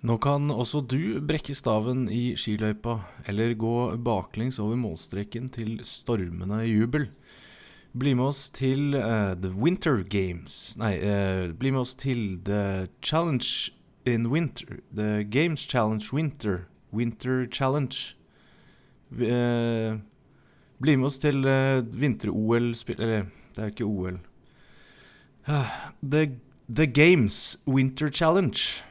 Nå 0.00 0.14
kan 0.22 0.46
også 0.54 0.84
du 0.86 1.18
brekke 1.26 1.56
staven 1.58 2.04
i 2.12 2.36
skiløypa, 2.38 3.00
eller 3.26 3.56
gå 3.58 3.96
baklengs 3.98 4.60
over 4.62 4.78
målstreken 4.78 5.48
til 5.50 5.80
stormende 5.82 6.60
jubel. 6.68 7.08
Bli 7.98 8.12
med 8.14 8.30
oss 8.30 8.44
til 8.54 8.94
uh, 8.94 9.34
The 9.34 9.50
Winter 9.56 10.04
Games 10.06 10.76
Nei, 10.78 10.92
uh, 11.02 11.50
bli 11.56 11.72
med 11.72 11.80
oss 11.80 11.96
til 11.98 12.38
The 12.46 12.86
Challenge 13.02 13.72
in 14.06 14.28
Winter. 14.30 14.78
The 14.94 15.24
Games 15.24 15.66
Challenge 15.66 16.04
Winter. 16.12 16.68
Winter 16.92 17.46
Challenge. 17.50 18.14
Eh, 19.12 19.96
bli 20.78 20.96
med 20.96 21.06
oss 21.06 21.16
til 21.18 21.40
vinter-OL-spill 21.96 23.00
Eller, 23.00 23.30
det 23.56 23.62
er 23.62 23.70
ikke 23.72 23.84
OL. 23.88 24.18
Ah, 25.48 25.92
The, 26.02 26.36
The 26.68 26.86
Games 26.86 27.56
Winter 27.66 28.10
Challenge. 28.10 28.84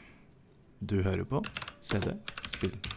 Du 0.80 1.02
hører 1.02 1.24
på 1.24 1.44
CD 1.82 2.14
Spill. 2.46 2.97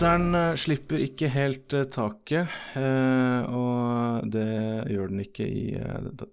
Vinteren 0.00 0.32
eh, 0.32 0.54
slipper 0.56 1.02
ikke 1.04 1.28
helt 1.28 1.74
eh, 1.76 1.82
taket, 1.92 2.48
eh, 2.80 3.50
og 3.52 4.30
det 4.32 4.46
gjør 4.88 5.10
den 5.10 5.20
ikke 5.26 5.44
i 5.44 5.64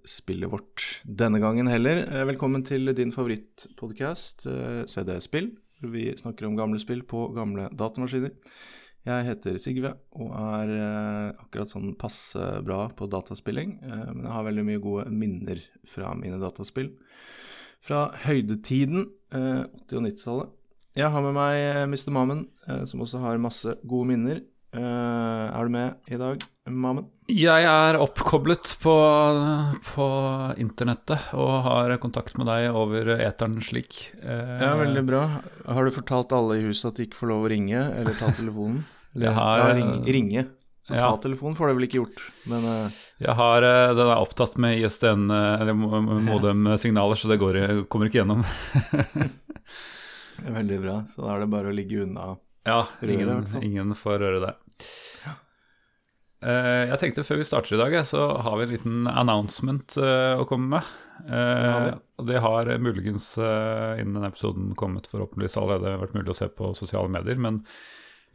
spillet 0.07 0.47
vårt 0.47 0.85
denne 1.03 1.41
gangen 1.43 1.67
heller. 1.67 1.99
Velkommen 2.29 2.63
til 2.63 2.87
din 2.95 3.11
favorittpodkast, 3.11 4.45
CD-spill, 4.87 5.49
hvor 5.81 5.91
vi 5.97 6.05
snakker 6.15 6.47
om 6.47 6.55
gamle 6.55 6.79
spill 6.79 7.03
på 7.11 7.25
gamle 7.35 7.67
datamaskiner. 7.75 8.31
Jeg 9.03 9.27
heter 9.33 9.59
Sigve 9.59 9.91
og 10.15 10.31
er 10.31 10.71
akkurat 11.33 11.73
sånn 11.73 11.91
passe 11.99 12.47
bra 12.63 12.85
på 12.95 13.09
dataspilling, 13.11 13.81
men 13.83 14.23
jeg 14.23 14.31
har 14.37 14.47
veldig 14.47 14.63
mye 14.69 14.85
gode 14.87 15.09
minner 15.11 15.59
fra 15.91 16.15
mine 16.15 16.39
dataspill. 16.39 16.93
Fra 17.83 18.07
høydetiden, 18.25 19.09
eh, 19.31 19.63
80- 19.87 19.99
og 19.99 20.07
90-tallet. 20.07 20.53
Jeg 20.97 21.11
har 21.13 21.21
med 21.21 21.35
meg 21.37 21.55
eh, 21.61 21.83
Mr. 21.85 22.09
Mammen, 22.15 22.45
eh, 22.67 22.83
som 22.89 23.03
også 23.05 23.19
har 23.21 23.37
masse 23.41 23.75
gode 23.85 24.07
minner. 24.09 24.39
Eh, 24.77 24.81
er 25.53 25.67
du 25.67 25.73
med 25.73 26.11
i 26.11 26.17
dag, 26.19 26.41
Mammen? 26.67 27.05
Jeg 27.31 27.63
er 27.67 27.97
oppkoblet 27.99 28.73
på, 28.81 28.93
på 29.87 30.07
internettet 30.63 31.29
og 31.37 31.51
har 31.65 31.93
kontakt 32.03 32.37
med 32.39 32.47
deg 32.49 32.69
over 32.75 33.13
eteren 33.17 33.57
slik. 33.63 33.97
Ja, 34.23 34.73
veldig 34.79 35.03
bra. 35.07 35.21
Har 35.67 35.87
du 35.87 35.91
fortalt 35.95 36.31
alle 36.35 36.57
i 36.59 36.65
huset 36.67 36.89
at 36.93 36.99
de 37.01 37.07
ikke 37.07 37.19
får 37.19 37.31
lov 37.33 37.45
å 37.47 37.51
ringe 37.51 37.81
eller 37.99 38.15
ta 38.19 38.31
telefonen? 38.35 38.83
Eller, 39.15 39.25
Jeg 39.29 39.35
har- 39.39 39.59
ja, 39.63 39.67
ringe. 39.79 39.99
ringe. 40.17 40.45
Ja. 40.87 41.09
Ta 41.11 41.17
telefonen 41.27 41.57
får 41.59 41.67
det 41.67 41.75
vel 41.81 41.85
ikke 41.89 41.99
gjort, 41.99 42.21
men 42.47 42.63
Jeg 43.19 43.33
har, 43.35 43.65
Den 43.97 44.07
er 44.07 44.21
opptatt 44.23 44.53
med 44.63 44.79
ISDN, 44.79 45.25
eller 45.35 45.75
mo- 45.75 45.99
mo- 45.99 46.21
modem-signaler, 46.29 47.19
så 47.19 47.27
det 47.27 47.41
går, 47.43 47.57
kommer 47.91 48.07
ikke 48.07 48.21
gjennom. 48.23 48.45
det 50.37 50.47
er 50.49 50.55
veldig 50.59 50.79
bra. 50.83 50.95
Så 51.11 51.25
da 51.25 51.33
er 51.33 51.43
det 51.43 51.51
bare 51.51 51.71
å 51.71 51.75
ligge 51.75 52.05
unna. 52.05 52.35
Ja, 52.67 52.81
ingen, 53.01 53.43
fall. 53.47 53.63
ingen 53.63 53.93
får 53.95 54.17
røre 54.23 54.39
det. 54.43 54.55
Uh, 56.37 56.85
jeg 56.91 56.99
tenkte 57.01 57.25
før 57.25 57.39
vi 57.39 57.47
starter 57.49 57.73
i 57.73 57.79
dag, 57.79 57.93
eh, 57.97 58.05
så 58.05 58.27
har 58.45 58.59
vi 58.59 58.67
en 58.67 58.73
liten 58.75 59.07
announcement 59.09 59.95
uh, 59.97 60.37
å 60.37 60.45
komme 60.49 60.75
med. 60.75 60.89
Uh, 61.25 61.37
ja, 61.39 61.77
vi. 61.81 61.93
det 62.29 62.41
har 62.43 62.69
eh, 62.69 62.77
muligens 62.77 63.31
eh, 63.41 64.01
innen 64.01 64.19
denne 64.19 64.29
episoden 64.29 64.75
kommet 64.77 65.09
forhåpentligvis 65.09 65.57
allerede 65.57 65.95
vært 66.03 66.13
mulig 66.13 66.35
å 66.35 66.37
se 66.37 66.49
på 66.53 66.75
sosiale 66.77 67.09
medier. 67.09 67.39
Men 67.41 67.63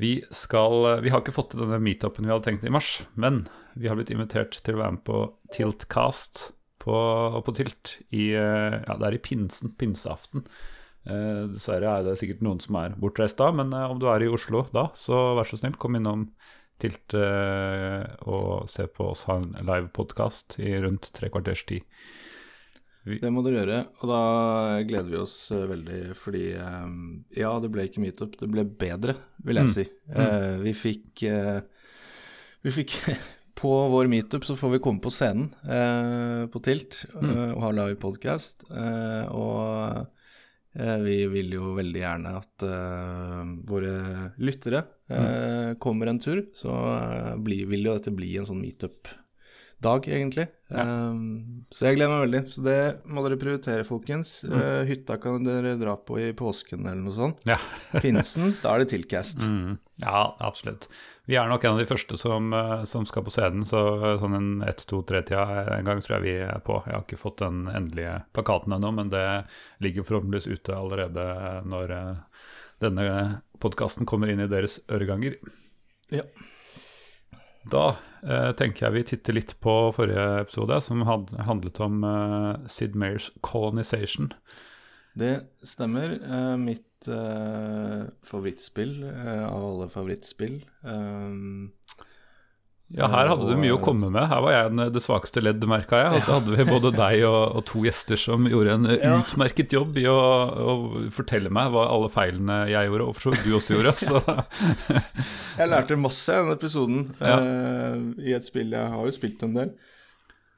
vi 0.03 0.25
skal 0.31 0.85
eh, 0.91 1.01
Vi 1.05 1.13
har 1.13 1.23
ikke 1.23 1.35
fått 1.35 1.53
til 1.55 1.65
denne 1.65 1.81
meetupen 1.83 2.27
vi 2.27 2.33
hadde 2.33 2.47
tenkt 2.49 2.67
i 2.67 2.73
mars, 2.73 3.03
men 3.15 3.45
vi 3.79 3.89
har 3.91 3.99
blitt 3.99 4.13
invitert 4.15 4.59
til 4.65 4.77
å 4.77 4.83
være 4.83 4.97
med 4.99 5.05
på 5.07 5.23
Tiltcast 5.55 6.49
på, 6.83 6.97
på 7.47 7.55
Tilt 7.57 7.99
i 8.11 8.33
eh, 8.35 8.79
Ja, 8.83 8.99
det 8.99 9.09
er 9.09 9.19
i 9.19 9.23
pinsen, 9.23 9.75
pinseaften. 9.79 10.47
Eh, 11.07 11.45
dessverre 11.51 11.97
er 11.99 12.05
det 12.07 12.19
sikkert 12.21 12.43
noen 12.47 12.61
som 12.63 12.77
er 12.79 12.93
bortreist 13.01 13.37
da, 13.41 13.49
men 13.53 13.73
eh, 13.75 13.89
om 13.91 13.99
du 13.99 14.07
er 14.13 14.23
i 14.23 14.29
Oslo 14.31 14.65
da, 14.73 14.89
så 14.95 15.35
vær 15.39 15.49
så 15.51 15.59
snill, 15.59 15.75
kom 15.83 15.97
innom 15.99 16.29
Tilt 16.83 17.15
eh, 17.15 18.03
og 18.27 18.69
se 18.71 18.89
på 18.91 19.11
oss 19.13 19.25
ha 19.29 19.37
en 19.39 19.53
live 19.67 19.91
podkast 19.95 20.57
i 20.59 20.73
rundt 20.83 21.11
tre 21.15 21.29
kvarters 21.31 21.63
tid. 21.69 21.85
Det 23.07 23.31
må 23.35 23.43
dere 23.43 23.61
gjøre, 23.65 23.79
og 24.03 24.11
da 24.11 24.19
gleder 24.87 25.11
vi 25.11 25.19
oss 25.19 25.35
veldig, 25.51 26.01
fordi 26.19 26.43
ja, 26.55 27.51
det 27.63 27.71
ble 27.75 27.87
ikke 27.89 28.03
meetup, 28.03 28.37
det 28.39 28.47
ble 28.51 28.63
bedre, 28.79 29.17
vil 29.43 29.59
jeg 29.59 29.67
Mm. 29.67 29.73
si. 29.75 29.85
Mm. 30.15 30.63
vi 30.63 30.73
fikk 30.79 31.25
Vi 32.63 32.71
fikk 32.71 32.95
På 33.63 33.89
vår 33.91 34.07
meetup 34.11 34.45
så 34.47 34.55
får 34.59 34.71
vi 34.77 34.83
komme 34.83 35.03
på 35.03 35.11
scenen 35.11 35.51
eh, 35.67 36.47
på 36.51 36.63
Tilt 36.63 37.05
Mm. 37.15 37.55
og 37.57 37.61
ha 37.63 37.71
live 37.75 37.99
podcast, 38.03 38.63
eh, 38.71 39.27
og 39.31 40.07
vi 40.73 41.17
vil 41.29 41.53
jo 41.53 41.75
veldig 41.77 42.01
gjerne 42.01 42.31
at 42.39 42.65
uh, 42.65 43.43
våre 43.69 43.93
lyttere 44.41 44.81
eh, 45.13 45.75
kommer 45.83 46.09
en 46.09 46.21
tur, 46.23 46.47
så 46.57 46.73
uh, 46.73 47.35
bli, 47.37 47.59
vil 47.69 47.91
jo 47.91 47.97
dette 47.99 48.15
bli 48.17 48.31
en 48.41 48.49
sånn 48.49 48.63
meetup-dag, 49.83 50.09
egentlig. 50.09 50.47
Ja. 50.71 50.83
Um, 51.11 51.65
så 51.71 51.87
jeg 51.87 51.97
gleder 51.97 52.13
meg 52.13 52.23
veldig. 52.27 52.43
Så 52.53 52.63
det 52.65 52.79
må 53.07 53.23
dere 53.25 53.39
prioritere, 53.41 53.85
folkens. 53.85 54.45
Mm. 54.45 54.55
Eh, 54.61 54.83
hytta 54.89 55.19
kan 55.21 55.45
dere 55.45 55.77
dra 55.77 55.97
på 55.97 56.19
i 56.21 56.33
påsken 56.33 56.87
eller 56.87 57.03
noe 57.03 57.15
sånt. 57.17 57.43
Ja. 57.49 57.59
Pinsen, 58.03 58.57
da 58.63 58.75
er 58.75 58.83
det 58.83 58.93
tilcast. 58.93 59.45
Mm, 59.45 59.79
ja, 60.03 60.37
absolutt. 60.41 60.89
Vi 61.27 61.37
er 61.39 61.49
nok 61.49 61.65
en 61.65 61.77
av 61.77 61.83
de 61.83 61.87
første 61.87 62.19
som, 62.19 62.53
eh, 62.53 62.85
som 62.85 63.07
skal 63.07 63.25
på 63.25 63.33
scenen, 63.35 63.67
så 63.69 63.83
eh, 63.99 64.19
sånn 64.21 64.37
en 64.39 64.51
ett, 64.67 64.85
to, 64.89 65.03
tre-tida 65.03 65.77
en 65.77 65.89
gang 65.89 66.03
tror 66.03 66.19
jeg 66.19 66.27
vi 66.27 66.37
er 66.47 66.63
på. 66.65 66.81
Jeg 66.87 66.97
har 66.97 67.07
ikke 67.07 67.21
fått 67.21 67.43
den 67.45 67.67
endelige 67.73 68.23
plakaten 68.35 68.77
ennå, 68.77 68.93
men 68.97 69.13
det 69.13 69.27
ligger 69.85 70.07
forhåpentligvis 70.09 70.51
ute 70.51 70.77
allerede 70.77 71.27
når 71.69 71.97
denne 72.83 73.05
podkasten 73.63 74.09
kommer 74.09 74.31
inn 74.33 74.43
i 74.43 74.51
deres 74.51 74.81
øreganger. 74.91 75.37
Ja. 76.13 76.27
Da 77.71 77.85
eh, 78.27 78.51
tenker 78.59 78.87
jeg 78.89 78.95
vi 78.97 79.05
titter 79.13 79.37
litt 79.37 79.55
på 79.63 79.77
forrige 79.95 80.25
episode, 80.43 80.81
som 80.83 81.05
handlet 81.07 81.81
om 81.85 82.03
eh, 82.07 82.69
Sid 82.71 82.99
Meirs 82.99 83.31
'Colonization'. 83.43 84.33
Det 85.15 85.35
stemmer. 85.63 86.17
Eh, 86.25 86.57
mitt 86.57 87.09
eh, 87.09 88.09
favorittspill 88.25 89.03
eh, 89.05 89.45
av 89.47 89.65
alle 89.67 89.89
favorittspill. 89.93 90.63
Um, 90.83 91.73
Ja, 92.93 93.07
her 93.09 93.31
hadde 93.31 93.47
du 93.49 93.57
mye 93.57 93.73
å 93.73 93.81
komme 93.81 94.11
med. 94.13 94.27
Her 94.29 94.43
var 94.45 94.53
jeg 94.53 94.91
det 94.93 95.01
svakeste 95.01 95.41
ledd, 95.41 95.63
merka 95.71 95.97
jeg. 96.03 96.11
Og 96.19 96.27
så 96.27 96.35
hadde 96.37 96.57
vi 96.59 96.67
både 96.69 96.91
deg 96.93 97.23
og, 97.25 97.57
og 97.57 97.63
to 97.71 97.81
gjester 97.87 98.21
som 98.21 98.45
gjorde 98.51 98.75
en 98.77 98.85
Ja. 98.93 99.15
utmerket 99.23 99.73
jobb 99.73 99.97
i 99.97 100.05
å, 100.13 100.17
å 100.53 100.75
fortelle 101.15 101.49
meg 101.49 101.71
hva 101.73 101.87
alle 101.89 102.11
feilene 102.13 102.59
jeg 102.69 102.91
gjorde, 102.91 103.07
og 103.09 103.17
for 103.17 103.25
så 103.31 103.33
vidt 103.33 103.47
du 103.49 103.55
også 103.57 103.79
gjorde. 103.79 103.95
Så 104.03 104.21
jeg 105.63 105.71
lærte 105.73 105.97
masse 106.01 106.37
i 106.37 106.43
den 106.43 106.53
episoden 106.59 107.01
Ja. 107.23 107.39
uh, 107.41 107.97
i 108.21 108.37
et 108.37 108.45
spill. 108.45 108.73
Jeg 108.77 108.93
har 108.93 109.09
jo 109.09 109.15
spilt 109.17 109.43
en 109.49 109.57
del. 109.57 109.73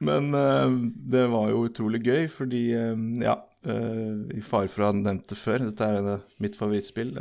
Men 0.03 0.33
eh, 0.35 0.71
det 1.11 1.27
var 1.31 1.49
jo 1.53 1.65
utrolig 1.69 2.01
gøy, 2.03 2.25
fordi 2.29 2.63
eh, 2.75 2.95
ja 3.23 3.35
eh, 3.63 4.35
I 4.35 4.41
fare 4.43 4.67
for 4.67 4.83
å 4.83 4.89
ha 4.89 4.95
nevnt 4.97 5.29
det 5.31 5.37
før, 5.39 5.63
dette 5.69 5.87
er 5.87 6.01
jo 6.01 6.15
mitt 6.43 6.57
favorittspill. 6.59 7.13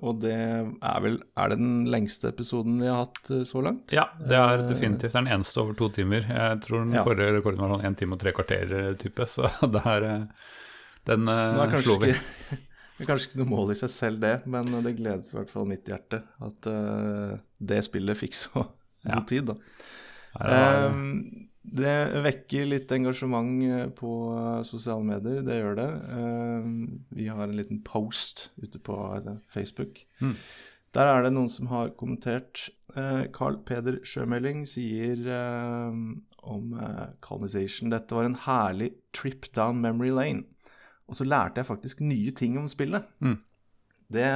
og 0.00 0.20
det 0.22 0.36
er 0.36 1.00
vel 1.02 1.18
Er 1.36 1.50
det 1.50 1.58
den 1.58 1.84
lengste 1.90 2.30
episoden 2.30 2.78
vi 2.80 2.86
har 2.86 3.02
hatt 3.04 3.32
så 3.50 3.62
langt? 3.66 3.90
ja, 3.92 4.06
det 4.22 4.38
er 4.38 4.62
definitivt 4.70 5.12
det 5.12 5.18
er 5.18 5.26
den 5.26 5.32
eneste 5.34 5.60
over 5.64 5.74
to 5.74 5.88
timer. 5.90 6.22
Jeg 6.30 6.60
tror 6.62 6.84
den 6.84 6.94
Ja. 6.94 7.02
forrige 7.04 7.34
rekorden 7.40 7.60
var 7.64 7.74
sånn 7.74 7.84
én 7.90 7.98
time 7.98 8.14
og 8.14 8.22
tre 8.22 8.32
kvarter-type, 8.32 9.26
så 9.26 9.50
det 9.74 9.82
er 9.84 10.06
Den 11.06 11.26
Så 11.26 11.82
slo 11.82 11.98
vi. 12.02 12.08
ikke, 12.14 12.56
det 12.96 13.04
er 13.04 13.10
kanskje 13.10 13.28
ikke 13.32 13.42
noe 13.42 13.50
mål 13.50 13.74
i 13.74 13.78
seg 13.82 13.90
selv, 13.92 14.20
det, 14.22 14.32
men 14.46 14.70
det 14.82 14.94
gledet 14.98 15.28
i 15.30 15.36
hvert 15.36 15.50
fall 15.52 15.66
mitt 15.68 15.86
hjerte 15.86 16.22
at 16.42 16.70
det 17.58 17.82
spillet 17.86 18.16
fikk 18.18 18.34
så 18.38 18.64
Ja. 19.06 19.18
god 19.20 19.26
tid, 19.28 19.46
da. 19.52 19.54
det 20.40 20.56
var 20.56 20.80
Ehm, 20.88 21.45
det 21.66 22.22
vekker 22.22 22.68
litt 22.68 22.92
engasjement 22.94 23.64
eh, 23.66 23.88
på 23.96 24.12
eh, 24.36 24.62
sosiale 24.68 25.02
medier, 25.06 25.42
det 25.46 25.58
gjør 25.58 25.78
det. 25.80 25.88
Ehm, 26.14 26.76
vi 27.16 27.26
har 27.26 27.42
en 27.42 27.56
liten 27.58 27.82
post 27.86 28.50
ute 28.62 28.78
på 28.78 28.96
eh, 29.16 29.38
Facebook. 29.50 30.04
Mm. 30.20 30.36
Der 30.96 31.10
er 31.10 31.26
det 31.26 31.32
noen 31.34 31.50
som 31.52 31.70
har 31.72 31.90
kommentert. 31.98 32.68
Eh, 32.94 33.26
Carl 33.34 33.58
Peder 33.66 33.98
Sjømelding 34.06 34.62
sier 34.70 35.26
eh, 35.26 35.98
om 36.46 36.76
eh, 36.78 37.08
colonization 37.24 37.90
Dette 37.90 38.14
var 38.14 38.28
en 38.28 38.38
herlig 38.46 38.92
trip 39.16 39.50
down 39.56 39.82
memory 39.82 40.14
lane. 40.14 40.46
Og 41.10 41.18
så 41.18 41.26
lærte 41.26 41.60
jeg 41.60 41.68
faktisk 41.68 42.00
nye 42.02 42.32
ting 42.34 42.56
om 42.58 42.70
spillet. 42.70 43.10
Mm. 43.18 43.40
Det, 44.06 44.26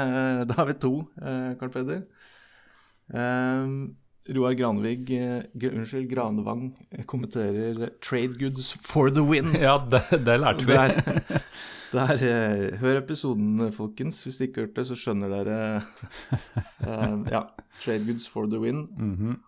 da 0.51 0.59
har 0.59 0.67
vi 0.67 0.79
to, 0.83 0.95
eh, 1.23 1.55
Carl 1.61 1.75
Peder. 1.75 2.05
Roar 4.29 4.53
Granvig, 4.55 5.11
eh, 5.11 5.43
unnskyld, 5.73 6.11
Granevang 6.11 6.77
eh, 6.91 7.05
kommenterer 7.05 7.91
'Trade 8.01 8.39
goods 8.39 8.73
for 8.73 9.11
the 9.11 9.21
win'. 9.21 9.57
Ja, 9.67 9.79
det, 9.91 10.25
det 10.25 10.41
lærte 10.41 10.67
vi. 10.67 10.73
Der, 10.73 11.41
der, 11.93 12.13
eh, 12.15 12.79
hør 12.79 13.01
episoden, 13.01 13.73
folkens. 13.73 14.23
Hvis 14.23 14.37
dere 14.39 14.49
ikke 14.49 14.61
har 14.61 14.67
hørt 14.67 14.77
det, 14.77 14.87
så 14.87 14.99
skjønner 14.99 15.29
dere 15.29 15.83
uh, 16.87 17.27
Ja. 17.33 17.43
'Trade 17.81 18.07
goods 18.07 18.29
for 18.29 18.47
the 18.47 18.61
win'. 18.61 18.87
Mhm. 18.99 19.39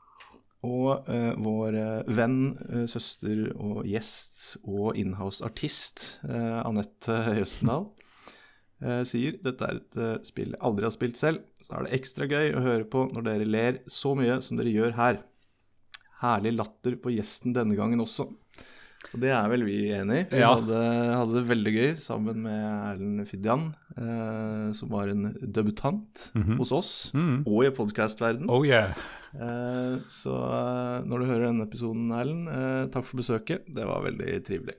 Og 0.62 1.08
uh, 1.10 1.44
vår 1.44 1.74
venn, 2.06 2.54
søster 2.86 3.48
og 3.58 3.82
gjest 3.84 4.56
og 4.62 4.94
inhouse-artist 4.96 6.20
uh, 6.22 6.62
Anette 6.62 7.16
Jøstendal 7.40 7.88
sier 9.08 9.36
dette 9.44 9.66
er 9.68 9.78
et 9.80 9.96
eh, 10.02 10.14
spill 10.26 10.54
jeg 10.54 10.62
aldri 10.64 10.88
har 10.88 10.94
spilt 10.94 11.20
selv, 11.20 11.42
så 11.62 11.76
er 11.78 11.86
det 11.86 11.96
ekstra 12.00 12.26
gøy 12.30 12.54
å 12.58 12.64
høre 12.64 12.86
på 12.90 13.06
når 13.12 13.26
dere 13.28 13.46
ler 13.48 13.80
så 13.90 14.14
mye 14.18 14.40
som 14.42 14.58
dere 14.58 14.72
gjør 14.74 14.96
her. 14.98 15.20
Herlig 16.22 16.54
latter 16.58 16.96
på 17.02 17.12
gjesten 17.16 17.54
denne 17.56 17.74
gangen 17.78 18.02
også. 18.02 18.28
Og 19.12 19.18
det 19.18 19.32
er 19.34 19.48
vel 19.50 19.64
vi 19.66 19.76
enig 19.90 20.20
i. 20.20 20.26
Vi 20.30 20.38
Ja. 20.40 20.52
hadde, 20.54 20.76
hadde 21.18 21.34
det 21.34 21.48
veldig 21.48 21.72
gøy 21.74 21.88
sammen 21.98 22.38
med 22.44 22.60
Erlend 22.62 23.24
Fidjan, 23.26 23.64
eh, 23.98 24.68
som 24.78 24.92
var 24.92 25.10
en 25.10 25.32
debutant 25.42 26.28
hos 26.60 26.70
oss 26.72 26.92
mm. 27.12 27.42
og 27.42 27.64
i 27.66 27.72
podkastverdenen. 27.74 28.48
Oh 28.48 28.62
yeah. 28.64 28.94
Eh, 29.34 29.98
så 30.12 30.36
eh, 30.38 31.02
når 31.10 31.18
du 31.18 31.26
hører 31.32 31.48
denne 31.50 31.66
episoden, 31.66 32.06
Erlend, 32.14 32.46
eh, 32.54 32.86
takk 32.94 33.04
for 33.08 33.18
besøket. 33.24 33.66
Det 33.74 33.84
var 33.90 34.06
veldig 34.06 34.38
trivelig. 34.46 34.78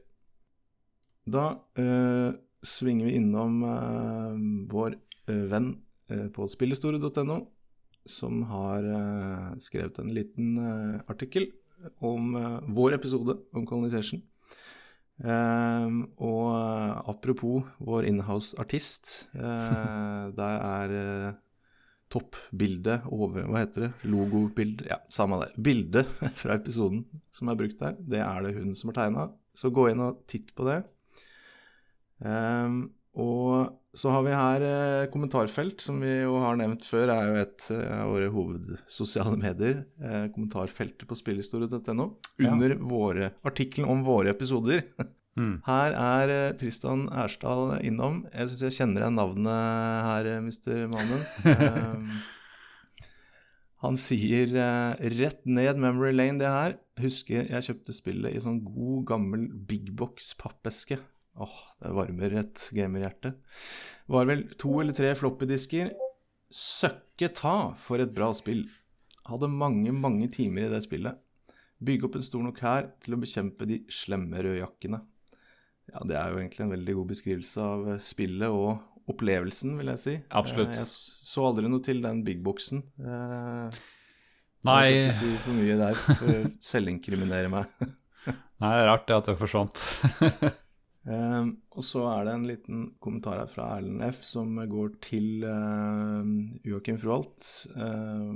Da 1.27 1.43
eh, 1.79 2.31
svinger 2.63 3.09
vi 3.09 3.17
innom 3.19 3.63
uh, 3.63 4.35
vår 4.71 4.95
uh, 5.29 5.43
venn 5.51 5.73
uh, 6.11 6.27
på 6.33 6.47
spillhistorie.no, 6.51 7.39
som 8.09 8.41
har 8.49 8.83
skrevet 9.63 9.99
en 10.01 10.09
liten 10.11 10.57
artikkel 11.07 11.45
om 12.03 12.33
vår 12.75 12.97
episode 12.97 13.37
om 13.55 13.63
colonization. 13.63 14.19
Og 16.27 16.49
apropos 17.07 17.63
vår 17.79 18.09
inhouse-artist, 18.09 19.13
der 20.41 20.65
er 20.67 21.37
toppbildet 22.11 23.07
over 23.07 23.47
Hva 23.47 23.63
heter 23.63 23.87
det? 23.87 23.91
Logobilde? 24.11 24.89
Ja, 24.91 24.99
samme 25.07 25.39
det. 25.45 25.53
Bildet 25.55 26.11
fra 26.41 26.59
episoden 26.59 27.05
som 27.33 27.49
er 27.49 27.59
brukt 27.59 27.79
der, 27.79 27.95
det 27.99 28.19
er 28.19 28.43
det 28.45 28.57
hun 28.59 28.75
som 28.75 28.91
har 28.91 28.99
tegna. 28.99 29.29
Så 29.55 29.71
gå 29.73 29.87
inn 29.91 30.03
og 30.03 30.25
titt 30.29 30.51
på 30.57 30.67
det. 30.67 30.81
Ehm, 32.23 32.83
og 33.13 33.79
så 33.93 34.09
har 34.09 34.23
vi 34.25 34.33
her 34.33 34.63
eh, 34.65 35.07
kommentarfelt, 35.13 35.83
som 35.85 35.99
vi 36.01 36.09
jo 36.23 36.39
har 36.41 36.57
nevnt 36.57 36.85
før, 36.87 37.11
er 37.13 37.27
jo 37.29 37.41
et 37.43 37.67
eh, 37.75 37.97
av 37.99 38.09
våre 38.09 38.29
hovedsosiale 38.33 39.35
medier. 39.37 39.83
Eh, 40.01 40.23
kommentarfeltet 40.33 41.05
på 41.09 41.17
spillhistorie.no. 41.19 42.07
Ja. 42.41 42.53
Under 42.55 42.73
våre 42.81 43.33
artikkelen 43.45 43.91
om 43.93 44.05
våre 44.07 44.33
episoder. 44.33 44.87
Mm. 45.33 45.63
Her 45.65 45.95
er 45.97 46.29
eh, 46.29 46.51
Tristan 46.59 47.07
Ersdal 47.09 47.79
innom. 47.81 48.19
Jeg 48.29 48.51
syns 48.51 48.59
jeg 48.67 48.75
kjenner 48.75 49.01
igjen 49.01 49.15
navnet 49.17 50.03
her, 50.05 50.27
eh, 50.29 50.43
Mr. 50.45 50.83
Mannen. 50.91 51.23
Ehm, 51.49 52.11
han 53.83 53.97
sier 53.97 54.53
eh, 54.53 55.07
rett 55.17 55.41
ned 55.49 55.81
memory 55.81 56.13
lane, 56.13 56.37
det 56.37 56.51
her. 56.53 56.77
Husker 57.01 57.49
jeg 57.49 57.65
kjøpte 57.65 57.97
spillet 57.97 58.37
i 58.37 58.43
sånn 58.43 58.61
god, 58.67 59.07
gammel 59.09 59.47
big 59.49 59.89
box 59.97 60.35
pappeske. 60.37 60.99
Åh, 61.41 61.53
det 61.81 61.91
varmer 61.97 62.35
et 62.43 62.67
gamerhjerte. 62.77 63.33
Var 64.13 64.27
vel 64.29 64.43
to 64.61 64.75
eller 64.83 64.93
tre 64.93 65.13
floppydisker. 65.17 65.89
Søkke 66.53 67.31
ta 67.33 67.55
for 67.81 68.03
et 68.03 68.13
bra 68.13 68.29
spill. 68.37 68.67
Hadde 69.25 69.49
mange, 69.49 69.89
mange 69.95 70.27
timer 70.29 70.67
i 70.67 70.73
det 70.73 70.83
spillet. 70.85 71.17
Bygge 71.83 72.05
opp 72.07 72.19
en 72.19 72.25
stor 72.27 72.43
nok 72.45 72.59
hær 72.63 72.91
til 73.03 73.15
å 73.15 73.21
bekjempe 73.23 73.65
de 73.67 73.79
slemme 73.91 74.43
rødjakkene. 74.45 74.99
Ja, 75.91 76.03
det 76.07 76.15
er 76.15 76.29
jo 76.31 76.39
egentlig 76.39 76.63
en 76.63 76.71
veldig 76.77 76.93
god 76.99 77.09
beskrivelse 77.09 77.63
av 77.65 77.87
eh, 77.95 78.03
spillet 78.07 78.53
og 78.53 79.09
opplevelsen, 79.11 79.73
vil 79.81 79.89
jeg 79.91 79.99
si. 79.99 80.13
Absolutt. 80.31 80.71
Eh, 80.71 80.79
Jeg 80.79 80.87
så 81.27 81.43
aldri 81.49 81.67
noe 81.67 81.83
til 81.83 81.99
den 82.05 82.21
bigboxen. 82.23 82.85
Eh, 83.03 83.81
Nei, 84.63 84.77
Jeg 84.87 85.11
skal 85.17 85.27
ikke 85.27 85.35
si 85.35 85.41
for 85.43 85.57
mye 85.59 85.75
der 85.81 85.97
for 85.99 86.45
selvinkriminere 86.71 87.49
meg. 87.51 87.73
nei, 87.83 88.69
det 88.69 88.77
er 88.79 88.87
rart 88.93 89.09
det 89.09 89.17
at 89.17 89.27
det 89.33 89.39
forsvant. 89.41 89.81
Eh, 91.03 91.47
og 91.75 91.83
så 91.83 92.05
er 92.13 92.27
det 92.27 92.33
en 92.33 92.45
liten 92.47 92.83
kommentar 93.03 93.41
her 93.41 93.49
fra 93.51 93.65
Erlend 93.75 94.03
F. 94.07 94.21
som 94.23 94.55
går 94.55 94.93
til 95.03 95.43
eh, 95.47 96.29
Joakim 96.69 96.99
Froholt. 97.01 97.49
Eh, 97.75 98.29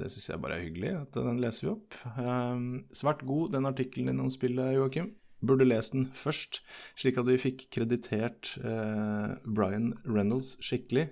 det 0.00 0.08
syns 0.12 0.30
jeg 0.32 0.40
bare 0.44 0.56
er 0.58 0.64
hyggelig, 0.68 0.94
at 1.02 1.18
den 1.18 1.42
leser 1.42 1.66
vi 1.66 1.74
opp. 1.74 1.98
Eh, 2.14 2.64
svært 2.96 3.26
god 3.28 3.52
den 3.56 3.68
artikkelen 3.68 4.12
din 4.12 4.24
om 4.24 4.32
spillet, 4.32 4.76
Joakim. 4.78 5.12
Burde 5.44 5.66
lest 5.68 5.92
den 5.92 6.06
først, 6.16 6.62
slik 6.96 7.18
at 7.20 7.28
vi 7.28 7.36
fikk 7.40 7.66
kreditert 7.74 8.54
eh, 8.64 9.34
Brian 9.44 9.92
Reynolds 10.08 10.54
skikkelig. 10.64 11.10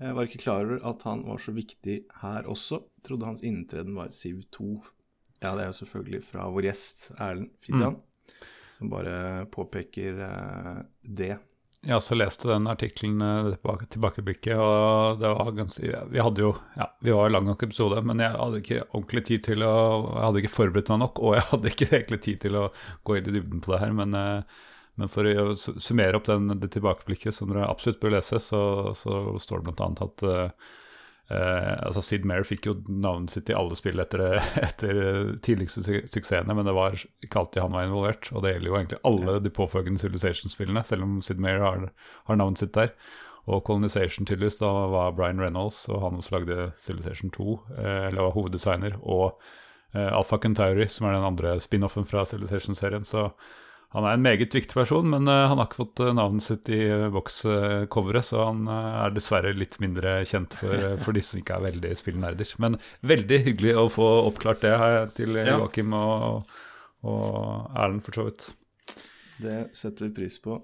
Jeg 0.00 0.16
var 0.16 0.28
ikke 0.28 0.40
klar 0.40 0.62
over 0.64 0.78
at 0.88 1.02
han 1.04 1.26
var 1.26 1.42
så 1.42 1.52
viktig 1.52 1.96
her 2.22 2.46
også. 2.48 2.78
Trodde 3.04 3.26
hans 3.26 3.42
inntreden 3.44 3.98
var 3.98 4.14
Siv 4.14 4.46
2. 4.54 4.70
Ja, 5.42 5.56
det 5.56 5.64
er 5.64 5.72
jo 5.72 5.76
selvfølgelig 5.80 6.22
fra 6.24 6.46
vår 6.52 6.68
gjest 6.70 7.10
Erlend 7.18 7.50
Fidjan, 7.64 7.98
som 8.80 8.88
bare 8.88 9.46
påpeker 9.52 10.20
eh, 10.24 10.76
det. 11.02 11.34
Jeg 11.80 11.96
også 11.96 12.16
leste 12.16 12.48
den 12.48 12.68
artikkelen 12.68 13.20
eh, 13.24 13.50
tilbake, 13.54 13.88
tilbakeblikket, 13.92 14.56
og 14.56 15.20
det 15.20 15.28
var 15.32 15.52
ganske 15.56 15.92
Vi 16.12 16.20
hadde 16.20 16.42
jo 16.44 16.54
Ja, 16.76 16.90
vi 17.04 17.12
var 17.16 17.32
lang 17.32 17.46
nok 17.48 17.64
episode, 17.64 18.00
men 18.04 18.20
jeg 18.24 18.36
hadde 18.36 18.60
ikke 18.62 18.82
ordentlig 18.88 19.24
tid 19.28 19.44
til 19.50 19.64
å 19.64 19.76
Jeg 20.08 20.24
hadde 20.26 20.42
ikke 20.42 20.56
forberedt 20.56 20.92
meg 20.92 21.02
nok, 21.04 21.20
og 21.20 21.36
jeg 21.36 21.46
hadde 21.52 21.72
ikke 21.74 21.90
egentlig 21.92 22.20
tid 22.26 22.42
til 22.46 22.58
å 22.60 22.66
gå 23.04 23.16
inn 23.16 23.30
i 23.30 23.36
dybden 23.36 23.64
på 23.64 23.74
det 23.74 23.82
her, 23.84 23.94
men, 24.00 24.16
eh, 24.16 24.66
men 25.00 25.12
for 25.12 25.28
å 25.28 25.46
summere 25.60 26.16
opp 26.16 26.28
den, 26.28 26.52
det 26.60 26.72
tilbakeblikket, 26.76 27.36
som 27.36 27.52
dere 27.52 27.68
absolutt 27.68 28.00
bør 28.00 28.16
lese, 28.16 28.40
så, 28.44 28.62
så 28.96 29.22
står 29.40 29.64
det 29.64 29.76
bl.a. 29.76 29.92
at 30.08 30.26
eh, 31.30 31.36
eh, 31.38 31.78
altså 31.86 32.02
Sid 32.04 32.26
Meyer 32.28 32.46
fikk 32.46 32.66
jo 32.68 32.76
navnet 32.88 33.32
sitt 33.34 33.50
i 33.50 33.56
alle 33.56 33.78
spill 33.78 34.02
etter, 34.02 34.40
etter 34.66 35.00
tidligste 35.46 35.84
su- 35.86 36.06
suksessene, 36.10 36.56
men 36.56 36.68
det 36.68 36.76
var 36.76 36.98
ikke 36.98 37.44
alltid 37.44 37.64
han 37.64 37.74
var 37.76 37.88
involvert. 37.88 38.30
Og 38.34 38.44
det 38.44 38.54
gjelder 38.54 38.72
jo 38.72 38.78
egentlig 38.80 39.02
alle 39.12 39.38
de 39.44 39.54
påfølgende 39.60 40.02
Civilization-spillene, 40.02 40.84
selv 40.86 41.06
om 41.06 41.18
Sid 41.24 41.42
Meyer 41.42 41.64
har, 41.64 41.88
har 42.28 42.40
navnet 42.40 42.62
sitt 42.62 42.76
der. 42.76 42.94
Og 43.50 43.64
Colonization 43.66 44.26
tydeligvis, 44.28 44.60
da 44.60 44.68
var 44.92 45.14
Brian 45.16 45.40
Reynolds, 45.40 45.88
og 45.88 46.02
han 46.04 46.20
også 46.20 46.36
lagde 46.36 46.70
Civilization 46.78 47.32
2, 47.34 47.56
uh, 47.70 47.80
eller 47.80 48.22
var 48.26 48.36
hoveddesigner, 48.36 48.98
og 49.00 49.40
uh, 49.94 50.10
Alpha 50.12 50.38
Centauri, 50.42 50.86
som 50.92 51.08
er 51.08 51.16
den 51.16 51.26
andre 51.26 51.56
spin-offen 51.60 52.06
fra 52.06 52.26
Civilization-serien. 52.28 53.04
Så 53.08 53.30
han 53.90 54.06
er 54.06 54.14
en 54.14 54.22
meget 54.22 54.54
viktig 54.54 54.76
person, 54.76 55.08
men 55.10 55.26
eh, 55.26 55.46
han 55.50 55.58
har 55.58 55.66
ikke 55.66 55.80
fått 55.80 56.02
eh, 56.04 56.12
navnet 56.14 56.44
sitt 56.46 56.70
i 56.70 56.78
uh, 56.86 57.08
bokscoveret, 57.10 58.28
så 58.28 58.44
han 58.46 58.62
eh, 58.70 58.90
er 59.02 59.16
dessverre 59.16 59.50
litt 59.56 59.80
mindre 59.82 60.20
kjent 60.30 60.54
for, 60.60 60.84
for 61.02 61.16
de 61.16 61.24
som 61.26 61.40
ikke 61.40 61.56
er 61.58 61.66
veldig 61.66 61.92
spillnerder. 61.98 62.54
Men 62.62 62.78
veldig 63.02 63.40
hyggelig 63.48 63.74
å 63.80 63.88
få 63.90 64.08
oppklart 64.28 64.62
det 64.62 64.76
her 64.78 65.10
til 65.16 65.40
eh, 65.40 65.50
Joakim 65.50 65.96
og, 65.98 66.54
og 67.02 67.26
Erlend, 67.74 68.04
for 68.06 68.20
så 68.20 68.28
vidt. 68.28 68.50
Det 69.40 69.58
setter 69.74 70.06
vi 70.06 70.14
pris 70.20 70.38
på. 70.42 70.60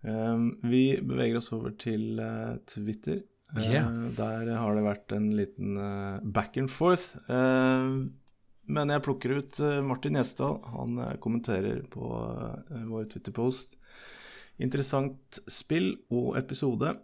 Um, 0.00 0.54
vi 0.62 0.84
beveger 1.02 1.40
oss 1.40 1.50
over 1.52 1.74
til 1.80 2.20
eh, 2.22 2.56
Twitter. 2.70 3.20
Eh, 3.56 3.66
Yeah. 3.66 3.90
Der 4.14 4.46
har 4.54 4.76
det 4.76 4.84
vært 4.84 5.12
en 5.16 5.32
liten 5.34 5.76
eh, 5.76 6.20
back 6.22 6.56
and 6.56 6.70
forth. 6.70 7.16
Men 8.70 8.92
jeg 8.92 9.02
plukker 9.04 9.36
ut 9.40 9.60
eh, 9.64 9.80
Martin 9.84 10.18
Gjesdal. 10.18 10.58
Han 10.74 10.98
eh, 11.02 11.16
kommenterer 11.22 11.82
på 11.90 12.10
eh, 12.14 12.84
vår 12.90 13.08
Twitter-post. 13.10 13.76
Interessant 14.62 15.40
spill 15.50 15.94
og 16.12 16.36
episode. 16.38 16.98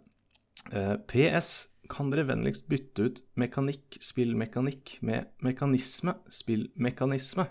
PS. 1.07 1.49
Kan 1.87 2.09
dere 2.11 2.25
vennligst 2.27 2.65
bytte 2.69 3.05
ut 3.07 3.19
mekanikk, 3.39 3.95
spillmekanikk 4.03 4.97
med 5.07 5.29
mekanisme, 5.45 6.17
spillmekanisme? 6.33 7.47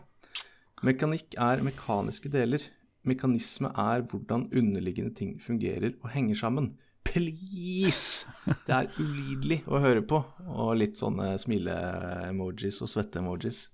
Mekanikk 0.85 1.39
er 1.41 1.65
mekaniske 1.65 2.31
deler. 2.31 2.63
Mekanisme 3.09 3.71
er 3.73 4.05
hvordan 4.11 4.51
underliggende 4.53 5.17
ting 5.17 5.37
fungerer 5.41 5.97
og 6.03 6.11
henger 6.13 6.39
sammen. 6.43 6.75
Please! 7.07 8.29
Det 8.67 8.75
er 8.77 8.93
ulidelig 9.01 9.63
å 9.67 9.81
høre 9.83 10.05
på. 10.07 10.21
Og 10.45 10.77
litt 10.83 11.01
sånne 11.01 11.33
smile-emojis 11.41 12.83
og 12.85 12.93
svette-emojis. 12.93 13.69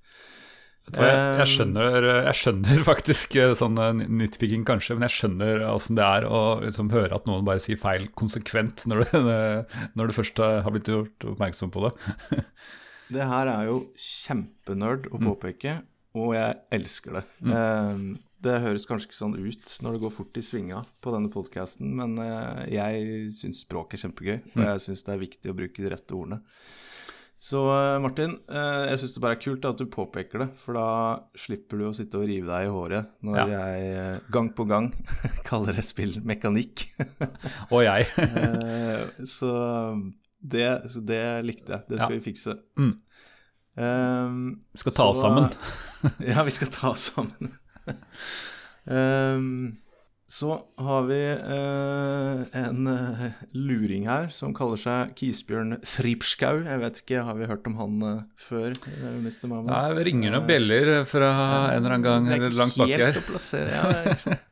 Jeg, 0.90 1.18
jeg, 1.38 1.46
skjønner, 1.48 2.06
jeg 2.26 2.34
skjønner 2.40 2.82
faktisk 2.90 3.36
eh, 3.38 3.52
sånn 3.56 3.78
eh, 3.80 4.02
nitpicking, 4.02 4.64
kanskje, 4.68 4.96
men 4.98 5.06
jeg 5.06 5.14
skjønner 5.20 5.62
åssen 5.70 5.96
det 5.96 6.04
er 6.04 6.26
å 6.26 6.40
liksom 6.64 6.90
høre 6.92 7.14
at 7.16 7.28
noen 7.30 7.46
bare 7.46 7.62
sier 7.62 7.78
feil 7.80 8.08
konsekvent 8.18 8.84
når 8.90 9.04
du, 9.06 9.30
når 10.00 10.10
du 10.10 10.16
først 10.18 10.42
har 10.42 10.74
blitt 10.74 10.90
gjort 10.90 11.28
oppmerksom 11.34 11.72
på 11.74 11.86
det. 11.86 11.94
Det 13.12 13.24
her 13.28 13.48
er 13.52 13.66
jo 13.68 13.78
kjempenerd 14.00 15.08
å 15.12 15.18
påpeke, 15.20 15.74
og 16.16 16.30
jeg 16.32 16.54
elsker 16.72 17.18
det. 17.18 17.22
Eh, 17.44 18.04
Det 18.42 18.54
høres 18.64 18.86
kanskje 18.88 19.10
ikke 19.10 19.18
sånn 19.18 19.34
ut 19.38 19.74
når 19.84 19.94
det 19.94 20.00
går 20.02 20.14
fort 20.16 20.38
i 20.40 20.42
svinga 20.42 20.80
på 21.04 21.12
denne 21.14 21.28
podkasten, 21.30 21.92
men 21.98 22.16
eh, 22.24 22.62
jeg 22.74 23.26
syns 23.36 23.60
språk 23.66 23.94
er 23.94 24.02
kjempegøy, 24.06 24.38
og 24.56 24.64
jeg 24.64 24.80
syns 24.86 25.04
det 25.06 25.12
er 25.14 25.20
viktig 25.26 25.52
å 25.52 25.58
bruke 25.60 25.84
de 25.84 25.92
rette 25.92 26.16
ordene. 26.16 26.40
Så 27.42 27.58
eh, 27.74 27.96
Martin, 27.98 28.36
eh, 28.54 28.84
jeg 28.92 29.00
syns 29.02 29.14
det 29.16 29.22
bare 29.24 29.34
er 29.34 29.40
kult 29.42 29.64
at 29.66 29.80
du 29.80 29.88
påpeker 29.90 30.44
det, 30.44 30.48
for 30.62 30.76
da 30.78 30.84
slipper 31.42 31.80
du 31.80 31.88
å 31.88 31.94
sitte 31.96 32.20
og 32.20 32.28
rive 32.30 32.46
deg 32.46 32.68
i 32.68 32.70
håret 32.70 33.08
når 33.26 33.38
Ja. 33.40 33.46
jeg 33.50 33.88
eh, 33.98 34.20
gang 34.30 34.52
på 34.54 34.66
gang 34.70 34.92
kaller 35.48 35.74
det 35.74 35.82
spill 35.88 36.20
mekanikk. 36.22 36.84
Og 37.72 37.82
jeg. 37.82 38.06
Så, 39.34 39.50
det, 40.38 40.68
så 40.94 41.02
det 41.06 41.22
likte 41.46 41.74
jeg. 41.74 41.82
Det 41.90 41.98
skal 41.98 42.14
Ja. 42.14 42.18
vi 42.20 42.24
fikse. 42.30 42.54
Mm. 42.78 42.92
Um, 43.72 44.38
Vi 44.74 44.78
skal 44.84 44.92
ta 45.00 45.04
oss 45.10 45.20
sammen. 45.24 45.50
ja, 46.30 46.42
vi 46.46 46.50
skal 46.54 46.70
ta 46.74 46.90
oss 46.94 47.08
sammen. 47.10 47.54
Ehm, 48.86 49.72
så 50.32 50.54
har 50.80 51.02
vi 51.10 51.18
eh, 51.28 52.60
en 52.62 52.86
eh, 52.88 53.24
luring 53.52 54.06
her 54.08 54.30
som 54.32 54.54
kaller 54.56 54.80
seg 54.80 55.10
Kisbjørn 55.18 55.76
Fripskau. 55.84 56.62
Jeg 56.64 56.80
vet 56.80 57.00
ikke, 57.02 57.24
har 57.26 57.36
vi 57.36 57.48
hørt 57.50 57.68
om 57.68 57.76
han 57.76 58.06
eh, 58.08 58.22
før, 58.40 58.72
uh, 58.72 59.18
vi 59.20 59.50
Mamma? 59.50 59.82
Det 59.92 60.06
ringer 60.08 60.32
noen 60.32 60.48
bjeller 60.48 60.92
fra 61.10 61.28
en 61.74 61.82
eller 61.82 61.98
annen 61.98 62.06
gang 62.06 62.30
er 62.30 62.38
eller 62.38 62.56
langt 62.62 62.80
baki 62.80 62.96
her. 62.96 63.20
å 63.20 63.26
plassere, 63.28 63.76
ja, 63.76 63.84
det 63.90 64.00
er 64.00 64.10
ikke 64.14 64.24
sant. 64.24 64.48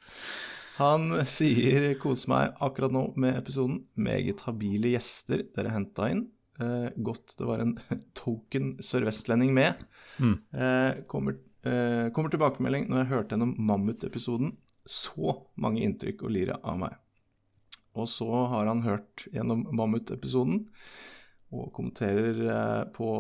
Han 0.81 1.11
sier 1.29 1.91
'kose 2.01 2.29
meg 2.33 2.61
akkurat 2.65 2.93
nå 2.93 3.03
med 3.21 3.41
episoden'. 3.41 3.83
Meget 4.01 4.45
habile 4.47 4.95
gjester 4.95 5.45
dere 5.57 5.73
henta 5.75 6.13
inn. 6.13 6.27
Eh, 6.61 6.89
godt 6.97 7.39
det 7.39 7.49
var 7.49 7.65
en 7.65 7.79
token 8.21 8.75
sørvestlending 8.85 9.53
med. 9.57 9.81
Mm. 10.21 10.37
Eh, 10.53 11.05
kommer, 11.09 11.41
eh, 11.65 12.09
kommer 12.17 12.33
tilbakemelding 12.33 12.89
når 12.89 13.03
jeg 13.03 13.13
hørte 13.15 13.37
gjennom 13.37 13.57
Mammut-episoden. 13.57 14.59
Så 14.89 15.35
mange 15.61 15.85
inntrykk 15.85 16.25
å 16.25 16.33
lire 16.33 16.59
av 16.63 16.79
meg. 16.81 16.99
Og 17.99 18.07
så 18.09 18.29
har 18.53 18.69
han 18.71 18.85
hørt 18.87 19.27
gjennom 19.35 19.67
Mammut-episoden 19.75 20.65
og 21.51 21.73
kommenterer 21.75 22.45
eh, 22.47 22.85
på 22.95 23.11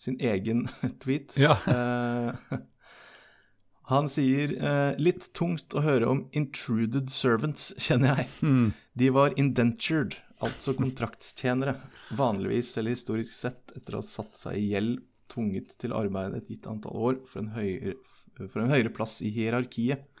sin 0.00 0.18
egen 0.20 0.66
tweet. 1.02 1.36
Ja. 1.40 1.56
Eh, 1.66 2.58
han 3.92 4.08
sier 4.12 4.52
eh, 4.56 4.98
litt 5.00 5.30
tungt 5.36 5.74
å 5.74 5.84
høre 5.84 6.10
om 6.12 6.26
intruded 6.36 7.10
servants, 7.12 7.72
kjenner 7.80 8.22
jeg. 8.22 8.28
Mm. 8.44 8.68
De 8.98 9.08
var 9.14 9.34
indentured, 9.40 10.18
altså 10.44 10.76
kontraktstjenere. 10.78 11.78
Vanligvis 12.16 12.74
eller 12.80 12.96
historisk 12.96 13.32
sett 13.34 13.74
etter 13.76 13.96
å 13.96 14.02
ha 14.02 14.06
satt 14.06 14.38
seg 14.38 14.60
i 14.60 14.70
gjeld, 14.74 15.00
tvunget 15.32 15.78
til 15.80 15.94
arbeid 15.96 16.36
et 16.36 16.50
gitt 16.52 16.68
antall 16.68 16.98
år 17.08 17.20
for 17.24 17.40
en 17.40 17.54
høyere, 17.54 17.96
for 18.36 18.60
en 18.60 18.72
høyere 18.72 18.92
plass 18.92 19.22
i 19.24 19.32
hierarkiet. 19.32 20.11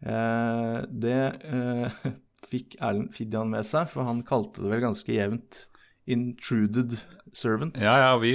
Eh, 0.00 0.78
det 0.88 1.22
eh, 1.44 2.06
fikk 2.50 2.78
Erlend 2.80 3.12
Fidjan 3.14 3.52
med 3.52 3.66
seg, 3.68 3.88
for 3.92 4.08
han 4.08 4.24
kalte 4.26 4.64
det 4.64 4.72
vel 4.72 4.86
ganske 4.88 5.12
jevnt 5.14 5.64
intruded 6.10 6.98
servants. 7.32 7.78
Ja, 7.78 7.92
ja, 8.02 8.14
vi 8.18 8.32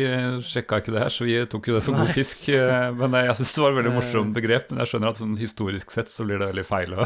sjekka 0.47 0.77
ikke 0.79 0.93
det 0.95 1.01
her, 1.03 1.11
så 1.11 1.25
vi 1.27 1.33
tok 1.51 1.65
jo 1.67 1.73
det 1.75 1.81
for 1.83 1.97
god 1.99 2.13
fisk. 2.15 2.45
eh, 2.55 2.93
Men 2.95 3.11
jeg 3.17 3.33
syns 3.41 3.51
det 3.57 3.63
var 3.65 3.73
et 3.73 3.79
veldig 3.81 3.91
morsomt 3.97 4.31
begrep. 4.37 4.69
Men 4.71 4.79
jeg 4.85 4.91
skjønner 4.93 5.11
at 5.11 5.19
sånn 5.19 5.33
historisk 5.39 5.91
sett 5.91 6.07
så 6.13 6.23
blir 6.23 6.39
det 6.39 6.47
veldig 6.53 6.63
feil 6.69 6.95
å, 6.95 7.03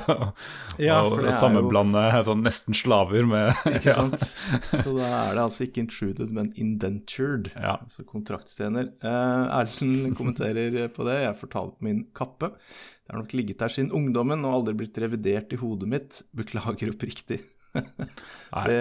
Ja, 0.77 0.99
å 1.01 1.15
det 1.15 1.23
er 1.23 1.31
jo- 1.31 1.39
sammenblande 1.39 2.03
sånn 2.27 2.43
nesten 2.45 2.77
slaver 2.77 3.25
med 3.25 3.49
Ikke 3.79 3.95
sant? 3.97 4.21
Så 4.69 4.93
da 4.99 5.09
er 5.31 5.33
det 5.39 5.43
altså 5.47 5.65
ikke 5.65 5.81
intruded, 5.87 6.29
men 6.29 6.53
indentured. 6.61 7.49
Ja. 7.57 7.79
Altså 7.81 8.05
kontraktstjener. 8.05 8.91
Eh, 9.01 9.59
Erlend 9.63 10.13
kommenterer 10.19 10.77
på 10.93 11.09
det. 11.09 11.23
Jeg 11.25 11.39
fortalte 11.41 11.81
min 11.89 12.05
kappe. 12.13 12.53
Det 12.53 13.15
har 13.15 13.23
nok 13.23 13.33
ligget 13.33 13.57
der 13.65 13.73
siden 13.73 13.89
ungdommen 13.97 14.45
og 14.45 14.59
aldri 14.61 14.77
blitt 14.83 14.97
revidert 15.01 15.49
i 15.53 15.57
hodet 15.57 15.89
mitt. 15.89 16.21
Beklager 16.37 16.93
oppriktig. 16.93 17.41
Det, 17.73 18.79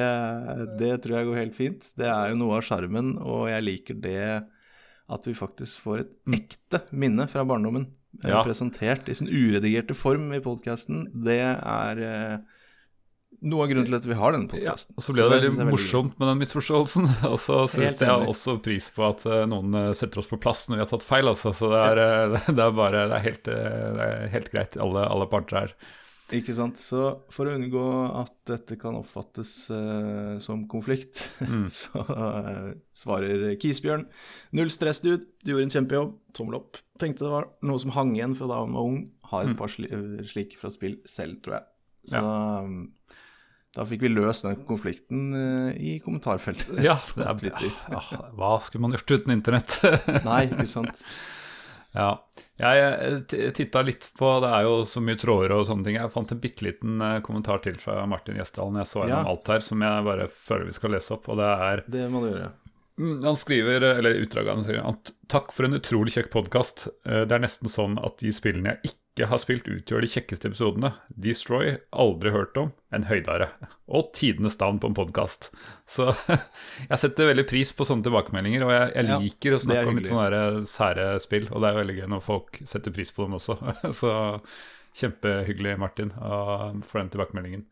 det 0.80 0.92
tror 1.04 1.18
jeg 1.18 1.28
går 1.28 1.40
helt 1.42 1.56
fint. 1.58 1.88
Det 1.98 2.08
er 2.08 2.30
jo 2.32 2.38
noe 2.40 2.56
av 2.60 2.64
sjarmen, 2.64 3.14
og 3.20 3.48
jeg 3.50 3.66
liker 3.66 3.98
det 4.00 4.22
at 5.08 5.24
vi 5.28 5.34
faktisk 5.36 5.80
får 5.84 6.02
et 6.06 6.14
ekte 6.38 6.82
minne 6.92 7.28
fra 7.32 7.44
barndommen 7.48 7.86
eh, 7.88 7.94
Mm. 8.18 8.30
Ja. 8.32 8.38
presentert 8.42 9.06
i 9.12 9.14
sin 9.14 9.28
uredigerte 9.28 9.94
form 9.94 10.30
i 10.32 10.40
podkasten. 10.42 11.04
Det 11.22 11.36
er 11.44 11.98
eh, 12.02 12.38
noe 13.44 13.62
av 13.66 13.68
grunnen 13.70 13.86
til 13.86 13.94
at 13.98 14.06
vi 14.08 14.16
har 14.16 14.32
denne 14.34 14.48
Ja, 14.48 14.72
podkasten. 14.72 14.96
og 14.96 15.04
så 15.04 15.12
ble 15.14 15.26
det 15.28 15.36
veldig 15.52 15.66
morsomt 15.68 16.16
med 16.18 16.30
den 16.32 16.40
misforståelsen. 16.40 17.06
Og 17.30 17.36
så 17.44 17.60
setter 17.70 18.08
jeg 18.08 18.32
også 18.32 18.56
pris 18.64 18.88
på 18.96 19.04
at 19.10 19.22
eh, 19.28 19.44
noen 19.52 19.92
setter 19.94 20.24
oss 20.24 20.30
på 20.32 20.40
plass 20.40 20.64
når 20.66 20.80
vi 20.80 20.82
har 20.86 20.90
tatt 20.96 21.04
feil. 21.06 21.28
Altså. 21.30 21.52
Så 21.54 21.68
det 21.70 21.84
er, 21.84 22.00
det 22.56 22.64
er 22.64 22.74
bare 22.80 23.04
det 23.12 23.20
er 23.20 23.26
helt, 23.28 23.44
det 23.52 24.08
er 24.08 24.26
helt 24.34 24.50
greit, 24.56 24.80
alle, 24.80 25.04
alle 25.12 25.28
parter 25.30 25.60
her. 25.60 25.76
Ikke 26.36 26.52
sant. 26.52 26.76
Så 26.76 27.02
for 27.32 27.48
å 27.48 27.54
unngå 27.56 27.82
at 28.20 28.34
dette 28.50 28.76
kan 28.80 28.96
oppfattes 28.98 29.52
uh, 29.72 30.36
som 30.44 30.66
konflikt, 30.68 31.24
Mm. 31.40 31.68
så 31.80 32.02
uh, 32.02 32.72
svarer 32.96 33.54
Kisbjørn 33.62 34.04
Null 34.58 34.72
stress, 34.74 35.00
dude. 35.04 35.24
Du 35.44 35.52
gjorde 35.54 35.68
en 35.68 35.74
kjempejobb. 35.76 36.12
Tommel 36.36 36.58
opp. 36.58 36.80
Tenkte 37.00 37.24
det 37.24 37.32
var 37.32 37.48
noe 37.64 37.80
som 37.80 37.94
hang 37.94 38.12
igjen 38.16 38.36
fra 38.36 38.48
da 38.50 38.60
han 38.64 38.76
var 38.76 38.90
ung. 38.90 39.00
Har 39.30 39.48
et 39.48 39.56
par 39.58 39.72
sli 39.72 39.88
slike 40.28 40.58
fra 40.60 40.70
spill 40.72 40.98
selv, 41.08 41.38
tror 41.44 41.58
jeg. 41.58 41.66
Så 42.12 42.20
um, 42.24 42.76
da 43.76 43.84
fikk 43.88 44.06
vi 44.06 44.10
løst 44.12 44.46
den 44.46 44.60
konflikten 44.68 45.26
uh, 45.36 45.70
i 45.76 45.98
kommentarfeltet. 46.04 46.80
Ja, 46.84 46.98
det 47.16 47.52
er, 47.52 47.66
ja, 47.92 48.02
hva 48.36 48.54
skulle 48.64 48.86
man 48.86 48.96
gjort 48.96 49.16
uten 49.18 49.34
internett? 49.36 49.78
Nei, 50.28 50.44
ikke 50.50 50.68
sant. 50.68 51.04
Ja. 51.96 52.18
Jeg 52.58 53.52
titta 53.54 53.82
litt 53.86 54.08
på 54.18 54.28
Det 54.42 54.48
er 54.50 54.64
jo 54.66 54.78
så 54.90 55.02
mye 55.04 55.18
tråder 55.20 55.52
og 55.54 55.66
sånne 55.68 55.84
ting. 55.86 55.98
Jeg 56.00 56.10
fant 56.10 56.32
en 56.34 56.40
bitte 56.42 56.64
liten 56.66 57.00
eh, 57.00 57.20
kommentar 57.22 57.60
til 57.62 57.76
fra 57.78 58.00
Martin 58.10 58.34
Gjesdalen. 58.40 58.80
Jeg 58.82 58.90
så 58.90 59.04
gjennom 59.04 59.26
Ja. 59.28 59.30
alt 59.30 59.46
her, 59.52 59.60
som 59.60 59.80
jeg 59.86 60.04
bare 60.08 60.26
føler 60.28 60.66
vi 60.66 60.72
skal 60.72 60.90
lese 60.96 61.12
opp. 61.14 61.28
Og 61.28 61.36
det 61.38 61.46
er 61.68 61.84
Det 61.88 62.10
må 62.10 62.20
du 62.24 62.32
gjøre. 62.32 62.50
Mm, 62.98 63.22
Han 63.22 63.36
skriver, 63.38 63.84
eller 63.98 64.18
utdraget 64.26 64.54
han 64.56 64.64
sier 64.66 64.82
at 64.88 65.12
takk 65.30 65.52
for 65.54 65.64
en 65.68 65.78
utrolig 65.78 66.10
kjekk 66.16 66.32
podkast. 66.34 66.88
Det 67.04 67.30
er 67.30 67.38
nesten 67.46 67.70
sånn 67.70 67.94
at 68.04 68.18
de 68.18 68.32
spillene 68.34 68.74
jeg 68.74 68.90
ikke 68.90 68.96
har 69.26 69.40
spilt, 69.42 69.66
utgjør 69.66 70.04
de 70.04 70.08
kjekkeste 70.12 70.46
episodene. 70.50 70.92
Destroy, 71.18 71.72
aldri 71.90 72.30
hørt 72.30 72.56
om, 72.60 72.70
en 72.94 73.06
høydare. 73.08 73.48
Og 73.90 74.12
tidenes 74.14 74.54
navn 74.60 74.78
på 74.78 74.90
en 74.92 74.96
podkast. 74.98 75.50
Så 75.90 76.12
jeg 76.90 77.00
setter 77.02 77.32
veldig 77.32 77.46
pris 77.50 77.72
på 77.74 77.86
sånne 77.88 78.06
tilbakemeldinger, 78.06 78.66
og 78.66 78.72
jeg, 78.74 78.92
jeg 78.94 79.10
Ja, 79.10 79.18
liker 79.24 79.56
å 79.56 79.58
er 79.58 79.64
snakke 79.64 79.92
om 79.92 79.98
litt 79.98 80.10
sånne 80.12 80.42
sære 80.70 81.08
spill, 81.24 81.48
og 81.50 81.64
det 81.64 81.70
er 81.72 81.80
veldig 81.80 81.96
gøy 81.98 82.06
når 82.14 82.24
folk 82.28 82.60
setter 82.70 82.94
pris 82.94 83.10
på 83.16 83.26
dem 83.26 83.38
også. 83.40 83.58
Så 84.00 84.14
kjempehyggelig, 84.98 85.74
Martin, 85.82 86.14
for 86.14 87.00
den 87.00 87.10
tilbakemeldingen. 87.14 87.66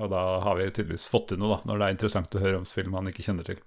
Og 0.00 0.08
da 0.12 0.22
har 0.44 0.56
vi 0.56 0.70
tydeligvis 0.70 1.08
fått 1.10 1.32
til 1.32 1.42
noe, 1.42 1.58
da, 1.58 1.68
når 1.68 1.82
det 1.82 1.88
er 1.88 1.96
interessant 1.98 2.38
å 2.38 2.44
høre 2.44 2.62
om 2.62 2.68
spill 2.68 2.88
man 2.92 3.10
ikke 3.10 3.26
kjenner 3.26 3.48
til. 3.50 3.60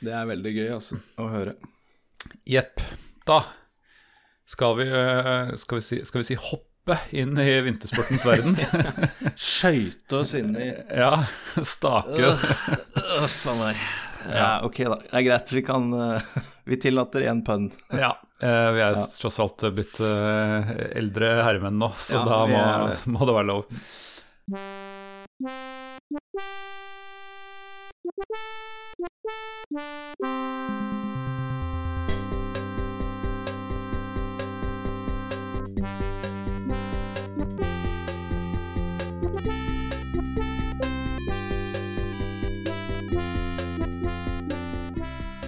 Det 0.00 0.12
er 0.16 0.28
veldig 0.28 0.52
gøy, 0.56 0.68
altså, 0.74 1.00
å 1.20 1.30
høre. 1.32 1.56
Jepp. 2.48 2.80
Da 3.28 3.42
skal 4.50 4.76
vi, 4.78 4.84
øh, 4.90 5.56
skal, 5.58 5.78
vi 5.78 5.82
si, 5.84 6.04
skal 6.04 6.18
vi 6.20 6.24
si 6.32 6.34
hoppe 6.34 6.96
inn 7.14 7.38
i 7.38 7.60
vintersportens 7.62 8.24
verden. 8.26 8.56
Skøyte 9.38 10.16
oss 10.24 10.34
inn 10.38 10.56
i 10.58 10.72
ja, 10.74 11.22
stake. 11.62 12.32
Uff 13.22 13.46
a 13.46 13.54
meg. 13.60 13.76
Ja, 14.26 14.48
ok, 14.66 14.78
da. 14.90 14.96
Det 15.06 15.16
er 15.20 15.24
greit. 15.28 15.52
Vi 15.54 15.62
kan 15.64 15.86
eh, 15.96 16.20
Vi 16.68 16.76
tillater 16.82 17.24
én 17.30 17.40
pønn. 17.46 17.70
Ja, 17.94 18.10
øh, 18.42 18.68
vi 18.76 18.80
er 18.84 18.98
tross 19.14 19.38
alt 19.40 19.64
blitt 19.76 20.00
eldre 20.02 21.26
herremenn 21.46 21.78
nå, 21.80 21.88
så 21.96 22.18
Ja, 22.18 22.24
da 22.26 22.42
må, 22.50 22.60
det. 22.90 22.98
må 23.14 23.20
det 23.30 23.34
være 23.38 23.50
lov. 23.54 23.64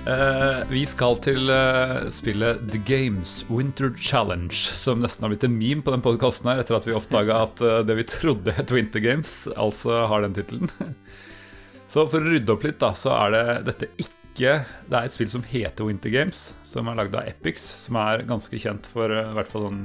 Eh, 0.02 0.60
vi 0.66 0.80
skal 0.82 1.14
til 1.22 1.46
uh, 1.46 2.08
spillet 2.10 2.64
The 2.72 2.80
Games 2.82 3.44
Winter 3.46 3.92
Challenge, 3.94 4.50
som 4.50 4.98
nesten 4.98 5.22
har 5.22 5.30
blitt 5.30 5.44
en 5.46 5.54
meme 5.54 5.84
på 5.86 5.92
den 5.94 6.02
podkasten 6.02 6.48
her, 6.50 6.58
etter 6.58 6.74
at 6.74 6.88
vi 6.88 6.96
oppdaga 6.98 7.36
at 7.44 7.62
uh, 7.62 7.76
det 7.86 7.94
vi 8.00 8.06
trodde 8.10 8.54
het 8.56 8.72
Winter 8.74 8.98
Games, 9.04 9.44
altså 9.54 10.00
har 10.10 10.24
den 10.24 10.34
tittelen. 10.34 10.72
Så 11.92 12.08
for 12.10 12.18
å 12.18 12.32
rydde 12.32 12.50
opp 12.50 12.66
litt, 12.66 12.80
da, 12.82 12.90
så 12.98 13.12
er 13.14 13.34
det 13.34 13.44
dette 13.68 13.88
ikke 14.00 14.08
Det 14.88 14.96
er 14.96 15.04
et 15.04 15.12
spill 15.12 15.28
som 15.28 15.42
heter 15.44 15.84
Winter 15.86 16.10
Games, 16.10 16.40
som 16.66 16.88
er 16.88 16.96
lagd 16.98 17.14
av 17.14 17.28
Epix, 17.28 17.62
som 17.84 18.00
er 18.00 18.24
ganske 18.26 18.58
kjent 18.58 18.88
for 18.88 19.12
i 19.12 19.24
hvert 19.36 19.50
fall 19.52 19.68
sånn 19.68 19.82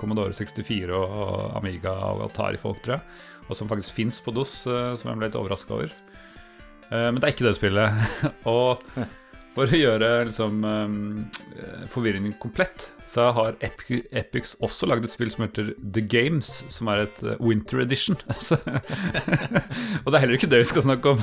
Commodore 0.00 0.32
64 0.32 0.88
og, 0.96 1.04
og 1.12 1.58
Amiga 1.60 1.92
og 2.08 2.24
Atari-folk, 2.30 2.80
tror 2.82 2.96
jeg. 2.96 3.04
Og 3.46 3.58
som 3.60 3.68
faktisk 3.70 3.94
fins 4.00 4.22
på 4.24 4.32
DOS, 4.32 4.62
som 4.64 5.10
jeg 5.12 5.20
ble 5.20 5.28
litt 5.28 5.36
overraska 5.36 5.76
over. 5.76 5.92
Men 6.88 7.20
det 7.20 7.28
er 7.28 7.34
ikke 7.36 7.50
det 7.50 7.58
spillet. 7.60 8.16
og 8.54 8.80
for 9.54 9.68
å 9.68 9.78
gjøre 9.82 10.10
liksom, 10.30 10.62
um, 10.64 11.24
forvirringen 11.92 12.34
komplett, 12.40 12.88
så 13.12 13.26
har 13.36 13.58
Epix 13.60 14.54
også 14.64 14.88
lagd 14.88 15.04
et 15.04 15.12
spill 15.12 15.30
som 15.34 15.44
heter 15.44 15.74
The 15.78 16.00
Games, 16.00 16.48
som 16.72 16.88
er 16.88 17.04
et 17.04 17.18
uh, 17.26 17.34
winter 17.44 17.82
edition. 17.84 18.16
Og 20.04 20.08
det 20.08 20.14
er 20.16 20.22
heller 20.24 20.38
ikke 20.38 20.48
det 20.52 20.62
vi 20.62 20.70
skal 20.72 20.86
snakke 20.86 21.12
om. 21.16 21.20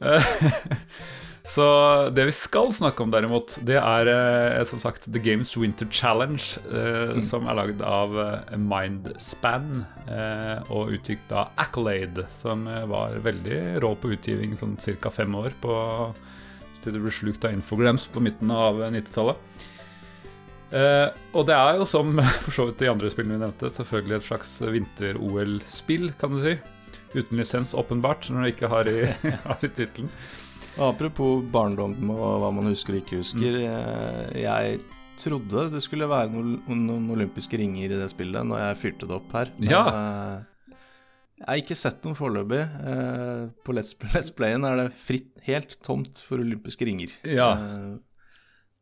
Eh, 0.00 0.28
Så 1.50 1.64
det 2.14 2.28
vi 2.28 2.32
skal 2.36 2.68
snakke 2.76 3.02
om, 3.02 3.10
derimot, 3.10 3.56
det 3.66 3.74
er 3.80 4.06
eh, 4.12 4.60
som 4.70 4.78
sagt 4.78 5.08
The 5.10 5.18
Games 5.18 5.56
Winter 5.58 5.88
Challenge, 5.90 6.44
eh, 6.70 7.16
Mm. 7.16 7.22
som 7.26 7.48
er 7.50 7.56
lagd 7.58 7.80
av 7.82 8.14
eh, 8.22 8.52
Mindspan 8.60 9.80
eh, 10.06 10.60
og 10.70 10.92
utgitt 10.94 11.32
av 11.34 11.50
Accolade, 11.58 12.28
som 12.30 12.68
eh, 12.70 12.84
var 12.86 13.16
veldig 13.24 13.80
rå 13.82 13.90
på 13.98 14.12
utgiving 14.14 14.54
sånn 14.60 14.76
ca. 15.02 15.10
fem 15.10 15.34
år 15.34 15.50
på 15.60 15.74
til 16.84 16.96
det 16.96 17.02
ble 17.04 17.12
slukt 17.14 17.44
av 17.46 17.54
Infograms 17.56 18.06
på 18.12 18.22
midten 18.24 18.50
av 18.54 18.80
90-tallet. 18.90 19.36
Eh, 20.70 21.08
og 21.34 21.46
det 21.48 21.56
er 21.56 21.80
jo 21.80 21.86
som 21.90 22.12
for 22.44 22.54
så 22.54 22.68
vidt 22.68 22.82
de 22.84 22.90
andre 22.92 23.10
spillene 23.10 23.38
vi 23.38 23.44
nevnte, 23.44 23.72
selvfølgelig 23.74 24.18
et 24.20 24.28
slags 24.28 24.52
vinter-OL-spill, 24.76 26.12
kan 26.20 26.36
du 26.36 26.42
si. 26.44 26.54
Uten 27.16 27.40
lisens, 27.40 27.74
åpenbart, 27.74 28.28
når 28.30 28.44
det 28.46 28.52
ikke 28.54 28.70
har 28.70 28.90
i, 28.90 29.00
har 29.48 29.66
i 29.66 29.72
tittelen. 29.74 30.10
Apropos 30.80 31.42
barndom 31.52 31.96
og 32.14 32.36
hva 32.44 32.52
man 32.54 32.70
husker 32.70 32.94
og 32.94 33.00
ikke 33.02 33.18
husker. 33.20 33.58
Mm. 33.58 33.66
eh, 33.66 34.38
Jeg 34.44 34.78
trodde 35.20 35.66
det 35.74 35.82
skulle 35.84 36.06
være 36.08 36.30
noen, 36.32 36.54
noen 36.86 37.10
olympiske 37.12 37.58
ringer 37.60 37.90
i 37.90 37.98
det 37.98 38.06
spillet 38.12 38.46
når 38.46 38.62
jeg 38.62 38.78
fyrte 38.84 39.08
det 39.10 39.18
opp 39.18 39.34
her. 39.36 39.50
Men 39.58 39.74
Ja. 39.74 39.82
Jeg 41.40 41.48
har 41.48 41.60
ikke 41.62 41.76
sett 41.78 42.04
noen 42.04 42.16
foreløpig. 42.18 42.60
Eh, 42.92 43.42
På 43.64 43.72
Let's, 43.76 43.94
Let's 44.12 44.30
Playen 44.36 44.64
er 44.68 44.76
det 44.84 44.88
fritt, 45.00 45.30
helt 45.46 45.78
tomt 45.86 46.20
for 46.20 46.42
olympiske 46.44 46.84
ringer. 46.88 47.14
Ja. 47.24 47.50
Eh, 47.56 47.96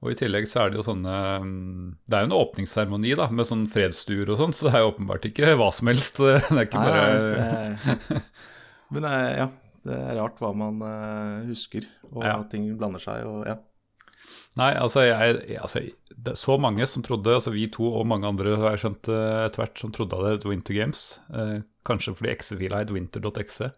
Og 0.03 0.13
i 0.13 0.19
tillegg 0.19 0.47
så 0.47 0.61
er 0.65 0.71
det 0.71 0.79
jo 0.79 0.85
sånne 0.87 1.15
mm, 1.43 1.87
Det 2.07 2.15
er 2.19 2.23
jo 2.23 2.29
en 2.31 2.37
åpningsseremoni 2.39 3.15
da, 3.19 3.29
med 3.35 3.49
sånn 3.49 3.65
fredsstuer 3.71 4.31
og 4.31 4.39
sånn, 4.43 4.53
så 4.55 4.69
det 4.69 4.75
er 4.79 4.85
jo 4.85 4.93
åpenbart 4.93 5.27
ikke 5.31 5.55
hva 5.59 5.71
som 5.75 5.91
helst. 5.91 6.19
Det 6.23 6.37
er 6.55 6.67
ikke 6.69 6.83
Nei, 6.83 6.91
bare 6.91 7.97
det, 8.11 8.21
men 8.95 9.09
eh, 9.11 9.33
ja, 9.45 9.49
det 9.89 9.97
er 10.11 10.19
rart 10.21 10.39
hva 10.43 10.53
man 10.55 10.83
eh, 10.87 11.49
husker, 11.49 11.87
og 12.13 12.23
Ja. 12.27 12.37
at 12.43 12.51
ting 12.53 12.69
blander 12.79 13.03
seg. 13.03 13.25
Og, 13.27 13.43
ja. 13.49 13.57
Nei, 14.59 14.73
altså, 14.79 15.05
jeg, 15.07 15.59
altså 15.63 15.81
det 16.19 16.33
er 16.35 16.39
så 16.41 16.57
mange 16.59 16.87
som 16.91 17.03
trodde, 17.07 17.31
altså 17.35 17.53
vi 17.55 17.69
to 17.71 17.87
og 17.95 18.07
mange 18.11 18.27
andre 18.27 18.57
har 18.59 18.75
jeg 18.75 18.83
skjønt 18.85 19.11
eh, 19.15 19.41
etter 19.47 19.63
hvert, 19.63 19.79
som 19.83 19.93
trodde 19.95 20.19
det 20.19 20.39
var 20.43 20.51
Winter 20.51 20.75
Games. 20.79 21.03
Eh, 21.31 21.59
kanskje 21.89 22.15
fordi 22.19 22.33
exe-fila 22.35 22.83
het 22.83 22.93
winter.exe. 22.95 23.73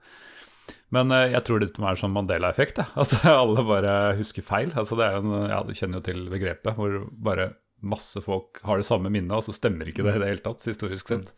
Men 0.94 1.14
eh, 1.14 1.30
jeg 1.34 1.46
tror 1.46 1.62
det 1.62 1.72
må 1.78 1.88
være 1.88 2.02
sånn 2.02 2.14
Mandela-effekt, 2.14 2.82
at 2.82 3.16
alle 3.30 3.64
bare 3.66 3.96
husker 4.18 4.46
feil. 4.46 4.74
Altså, 4.74 4.98
det 4.98 5.08
er 5.08 5.18
en, 5.22 5.34
ja, 5.50 5.62
Du 5.66 5.74
kjenner 5.74 6.00
jo 6.00 6.06
til 6.10 6.28
begrepet 6.32 6.78
hvor 6.78 7.02
bare 7.14 7.52
masse 7.80 8.20
folk 8.20 8.60
har 8.66 8.80
det 8.80 8.88
samme 8.88 9.10
minnet, 9.12 9.32
og 9.32 9.46
så 9.46 9.56
stemmer 9.56 9.88
ikke 9.88 10.04
det 10.04 10.18
i 10.18 10.22
det 10.22 10.30
hele 10.34 10.44
tatt, 10.44 10.66
historisk 10.68 11.08
sett. 11.08 11.32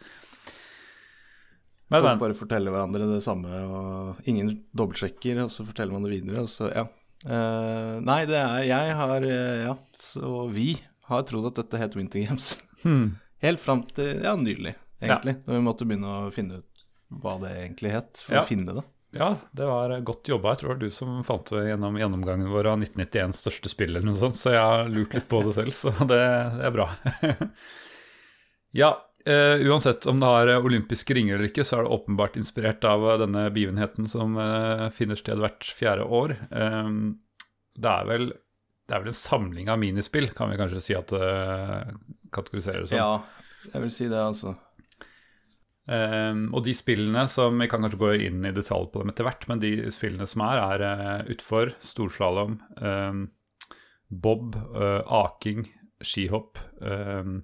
Men, 1.93 2.07
Folk 2.07 2.23
bare 2.23 2.37
forteller 2.37 2.73
hverandre 2.73 3.07
det 3.11 3.21
samme, 3.25 3.59
og 3.69 4.29
ingen 4.29 4.51
dobbeltsjekker, 4.73 5.43
og 5.45 5.53
så 5.53 5.67
forteller 5.69 5.95
man 5.95 6.07
det 6.07 6.15
videre, 6.15 6.45
og 6.47 6.51
så 6.51 6.71
ja. 6.73 6.87
Uh, 7.23 8.01
nei, 8.03 8.25
det 8.27 8.35
er 8.35 8.65
Jeg 8.67 8.95
har 8.99 9.23
eh, 9.23 9.61
Ja, 9.63 9.77
så 10.03 10.41
vi 10.51 10.73
har 11.07 11.21
trodd 11.29 11.53
at 11.53 11.61
dette 11.61 11.79
het 11.79 11.95
Winter 11.95 12.25
Games. 12.25 12.57
hmm. 12.83 13.13
Helt 13.45 13.63
fram 13.63 13.85
til 13.95 14.25
ja, 14.25 14.33
nylig, 14.39 14.73
egentlig. 15.03 15.37
Ja. 15.43 15.53
vi 15.53 15.63
måtte 15.67 15.87
begynne 15.89 16.17
å 16.23 16.33
finne 16.35 16.63
ut 16.63 16.85
hva 17.23 17.37
det 17.43 17.53
egentlig 17.59 17.93
het, 17.93 18.23
for 18.25 18.39
Ja. 18.39 18.43
å 18.43 18.49
finne 18.49 18.75
det. 18.79 18.85
Ja, 19.13 19.37
det 19.53 19.67
var 19.69 19.93
godt 20.01 20.29
jobba. 20.29 20.55
Jeg 20.55 20.63
tror 20.63 20.69
det 20.71 20.75
var 20.75 20.81
du 20.81 20.91
som 20.97 21.25
fant 21.25 21.51
det 21.53 21.67
gjennom 21.69 21.99
gjennomgangen 22.01 22.49
vår 22.49 22.71
av 22.71 22.79
1991s 22.81 23.43
største 23.45 23.69
spill, 23.69 23.93
eller 23.93 24.09
noe 24.09 24.17
sånt, 24.17 24.39
så 24.39 24.55
jeg 24.55 24.63
har 24.65 24.89
lurt 24.89 25.13
litt 25.13 25.29
på 25.29 25.43
det 25.45 25.53
selv, 25.59 25.75
så 25.77 25.93
det, 26.09 26.21
det 26.57 26.69
er 26.71 26.73
bra. 26.73 26.87
ja, 28.83 28.89
uh, 29.29 29.67
uansett 29.69 30.09
om 30.09 30.23
det 30.23 30.31
har 30.33 30.55
olympiske 30.57 31.15
ringer 31.19 31.37
eller 31.37 31.51
ikke, 31.51 31.67
så 31.69 31.77
er 31.77 31.85
det 31.85 31.99
åpenbart 31.99 32.41
inspirert 32.41 32.89
av 32.89 33.05
eh, 33.11 33.19
denne 33.27 33.45
begivenheten 33.53 34.09
som 34.09 34.39
uh, 34.41 34.89
finner 34.97 35.21
sted 35.21 35.45
hvert 35.45 35.69
fjerde 35.77 36.09
år. 36.09 36.39
Um, 36.49 37.21
det 37.77 37.93
er 37.93 38.09
vel 38.09 38.33
det 38.89 38.97
er 38.97 39.05
vel 39.05 39.13
en 39.13 39.17
samling 39.17 39.69
av 39.73 39.79
minispill, 39.81 40.27
kan 40.37 40.51
vi 40.51 40.59
kanskje 40.59 40.81
si 40.83 40.97
at 40.97 41.13
det 41.13 41.29
kategoriseres 42.35 42.91
som. 42.91 42.99
Ja, 42.99 43.69
jeg 43.71 43.85
vil 43.85 43.93
si 43.95 44.09
det, 44.11 44.19
altså. 44.19 44.57
Ehm, 45.91 46.45
og 46.55 46.63
de 46.63 46.75
spillene 46.79 47.25
som 47.27 47.59
Vi 47.59 47.67
kan 47.67 47.83
kanskje 47.83 47.99
gå 47.99 48.13
inn 48.29 48.45
i 48.47 48.55
detalj 48.55 48.87
på 48.93 49.03
dem 49.03 49.11
etter 49.11 49.27
hvert, 49.27 49.47
men 49.51 49.63
de 49.63 49.73
spillene 49.95 50.29
som 50.31 50.45
er, 50.47 50.63
er 50.63 50.85
uh, 50.87 51.31
utfor, 51.33 51.75
storslalåm, 51.83 52.61
um, 52.79 53.25
bob, 54.09 54.55
uh, 54.77 55.03
aking, 55.25 55.67
skihopp, 56.03 56.61
um, 56.79 57.41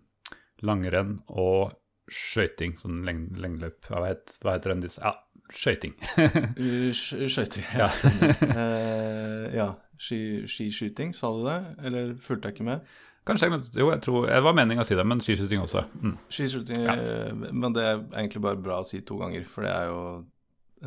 langrenn 0.63 1.19
og 1.29 1.75
skøyting. 2.09 2.77
Sånn 2.79 3.03
leng 3.07 3.27
lengdeløp. 3.39 3.83
Hva, 3.91 4.07
heter, 4.07 4.39
hva 4.45 4.57
heter 4.57 4.75
den? 4.75 4.87
disse? 4.87 5.03
Ja, 5.03 5.17
skøyting. 5.55 5.99
Uh, 6.59 6.95
Skøyter. 6.95 7.67
Ja. 7.75 7.91
Eh, 8.59 9.55
ja. 9.57 9.73
Skiskyting, 9.99 11.11
sa 11.17 11.33
du 11.35 11.43
det? 11.43 11.59
Eller 11.89 12.11
fulgte 12.23 12.51
jeg 12.53 12.59
ikke 12.59 12.69
med? 12.69 12.99
Kanskje 13.29 13.51
jeg 13.53 13.61
Jo, 13.83 13.91
jeg 13.93 14.01
tror 14.07 14.27
Det 14.31 14.41
var 14.49 14.57
meningen 14.57 14.81
å 14.83 14.89
si 14.89 14.97
det, 14.99 15.05
men 15.07 15.21
skiskyting 15.21 15.61
også. 15.67 15.85
Mm. 16.01 16.17
Skiskyting, 16.33 16.83
Ja. 16.89 16.97
eh, 16.97 17.33
men 17.53 17.77
det 17.77 17.85
er 17.85 18.03
egentlig 18.17 18.41
bare 18.49 18.57
bra 18.65 18.81
å 18.83 18.87
si 18.89 19.01
to 19.05 19.21
ganger, 19.21 19.45
for 19.45 19.63
det 19.69 19.75
er 19.77 19.87
jo 19.93 20.03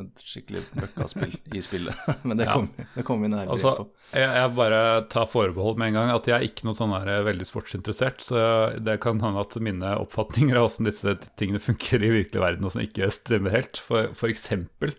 et 0.01 0.21
skikkelig 0.23 0.61
møkkaspill 0.79 1.33
i 1.51 1.59
spillet. 1.59 1.97
Men 2.23 2.37
det 2.39 2.45
Ja. 2.47 2.53
kommer 2.53 2.85
det 2.95 3.03
kom 3.03 3.19
vi 3.21 3.27
nærmere 3.27 3.51
Altså, 3.57 3.73
på. 3.75 3.87
jeg, 4.15 4.29
jeg 4.39 4.53
bare 4.55 4.77
tar 5.11 5.25
forbehold 5.27 5.77
med 5.81 5.89
en 5.89 5.97
gang 5.97 6.11
at 6.15 6.29
jeg 6.31 6.35
er 6.37 6.45
ikke 6.47 6.63
noe 6.63 6.77
sånn 6.77 6.93
der 6.95 7.25
veldig 7.27 7.43
sportsinteressert, 7.49 8.23
så 8.23 8.45
det 8.79 8.95
kan 9.03 9.19
hende 9.19 9.43
at 9.43 9.57
mine 9.59 9.91
oppfatninger 9.99 10.55
av 10.55 10.69
hvordan 10.69 10.87
disse 10.87 11.15
tingene 11.35 11.59
funker 11.59 11.99
i 12.07 12.13
virkelig 12.23 12.39
verden, 12.39 12.63
og 12.63 12.71
som 12.71 12.85
ikke 12.85 13.11
stemmer 13.11 13.51
helt. 13.51 13.83
For, 13.83 14.13
for 14.15 14.31
eksempel 14.31 14.95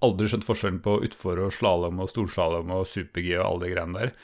aldri 0.00 0.30
skjønt 0.32 0.48
forskjellen 0.48 0.80
på 0.84 0.96
utfor 1.04 1.44
og 1.44 1.52
slalåm 1.52 2.00
og 2.00 2.08
storslalåm 2.08 2.72
og 2.80 2.88
super-G 2.88 3.36
og 3.36 3.44
alle 3.44 3.66
de 3.68 3.74
greiene 3.76 4.00
der. 4.06 4.14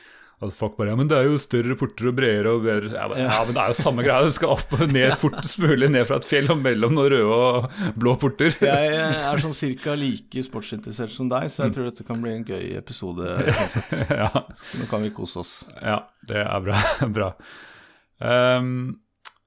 At 0.41 0.55
folk 0.57 0.79
bare 0.79 0.95
Ja, 0.95 0.97
men 0.97 1.09
det 1.11 1.19
er 1.19 1.27
jo 1.29 1.37
større 1.41 1.75
porter 1.77 2.07
og 2.09 2.15
bredere 2.17 2.55
og 2.57 2.63
bedre 2.65 2.89
ja 2.95 3.09
men, 3.11 3.19
Ja, 3.21 3.41
men 3.45 3.53
det 3.57 3.61
er 3.61 3.73
jo 3.75 3.77
samme 3.77 4.05
greia. 4.07 4.25
Du 4.25 4.33
skal 4.33 4.55
opp 4.55 4.73
og 4.73 4.87
ned 4.89 5.13
fortest 5.21 5.59
mulig 5.61 5.91
ned 5.93 6.07
fra 6.09 6.17
et 6.17 6.29
fjell 6.29 6.49
og 6.55 6.63
mellom 6.63 6.95
noen 6.97 7.11
røde 7.13 7.35
og 7.37 7.99
blå 8.01 8.15
porter. 8.21 8.57
Jeg 8.65 8.95
er 8.97 9.43
sånn 9.43 9.53
cirka 9.57 9.93
like 10.01 10.45
sportsinteressert 10.47 11.13
som 11.13 11.29
deg, 11.29 11.51
så 11.53 11.67
jeg 11.67 11.77
tror 11.77 11.91
dette 11.91 12.07
kan 12.09 12.23
bli 12.25 12.33
en 12.39 12.47
gøy 12.49 12.73
episode. 12.79 13.29
ja. 14.23 14.31
Nå 14.81 14.89
kan 14.89 15.05
vi 15.05 15.13
kose 15.17 15.43
oss. 15.45 15.53
Ja, 15.77 16.01
det 16.33 16.41
er 16.47 16.65
bra. 16.65 16.81
bra. 17.19 17.31
Um, 18.25 18.73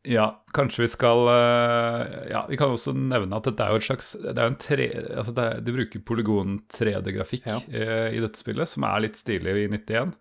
ja, 0.06 0.27
kanskje 0.53 0.82
vi 0.84 0.88
skal 0.91 1.27
eh, 1.32 2.13
Ja, 2.34 2.41
vi 2.49 2.58
kan 2.60 2.73
også 2.73 2.91
nevne 2.97 3.38
at 3.38 3.45
dette 3.47 3.63
er 3.63 3.71
jo 3.71 3.77
et 3.79 3.86
slags 3.86 4.10
Det 4.19 4.34
er 4.34 4.49
en 4.49 4.58
tre... 4.60 4.88
Altså 5.13 5.32
det 5.38 5.43
er, 5.45 5.62
de 5.63 5.75
bruker 5.77 6.01
polygon 6.03 6.58
3D-grafikk 6.73 7.45
Ja. 7.47 7.60
i 8.12 8.19
dette 8.19 8.41
spillet, 8.41 8.67
som 8.67 8.84
er 8.89 9.06
litt 9.06 9.15
stilig 9.19 9.53
i 9.62 9.67
91. 9.71 10.12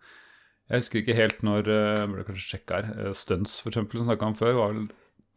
Jeg 0.71 0.83
husker 0.85 1.03
ikke 1.03 1.17
helt 1.19 1.43
når 1.45 1.67
uh, 1.69 1.99
Jeg 1.99 2.09
burde 2.13 2.27
kanskje 2.29 2.49
sjekke 2.55 2.79
her. 2.79 2.93
Uh, 3.09 3.13
Stunts, 3.19 3.59
for 3.61 3.73
eksempel, 3.73 3.99
som 4.01 4.09
snakka 4.09 4.31
om 4.31 4.39
før, 4.39 4.55
var 4.61 4.73
vel 4.77 4.87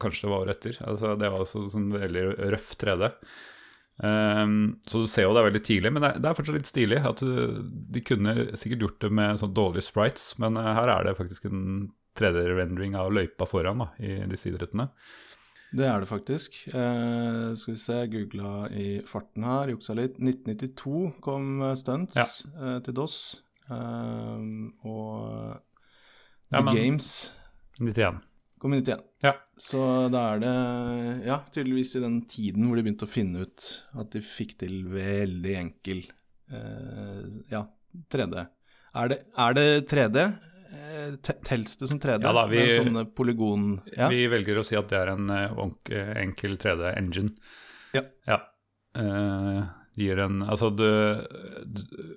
kanskje 0.04 0.26
det 0.28 0.32
var 0.32 0.46
året 0.46 0.58
etter. 0.60 0.80
Altså, 0.86 1.16
det 1.20 1.32
var 1.32 1.44
også 1.44 1.66
sånn 1.72 1.90
veldig 1.96 2.24
røff 2.54 2.72
3D. 2.82 3.12
Um, 4.04 4.56
så 4.92 5.00
du 5.00 5.08
ser 5.08 5.24
jo 5.24 5.36
det 5.36 5.40
er 5.40 5.48
veldig 5.50 5.62
tidlig, 5.64 5.92
men 5.96 6.04
det 6.04 6.10
er, 6.10 6.18
det 6.20 6.28
er 6.30 6.36
fortsatt 6.38 6.58
litt 6.58 6.70
stilig. 6.72 6.98
At 7.08 7.22
du, 7.24 7.62
de 7.96 8.02
kunne 8.04 8.34
sikkert 8.60 8.84
gjort 8.84 8.98
det 9.06 9.12
med 9.22 9.40
sånn 9.40 9.54
dårlige 9.56 9.88
sprites, 9.88 10.34
men 10.44 10.60
eh, 10.60 10.74
her 10.76 10.92
er 10.92 11.08
det 11.08 11.16
faktisk 11.20 11.48
en 11.48 11.62
3D-rendering 12.20 12.96
av 13.00 13.14
løypa 13.16 13.48
foran 13.48 13.84
da, 13.84 13.90
i 14.04 14.18
disse 14.32 14.52
idrettene. 14.52 14.90
Det 15.76 15.88
er 15.88 16.04
det 16.04 16.08
faktisk. 16.08 16.60
Eh, 16.72 17.56
skal 17.60 17.74
vi 17.74 17.80
se, 17.82 17.98
googla 18.12 18.52
i 18.72 18.90
farten 19.08 19.44
her, 19.48 19.72
juksa 19.74 19.96
litt. 19.98 20.20
1992 20.24 21.08
kom 21.24 21.50
eh, 21.66 21.74
Stunts 21.80 22.20
Ja. 22.20 22.28
eh, 22.60 22.78
til 22.86 22.96
DOS. 22.96 23.18
Eh, 23.72 24.88
og 24.88 25.62
Ja, 26.52 26.60
The 26.60 26.64
men- 26.68 26.76
Games 26.76 27.32
91. 27.82 28.22
kom 28.62 28.74
i 28.74 28.82
91. 28.82 29.02
Ja. 29.24 29.34
Så 29.58 29.80
da 30.14 30.22
er 30.36 30.40
det 30.44 31.26
ja, 31.26 31.40
tydeligvis 31.52 31.96
i 31.98 32.02
den 32.04 32.20
tiden 32.30 32.68
hvor 32.68 32.76
de 32.78 32.84
begynte 32.86 33.08
å 33.08 33.12
finne 33.12 33.42
ut 33.48 33.66
at 33.98 34.12
de 34.14 34.22
fikk 34.22 34.58
til 34.62 34.84
veldig 34.92 35.56
enkel 35.60 36.04
uh, 36.52 37.26
ja, 37.52 37.64
3D. 38.12 38.46
Er 38.96 39.10
det, 39.12 39.20
er 39.38 39.54
det 39.58 39.68
3D? 39.92 40.26
Eh, 40.76 41.16
Tels 41.24 41.78
det 41.78 41.88
som 41.90 42.00
3D? 42.00 42.22
Ja 42.24 42.34
da, 42.36 42.46
vi- 42.52 42.64
sånne 42.78 43.06
polygon... 43.16 43.82
Ja. 43.96 44.08
Vi 44.12 44.26
velger 44.32 44.60
å 44.62 44.66
si 44.68 44.76
at 44.80 44.88
det 44.92 45.00
er 45.02 45.14
en 45.16 45.30
eh, 45.32 45.58
eh, 45.92 46.14
enkel 46.24 46.56
3D-engine. 46.62 47.34
Ja. 47.96 48.04
ja. 48.28 48.40
Eh, 48.96 49.62
gir 49.96 50.20
en 50.20 50.42
Altså, 50.44 50.70
du, 50.76 50.84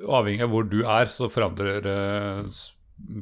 Avhengig 0.08 0.42
av 0.46 0.50
hvor 0.52 0.64
du 0.68 0.80
er, 0.82 1.06
så 1.14 1.28
forandrer 1.30 1.86
uh, 1.86 2.42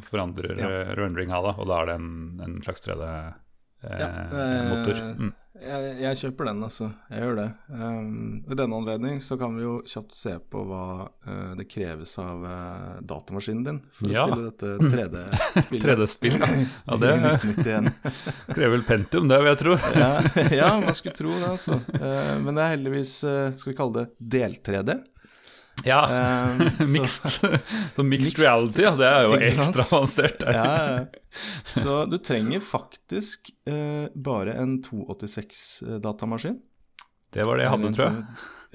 forandrer 0.05 0.57
Ja. 0.59 0.69
ja. 0.73 0.95
rendering 0.97 1.33
av 1.37 1.45
det, 1.51 1.55
og 1.61 1.67
da 1.69 1.75
er 1.83 1.87
det 1.91 1.97
en, 2.01 2.11
en 2.45 2.55
slags 2.65 2.81
3D-motor. 2.87 4.97
eh, 4.97 5.21
mm. 5.21 5.33
Jeg, 5.63 5.93
jeg 6.03 6.19
kjøper 6.21 6.49
den, 6.51 6.59
altså. 6.67 6.87
Jeg 7.11 7.23
gjør 7.25 7.37
det. 7.39 7.47
Um, 7.73 8.43
I 8.51 8.57
denne 8.59 8.77
anledning 8.81 9.21
så 9.25 9.39
kan 9.41 9.55
vi 9.57 9.63
jo 9.65 9.77
kjapt 9.89 10.13
se 10.17 10.35
på 10.53 10.63
hva 10.69 10.83
uh, 11.09 11.55
det 11.59 11.67
kreves 11.71 12.13
av 12.23 12.45
uh, 12.45 12.99
datamaskinen 13.01 13.65
din 13.67 13.81
for 13.97 14.13
Ja. 14.13 14.27
å 14.27 14.37
spille 14.37 14.51
dette 14.51 14.91
3D-spillet. 14.93 15.87
3D-spill, 15.87 16.39
ja. 16.45 16.51
ja. 16.87 16.99
Det 17.01 17.81
krever 18.55 18.75
vel 18.77 18.87
Pentium, 18.89 19.29
det 19.33 19.41
vil 19.43 19.51
jeg 19.53 19.61
tro. 19.65 19.77
ja, 19.97 20.13
ja, 20.55 20.71
man 20.85 20.95
skulle 20.99 21.17
tro 21.19 21.33
det, 21.33 21.49
altså. 21.55 21.81
Uh, 21.97 22.33
men 22.45 22.53
det 22.57 22.65
er 22.67 22.75
heldigvis, 22.77 23.17
skal 23.25 23.73
vi 23.73 23.77
kalle 23.81 24.03
det 24.03 24.09
del-3D. 24.37 25.01
Ja. 25.85 26.01
Um, 26.57 26.63
mixed. 26.93 27.29
Så 27.97 28.03
mixed 28.03 28.33
Mixed. 28.33 28.39
reality, 28.41 28.83
ja. 28.87 28.95
Det 28.97 29.07
er 29.07 29.27
jo 29.27 29.37
ekstra 29.51 29.85
avansert. 29.85 30.43
ja. 30.47 31.07
Så 31.77 31.99
du 32.09 32.17
trenger 32.19 32.65
faktisk 32.65 33.51
uh, 33.69 34.09
bare 34.15 34.57
en 34.57 34.79
286-datamaskin. 34.83 36.57
Det 37.35 37.45
var 37.45 37.59
det 37.59 37.67
jeg 37.67 37.75
hadde, 37.75 37.93
tror 37.97 38.07
jeg. 38.09 38.25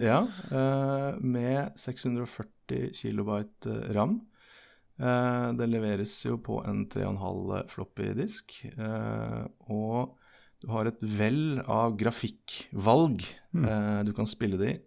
Ja, 0.01 0.19
uh, 0.53 1.17
med 1.19 1.73
640 1.79 2.91
kilobyte 2.95 3.71
eh, 3.71 3.91
ram. 3.97 4.19
Uh, 5.01 5.51
det 5.57 5.67
leveres 5.71 6.13
jo 6.27 6.37
på 6.43 6.61
en 6.69 6.85
3,5 6.91 7.69
floppy 7.73 8.11
disk. 8.21 8.53
Og 9.67 10.13
du 10.61 10.69
har 10.69 10.85
et 10.85 11.01
vell 11.01 11.57
av 11.65 11.95
grafikkvalg 11.97 13.23
eh, 13.25 14.01
du 14.05 14.11
kan 14.13 14.29
spille 14.29 14.59
det 14.61 14.69
i. 14.75 14.79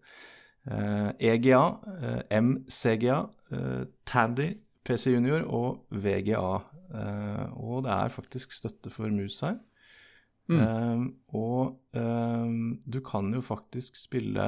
Eh, 0.71 1.11
EGA, 1.35 1.63
eh, 2.01 2.23
MCGA, 2.41 3.19
eh, 3.53 3.85
Tandy, 4.07 4.55
PC 4.85 5.11
Junior 5.13 5.45
og 5.49 5.85
VGA. 5.91 6.63
Eh, 6.95 7.47
og 7.59 7.85
det 7.85 7.93
er 7.93 8.09
faktisk 8.15 8.53
støtte 8.53 8.91
for 8.93 9.09
mus 9.13 9.41
her. 9.45 9.59
Eh, 10.51 11.05
og 11.33 11.81
du 12.87 13.01
kan 13.01 13.33
jo 13.33 13.41
faktisk 13.41 13.97
spille 13.97 14.45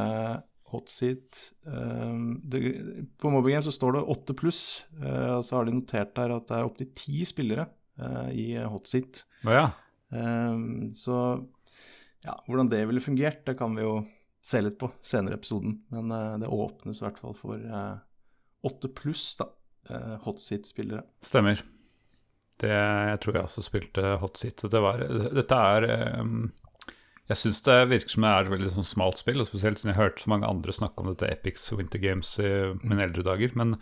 hotseat 0.68 1.52
det- 1.64 3.06
På 3.18 3.30
Mobbygame 3.30 3.62
så 3.64 3.72
står 3.72 3.92
det 3.94 4.02
8 4.04 4.34
pluss, 4.34 4.84
eh, 5.00 5.36
og 5.38 5.44
så 5.44 5.56
har 5.56 5.64
de 5.64 5.72
notert 5.72 6.14
der 6.14 6.34
at 6.36 6.46
det 6.48 6.56
er 6.58 6.64
opptil 6.68 6.90
ti 6.94 7.24
spillere 7.24 7.68
eh, 7.98 8.28
i 8.34 8.46
hotseat. 8.68 9.24
Oh, 9.46 9.52
ja. 9.52 9.70
Um, 10.12 10.92
så 10.94 11.46
ja, 12.24 12.34
hvordan 12.46 12.68
det 12.70 12.86
ville 12.86 13.00
fungert, 13.00 13.44
det 13.46 13.56
kan 13.58 13.74
vi 13.74 13.82
jo 13.82 14.06
se 14.46 14.60
litt 14.62 14.78
på 14.78 14.90
senere 15.06 15.34
i 15.34 15.40
episoden. 15.40 15.80
Men 15.94 16.12
eh, 16.14 16.34
det 16.42 16.50
åpnes 16.52 17.00
i 17.00 17.06
hvert 17.06 17.22
fall 17.22 17.34
for 17.38 17.62
åtte 18.66 18.88
8 18.88 18.94
pluss, 18.98 19.28
da. 19.40 19.50
Uh, 19.86 20.16
hotseat-spillere. 20.24 21.04
Stemmer. 21.22 21.60
Det, 22.58 22.72
jeg 22.72 23.18
tror 23.22 23.36
jeg 23.36 23.46
også 23.46 23.62
spilte 23.62 24.14
hot 24.18 24.40
seat. 24.40 24.64
Det 24.72 24.80
var, 24.82 25.02
dette 25.36 25.58
er 25.70 25.86
um, 26.22 26.48
Jeg 27.28 27.38
syns 27.38 27.60
det 27.66 27.76
virker 27.92 28.14
som 28.14 28.24
det 28.24 28.32
er 28.32 28.46
et 28.46 28.52
veldig 28.54 28.72
sånn 28.74 28.88
smalt 28.88 29.20
spill, 29.20 29.42
og 29.42 29.46
spesielt 29.46 29.78
siden 29.78 29.92
jeg 29.92 29.98
har 30.00 30.08
hørt 30.08 30.22
så 30.22 30.32
mange 30.32 30.48
andre 30.50 30.74
snakke 30.74 31.04
om 31.04 31.12
dette 31.12 31.30
Epics 31.30 31.68
Winter 31.74 32.02
Games 32.02 32.32
i 32.42 32.50
mine 32.82 33.06
eldre 33.06 33.22
dager. 33.28 33.54
Men, 33.58 33.76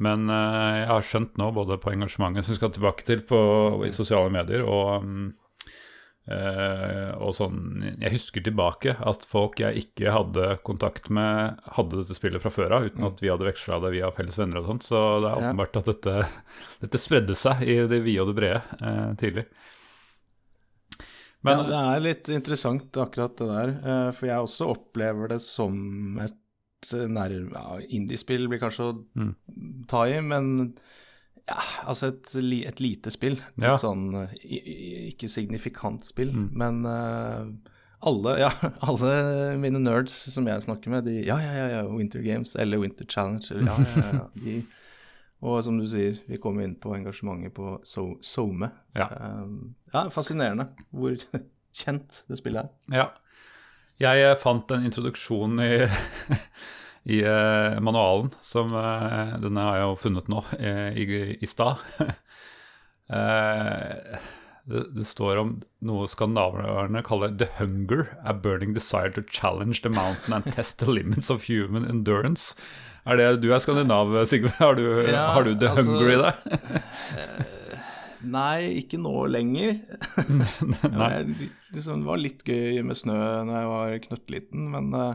men 0.00 0.28
uh, 0.32 0.80
jeg 0.80 0.90
har 0.94 1.08
skjønt 1.10 1.40
nå, 1.40 1.50
både 1.58 1.80
på 1.82 1.92
engasjementet 1.92 2.46
som 2.46 2.54
vi 2.54 2.60
skal 2.62 2.74
tilbake 2.78 3.08
til 3.08 3.24
på, 3.28 3.40
i 3.84 3.92
sosiale 3.92 4.32
medier, 4.32 4.64
og 4.64 5.04
um, 5.04 5.32
Eh, 6.24 7.10
og 7.20 7.34
sånn, 7.36 7.82
Jeg 8.00 8.14
husker 8.14 8.40
tilbake 8.46 8.94
at 8.96 9.26
folk 9.28 9.60
jeg 9.60 9.82
ikke 9.82 10.12
hadde 10.14 10.54
kontakt 10.64 11.10
med, 11.12 11.58
hadde 11.76 11.98
dette 12.00 12.16
spillet 12.16 12.40
fra 12.40 12.52
før 12.54 12.72
av, 12.78 12.86
uten 12.88 13.04
at 13.04 13.20
vi 13.20 13.28
hadde 13.28 13.44
veksla 13.44 13.76
det 13.84 13.90
via 13.92 14.08
felles 14.14 14.38
venner 14.40 14.62
og 14.62 14.70
sånt. 14.70 14.86
Så 14.88 15.02
det 15.20 15.28
er 15.28 15.42
åpenbart 15.42 15.76
at 15.82 15.90
dette, 15.92 16.14
dette 16.80 17.02
spredde 17.02 17.36
seg 17.36 17.60
i 17.68 17.76
det 17.90 18.00
vide 18.06 18.24
og 18.24 18.32
det 18.32 18.38
brede 18.40 18.62
uh, 18.80 19.12
tidlig. 19.20 19.44
Men 21.44 21.60
ja, 21.60 21.64
det 21.68 21.80
er 21.82 22.04
litt 22.06 22.32
interessant 22.32 22.96
akkurat 23.04 23.36
det 23.36 23.50
der, 23.50 23.74
uh, 23.84 24.10
for 24.16 24.30
jeg 24.30 24.46
også 24.48 24.70
opplever 24.72 25.34
det 25.34 25.42
som 25.44 25.76
et 26.24 26.40
nær... 27.12 27.32
Ja, 27.52 27.78
Indiespill 27.96 28.48
blir 28.48 28.62
kanskje 28.64 28.90
å 28.90 28.94
Mm. 29.14 29.34
ta 29.88 30.06
i, 30.08 30.16
men 30.24 30.74
ja, 31.48 31.58
altså 31.86 32.08
et, 32.12 32.30
et 32.68 32.80
lite 32.80 33.10
spill. 33.12 33.34
Et 33.56 33.62
Ja. 33.66 33.74
sånn 33.76 34.06
ikke 34.44 35.28
signifikant 35.28 36.04
spill, 36.04 36.32
Mm. 36.32 36.48
men 36.56 36.86
uh, 36.86 37.46
alle, 38.04 38.38
ja, 38.40 38.50
alle 38.88 39.56
mine 39.60 39.78
nerds 39.80 40.12
som 40.32 40.46
jeg 40.46 40.62
snakker 40.64 40.90
med, 40.90 41.04
de 41.04 41.18
Ja, 41.26 41.36
ja, 41.40 41.52
ja, 41.52 41.66
ja 41.78 41.82
Winter 41.88 42.22
Games 42.22 42.54
eller 42.56 42.78
Winter 42.80 43.04
Challenge 43.04 43.44
eller 43.50 43.66
ja, 43.66 43.76
ja, 43.96 44.12
ja. 44.12 44.28
De, 44.34 44.64
og 45.44 45.58
som 45.64 45.76
du 45.78 45.84
sier, 45.86 46.16
vi 46.28 46.38
kommer 46.40 46.64
inn 46.64 46.76
på 46.80 46.94
engasjementet 46.96 47.52
på 47.52 47.74
So- 47.84 48.16
SoMe. 48.24 48.70
Ja. 48.96 49.08
Um, 49.42 49.74
ja, 49.92 50.06
fascinerende 50.08 50.70
hvor 50.90 51.12
kjent 51.74 52.22
det 52.28 52.38
spillet 52.40 52.64
er. 52.64 52.96
ja. 52.96 53.10
Jeg 54.00 54.24
eh, 54.26 54.34
fant 54.40 54.72
en 54.74 54.82
introduksjon 54.88 55.60
i, 55.62 55.86
i 57.04 57.18
eh, 57.20 57.80
manualen, 57.84 58.30
som 58.42 58.72
eh, 58.72 59.34
Denne 59.42 59.64
har 59.66 59.76
jeg 59.76 59.88
jo 59.90 59.96
funnet 60.00 60.30
nå, 60.32 60.44
eh, 60.58 60.96
i, 60.96 61.08
i 61.40 61.50
stad. 61.50 61.82
Eh, 63.04 64.14
det, 64.64 64.80
det 64.96 65.04
står 65.04 65.36
om 65.36 65.50
noe 65.84 66.06
skandinaverne 66.08 67.02
kaller 67.04 67.34
'the 67.36 67.50
hunger', 67.58 68.14
a 68.24 68.32
burning 68.32 68.72
desire 68.72 69.12
to 69.12 69.20
challenge 69.28 69.82
the 69.84 69.90
mountain 69.92 70.32
and 70.32 70.48
test 70.54 70.78
the 70.80 70.88
limits 70.88 71.28
of 71.28 71.44
human 71.44 71.84
endurance. 71.84 72.54
Er 73.04 73.20
det, 73.20 73.42
Du 73.42 73.52
er 73.52 73.60
skandinav, 73.60 74.16
Sigve. 74.24 74.48
Har 74.56 74.74
du, 74.80 75.02
Ja, 75.04 75.34
har 75.36 75.44
du 75.44 75.52
'the 75.54 75.68
altså- 75.68 75.84
hunger' 75.84 76.14
i 76.14 76.22
deg? 76.22 76.34
Nei, 78.24 78.80
ikke 78.80 78.96
nå 78.96 79.26
lenger. 79.28 79.76
det 80.80 81.50
liksom, 81.74 82.00
det 82.00 82.08
var 82.08 82.16
litt 82.16 82.40
gøy 82.48 82.80
med 82.82 82.96
snø 82.96 83.18
når 83.44 83.58
jeg 83.58 83.68
var 83.68 83.98
knøttliten, 84.08 84.70
men 84.72 84.94
eh, 84.96 85.14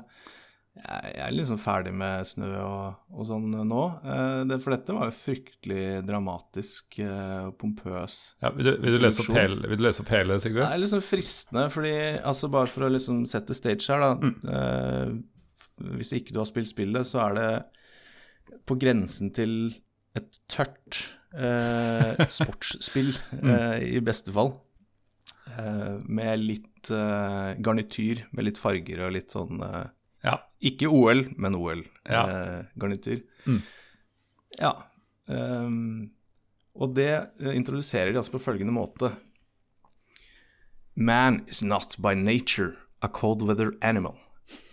jeg, 0.80 1.13
er 1.26 1.34
liksom 1.36 1.60
ferdig 1.62 1.92
med 1.98 2.28
snø 2.28 2.50
og, 2.63 3.00
og 3.12 3.26
sånn 3.28 3.50
nå. 3.68 3.82
Eh, 4.04 4.42
det, 4.50 4.60
for 4.63 4.76
dette 4.76 4.96
var 4.96 5.10
jo 5.10 5.15
fryktelig 5.18 5.84
dramatisk 6.08 7.00
eh, 7.04 7.50
og 7.50 7.58
pompøs. 7.60 8.20
Ja, 8.44 8.52
vil, 8.56 8.70
du, 8.70 8.72
vil, 8.84 8.96
du 8.98 9.04
lese 9.04 9.24
opp 9.26 9.34
hele, 9.36 9.60
vil 9.70 9.82
du 9.82 9.86
lese 9.86 10.04
opp 10.06 10.13
hele, 10.15 10.38
Det 10.38 10.46
Sigve? 10.48 10.65
er 10.68 10.82
liksom 10.82 11.04
fristende, 11.06 11.65
fordi 11.74 11.94
altså 12.32 12.52
bare 12.54 12.72
for 12.72 12.88
å 12.88 12.94
liksom 12.96 13.26
sette 13.30 13.58
stage 13.58 13.89
her, 13.92 14.06
da. 14.06 14.32
eh, 14.56 15.13
hvis 16.00 16.13
ikke 16.18 16.36
du 16.36 16.42
har 16.42 16.50
spilt 16.50 16.72
spillet, 16.72 17.08
så 17.08 17.22
er 17.28 17.38
det 17.39 17.52
på 18.68 18.76
grensen 18.82 19.30
til 19.36 19.54
et 20.18 20.42
tørt 20.52 21.04
eh, 21.38 22.26
sportsspill, 22.39 23.13
eh, 23.44 23.78
i 23.96 24.02
beste 24.04 24.34
fall. 24.36 24.56
Eh, 25.60 25.96
med 26.08 26.44
litt 26.44 26.65
garnityr, 26.89 28.22
med 28.32 28.46
litt 28.48 28.60
farger 28.62 29.02
og 29.04 29.12
litt 29.15 29.34
sånn 29.36 29.60
eh, 29.65 29.88
Ja. 30.23 30.36
Ikke 30.60 30.89
OL, 30.91 31.23
men 31.38 31.55
OL-garnityr. 31.55 33.21
Mm. 33.45 33.62
Ja. 34.60 34.71
Um, 35.29 36.10
og 36.75 36.95
det 36.95 37.10
eh, 37.39 37.55
introduserer 37.55 38.12
de 38.12 38.19
altså 38.19 38.32
på 38.32 38.43
følgende 38.43 38.73
måte. 38.73 39.13
Man 40.95 41.43
is 41.47 41.62
not 41.63 41.95
by 42.01 42.13
nature 42.15 42.75
a 43.01 43.08
cold 43.08 43.41
weather 43.41 43.71
animal. 43.82 44.19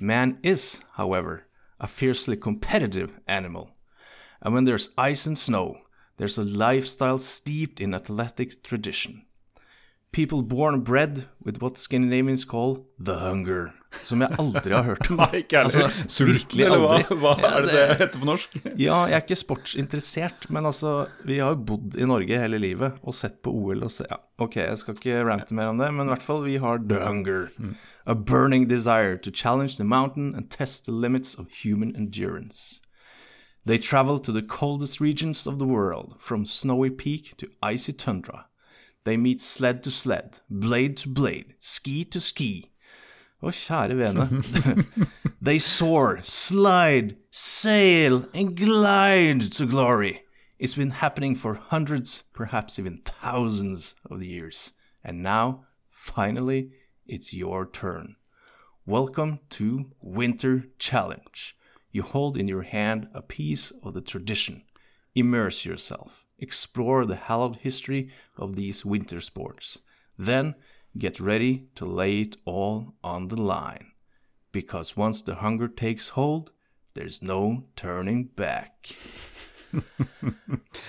Man 0.00 0.38
is, 0.42 0.80
however, 0.94 1.46
a 1.78 1.86
fiercely 1.86 2.36
competitive 2.36 3.12
animal. 3.26 3.70
And 4.40 4.54
when 4.54 4.64
there's 4.64 4.90
ice 4.98 5.26
and 5.26 5.38
snow, 5.38 5.76
there's 6.18 6.38
a 6.38 6.44
lifestyle 6.44 7.18
steeped 7.18 7.80
in 7.80 7.94
athletic 7.94 8.62
tradition. 8.62 9.25
People 10.16 10.40
born 10.42 10.80
bred 10.80 11.26
with 11.44 11.60
what 11.60 11.76
Scandinavians 11.76 12.46
call 12.46 12.86
the 12.98 13.18
hunger. 13.18 13.74
Som 14.02 14.22
jeg 14.24 14.32
aldri 14.40 14.72
har 14.72 14.86
hørt 14.86 15.10
om. 15.10 15.18
Nei, 15.20 15.42
ikke 15.42 15.60
heller. 15.60 15.90
Altså, 15.90 16.06
Sulten, 16.08 16.62
eller 16.64 16.80
hva, 16.80 17.18
hva 17.20 17.32
Ja, 17.36 17.50
er 17.50 17.66
det 17.66 17.74
det 17.74 17.98
heter 18.00 18.22
på 18.22 18.28
norsk? 18.30 18.56
Ja, 18.86 19.02
jeg 19.10 19.18
er 19.18 19.26
ikke 19.26 19.36
sportsinteressert, 19.36 20.48
men 20.48 20.70
altså, 20.70 20.94
vi 21.28 21.36
har 21.44 21.52
jo 21.52 21.60
bodd 21.68 21.98
i 22.00 22.08
Norge 22.08 22.40
hele 22.40 22.62
livet 22.64 22.96
og 23.04 23.18
sett 23.18 23.42
på 23.44 23.52
OL 23.52 23.84
og 23.84 23.92
se 23.92 24.08
Ja, 24.08 24.16
ok, 24.40 24.56
jeg 24.62 24.80
skal 24.80 24.96
ikke 24.96 25.20
rante 25.28 25.60
mer 25.60 25.74
om 25.74 25.84
det, 25.84 25.92
men 25.92 26.08
i 26.08 26.14
hvert 26.14 26.24
fall, 26.24 26.42
vi 26.48 26.56
har 26.64 26.80
the 26.80 27.04
hunger. 27.04 27.52
A 28.08 28.16
burning 28.16 28.64
desire 28.72 29.20
to 29.20 29.28
challenge 29.30 29.76
the 29.76 29.84
mountain 29.84 30.32
and 30.34 30.48
test 30.48 30.88
the 30.88 30.96
limits 30.96 31.36
of 31.36 31.52
human 31.60 31.92
endurance. 31.92 32.80
They 33.66 33.76
travel 33.76 34.18
to 34.20 34.32
the 34.32 34.40
coldest 34.48 34.98
regions 34.98 35.46
of 35.46 35.58
the 35.58 35.68
world, 35.68 36.16
from 36.18 36.46
snowy 36.46 36.88
peak 36.88 37.36
to 37.36 37.52
icy 37.60 37.92
tundra. 37.92 38.45
They 39.06 39.16
meet 39.16 39.40
sled 39.40 39.84
to 39.84 39.90
sled, 39.92 40.40
blade 40.50 40.96
to 40.96 41.08
blade, 41.08 41.54
ski 41.60 42.04
to 42.06 42.20
ski. 42.20 42.72
Å, 43.40 43.52
kjære 43.54 43.94
vene. 43.94 45.06
they 45.40 45.60
soar, 45.60 46.18
slide, 46.24 47.14
sail, 47.30 48.26
and 48.34 48.56
glide 48.56 49.52
to 49.52 49.64
glory. 49.64 50.24
It's 50.58 50.74
been 50.74 50.90
happening 50.90 51.36
for 51.36 51.54
hundreds, 51.54 52.24
perhaps 52.32 52.80
even 52.80 52.98
thousands 53.04 53.94
of 54.10 54.24
years. 54.24 54.72
And 55.04 55.22
now, 55.22 55.66
finally, 55.88 56.72
it's 57.06 57.32
your 57.32 57.64
turn. 57.64 58.16
Welcome 58.86 59.38
to 59.50 59.92
Winter 60.00 60.64
Challenge. 60.80 61.56
You 61.92 62.02
hold 62.02 62.36
in 62.36 62.48
your 62.48 62.62
hand 62.62 63.06
a 63.14 63.22
piece 63.22 63.70
of 63.84 63.94
the 63.94 64.02
tradition. 64.02 64.64
Immerse 65.14 65.64
yourself. 65.64 66.25
Explore 66.38 67.06
the 67.06 67.16
hallowed 67.16 67.56
history 67.56 68.10
of 68.36 68.56
these 68.56 68.84
winter 68.84 69.20
sports. 69.20 69.80
Then 70.18 70.54
get 70.98 71.20
ready 71.20 71.68
to 71.74 71.84
lay 71.86 72.20
it 72.20 72.36
all 72.44 72.94
on 73.02 73.28
the 73.28 73.40
line. 73.40 73.92
Because 74.52 74.96
once 74.96 75.22
the 75.22 75.36
hunger 75.36 75.68
takes 75.68 76.10
hold, 76.10 76.52
there's 76.94 77.22
no 77.22 77.64
turning 77.76 78.24
back. 78.36 78.88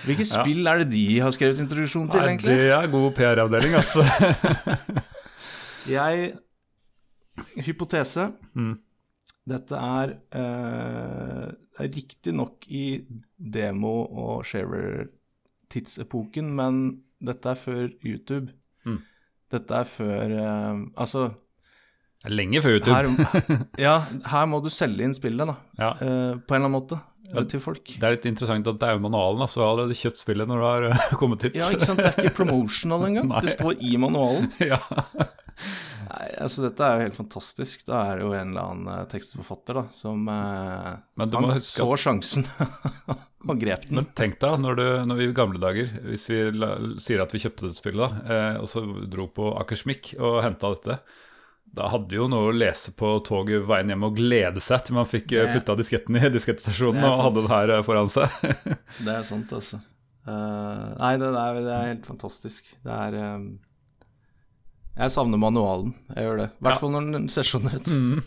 Hvilke 0.06 0.24
spill 0.24 0.68
er 0.70 0.78
det 0.82 0.90
de 0.92 1.18
har 1.20 1.32
skrevet 1.34 1.60
introduksjon 1.60 2.08
til, 2.08 2.20
Nei, 2.22 2.28
egentlig? 2.32 2.54
det 2.56 2.70
er 2.72 2.90
god 2.92 3.08
PR-avdeling, 3.18 3.74
altså. 3.76 4.04
Jeg 5.98 6.32
Hypotese. 7.66 8.30
Mm. 8.54 8.76
Dette 9.48 9.76
er 9.80 10.14
eh, 10.36 11.46
riktignok 11.80 12.66
i 12.68 13.00
demo- 13.38 14.08
og 14.08 14.44
sharer-tidsepoken, 15.68 16.48
men 16.56 16.78
dette 17.20 17.50
er 17.50 17.58
før 17.58 17.88
YouTube. 18.04 18.52
Mm. 18.86 19.00
Dette 19.52 19.74
er 19.74 19.84
før 19.88 20.32
eh, 20.38 20.80
Altså, 21.00 21.30
Det 22.22 22.30
er 22.30 22.34
lenge 22.36 22.62
før 22.62 22.76
YouTube. 22.78 22.94
her, 22.94 23.66
ja, 23.78 23.94
her 24.26 24.46
må 24.46 24.60
du 24.64 24.70
selge 24.70 25.04
inn 25.04 25.14
spillet, 25.16 25.46
da. 25.48 25.56
Ja. 25.78 25.90
eh, 26.00 26.34
på 26.38 26.54
en 26.54 26.62
eller 26.62 26.68
annen 26.68 26.76
måte. 26.78 27.00
Ja, 27.28 27.42
til 27.44 27.60
folk. 27.60 27.84
Det 28.00 28.02
er 28.08 28.14
litt 28.14 28.24
interessant 28.24 28.66
at 28.70 28.78
det 28.80 28.86
er 28.88 28.94
jo 28.96 29.02
manualen, 29.04 29.42
Altså, 29.44 29.58
så 29.58 29.60
du 29.60 29.64
har 29.66 29.72
allerede 29.74 29.96
kjøpt 30.00 30.18
spillet 30.22 30.48
når 30.48 30.56
du 30.62 30.64
har 30.64 30.86
eh, 30.88 31.08
kommet 31.20 31.42
hit. 31.44 31.58
Ja, 31.60 31.68
ikke 31.74 31.84
sant. 31.90 32.00
Det 32.00 32.12
er 32.14 32.22
ikke 32.24 32.36
promotional 32.42 33.04
engang. 33.10 33.32
Det 33.44 33.52
står 33.52 33.82
i 33.84 33.96
manualen. 34.00 34.48
ja. 34.64 34.78
Nei, 36.08 36.26
altså 36.40 36.64
Dette 36.64 36.84
er 36.86 36.96
jo 36.98 37.04
helt 37.06 37.18
fantastisk. 37.18 37.84
Da 37.88 38.00
er 38.08 38.18
det 38.20 38.24
jo 38.26 38.32
en 38.36 38.52
eller 38.54 38.64
annen 38.72 38.90
eh, 38.94 39.04
tekstforfatter 39.12 39.78
da 39.80 39.84
som 39.94 40.28
eh, 40.32 40.90
Men 41.20 41.30
du 41.32 41.36
må 41.38 41.50
Han 41.50 41.58
huske 41.58 41.84
så 41.84 41.98
sjansen 42.00 42.46
og 43.48 43.60
grep 43.60 43.86
den. 43.88 44.00
Men 44.00 44.08
tenk 44.18 44.38
deg, 44.42 44.56
når, 44.64 44.78
du, 44.80 44.86
når 45.10 45.20
vi 45.20 45.28
i 45.28 45.36
gamle 45.36 45.60
dager, 45.62 45.92
hvis 46.08 46.26
vi 46.30 46.40
la, 46.56 46.72
sier 47.02 47.22
at 47.24 47.32
vi 47.34 47.42
kjøpte 47.44 47.68
dette 47.68 47.78
spillet, 47.80 48.02
da, 48.18 48.34
eh, 48.34 48.60
og 48.62 48.68
så 48.72 48.82
dro 49.12 49.28
på 49.36 49.52
Akersmik 49.62 50.14
og 50.18 50.40
henta 50.44 50.72
dette, 50.74 50.98
da 51.78 51.90
hadde 51.92 52.16
jo 52.16 52.24
noe 52.32 52.48
å 52.48 52.56
lese 52.56 52.94
på 52.96 53.10
toget 53.28 53.66
veien 53.68 53.92
hjem 53.92 54.06
og 54.08 54.16
glede 54.16 54.62
seg 54.64 54.86
til 54.86 54.96
man 54.96 55.08
fikk 55.08 55.34
eh, 55.36 55.44
Det- 55.44 55.58
putta 55.60 55.76
disketten 55.78 56.16
i 56.16 56.24
diskettstasjonen 56.38 57.04
og 57.04 57.22
hadde 57.26 57.44
det 57.44 57.52
her 57.52 57.74
foran 57.86 58.08
seg. 58.12 58.32
Det 59.04 59.12
er 59.18 59.24
sant, 59.28 59.52
altså. 59.52 59.80
Uh, 60.28 60.92
nei, 61.00 61.14
det 61.16 61.28
er, 61.30 61.58
det 61.64 61.72
er 61.72 61.86
helt 61.94 62.04
fantastisk. 62.08 62.66
Det 62.84 62.92
er 62.92 63.14
eh, 63.16 63.36
Jeg 64.98 65.14
savner 65.14 65.38
manualen. 65.38 65.92
Jeg 66.16 66.24
gjør 66.26 66.40
det. 66.42 66.48
I 66.50 66.64
hvert 66.66 66.74
Ja. 66.74 66.80
fall 66.82 66.90
når 66.96 67.12
den 67.14 67.28
ser 67.32 67.42
sånn 67.48 67.70
ut. 67.70 67.86
Mm. 67.98 68.18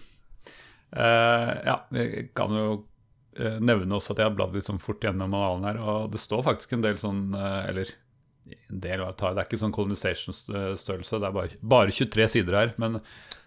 Uh, 0.92 1.52
ja, 1.64 1.76
jeg 1.96 2.34
kan 2.36 2.52
jo 2.52 2.64
eh, 3.40 3.60
nevne 3.64 3.96
også 3.96 4.12
at 4.12 4.18
jeg 4.20 4.28
har 4.28 4.34
bladd 4.36 4.52
litt 4.58 4.66
sånn 4.68 4.82
fort 4.84 5.00
gjennom 5.06 5.30
manualen 5.32 5.64
her, 5.70 5.78
og 5.80 6.10
det 6.12 6.20
står 6.20 6.42
faktisk 6.44 6.74
en 6.76 6.82
del 6.84 6.98
sånn 7.00 7.22
eh, 7.32 7.70
Eller 7.70 7.94
en 8.68 8.82
del, 8.84 9.00
det 9.06 9.30
er 9.32 9.46
ikke 9.46 9.60
sånn 9.62 9.72
colonization-størrelse, 9.72 11.20
det 11.22 11.30
er 11.30 11.38
bare, 11.38 11.60
bare 11.64 11.94
23 11.96 12.28
sider 12.34 12.58
her. 12.60 12.74
Men 12.82 13.00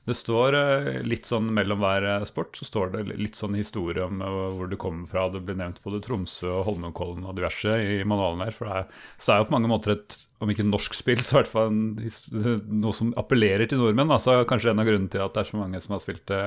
det 0.04 0.14
står 0.18 0.54
eh, 0.58 0.86
litt 1.08 1.24
sånn 1.24 1.46
mellom 1.56 1.80
hver 1.80 2.04
eh, 2.04 2.24
sport, 2.28 2.58
så 2.60 2.66
står 2.68 2.90
det 2.92 3.04
litt 3.16 3.38
sånn 3.38 3.54
historie 3.56 4.04
om 4.04 4.18
eh, 4.20 4.34
hvor 4.56 4.68
du 4.68 4.76
kommer 4.80 5.08
fra. 5.08 5.22
Det 5.32 5.40
blir 5.46 5.56
nevnt 5.56 5.78
både 5.84 6.02
Tromsø 6.04 6.50
og 6.58 6.66
Holmenkollen 6.68 7.24
og 7.24 7.36
diverse 7.38 7.72
i 7.80 8.02
manualen 8.04 8.42
her. 8.44 8.52
For 8.52 8.68
det 8.68 8.82
er, 8.82 8.90
så 9.24 9.32
er 9.32 9.40
jo 9.42 9.46
på 9.48 9.54
mange 9.56 9.70
måter 9.72 9.94
et, 9.96 10.18
om 10.44 10.52
ikke 10.52 10.66
norsk 10.68 10.98
spill, 10.98 11.22
så 11.24 11.38
i 11.38 11.40
hvert 11.40 11.52
fall 11.54 11.72
noe 11.72 12.92
som 12.96 13.14
appellerer 13.20 13.70
til 13.70 13.80
nordmenn. 13.80 14.12
Altså 14.12 14.42
kanskje 14.50 14.74
en 14.74 14.82
av 14.84 14.90
grunnene 14.90 15.12
til 15.14 15.24
at 15.24 15.32
det 15.38 15.44
er 15.46 15.50
så 15.54 15.62
mange 15.62 15.80
som 15.84 15.96
har 15.96 16.04
spilt 16.04 16.26
det 16.32 16.42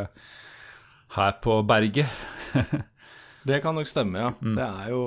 her 1.17 1.37
på 1.41 1.61
berget. 1.65 2.13
Det 3.47 3.61
kan 3.63 3.77
nok 3.77 3.87
stemme, 3.87 4.19
ja. 4.19 4.29
Mm. 4.43 4.55
Det 4.57 4.63
er 4.65 4.87
jo 4.91 5.01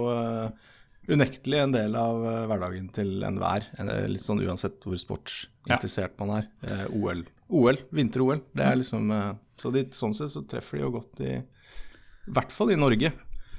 unektelig 1.13 1.59
en 1.61 1.75
del 1.75 1.97
av 1.99 2.23
hverdagen 2.49 2.87
til 2.97 3.21
enhver. 3.27 3.67
En- 3.77 3.91
Litt 4.15 4.25
sånn 4.25 4.41
uansett 4.41 4.79
hvor 4.87 4.97
sportsinteressert 4.97 6.15
man 6.23 6.31
er. 6.39 6.47
Eh, 6.65 6.87
OL, 6.97 7.21
OL 7.51 7.81
vinter-OL. 7.95 8.43
Det 8.57 8.67
er 8.67 8.79
liksom 8.81 9.11
eh, 9.15 9.33
Så 9.61 9.73
de, 9.75 9.85
sånn 9.97 10.15
sett 10.17 10.33
så 10.33 10.45
treffer 10.49 10.79
de 10.79 10.87
jo 10.87 10.95
godt 10.99 11.21
i 11.25 11.35
I 11.41 12.33
hvert 12.37 12.55
fall 12.55 12.73
i 12.73 12.79
Norge, 12.79 13.13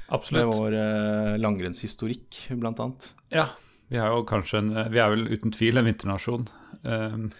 Absolutt. 0.07 0.39
med 0.39 0.51
vår 0.55 0.77
eh, 0.79 1.37
langrennshistorikk, 1.41 2.43
blant 2.59 2.79
annet. 2.83 3.11
Ja, 3.33 3.49
vi 3.91 3.99
er 3.99 4.11
jo 4.13 4.25
kanskje 4.27 4.61
en, 4.61 4.75
Vi 4.93 4.99
er 5.03 5.11
vel 5.11 5.27
uten 5.31 5.51
tvil 5.51 5.79
en 5.79 5.89
vinternasjon. 5.89 6.45
Um, 6.83 7.31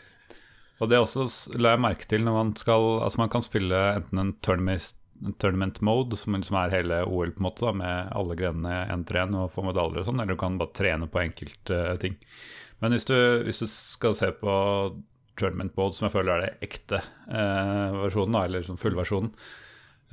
og 0.81 0.89
det 0.89 0.97
også 0.99 1.27
la 1.61 1.75
jeg 1.75 1.83
merke 1.83 2.07
til 2.09 2.25
når 2.25 2.35
man 2.35 2.51
skal 2.57 2.83
Altså 3.05 3.21
man 3.21 3.31
kan 3.31 3.45
spille 3.45 3.77
enten 3.95 4.21
en 4.21 4.33
tournament, 4.43 4.95
en 5.21 5.37
tournament 5.39 5.77
mode, 5.85 6.17
som 6.17 6.35
liksom 6.35 6.57
er 6.57 6.73
hele 6.73 7.03
OL, 7.05 7.31
på 7.35 7.43
en 7.43 7.47
måte, 7.47 7.63
da, 7.67 7.71
med 7.77 8.11
alle 8.17 8.37
grenene 8.39 8.81
én 8.89 9.05
til 9.07 9.21
én 9.21 9.37
og 9.37 9.53
få 9.53 9.63
medaljer 9.67 10.01
og 10.01 10.09
sånn, 10.09 10.23
eller 10.23 10.33
du 10.35 10.41
kan 10.41 10.57
bare 10.59 10.75
trene 10.75 11.07
på 11.11 11.21
enkelte 11.21 11.83
ting. 12.01 12.17
Men 12.81 12.95
hvis 12.95 13.05
du, 13.05 13.15
hvis 13.45 13.61
du 13.61 13.67
skal 13.69 14.17
se 14.17 14.31
på 14.41 14.55
tournament 15.41 15.75
mode, 15.79 15.97
som 15.97 16.07
jeg 16.07 16.15
føler 16.15 16.33
er 16.35 16.45
det 16.45 16.69
ekte 16.69 17.01
eh, 17.01 17.99
versjonen, 17.99 18.39
eller 18.43 18.65
sånn 18.67 18.81
fullversjonen, 18.81 19.33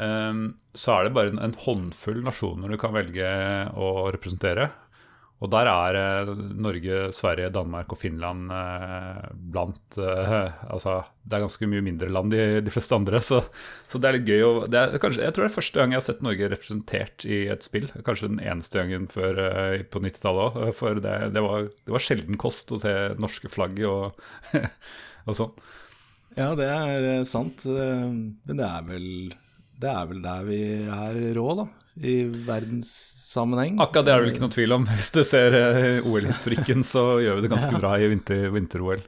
eh, 0.03 0.43
så 0.75 0.97
er 0.97 1.07
det 1.07 1.15
bare 1.17 1.35
en, 1.35 1.41
en 1.47 1.57
håndfull 1.67 2.21
nasjoner 2.27 2.75
du 2.75 2.81
kan 2.81 2.97
velge 2.97 3.33
å 3.79 3.95
representere. 4.15 4.71
Og 5.39 5.51
der 5.53 5.69
er 5.71 5.97
eh, 5.99 6.31
Norge, 6.59 6.97
Sverige, 7.15 7.51
Danmark 7.55 7.93
og 7.95 8.01
Finland 8.01 8.51
eh, 8.51 9.29
blant 9.55 9.99
eh, 10.03 10.49
Altså, 10.75 10.97
det 11.23 11.37
er 11.39 11.45
ganske 11.45 11.69
mye 11.71 11.85
mindre 11.85 12.11
land 12.11 12.33
de, 12.35 12.59
de 12.65 12.73
fleste 12.75 12.97
andre, 12.97 13.21
så, 13.23 13.43
så 13.87 14.01
det 14.03 14.09
er 14.09 14.17
litt 14.17 14.31
gøy 14.33 14.45
å 14.47 14.53
Jeg 14.67 14.99
tror 14.99 15.15
det 15.15 15.47
er 15.47 15.55
første 15.55 15.79
gang 15.79 15.95
jeg 15.95 16.01
har 16.01 16.07
sett 16.09 16.25
Norge 16.27 16.51
representert 16.51 17.27
i 17.29 17.45
et 17.53 17.67
spill. 17.67 17.87
Kanskje 18.07 18.33
den 18.33 18.43
eneste 18.43 18.83
gangen 18.83 19.07
før 19.13 19.39
eh, 19.47 19.85
på 19.87 20.03
90-tallet 20.03 20.59
òg, 20.65 20.73
for 20.79 21.03
det, 21.05 21.17
det, 21.37 21.45
var, 21.45 21.69
det 21.71 21.95
var 21.95 22.07
sjelden 22.09 22.41
kost 22.41 22.75
å 22.75 22.81
se 22.83 22.95
norske 23.23 23.53
flagg 23.53 23.79
og, 23.87 24.19
og 25.29 25.37
sånn. 25.39 25.53
Ja, 26.39 26.53
det 26.59 26.67
er 26.71 27.07
eh, 27.19 27.25
sant. 27.29 27.65
eh, 27.67 28.07
Men 28.49 28.59
det 28.61 28.67
er 28.69 28.83
vel 28.87 29.07
Det 29.81 29.91
er 29.91 30.07
vel 30.11 30.21
der 30.25 30.45
vi 30.47 30.59
er 30.91 31.19
rå, 31.39 31.49
da. 31.63 31.67
I 31.99 32.17
verdenssammenheng. 32.47 33.81
Akkurat 33.83 34.07
det 34.07 34.13
er 34.13 34.21
det 34.21 34.27
vel 34.27 34.33
ikke 34.35 34.45
noe 34.45 34.55
tvil 34.55 34.75
om. 34.77 34.85
Hvis 34.99 35.11
du 35.17 35.23
ser 35.27 35.57
eh, 35.59 36.07
OL-historikken, 36.07 36.85
så 36.87 37.07
gjør 37.25 37.41
vi 37.41 37.47
det 37.47 37.53
ganske 37.57 37.79
bra 37.83 37.97
i 37.99 38.07
vinter- 38.13 38.53
vinter-OL. 38.55 39.03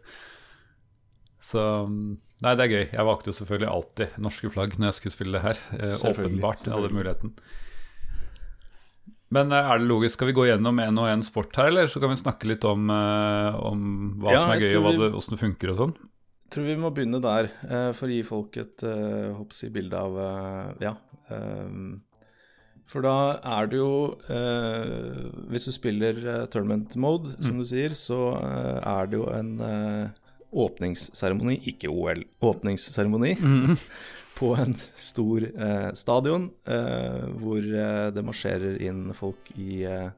så 1.51 1.65
Nei, 2.41 2.55
det 2.57 2.65
er 2.65 2.71
gøy. 2.73 2.85
Jeg 2.97 3.05
valgte 3.05 3.29
jo 3.29 3.37
selvfølgelig 3.37 3.69
alltid 3.69 4.15
norske 4.25 4.49
flagg 4.55 4.79
når 4.81 4.87
jeg 4.89 4.97
skulle 4.97 5.13
spille 5.13 5.35
det 5.37 5.43
her. 5.45 5.59
Åpenbart. 6.09 6.63
Jeg 6.65 6.73
hadde 6.73 6.95
muligheten. 6.97 7.35
Men 9.31 9.53
eh, 9.55 9.69
er 9.73 9.79
det 9.79 9.87
logisk, 9.87 10.17
skal 10.19 10.31
vi 10.33 10.35
gå 10.37 10.47
gjennom 10.49 10.81
én 10.83 10.99
og 10.99 11.07
én 11.11 11.23
sport 11.27 11.55
her, 11.61 11.69
eller 11.71 11.87
så 11.93 12.01
kan 12.03 12.11
vi 12.11 12.19
snakke 12.19 12.49
litt 12.51 12.65
om, 12.67 12.89
eh, 12.91 13.59
om 13.63 13.85
hva 14.23 14.33
Ja, 14.35 14.41
som 14.45 14.55
er 14.57 14.65
gøy, 14.65 14.77
og 14.81 14.87
vi- 14.89 14.97
det, 14.99 15.11
hvordan 15.15 15.31
det 15.37 15.43
funker 15.45 15.71
og 15.75 15.77
sånn? 15.85 15.95
Jeg 16.01 16.51
tror 16.57 16.65
vi 16.67 16.75
må 16.83 16.91
begynne 16.91 17.21
der, 17.23 17.45
eh, 17.71 17.93
for 17.95 18.09
å 18.09 18.11
gi 18.11 18.23
folk 18.27 18.57
et 18.59 18.83
hoppsi, 19.39 19.71
bilde 19.71 19.95
av 19.95 20.77
Ja. 20.83 20.95
For 22.91 23.03
da 23.07 23.39
er 23.47 23.69
det 23.71 23.77
jo 23.79 24.19
eh, 24.29 25.31
Hvis 25.53 25.69
du 25.69 25.71
spiller 25.71 26.47
tournament 26.51 26.97
mode, 26.99 27.37
som 27.41 27.57
du 27.61 27.65
sier, 27.65 27.91
så 27.95 28.19
er 28.83 29.07
det 29.07 29.21
jo 29.21 29.29
en 29.31 29.53
åpningsseremoni, 30.51 31.61
ikke 31.71 31.87
OL, 31.89 32.25
åpningsseremoni, 32.43 33.37
på 34.41 34.55
en 34.57 34.73
stor 34.97 35.45
eh, 35.45 35.91
stadion 35.99 36.49
eh, 36.65 37.27
hvor 37.43 37.61
eh, 37.61 38.09
det 38.15 38.25
marsjerer 38.25 38.79
inn 38.87 39.11
folk 39.17 39.51
i 39.61 39.83
eh, 39.85 40.09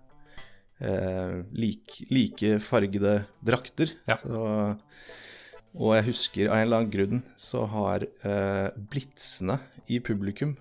eh, 0.79 1.41
lik, 1.59 1.99
like 2.13 2.61
fargede 2.63 3.17
drakter. 3.43 3.97
Ja. 4.07 4.21
Så, 4.23 4.45
og 5.73 5.95
jeg 5.97 6.09
husker 6.11 6.51
av 6.51 6.59
en 6.61 6.67
eller 6.67 6.83
annen 6.83 6.95
grunn 6.95 7.23
så 7.41 7.65
har 7.73 8.07
eh, 8.07 8.69
blitsene 8.93 9.59
i 9.91 9.99
publikum 10.05 10.55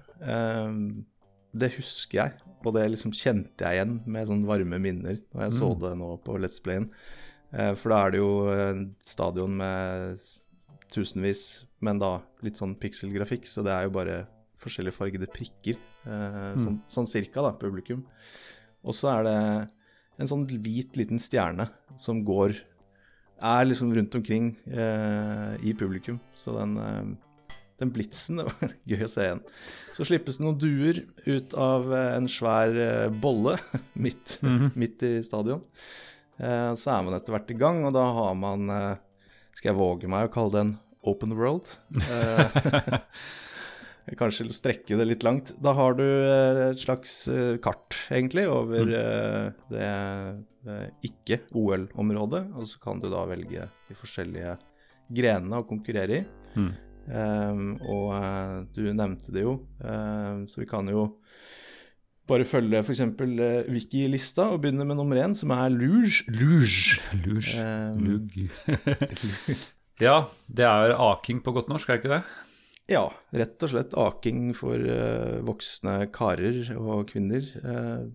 Det 1.51 1.67
husker 1.75 2.17
jeg, 2.17 2.33
og 2.63 2.73
det 2.75 2.85
liksom 2.93 3.13
kjente 3.13 3.65
jeg 3.65 3.77
igjen 3.77 3.97
med 4.09 4.29
sånne 4.29 4.49
varme 4.49 4.77
minner 4.81 5.17
når 5.33 5.47
jeg 5.47 5.57
så 5.57 5.73
det 5.81 5.95
nå 5.99 6.13
på 6.25 6.37
Let's 6.41 6.61
Playen. 6.63 6.89
Eh, 7.51 7.73
for 7.77 7.93
da 7.93 8.05
er 8.05 8.13
det 8.13 8.21
jo 8.21 8.31
stadion 9.05 9.57
med 9.59 10.21
tusenvis, 10.91 11.65
men 11.81 11.99
da 12.01 12.19
litt 12.45 12.59
sånn 12.59 12.75
pikselgrafikk, 12.79 13.47
så 13.49 13.63
det 13.65 13.73
er 13.73 13.87
jo 13.87 13.95
bare 13.95 14.21
forskjellige 14.61 14.95
fargede 14.95 15.29
prikker. 15.31 15.79
Eh, 16.05 16.53
sånn, 16.61 16.79
sånn 16.91 17.09
cirka, 17.09 17.43
da, 17.45 17.53
publikum. 17.57 18.03
Og 18.85 18.95
så 18.97 19.11
er 19.15 19.25
det 19.27 19.37
en 20.21 20.29
sånn 20.29 20.45
hvit 20.49 20.97
liten 20.99 21.21
stjerne 21.21 21.69
som 21.99 22.23
går 22.25 22.59
Er 23.41 23.65
liksom 23.65 23.89
rundt 23.89 24.13
omkring 24.13 24.51
eh, 24.69 25.55
i 25.65 25.71
publikum. 25.73 26.19
Så 26.37 26.53
den, 26.59 26.75
eh, 26.77 27.55
den 27.81 27.89
blitsen 27.89 28.37
Det 28.37 28.45
var 28.45 28.75
gøy 28.85 29.05
å 29.07 29.09
se 29.09 29.25
igjen. 29.25 29.41
Så 29.97 30.05
slippes 30.05 30.37
det 30.37 30.45
noen 30.45 30.59
duer 30.61 30.99
ut 31.25 31.55
av 31.57 31.89
eh, 31.89 32.11
en 32.19 32.29
svær 32.29 32.77
eh, 32.77 33.07
bolle 33.09 33.55
midt, 34.05 34.37
midt 34.77 35.01
i 35.09 35.15
stadion. 35.25 35.65
Eh, 36.37 36.69
så 36.77 36.93
er 36.93 37.07
man 37.07 37.17
etter 37.17 37.33
hvert 37.33 37.49
i 37.49 37.57
gang, 37.57 37.81
og 37.89 37.97
da 37.97 38.05
har 38.19 38.37
man 38.37 38.69
Skal 39.57 39.71
jeg 39.73 39.79
våge 39.81 40.07
meg 40.07 40.29
å 40.29 40.33
kalle 40.37 40.53
det 40.53 40.61
en 40.67 40.75
open 41.03 41.37
world? 41.37 41.67
Eh, 44.09 44.15
Kanskje 44.17 44.47
strekke 44.49 44.97
det 44.97 45.05
litt 45.05 45.23
langt. 45.23 45.51
Da 45.61 45.75
har 45.77 45.93
du 45.93 46.03
eh, 46.03 46.71
et 46.71 46.79
slags 46.81 47.27
eh, 47.29 47.59
kart, 47.61 47.93
egentlig, 48.09 48.47
over 48.49 48.89
eh, 48.97 49.51
det 49.69 49.89
ikke-OL-området. 51.05 52.41
Og 52.57 52.65
så 52.69 52.81
kan 52.81 53.01
du 53.01 53.11
da 53.13 53.21
velge 53.29 53.67
de 53.87 53.97
forskjellige 53.97 54.55
grenene 55.13 55.61
å 55.61 55.67
konkurrere 55.69 56.17
i. 56.17 56.23
Mm. 56.57 56.71
Ehm, 57.13 57.69
og 57.85 58.73
du 58.75 58.83
nevnte 58.89 59.33
det 59.33 59.45
jo, 59.45 59.55
ehm, 59.85 60.47
så 60.49 60.61
vi 60.61 60.67
kan 60.69 60.89
jo 60.91 61.07
bare 62.29 62.45
følge 62.47 62.79
f.eks. 62.79 63.01
Uh, 63.19 63.67
Wiki-lista 63.73 64.47
og 64.53 64.61
begynne 64.63 64.85
med 64.87 64.99
nummer 64.99 65.19
én, 65.19 65.33
som 65.35 65.51
er 65.55 65.69
luge. 65.73 66.23
Luge. 66.31 66.97
Luge. 67.25 67.53
Ehm, 67.59 68.01
Lugg. 68.07 68.37
ja, 70.01 70.15
det 70.49 70.65
er 70.65 70.95
aking 70.97 71.43
på 71.45 71.53
godt 71.55 71.69
norsk, 71.71 71.89
er 71.89 71.99
det 71.99 72.03
ikke 72.03 72.15
det? 72.17 72.23
Ja, 72.91 73.05
rett 73.37 73.61
og 73.63 73.71
slett 73.71 73.93
aking 73.99 74.51
for 74.57 74.75
uh, 74.75 75.39
voksne 75.47 76.07
karer 76.13 76.73
og 76.75 77.11
kvinner. 77.11 77.45
Uh, 77.63 78.09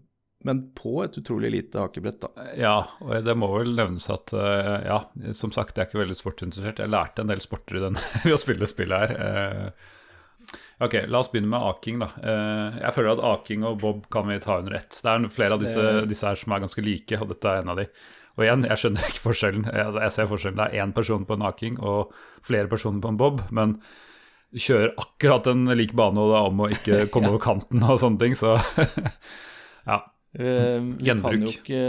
men 0.46 0.62
på 0.77 0.99
et 1.03 1.16
utrolig 1.18 1.51
lite 1.55 1.81
akebrett, 1.81 2.20
da. 2.22 2.49
Ja, 2.59 2.75
og 3.01 3.14
det 3.27 3.35
må 3.38 3.49
vel 3.55 3.72
nevnes 3.79 4.09
at 4.12 4.35
uh, 4.37 4.77
ja, 4.85 4.99
som 5.35 5.55
sagt, 5.55 5.77
jeg 5.77 5.87
er 5.87 5.90
ikke 5.90 6.03
veldig 6.03 6.18
sportsinteressert. 6.18 6.83
Jeg 6.83 6.92
lærte 6.92 7.25
en 7.25 7.33
del 7.33 7.42
sporter 7.44 7.81
i 7.81 7.87
den 7.87 8.01
ved 8.27 8.37
å 8.37 8.42
spille 8.42 8.68
spillet 8.70 9.14
her. 9.14 9.72
Ok, 10.85 11.01
la 11.09 11.22
oss 11.22 11.33
begynne 11.33 11.51
med 11.51 11.64
aking, 11.72 12.03
da. 12.03 12.11
Jeg 12.77 12.94
føler 12.94 13.16
at 13.16 13.25
aking 13.33 13.64
og 13.66 13.81
bob 13.81 14.05
kan 14.12 14.29
vi 14.29 14.37
ta 14.44 14.59
under 14.61 14.77
ett. 14.77 14.92
Det 14.92 15.09
er 15.11 15.25
flere 15.33 15.57
av 15.57 15.62
disse, 15.64 15.83
disse 16.07 16.29
her 16.29 16.38
som 16.38 16.53
er 16.53 16.62
ganske 16.62 16.85
like, 16.85 17.18
og 17.18 17.33
dette 17.33 17.51
er 17.51 17.64
en 17.64 17.72
av 17.72 17.81
de. 17.81 17.88
Og 18.37 18.44
igjen, 18.44 18.66
jeg 18.68 18.81
skjønner 18.81 19.11
ikke 19.11 19.22
forskjellen. 19.25 19.68
Jeg, 19.70 19.85
altså, 19.88 20.03
jeg 20.05 20.14
ser 20.14 20.29
forskjellen. 20.33 20.59
Det 20.61 20.66
er 20.66 20.85
én 20.85 20.96
person 20.96 21.25
på 21.29 21.38
en 21.38 21.46
aking 21.49 21.79
og 21.81 22.12
flere 22.44 22.68
personer 22.68 23.01
på 23.05 23.12
en 23.12 23.20
bob, 23.20 23.40
men 23.55 23.79
du 24.55 24.61
kjører 24.62 24.92
akkurat 25.01 25.49
en 25.51 25.64
lik 25.77 25.94
bane, 25.96 26.20
og 26.20 26.33
det 26.33 26.37
er 26.38 26.51
om 26.51 26.61
å 26.64 26.68
ikke 26.72 26.99
komme 27.14 27.33
over 27.33 27.42
kanten 27.42 27.85
og 27.85 28.01
sånne 28.03 28.20
ting, 28.22 28.37
så 28.38 28.57
ja. 29.90 30.03
Uh, 30.37 30.92
Gjenbruk. 31.01 31.49
Ikke, 31.49 31.81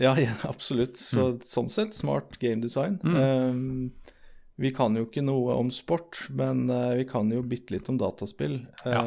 ja, 0.00 0.14
ja, 0.16 0.32
absolutt. 0.48 0.96
Så, 0.96 1.34
mm. 1.34 1.42
Sånn 1.44 1.68
sett 1.72 1.96
smart 1.96 2.38
game 2.40 2.64
design. 2.64 2.96
Mm. 3.04 3.18
Uh, 3.20 4.16
vi 4.60 4.70
kan 4.76 4.96
jo 4.96 5.06
ikke 5.06 5.24
noe 5.24 5.56
om 5.60 5.68
sport, 5.72 6.16
men 6.36 6.64
uh, 6.72 6.94
vi 6.96 7.04
kan 7.08 7.28
jo 7.32 7.44
bitte 7.44 7.76
litt 7.76 7.88
om 7.92 8.00
dataspill. 8.00 8.62
Ja. 8.88 9.04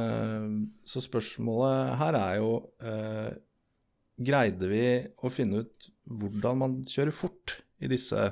så 0.86 1.01
spørsmålet 1.01 1.97
her 2.01 2.17
er 2.21 2.38
jo 2.41 2.53
Greide 4.21 4.69
vi 4.69 4.86
å 5.26 5.32
finne 5.34 5.63
ut 5.63 5.89
hvordan 6.06 6.60
man 6.62 6.80
kjører 6.86 7.15
fort 7.15 7.58
i 7.82 7.89
disse 7.91 8.30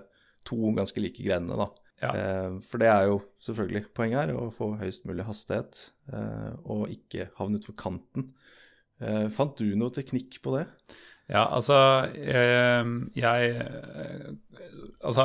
to 0.48 0.58
ganske 0.78 1.02
like 1.02 1.24
grenene, 1.24 1.58
da? 1.58 1.70
Ja. 2.02 2.12
Eh, 2.18 2.58
for 2.66 2.82
det 2.82 2.90
er 2.90 3.08
jo 3.12 3.20
selvfølgelig 3.46 3.86
poenget 3.98 4.24
her, 4.24 4.34
å 4.34 4.50
få 4.56 4.74
høyest 4.82 5.06
mulig 5.10 5.26
hastighet 5.28 5.84
eh, 6.14 6.52
og 6.66 6.90
ikke 6.94 7.30
havne 7.38 7.62
utfor 7.62 7.78
kanten. 7.78 8.32
Eh, 9.02 9.28
fant 9.34 9.54
du 9.60 9.76
noe 9.78 9.94
teknikk 9.94 10.40
på 10.44 10.56
det? 10.58 10.66
Ja, 11.32 11.46
altså 11.46 11.78
jeg, 12.18 13.62
Altså, 15.00 15.24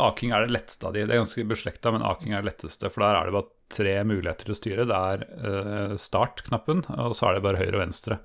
aking 0.00 0.32
er 0.32 0.46
det 0.46 0.54
letteste 0.54 0.86
av 0.88 0.94
de. 0.94 1.02
Det 1.04 1.12
er 1.12 1.20
ganske 1.20 1.44
beslekta, 1.50 1.92
men 1.92 2.06
aking 2.06 2.32
er 2.32 2.40
det 2.40 2.54
letteste. 2.54 2.88
For 2.88 3.04
der 3.04 3.18
er 3.18 3.28
det 3.28 3.34
bare 3.36 3.74
tre 3.74 3.92
muligheter 4.08 4.48
til 4.48 4.54
å 4.54 4.56
styre. 4.56 4.86
Det 4.88 5.00
er 5.10 5.92
start-knappen, 6.00 6.86
og 6.94 7.12
så 7.18 7.28
er 7.28 7.36
det 7.36 7.44
bare 7.44 7.60
høyre 7.60 7.76
og 7.76 7.82
venstre. 7.82 8.16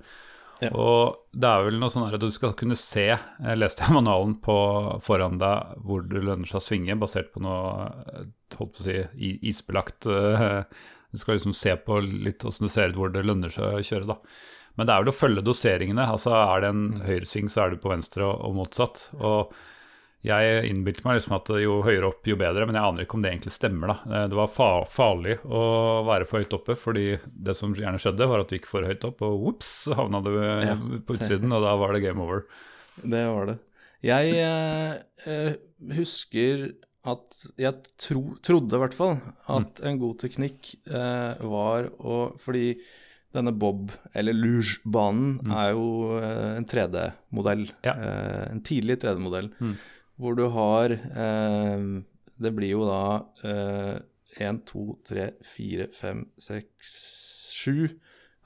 Ja. 0.62 0.72
Og 0.74 1.30
det 1.38 1.48
er 1.48 1.66
vel 1.68 1.78
noe 1.78 1.92
sånn 1.92 2.08
at 2.08 2.18
du 2.18 2.32
skal 2.34 2.50
kunne 2.58 2.74
se 2.78 3.06
Jeg 3.12 3.58
leste 3.60 3.84
jeg 3.84 3.94
manualen 3.94 4.34
på 4.42 4.56
foran 5.06 5.38
deg 5.38 5.78
hvor 5.86 6.02
det 6.02 6.24
lønner 6.24 6.50
seg 6.50 6.58
å 6.58 6.64
svinge, 6.64 6.98
basert 6.98 7.30
på 7.34 7.42
noe 7.44 7.86
holdt 8.56 8.74
på 8.74 8.82
å 8.82 8.86
si, 8.88 8.96
isbelagt 9.46 10.08
uh, 10.10 10.64
Du 11.12 11.20
skal 11.20 11.38
liksom 11.38 11.54
se 11.54 11.76
på 11.84 12.00
litt 12.02 12.42
åssen 12.48 12.66
det 12.66 12.74
ser 12.74 12.90
ut 12.90 12.98
hvor 12.98 13.14
det 13.14 13.22
lønner 13.26 13.54
seg 13.54 13.78
å 13.78 13.84
kjøre, 13.86 14.10
da. 14.10 14.18
Men 14.78 14.86
det 14.86 14.94
er 14.94 15.02
vel 15.02 15.10
å 15.10 15.16
følge 15.16 15.42
doseringene. 15.46 16.04
altså 16.06 16.34
Er 16.36 16.62
det 16.62 16.68
en 16.70 16.82
mm. 16.92 17.00
høyresving, 17.06 17.48
så 17.50 17.64
er 17.64 17.72
du 17.72 17.80
på 17.82 17.90
venstre 17.90 18.26
og, 18.26 18.36
og 18.46 18.58
motsatt. 18.60 19.08
Og 19.18 19.54
jeg 20.26 20.66
innbilte 20.66 21.04
meg 21.06 21.18
liksom 21.18 21.36
at 21.36 21.50
jo 21.62 21.76
høyere 21.86 22.08
opp, 22.10 22.26
jo 22.26 22.34
bedre, 22.38 22.66
men 22.66 22.74
jeg 22.74 22.90
aner 22.90 23.04
ikke 23.04 23.18
om 23.18 23.22
det 23.22 23.30
egentlig 23.30 23.52
stemmer. 23.54 23.92
da. 23.92 24.24
Det 24.30 24.38
var 24.38 24.50
fa 24.50 24.68
farlig 24.90 25.36
å 25.46 25.60
være 26.08 26.26
for 26.26 26.42
høyt 26.42 26.56
oppe, 26.58 26.74
fordi 26.78 27.06
det 27.30 27.54
som 27.54 27.74
gjerne 27.76 28.00
skjedde, 28.02 28.26
var 28.26 28.42
at 28.42 28.50
du 28.50 28.56
gikk 28.56 28.66
for 28.70 28.86
høyt 28.86 29.06
opp, 29.06 29.22
og 29.22 29.46
ops, 29.52 29.70
havna 29.94 30.20
du 30.24 30.32
ja. 30.34 30.74
på 31.06 31.18
utsiden, 31.18 31.54
og 31.54 31.62
da 31.62 31.76
var 31.78 31.94
det 31.94 32.02
game 32.02 32.24
over. 32.24 32.42
Det 32.98 33.24
var 33.30 33.52
det. 33.52 33.58
Jeg 34.02 34.34
eh, 34.42 35.54
husker 35.94 36.68
at 37.08 37.42
jeg 37.58 37.94
tro, 38.02 38.22
trodde 38.44 38.74
i 38.74 38.82
hvert 38.82 38.96
fall 38.96 39.16
at 39.46 39.78
mm. 39.78 39.84
en 39.86 40.00
god 40.02 40.16
teknikk 40.22 40.72
eh, 40.86 41.44
var 41.46 41.88
å 41.98 42.18
Fordi 42.42 42.72
denne 43.34 43.52
Bob, 43.52 43.92
eller 44.16 44.34
Luge-banen, 44.34 45.36
mm. 45.44 45.54
er 45.62 45.70
jo 45.76 45.88
eh, 46.16 46.52
en 46.56 46.66
3D-modell. 46.66 47.66
Ja. 47.86 47.94
Eh, 47.94 48.44
en 48.54 48.62
tidlig 48.66 48.98
3D-modell. 49.04 49.52
Mm 49.62 49.76
hvor 50.18 50.34
du 50.38 50.44
har 50.50 50.92
eh, 50.94 51.82
Det 52.38 52.50
blir 52.54 52.72
jo 52.74 52.84
da 52.86 53.02
én, 54.38 54.60
to, 54.66 54.98
tre, 55.06 55.32
fire, 55.42 55.88
fem, 55.94 56.26
seks, 56.38 56.92
sju 57.56 57.88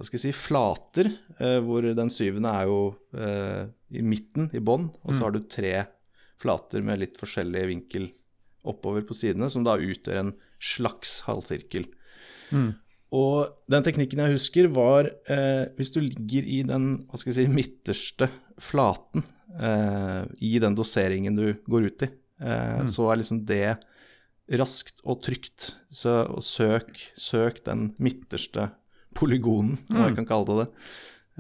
hva 0.03 0.09
skal 0.09 0.19
jeg 0.19 0.23
si, 0.25 0.35
flater, 0.35 1.09
eh, 1.39 1.59
hvor 1.63 1.85
den 1.95 2.09
syvende 2.11 2.51
er 2.51 2.67
jo 2.67 2.79
eh, 3.15 3.69
i 3.95 4.03
midten, 4.03 4.49
i 4.51 4.59
bånn, 4.59 4.89
og 5.05 5.13
så 5.13 5.21
mm. 5.21 5.23
har 5.23 5.35
du 5.35 5.45
tre 5.47 5.75
flater 6.43 6.83
med 6.83 6.99
litt 6.99 7.21
forskjellig 7.21 7.63
vinkel 7.69 8.09
oppover 8.67 9.05
på 9.07 9.15
sidene, 9.15 9.47
som 9.53 9.63
da 9.63 9.77
utgjør 9.79 10.19
en 10.19 10.33
slags 10.59 11.21
halvsirkel. 11.29 11.87
Mm. 12.51 12.73
Og 13.13 13.53
den 13.71 13.85
teknikken 13.85 14.23
jeg 14.25 14.39
husker, 14.39 14.71
var 14.73 15.11
eh, 15.31 15.69
hvis 15.77 15.93
du 15.93 16.01
ligger 16.01 16.49
i 16.49 16.63
den 16.65 16.91
hva 17.05 17.21
skal 17.21 17.33
jeg 17.35 17.43
si, 17.43 17.53
midterste 17.53 18.29
flaten 18.63 19.25
eh, 19.61 20.23
i 20.41 20.57
den 20.63 20.77
doseringen 20.79 21.37
du 21.37 21.51
går 21.69 21.91
ut 21.91 22.07
i, 22.07 22.11
eh, 22.41 22.79
mm. 22.81 22.89
så 22.89 23.11
er 23.13 23.21
liksom 23.21 23.43
det 23.49 23.67
raskt 24.59 25.05
og 25.05 25.21
trygt. 25.25 25.75
Så 25.93 26.23
og 26.25 26.45
søk, 26.47 26.97
søk 27.21 27.63
den 27.69 27.91
midterste 28.03 28.71
polygonen, 29.17 29.77
hva 29.91 30.09
jeg 30.09 30.15
mm. 30.15 30.21
kan 30.23 30.31
kalle 30.33 30.63
det. 30.63 30.69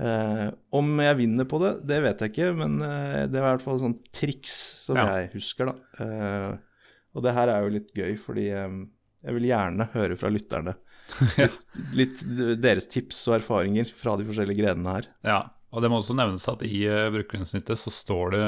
Eh, 0.02 0.46
om 0.72 0.92
jeg 1.04 1.18
vinner 1.18 1.48
på 1.48 1.60
det, 1.60 1.72
det 1.88 2.00
vet 2.04 2.22
jeg 2.24 2.32
ikke, 2.32 2.52
men 2.56 2.78
eh, 2.84 3.24
det 3.28 3.40
var 3.40 3.52
i 3.52 3.56
hvert 3.56 3.64
fall 3.64 3.80
sånn 3.82 3.98
triks 4.14 4.54
som 4.86 5.00
ja. 5.00 5.08
jeg 5.18 5.32
husker, 5.36 5.72
da. 5.72 6.04
Eh, 6.04 6.92
og 7.12 7.24
det 7.26 7.34
her 7.36 7.52
er 7.52 7.64
jo 7.64 7.74
litt 7.74 7.90
gøy, 7.92 8.14
fordi 8.16 8.46
jeg 8.48 9.34
vil 9.36 9.44
gjerne 9.50 9.90
høre 9.92 10.16
fra 10.16 10.30
lytterne. 10.32 10.72
Litt, 11.40 11.66
litt, 11.96 12.22
deres 12.62 12.88
tips 12.90 13.24
og 13.28 13.40
erfaringer 13.40 13.90
fra 13.96 14.14
de 14.18 14.26
forskjellige 14.28 14.62
grenene 14.62 14.96
her. 14.96 15.08
Ja, 15.26 15.40
og 15.72 15.80
det 15.80 15.88
må 15.88 16.02
også 16.02 16.16
nevnes 16.16 16.44
at 16.50 16.62
i 16.66 16.84
uh, 16.84 17.74
så 17.80 17.92
står 17.92 18.34
det 18.34 18.44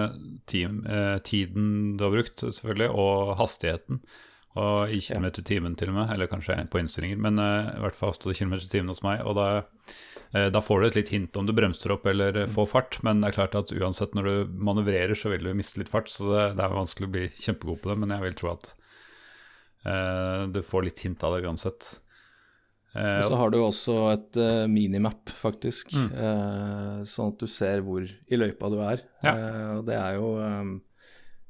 team, 0.50 0.82
uh, 0.84 1.16
tiden 1.24 1.96
du 1.96 2.04
har 2.04 2.12
brukt, 2.12 2.44
selvfølgelig, 2.44 2.90
og 2.92 3.34
hastigheten. 3.40 4.02
Og 4.60 4.92
i 4.92 5.00
kilometer 5.02 5.42
i 5.42 5.48
timen 5.48 5.74
til 5.74 5.90
og 5.90 5.96
med, 5.96 6.12
eller 6.14 6.28
kanskje 6.30 6.60
på 6.70 6.78
innstillinger, 6.78 7.18
men 7.18 7.40
uh, 7.40 7.72
i 7.72 7.80
hvert 7.82 7.96
fall 7.96 8.12
står 8.14 8.30
det 8.30 8.38
kilometer 8.42 8.68
i 8.68 8.74
timen 8.76 8.92
hos 8.92 9.02
meg. 9.06 9.24
Og 9.24 9.38
da, 9.40 9.48
da, 10.52 10.62
får 10.62 10.80
du 10.80 10.88
et 10.90 11.00
litt 11.00 11.14
hint 11.16 11.40
om 11.40 11.48
du 11.48 11.56
bremser 11.56 11.96
opp 11.96 12.04
eller 12.12 12.44
får 12.52 12.70
fart, 12.70 13.00
men 13.06 13.24
det 13.24 13.32
er 13.32 13.38
klart 13.40 13.58
at 13.58 13.72
uansett 13.72 14.14
når 14.14 14.28
du 14.28 14.54
manøvrerer, 14.68 15.16
så 15.16 15.32
vil 15.32 15.48
du 15.48 15.54
miste 15.56 15.80
litt 15.80 15.92
fart, 15.92 16.12
så 16.12 16.28
det, 16.28 16.46
det 16.60 16.66
er 16.66 16.76
vanskelig 16.76 17.08
å 17.08 17.14
bli 17.16 17.26
kjempegod 17.40 17.80
på 17.80 17.92
det, 17.92 18.00
men 18.04 18.16
jeg 18.16 18.28
vil 18.28 18.40
tro 18.42 18.56
at 18.56 18.74
du 19.84 20.62
får 20.64 20.86
litt 20.86 21.02
hint 21.04 21.20
av 21.28 21.34
det 21.34 21.44
uansett. 21.44 21.90
Uh, 22.94 23.18
og 23.18 23.24
så 23.26 23.38
har 23.40 23.50
du 23.50 23.58
også 23.58 23.94
et 24.12 24.38
uh, 24.38 24.64
minimap, 24.70 25.32
faktisk, 25.34 25.90
mm. 25.90 26.10
uh, 26.14 26.98
sånn 27.08 27.32
at 27.32 27.40
du 27.42 27.50
ser 27.50 27.82
hvor 27.82 28.04
i 28.06 28.38
løypa 28.38 28.70
du 28.70 28.78
er. 28.86 29.02
Ja. 29.24 29.32
og 29.78 29.86
det 29.88 29.96
er 29.96 30.18
jo 30.18 30.34
um, 30.36 30.76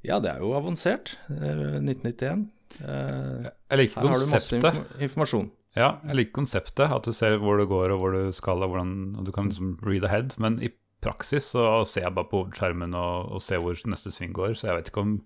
Ja, 0.04 0.20
det 0.22 0.30
er 0.30 0.44
jo 0.44 0.54
avansert. 0.56 1.16
1991. 1.28 2.46
jeg 2.78 3.78
liker 3.80 4.00
her 4.00 4.08
konseptet. 4.08 4.08
Her 4.08 4.08
har 4.08 4.22
du 4.22 4.32
masse 4.32 5.02
informasjon. 5.08 5.50
Ja, 5.74 5.88
jeg 6.06 6.18
liker 6.20 6.36
konseptet. 6.38 6.86
At 6.86 7.08
du 7.08 7.12
ser 7.16 7.36
hvor 7.42 7.58
du 7.60 7.66
går 7.68 7.92
og 7.92 8.00
hvor 8.00 8.14
du 8.14 8.32
skal, 8.32 8.62
og, 8.62 8.72
hvordan, 8.72 8.94
og 9.18 9.26
du 9.26 9.32
kan 9.34 9.50
liksom 9.50 9.74
read 9.84 10.06
ahead. 10.06 10.36
Men 10.40 10.60
i 10.62 10.70
praksis 11.04 11.50
så 11.52 11.82
ser 11.88 12.06
jeg 12.06 12.16
bare 12.16 12.30
på 12.30 12.44
skjermen 12.56 12.96
og, 12.96 13.34
og 13.36 13.44
ser 13.44 13.60
hvor 13.60 13.76
neste 13.90 14.12
sving 14.14 14.32
går, 14.36 14.54
så 14.56 14.70
jeg 14.70 14.78
vet 14.78 14.92
ikke 14.92 15.04
om 15.04 15.18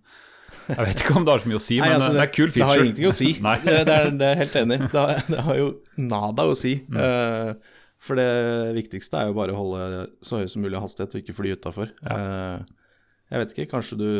jeg 0.68 0.84
vet 0.84 1.02
ikke 1.02 1.16
om 1.16 1.26
det 1.26 1.32
har 1.34 1.42
så 1.42 1.50
mye 1.50 1.58
å 1.58 1.64
si, 1.64 1.78
men 1.80 1.88
Nei, 1.88 1.96
altså, 1.96 2.12
det, 2.12 2.18
det, 2.18 2.24
er 2.24 2.32
kul 2.34 2.50
feature. 2.52 2.60
Det 2.60 2.68
har 2.68 2.84
ingenting 2.84 3.08
å 3.08 3.14
si, 3.16 3.28
det, 3.64 3.96
er, 3.96 4.10
det 4.20 4.28
er 4.28 4.40
helt 4.42 4.56
enig. 4.62 4.78
Det 4.84 5.02
har, 5.02 5.22
det 5.28 5.44
har, 5.46 5.60
jo 5.60 5.68
nada 6.10 6.46
å 6.48 6.56
si. 6.58 6.74
Mm. 6.88 6.98
Uh, 7.00 7.78
for 8.08 8.20
det 8.20 8.28
viktigste 8.76 9.20
er 9.20 9.30
jo 9.30 9.38
bare 9.38 9.54
å 9.54 9.58
holde 9.58 10.02
så 10.24 10.42
høy 10.42 10.50
som 10.50 10.62
mulig 10.64 10.80
hastighet 10.82 11.16
og 11.16 11.22
ikke 11.24 11.36
fly 11.36 11.54
utafor. 11.58 11.92
Ja. 12.04 12.18
Uh, 12.18 13.00
jeg 13.28 13.42
vet 13.42 13.54
ikke, 13.54 13.70
kanskje 13.74 13.98
du 14.00 14.10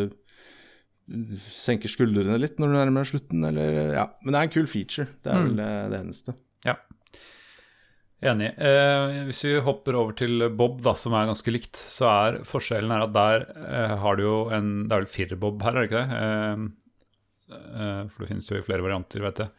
senker 1.49 1.89
skuldrene 1.89 2.37
litt 2.37 2.59
når 2.61 2.69
du 2.69 2.75
nærmer 2.77 3.05
deg 3.05 3.13
slutten, 3.15 3.47
eller 3.49 3.79
Ja, 3.95 4.11
men 4.21 4.35
det 4.35 4.41
er 4.41 4.49
en 4.49 4.53
kul 4.53 4.69
feature. 4.69 5.09
Det 5.25 5.33
er 5.33 5.39
mm. 5.41 5.49
vel 5.49 5.63
det 5.95 6.01
eneste. 6.03 6.37
Ja. 6.67 6.77
Enig. 8.19 8.51
Eh, 8.59 9.17
hvis 9.29 9.45
vi 9.47 9.53
hopper 9.63 9.95
over 9.95 10.17
til 10.19 10.43
Bob, 10.59 10.81
da, 10.83 10.97
som 10.99 11.15
er 11.15 11.29
ganske 11.31 11.53
likt, 11.55 11.79
så 11.79 12.09
er 12.11 12.39
forskjellen 12.49 12.91
er 12.91 13.05
at 13.05 13.15
der 13.15 13.45
eh, 13.63 13.95
har 14.03 14.19
du 14.19 14.25
jo 14.25 14.37
en 14.55 14.89
Det 14.89 14.97
er 14.97 15.05
vel 15.05 15.13
firebob 15.13 15.63
her, 15.63 15.77
er 15.77 15.85
det 15.85 15.91
ikke 15.91 16.03
det? 16.03 16.19
Eh, 16.19 16.65
eh, 17.55 18.01
for 18.11 18.25
det 18.25 18.31
finnes 18.33 18.51
jo 18.51 18.65
flere 18.67 18.83
varianter, 18.83 19.23
vet 19.23 19.45
jeg. 19.45 19.55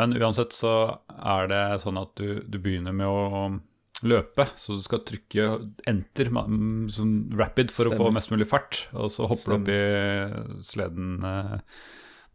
Men 0.00 0.16
uansett 0.18 0.54
så 0.56 0.74
er 1.06 1.50
det 1.50 1.62
sånn 1.84 2.02
at 2.02 2.14
du, 2.18 2.40
du 2.46 2.58
begynner 2.58 2.94
med 2.96 3.06
å 3.06 3.46
løpe, 4.06 4.46
så 4.58 4.78
du 4.78 4.82
skal 4.82 5.02
trykke 5.04 5.46
enter 5.90 6.30
sånn 6.32 7.14
rapid 7.36 7.70
for 7.74 7.86
Stemmer. 7.86 8.00
å 8.00 8.08
få 8.08 8.14
mest 8.16 8.30
mulig 8.32 8.48
fart, 8.48 8.84
og 8.96 9.10
så 9.12 9.28
hopper 9.28 9.54
Stemmer. 9.54 9.66
du 9.66 9.72
opp 9.72 10.60
i 10.60 10.64
sleden 10.66 11.26
eh, 11.30 11.56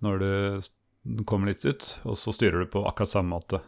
når 0.06 0.24
du 0.24 1.24
kommer 1.28 1.52
litt 1.52 1.66
ut, 1.66 1.88
og 2.06 2.16
så 2.20 2.34
styrer 2.36 2.64
du 2.64 2.72
på 2.72 2.86
akkurat 2.88 3.12
samme 3.12 3.34
måte. 3.36 3.60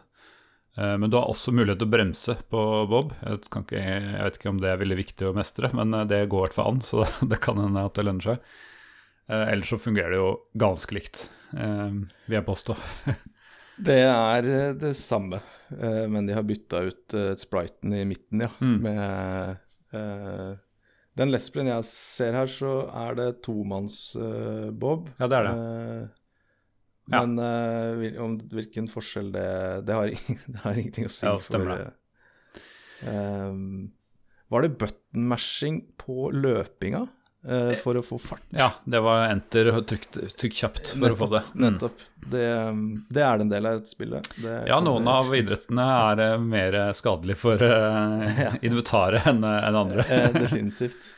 Eh, 0.78 0.98
men 0.98 1.10
du 1.10 1.16
har 1.16 1.26
også 1.26 1.52
mulighet 1.54 1.80
til 1.80 1.88
å 1.88 1.90
bremse 1.90 2.36
på 2.52 2.64
Bob. 2.90 3.14
Jeg, 3.22 3.40
ikke, 3.48 3.80
jeg, 3.80 4.02
vet 4.22 4.38
ikke 4.38 4.52
om 4.52 4.60
det 4.62 4.70
er 4.70 4.82
veldig 4.82 4.98
viktig 5.00 5.28
å 5.28 5.34
mestre, 5.36 5.72
men 5.74 5.96
eh, 5.96 6.06
det 6.10 6.20
går 6.30 6.44
i 6.44 6.46
hvert 6.46 6.58
fall 6.58 6.76
an, 6.76 6.84
så 6.90 7.06
det 7.32 7.40
kan 7.44 7.58
hende 7.62 7.86
at 7.88 7.98
det 7.98 8.06
lønner 8.06 8.28
seg. 8.28 8.52
Eh, 9.28 9.46
ellers 9.54 9.72
så 9.74 9.80
fungerer 9.82 10.14
det 10.14 10.20
jo 10.22 10.30
ganske 10.58 10.94
likt, 10.96 11.26
vil 11.48 12.38
jeg 12.38 12.46
påstå. 12.46 12.78
Det 13.78 14.00
er 14.02 14.42
det 14.74 14.88
samme, 14.98 15.38
men 15.70 16.26
de 16.26 16.32
har 16.34 16.42
bytta 16.42 16.80
ut 16.82 17.14
spriten 17.38 17.92
i 17.94 18.00
midten, 18.10 18.40
ja. 18.42 18.48
Mm. 18.58 18.72
Med 18.82 20.00
Den 21.14 21.30
Lesben 21.30 21.70
jeg 21.70 21.86
ser 21.86 22.34
her, 22.34 22.50
så 22.50 22.72
er 22.90 23.14
det 23.20 23.28
tomanns-bob. 23.46 25.06
Ja, 25.22 25.30
det 25.30 25.38
er 25.38 25.46
det. 25.46 25.54
Ja. 27.10 27.24
Men 27.24 27.38
uh, 27.40 28.22
om 28.22 28.36
hvilken 28.52 28.88
forskjell 28.92 29.30
det 29.32 29.48
Det 29.88 29.94
har, 29.96 30.10
det 30.52 30.64
har 30.64 30.80
ingenting 30.80 31.08
å 31.08 31.12
si. 31.12 31.26
Ja, 31.26 31.38
stemmer 31.40 31.72
for, 31.76 31.94
eh, 33.08 33.54
var 34.48 34.64
det 34.64 34.74
button 34.80 35.28
mashing 35.28 35.82
på 36.00 36.30
løpinga 36.32 37.02
uh, 37.48 37.72
for 37.82 38.00
å 38.00 38.02
få 38.04 38.16
fart? 38.20 38.44
Ja, 38.56 38.70
det 38.88 39.00
var 39.04 39.26
enter 39.28 39.68
og 39.74 39.82
trykk, 39.90 40.06
trykk 40.40 40.56
kjapt 40.56 40.94
for 40.94 41.12
å 41.12 41.18
få 41.20 41.28
det. 41.34 41.42
Mm. 41.52 41.66
Nettopp. 41.66 42.06
Det, 42.16 42.46
det 43.12 43.24
er 43.24 43.36
det 43.40 43.46
en 43.46 43.52
del 43.52 43.68
av 43.68 43.78
dette 43.78 43.92
spillet. 43.92 44.32
Det 44.40 44.56
Ja, 44.70 44.80
noen 44.84 45.08
av 45.12 45.28
idrettene 45.36 45.84
er 46.08 46.40
mer 46.40 46.80
skadelig 46.96 47.36
for 47.40 47.64
eh, 47.64 48.58
inventaret 48.68 49.28
enn 49.28 49.44
enn 49.44 49.80
andre. 49.84 50.08
Definitivt. 50.42 51.12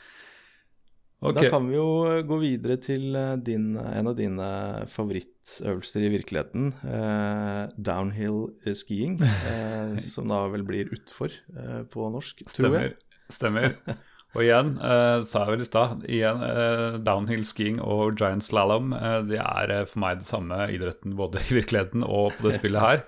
Ok, 1.20 1.36
Da 1.36 1.50
kan 1.52 1.66
vi 1.68 1.76
jo 1.76 1.86
gå 2.24 2.36
videre 2.40 2.78
til 2.80 3.16
eh, 3.18 3.34
din, 3.44 3.74
en 3.76 4.08
av 4.08 4.14
dine 4.16 4.46
favorittøvelser 4.88 6.06
i 6.06 6.12
virkeligheten. 6.14 6.70
Eh, 6.80 7.64
downhill 7.76 8.46
skiing, 8.64 9.18
eh, 9.20 9.98
som 10.14 10.32
da 10.32 10.46
vel 10.52 10.64
blir 10.64 10.88
utfor 10.96 11.34
eh, 11.34 11.82
på 11.92 12.08
norsk, 12.14 12.40
tror 12.54 12.78
jeg. 12.78 12.94
Stemmer. 13.28 13.74
Stemmer. 13.76 13.98
Og 14.30 14.44
igjen, 14.46 14.76
eh, 14.78 15.24
sa 15.26 15.42
jeg 15.42 15.52
vel 15.56 15.64
i 15.64 15.68
stad, 15.68 16.04
eh, 16.06 16.96
downhill 17.02 17.42
skiing 17.44 17.80
og 17.82 18.14
giant 18.16 18.44
slalom 18.46 18.92
eh, 18.94 19.18
det 19.26 19.40
er 19.42 19.72
eh, 19.74 19.86
for 19.90 20.04
meg 20.04 20.20
det 20.20 20.28
samme 20.28 20.68
idretten 20.70 21.16
både 21.18 21.42
i 21.48 21.56
virkeligheten 21.58 22.06
og 22.06 22.36
på 22.38 22.46
det 22.46 22.56
spillet 22.60 22.84
her. 22.84 23.02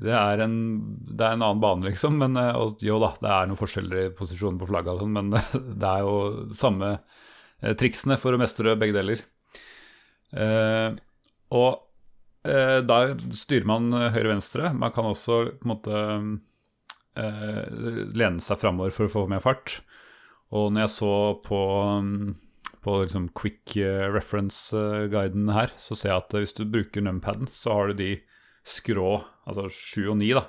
Det 0.00 0.14
er 0.16 0.40
en, 0.46 0.54
det 1.10 1.26
er 1.26 1.34
en 1.36 1.42
annen 1.44 1.60
bane, 1.60 1.84
liksom. 1.90 2.16
Men, 2.22 2.38
eh, 2.40 2.54
og 2.56 2.80
jo 2.86 3.00
da, 3.02 3.10
det 3.20 3.32
er 3.34 3.50
noen 3.50 3.58
forskjeller 3.60 4.06
i 4.06 4.12
posisjonen 4.16 4.60
på 4.62 4.70
flagget, 4.70 5.02
sånn, 5.02 5.12
men 5.18 5.34
det 5.82 5.90
er 5.90 6.06
jo 6.06 6.14
samme 6.56 6.94
eh, 6.94 7.18
triksene 7.60 8.16
for 8.20 8.32
å 8.36 8.40
mestre 8.40 8.76
begge 8.80 8.96
deler. 8.96 9.22
Eh, 10.32 10.94
og 11.50 12.46
eh, 12.46 12.78
da 12.86 13.00
styrer 13.34 13.66
man 13.68 13.90
høyre-venstre. 13.92 14.72
Man 14.78 14.94
kan 14.94 15.08
også 15.10 15.40
på 15.58 15.66
en 15.66 15.72
måte 15.74 16.02
eh, 17.18 17.64
lene 18.14 18.42
seg 18.44 18.60
framover 18.62 18.94
for 18.94 19.08
å 19.08 19.14
få 19.14 19.26
mer 19.30 19.42
fart. 19.44 19.80
Og 20.54 20.72
når 20.74 20.86
jeg 20.86 20.94
så 20.96 21.12
på, 21.46 21.60
på 22.86 22.96
liksom 23.04 23.28
quick 23.38 23.76
eh, 23.78 24.06
reference-guiden 24.14 25.52
her, 25.54 25.74
så 25.78 25.98
ser 25.98 26.14
jeg 26.14 26.24
at 26.24 26.38
hvis 26.40 26.56
du 26.58 26.64
bruker 26.66 27.04
numpaden, 27.06 27.50
så 27.52 27.76
har 27.76 27.92
du 27.92 28.00
de 28.02 28.10
skrå, 28.66 29.20
altså 29.48 29.68
7 29.72 30.10
og 30.12 30.18
9, 30.20 30.32
da. 30.38 30.46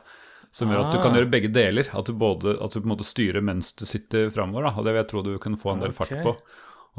Som 0.51 0.68
gjør 0.68 0.82
at 0.84 0.89
du 0.91 0.97
kan 0.99 1.14
Ah. 1.14 1.16
gjøre 1.22 1.32
begge 1.32 1.47
deler. 1.55 1.88
At 1.95 2.09
du, 2.09 2.12
både, 2.20 2.57
at 2.59 2.74
du 2.74 2.82
på 2.82 2.84
en 2.89 2.91
måte 2.91 3.05
styrer 3.07 3.39
mens 3.39 3.70
du 3.80 3.86
sitter 3.88 4.28
framover. 4.36 4.66
Da. 4.68 4.74
Og 4.76 4.84
det 4.84 4.91
vil 4.91 4.99
jeg 4.99 5.07
tro 5.07 5.22
du 5.24 5.30
kunne 5.39 5.59
få 5.62 5.72
en 5.72 5.80
del 5.86 5.93
fart 5.95 6.12
på. 6.26 6.34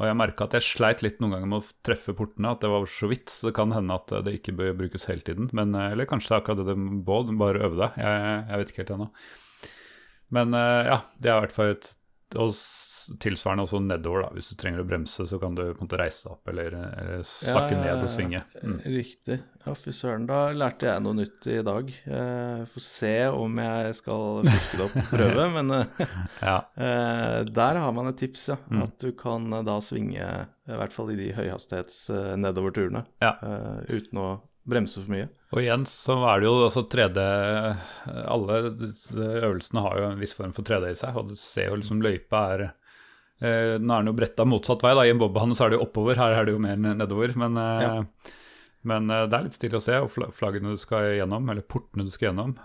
Og 0.00 0.06
jeg 0.08 0.16
merka 0.16 0.46
at 0.46 0.54
jeg 0.56 0.64
sleit 0.64 1.02
litt 1.04 1.18
noen 1.20 1.34
ganger 1.34 1.50
med 1.50 1.60
å 1.60 1.74
treffe 1.84 2.14
portene, 2.16 2.54
at 2.54 2.62
det 2.64 2.70
var 2.72 2.86
så 2.88 3.10
vidt. 3.10 3.28
Så 3.28 3.50
det 3.50 3.56
kan 3.58 3.74
hende 3.76 3.98
at 3.98 4.14
det 4.24 4.38
ikke 4.38 4.54
bør 4.56 4.76
brukes 4.78 5.04
hele 5.10 5.24
tiden. 5.26 5.50
Men, 5.56 5.74
eh, 5.76 5.92
eller 5.92 6.08
kanskje 6.08 6.32
det 6.32 6.36
er 6.36 6.44
akkurat 6.44 6.62
det 6.62 6.70
det 6.72 6.78
må, 6.80 7.18
du 7.28 7.34
bare 7.40 7.66
øve 7.66 7.80
deg. 7.82 7.98
Jeg, 8.00 8.38
jeg 8.48 8.62
vet 8.62 8.72
ikke 8.72 8.82
helt 8.82 8.94
ennå. 8.96 9.10
Men 10.32 10.56
eh, 10.56 10.88
ja, 10.88 10.98
det 11.20 11.28
er 11.28 11.36
i 11.36 11.44
hvert 11.44 11.56
fall 11.58 11.74
et 11.74 11.92
tilsvarende 13.22 13.64
også 13.66 13.80
nedover, 13.84 14.24
da. 14.26 14.28
Hvis 14.36 14.50
du 14.52 14.56
trenger 14.60 14.82
å 14.82 14.86
bremse, 14.88 15.26
så 15.28 15.38
kan 15.42 15.54
du 15.58 15.62
på 15.64 15.74
en 15.82 15.86
måte 15.88 15.98
reise 16.00 16.24
deg 16.26 16.34
opp 16.36 16.52
eller, 16.52 16.76
eller 17.02 17.24
sakke 17.28 17.78
ned 17.80 18.02
og 18.04 18.10
svinge. 18.12 18.42
Mm. 18.62 18.76
Riktig. 18.96 19.38
Ja, 19.66 19.74
fy 19.78 19.92
søren, 19.94 20.24
da 20.26 20.40
lærte 20.58 20.88
jeg 20.90 21.02
noe 21.04 21.14
nytt 21.20 21.46
i 21.52 21.58
dag. 21.66 21.90
Eh, 22.06 22.62
Får 22.72 22.84
se 22.86 23.12
om 23.30 23.60
jeg 23.62 23.96
skal 24.00 24.40
fiske 24.48 24.78
det 24.80 24.86
opp 24.88 24.96
og 25.02 25.10
prøve, 25.12 25.48
men 25.58 25.74
eh, 25.80 26.06
Ja. 26.42 26.56
eh, 26.76 27.40
der 27.50 27.82
har 27.84 27.92
man 27.96 28.10
et 28.10 28.18
tips, 28.22 28.48
ja. 28.54 28.58
Mm. 28.70 28.82
At 28.88 28.96
du 29.02 29.12
kan 29.18 29.46
eh, 29.52 29.62
da 29.68 29.76
svinge, 29.84 30.30
i 30.68 30.78
hvert 30.80 30.94
fall 30.96 31.12
i 31.14 31.18
de 31.20 31.30
høyhastighets 31.36 32.00
eh, 32.14 32.32
nedoverturene, 32.42 33.04
Ja. 33.22 33.36
eh, 33.42 33.84
uten 33.98 34.18
å 34.22 34.30
bremse 34.66 35.00
for 35.02 35.10
mye. 35.10 35.28
Og 35.52 35.58
igjen 35.60 35.82
så 35.90 36.14
er 36.30 36.38
det 36.40 36.46
jo 36.46 36.52
altså 36.64 36.84
3D 36.88 37.18
Alle 38.30 38.60
øvelsene 38.62 39.82
har 39.84 39.98
jo 39.98 40.06
en 40.10 40.20
viss 40.22 40.34
form 40.38 40.52
for 40.56 40.64
3D 40.66 40.92
i 40.92 40.98
seg, 40.98 41.16
og 41.18 41.32
du 41.32 41.36
ser 41.38 41.68
jo 41.70 41.78
liksom 41.80 42.02
løypa 42.04 42.44
er 42.54 42.62
eh, 43.42 43.74
Nå 43.82 43.92
er 43.96 44.04
den 44.04 44.10
jo 44.12 44.16
bretta 44.18 44.46
motsatt 44.48 44.82
vei, 44.84 44.94
da. 44.94 45.02
I 45.08 45.12
en 45.14 45.20
bobbehane 45.20 45.56
så 45.58 45.66
er 45.66 45.70
det 45.74 45.80
jo 45.80 45.86
oppover, 45.88 46.16
her 46.20 46.38
er 46.40 46.46
det 46.48 46.54
jo 46.54 46.62
mer 46.62 46.76
nedover. 46.80 47.34
Men, 47.36 47.58
eh, 47.58 47.82
Ja. 47.82 48.04
men 48.84 49.10
uh, 49.10 49.26
det 49.26 49.38
er 49.38 49.44
litt 49.48 49.58
stilig 49.58 49.78
å 49.78 49.82
se, 49.84 49.98
og 50.02 50.10
flaggene 50.34 50.72
du 50.74 50.80
skal 50.80 51.12
gjennom, 51.18 51.50
eller 51.52 51.62
portene 51.62 52.04
du 52.06 52.10
skal 52.14 52.30
gjennom. 52.30 52.56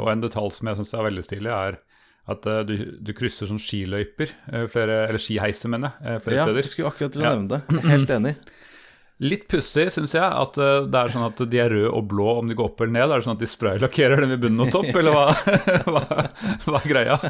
Og 0.00 0.08
en 0.12 0.20
detalj 0.24 0.52
som 0.52 0.68
jeg 0.68 0.76
syns 0.80 0.94
er 0.94 1.06
veldig 1.10 1.24
stilig, 1.24 1.52
er 1.52 1.78
at 2.26 2.42
du, 2.66 2.74
du 3.04 3.12
krysser 3.12 3.46
sånn 3.48 3.60
skiløyper, 3.60 4.30
flere, 4.72 5.02
eller 5.10 5.20
skiheiser, 5.20 5.68
mener 5.68 5.92
jeg, 6.00 6.22
flere 6.24 6.36
Ja, 6.38 6.44
steder. 6.48 6.62
jeg 6.64 6.70
skulle 6.72 6.88
akkurat 6.92 7.12
til 7.12 7.20
å 7.20 7.24
Ja. 7.24 7.34
nevne 7.36 7.48
det. 7.60 7.82
Helt 7.84 8.10
enig. 8.18 8.34
Litt 9.22 9.44
pussig, 9.46 9.84
syns 9.94 10.10
jeg, 10.16 10.26
at 10.26 10.56
eh, 10.58 10.88
det 10.90 10.98
er 10.98 11.12
sånn 11.12 11.22
at 11.28 11.38
de 11.46 11.58
er 11.62 11.68
røde 11.70 11.90
og 11.94 12.08
blå 12.10 12.32
om 12.40 12.48
de 12.50 12.56
går 12.58 12.66
opp 12.66 12.80
eller 12.82 12.94
ned. 12.96 13.12
Er 13.14 13.20
det 13.20 13.26
sånn 13.28 13.36
at 13.36 13.44
de 13.44 13.46
spraylakkerer 13.46 14.18
dem 14.24 14.32
i 14.34 14.38
bunnen 14.42 14.64
og 14.64 14.72
topp, 14.74 14.88
eller 14.98 15.14
hva, 15.14 15.26
hva, 15.94 16.02
hva 16.66 16.80
er 16.80 16.88
greia? 16.90 17.18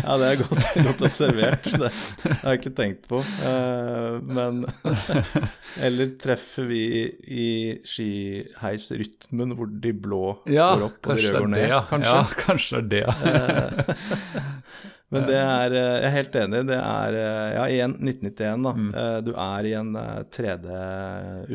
Ja, 0.00 0.16
det 0.18 0.26
er 0.32 0.40
godt, 0.40 0.66
godt 0.88 1.04
observert. 1.06 1.68
Det, 1.78 1.90
det 2.24 2.34
har 2.40 2.54
jeg 2.56 2.60
ikke 2.60 2.72
tenkt 2.80 3.06
på. 3.10 3.20
Eh, 3.46 4.18
men 4.26 4.64
Eller 5.86 6.10
treffer 6.18 6.66
vi 6.66 6.82
i 7.38 7.48
skiheisrytmen 7.86 9.54
hvor 9.58 9.70
de 9.70 9.92
blå 9.94 10.24
går 10.48 10.86
opp 10.88 11.10
og 11.12 11.20
de 11.20 11.28
røde 11.28 11.36
går 11.36 11.46
er 11.46 11.54
det, 11.54 11.54
ned? 11.54 11.68
ja. 11.70 11.82
Kanskje. 11.90 12.16
Ja, 12.18 12.40
kanskje 12.42 12.82
det 12.90 13.04
er 13.04 13.22
det, 13.22 13.30
ja. 13.30 14.50
Men 15.10 15.24
det 15.26 15.38
er 15.42 15.72
eh, 15.74 15.96
Jeg 16.00 16.06
er 16.08 16.14
helt 16.16 16.36
enig. 16.38 16.60
Det 16.68 16.76
er 16.80 17.12
eh, 17.18 17.52
Ja, 17.56 17.64
igjen 17.68 17.94
1991, 17.98 18.62
da. 18.66 18.72
Mm. 18.78 18.90
Eh, 18.94 19.20
Du 19.26 19.32
er 19.34 19.62
i 19.66 19.72
en 19.78 19.90
eh, 19.98 20.20
3D 20.30 20.66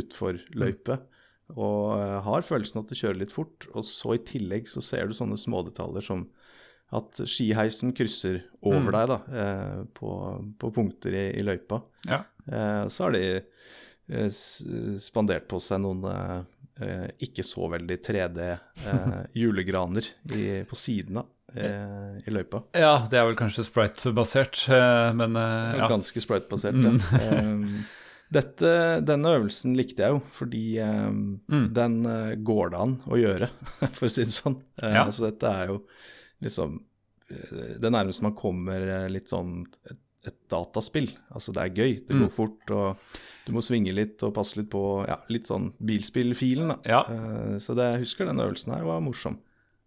utforløype 0.02 0.96
og 1.56 2.00
eh, 2.02 2.20
har 2.26 2.42
følelsen 2.42 2.82
at 2.82 2.90
du 2.90 2.96
kjører 2.98 3.20
litt 3.22 3.32
fort. 3.36 3.68
Og 3.78 3.84
så 3.86 4.16
i 4.18 4.24
tillegg 4.26 4.66
så 4.68 4.82
ser 4.82 5.06
du 5.08 5.14
sånne 5.14 5.38
smådetaljer 5.38 6.02
som 6.08 6.26
at 6.96 7.18
skiheisen 7.28 7.94
krysser 7.98 8.42
over 8.66 8.80
Mm. 8.82 8.92
deg 8.96 9.08
da, 9.10 9.18
eh, 9.42 9.80
på, 9.94 10.10
på 10.62 10.72
punkter 10.74 11.14
i, 11.14 11.26
i 11.40 11.44
løypa. 11.46 11.82
ja. 12.10 12.20
Eh, 12.52 12.86
Så 12.94 13.04
har 13.08 13.12
de 13.16 13.24
eh, 14.10 14.30
spandert 15.02 15.48
på 15.50 15.60
seg 15.62 15.80
noen 15.82 16.04
eh, 16.06 16.42
eh, 16.82 17.08
ikke 17.26 17.44
så 17.46 17.70
veldig 17.72 17.98
3D-julegraner 18.06 20.06
på 20.70 20.76
siden 20.76 21.18
av 21.18 21.26
eh, 21.26 21.30
i 21.56 22.32
løypa. 22.34 22.64
Ja, 22.76 23.08
det 23.10 23.20
er 23.20 23.26
vel 23.30 23.36
kanskje 23.40 23.64
sprite-basert, 23.68 24.64
eh, 24.70 25.12
men 25.16 25.36
eh, 25.40 25.78
ja. 25.80 25.88
Ganske 25.92 26.22
sprite-basert, 26.24 26.76
Mm. 26.76 27.00
ja. 27.20 27.84
Dette, 28.36 28.70
denne 29.06 29.36
øvelsen 29.38 29.76
likte 29.78 30.02
jeg 30.02 30.16
jo, 30.16 30.22
fordi 30.34 30.64
Mm. 30.82 31.74
den 31.74 32.00
går 32.44 32.72
det 32.74 32.80
an 32.82 32.96
å 33.08 33.20
gjøre, 33.22 33.50
for 33.94 34.08
å 34.08 34.12
si 34.12 34.24
det 34.26 34.34
sånn. 34.34 34.58
Ja. 34.82 35.06
Så 35.14 35.30
dette 35.30 35.46
er 35.48 35.68
jo 35.68 35.82
liksom 36.44 36.80
det 37.30 37.90
nærmeste 37.94 38.22
man 38.26 38.36
kommer 38.38 39.08
litt 39.10 39.30
sånn 39.32 39.64
et, 39.90 39.98
et 40.26 40.36
dataspill. 40.50 41.12
Altså 41.34 41.54
det 41.54 41.62
er 41.64 41.76
gøy, 41.78 41.94
det 42.08 42.14
Mm. 42.18 42.26
går 42.26 42.32
fort, 42.34 42.72
og 42.72 42.98
du 43.46 43.52
må 43.54 43.62
svinge 43.62 43.94
litt 43.94 44.22
og 44.26 44.34
passe 44.34 44.58
litt 44.58 44.70
på 44.74 45.06
ja, 45.08 45.20
litt 45.30 45.46
sånn 45.48 45.72
bilspillfilen. 45.86 46.68
da. 46.68 46.78
Ja. 46.84 47.04
Så 47.62 47.76
det, 47.78 47.92
jeg 47.94 48.04
husker 48.06 48.26
denne 48.26 48.42
øvelsen 48.46 48.74
her 48.74 48.84
var 48.86 49.02
morsom. 49.06 49.38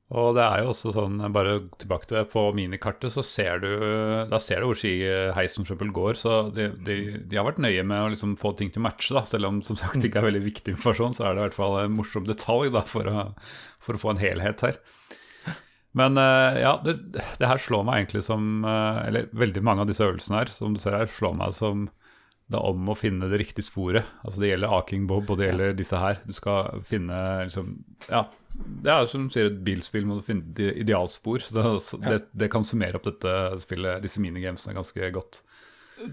Og 0.09 0.31
det 0.39 0.41
er 0.41 0.63
jo 0.63 0.71
også 0.73 0.91
sånn, 0.97 1.19
bare 1.35 1.59
tilbake 1.77 2.09
til 2.09 2.17
det, 2.17 2.31
på 2.33 2.47
minikartet 2.57 3.13
så 3.13 3.21
ser 3.27 3.61
du 3.61 3.69
Da 4.31 4.39
ser 4.41 4.63
du 4.63 4.71
hvor 4.71 4.79
skiheisen 4.81 5.67
for 5.67 5.75
eksempel 5.75 5.91
går, 5.93 6.17
så 6.17 6.39
de, 6.55 6.71
de, 6.87 6.97
de 7.29 7.37
har 7.37 7.45
vært 7.45 7.61
nøye 7.61 7.85
med 7.85 8.07
å 8.07 8.13
liksom 8.15 8.39
få 8.41 8.55
ting 8.57 8.73
til 8.73 8.81
å 8.81 8.87
matche, 8.87 9.13
da. 9.13 9.27
Selv 9.29 9.51
om 9.51 9.61
som 9.67 9.77
sagt 9.77 10.01
ikke 10.01 10.23
er 10.23 10.31
veldig 10.31 10.45
viktig 10.47 10.79
informasjon, 10.79 11.19
så 11.19 11.27
er 11.27 11.37
det 11.37 11.43
i 11.43 11.47
hvert 11.49 11.59
fall 11.59 11.77
en 11.83 11.99
morsom 11.99 12.25
detalj 12.29 12.73
da, 12.73 12.87
for, 12.89 13.05
å, 13.05 13.27
for 13.85 13.99
å 13.99 14.01
få 14.01 14.15
en 14.15 14.23
helhet 14.23 14.65
her. 14.65 14.81
Men 15.99 16.17
eh, 16.21 16.61
ja, 16.63 16.73
det, 16.85 16.99
det 17.13 17.49
her 17.49 17.61
slår 17.61 17.85
meg 17.89 18.03
egentlig 18.03 18.21
som 18.27 18.65
eh, 18.69 18.99
Eller 19.09 19.31
veldig 19.33 19.63
mange 19.65 19.85
av 19.85 19.89
disse 19.91 20.05
øvelsene 20.05 20.43
her, 20.43 20.53
som 20.53 20.77
du 20.77 20.81
ser 20.83 20.97
her, 20.97 21.09
slår 21.11 21.37
meg 21.37 21.57
som 21.57 21.89
det 22.49 22.57
er 22.57 22.65
om 22.71 22.89
å 22.89 22.97
finne 22.97 23.29
det 23.29 23.39
riktige 23.43 23.67
sporet. 23.67 24.07
Altså 24.25 24.41
Det 24.41 24.49
gjelder 24.55 24.73
Aking 24.79 25.07
Bob, 25.11 25.29
og 25.31 25.37
det 25.41 25.51
gjelder 25.51 25.75
disse 25.77 25.99
her. 26.01 26.21
Du 26.25 26.33
skal 26.33 26.81
finne 26.89 27.19
liksom 27.45 27.75
Ja, 28.09 28.23
det 28.59 28.91
er 28.95 29.05
som 29.11 29.27
du 29.29 29.35
sier, 29.35 29.51
et 29.53 29.59
bilspill 29.67 30.07
må 30.09 30.17
du 30.19 30.25
finne 30.27 30.49
de- 30.57 30.73
idealspor. 30.81 31.45
Så, 31.45 31.77
så 31.85 31.99
det, 32.03 32.23
det 32.33 32.49
kan 32.51 32.65
summere 32.67 32.97
opp 32.97 33.05
dette 33.11 33.35
spillet, 33.63 34.01
disse 34.03 34.23
minigamesene, 34.25 34.75
ganske 34.79 35.11
godt. 35.15 35.43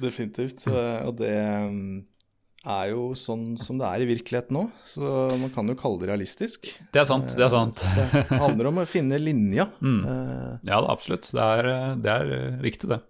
Definitivt. 0.01 0.65
Og 0.67 1.15
det 1.21 1.31
um, 1.69 2.03
er 2.65 2.91
jo 2.91 3.07
sånn 3.17 3.53
som 3.61 3.77
det 3.79 3.87
er 3.87 4.03
i 4.03 4.07
virkeligheten 4.09 4.57
nå, 4.57 4.63
så 4.83 5.09
man 5.39 5.51
kan 5.53 5.67
jo 5.69 5.75
kalle 5.79 6.01
det 6.01 6.09
realistisk. 6.11 6.67
Det 6.93 7.01
er 7.03 7.09
sant, 7.09 7.31
det 7.37 7.45
er 7.47 7.53
sant. 7.53 7.83
Det 8.03 8.25
handler 8.41 8.71
om 8.71 8.81
å 8.81 8.87
finne 8.89 9.19
linja. 9.21 9.67
Mm. 9.79 9.99
Eh, 10.03 10.53
Ja 10.71 10.79
da, 10.81 10.89
absolutt. 10.91 11.29
Det 11.31 11.45
er, 11.61 11.69
det 12.01 12.15
er 12.15 12.33
riktig, 12.65 12.89
det. 12.91 13.01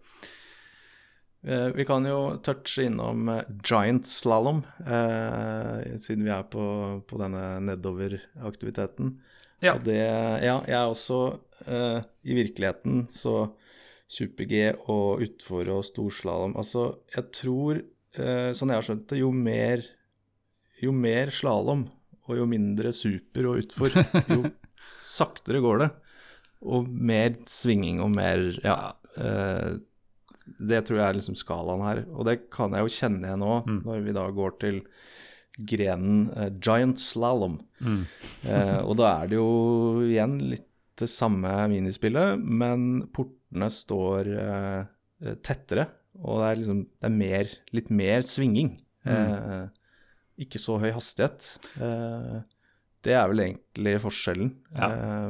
Eh, 1.46 1.68
vi 1.78 1.86
kan 1.86 2.06
jo 2.10 2.38
touche 2.42 2.88
innom 2.88 3.30
eh, 3.30 3.44
giant 3.64 4.08
slalåm, 4.10 4.64
eh, 4.82 5.98
siden 6.02 6.26
vi 6.26 6.34
er 6.34 6.46
på, 6.50 6.66
på 7.06 7.20
denne 7.22 7.44
nedoveraktiviteten. 7.68 9.12
Ja. 9.62 9.76
Og 9.76 9.86
det 9.86 10.02
Ja, 10.44 10.58
jeg 10.68 10.76
er 10.76 10.90
også 10.90 11.20
eh, 11.64 12.02
I 12.28 12.36
virkeligheten 12.38 13.06
så 13.14 13.54
super-G 14.12 14.74
og 14.92 15.24
utfor 15.26 15.70
og 15.74 15.86
storslalåm 15.88 16.58
Altså, 16.60 17.00
jeg 17.16 17.32
tror, 17.34 17.80
eh, 18.20 18.52
sånn 18.54 18.74
jeg 18.74 18.82
har 18.82 18.86
skjønt 18.90 19.08
det, 19.10 19.22
jo 19.24 19.32
mer 19.32 19.86
jo 20.84 20.92
mer 20.92 21.32
slalåm 21.32 21.86
og 22.26 22.40
jo 22.40 22.46
mindre 22.50 22.92
super 22.94 23.52
og 23.52 23.62
utfor, 23.64 23.96
jo 24.34 24.42
saktere 25.02 25.62
går 25.64 25.84
det. 25.84 25.90
Og 26.66 26.88
mer 26.90 27.36
svinging 27.50 28.02
og 28.04 28.12
mer 28.18 28.48
Ja. 28.66 28.80
Eh, 29.16 29.76
det 30.46 30.84
tror 30.86 31.00
jeg 31.00 31.08
er 31.10 31.18
liksom 31.20 31.36
skalaen 31.40 31.82
her. 31.86 32.04
Og 32.14 32.26
det 32.28 32.50
kan 32.54 32.74
jeg 32.76 32.86
jo 32.86 32.94
kjenne 32.96 33.26
igjen 33.30 33.42
nå, 33.42 33.56
når 33.86 34.04
vi 34.06 34.14
da 34.16 34.26
går 34.36 34.58
til 34.62 34.82
grenen 35.56 36.26
uh, 36.36 36.50
giant 36.60 37.00
slalåm. 37.00 37.60
Eh, 37.82 38.80
og 38.84 38.98
da 39.00 39.12
er 39.22 39.30
det 39.32 39.38
jo 39.40 40.02
igjen 40.04 40.38
litt 40.52 40.68
det 41.00 41.08
samme 41.12 41.50
minispillet, 41.72 42.40
men 42.40 43.06
portene 43.16 43.68
står 43.72 44.30
uh, 44.36 45.34
tettere, 45.44 45.88
og 46.20 46.40
det 46.40 46.50
er 46.52 46.60
liksom 46.62 46.84
det 46.88 47.08
er 47.10 47.16
mer, 47.16 47.50
litt 47.76 47.90
mer 47.92 48.24
svinging. 48.28 48.70
Eh, 49.06 49.66
ikke 50.46 50.60
så 50.60 50.78
høy 50.82 50.90
hastighet. 50.96 51.50
Det 53.06 53.14
er 53.16 53.28
vel 53.32 53.42
egentlig 53.44 53.98
forskjellen 54.04 54.50
Ja. 54.76 54.88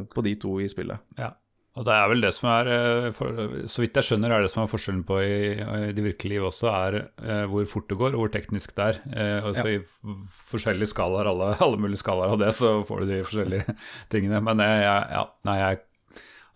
på 0.09 0.23
de 0.25 0.35
to 0.41 0.53
i 0.63 0.67
spillet. 0.71 1.01
Ja. 1.17 1.31
Og 1.75 1.83
det 1.83 1.91
er 1.91 2.05
vel 2.07 2.21
det 2.23 2.31
som 2.31 2.47
er, 2.53 2.69
eh, 2.71 3.65
så 3.67 3.81
vidt 3.83 3.97
jeg 3.99 4.07
skjønner, 4.07 4.31
er 4.31 4.45
det 4.45 4.51
som 4.53 4.61
er 4.63 4.69
forskjellen 4.71 5.01
på 5.07 5.17
i, 5.19 5.39
i 5.59 5.95
det 5.95 6.05
virkelige 6.05 6.37
liv 6.37 6.45
også, 6.47 6.69
er 6.71 6.97
eh, 7.03 7.41
hvor 7.51 7.65
fort 7.67 7.89
det 7.91 7.97
går 7.99 8.15
og 8.15 8.21
hvor 8.23 8.31
teknisk 8.31 8.71
det 8.77 8.85
er. 8.93 9.01
Eh, 9.11 9.49
og 9.49 9.57
så 9.59 9.65
Ja. 9.65 9.81
I 9.81 10.13
forskjellige 10.53 10.93
skalaer, 10.93 11.27
alle, 11.27 11.49
alle 11.65 11.81
mulige 11.81 11.99
skalaer 11.99 12.31
av 12.31 12.39
det, 12.39 12.53
så 12.55 12.77
får 12.87 13.03
du 13.03 13.11
de 13.11 13.25
forskjellige 13.27 13.75
tingene. 14.13 14.39
Men 14.45 14.63
jeg, 14.63 14.85
jeg, 14.85 15.11
ja, 15.17 15.25
nei, 15.49 15.57
jeg 15.59 15.83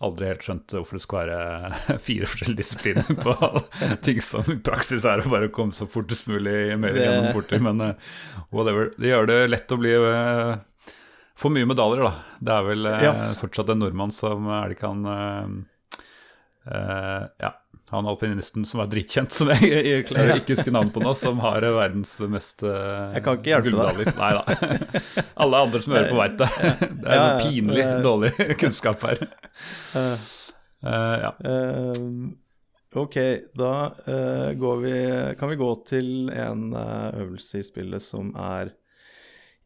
aldri 0.08 0.30
helt 0.30 0.46
skjønt 0.48 0.72
hvorfor 0.78 0.96
det 0.96 1.04
skal 1.04 1.28
være 1.28 2.00
fire 2.08 2.32
forskjellige 2.32 2.62
disipliner 2.62 3.20
på 3.20 3.34
ting 4.08 4.24
som 4.24 4.48
i 4.48 4.56
praksis 4.64 5.04
er 5.04 5.20
å 5.20 5.34
bare 5.34 5.52
komme 5.52 5.76
så 5.76 5.90
fortest 5.92 6.32
mulig 6.32 6.78
mer 6.80 6.96
gjennom 6.96 7.34
porter. 7.36 7.60
Men 7.60 7.90
whatever. 8.56 8.94
Det 8.96 9.12
gjør 9.12 9.28
det 9.34 9.40
lett 9.52 9.76
å 9.76 9.82
bli 9.84 9.98
for 11.40 11.54
mye 11.56 11.68
medaljer, 11.70 12.04
da. 12.06 12.12
Det 12.44 12.54
er 12.58 12.68
vel 12.68 12.86
eh, 12.92 13.04
Ja. 13.08 13.14
fortsatt 13.40 13.72
en 13.74 13.80
nordmann 13.84 14.12
som 14.16 14.48
er 14.52 14.70
det 14.74 14.78
ikke 14.80 14.92
han 14.94 15.66
Uh, 16.70 16.74
eh, 16.76 17.24
Ja, 17.40 17.54
han 17.90 18.06
alpinisten 18.06 18.66
som 18.68 18.82
er 18.84 18.90
dritkjent, 18.92 19.32
som 19.34 19.50
jeg, 19.50 19.70
jeg 19.88 20.04
klarer 20.10 20.36
ikke 20.38 20.54
huske 20.54 20.74
navnet 20.76 20.94
på 20.94 21.02
nå, 21.02 21.14
som 21.18 21.40
har 21.42 21.64
eh, 21.66 21.72
verdens 21.74 22.12
mest 22.30 22.62
uh, 22.68 23.10
Jeg 23.16 23.24
kan 23.26 23.40
ikke 23.40 23.54
hjelpe 23.56 23.72
deg. 24.04 24.12
Nei 24.20 24.32
da. 24.36 24.44
Alle 25.46 25.62
andre 25.66 25.82
som 25.82 25.96
hører 25.96 26.12
på, 26.12 26.20
veit 26.20 26.36
det. 26.38 26.50
Det 27.02 27.08
er 27.10 27.16
Ja, 27.16 27.24
ja. 27.24 27.40
pinlig 27.48 27.86
Eh. 27.88 27.96
dårlig 28.06 28.34
kunnskap 28.62 29.08
her. 29.08 29.24
Eh, 29.96 30.28
Eh, 30.80 31.16
ja. 31.26 31.34
Eh, 31.44 31.98
ok, 32.96 33.16
da 33.60 33.72
eh, 34.08 34.54
går 34.56 34.78
vi 34.80 34.92
Kan 35.36 35.50
vi 35.52 35.58
gå 35.60 35.68
til 35.90 36.30
en 36.32 36.70
eh, 36.72 37.18
øvelse 37.20 37.60
i 37.60 37.66
spillet 37.68 38.00
som 38.06 38.30
er 38.40 38.72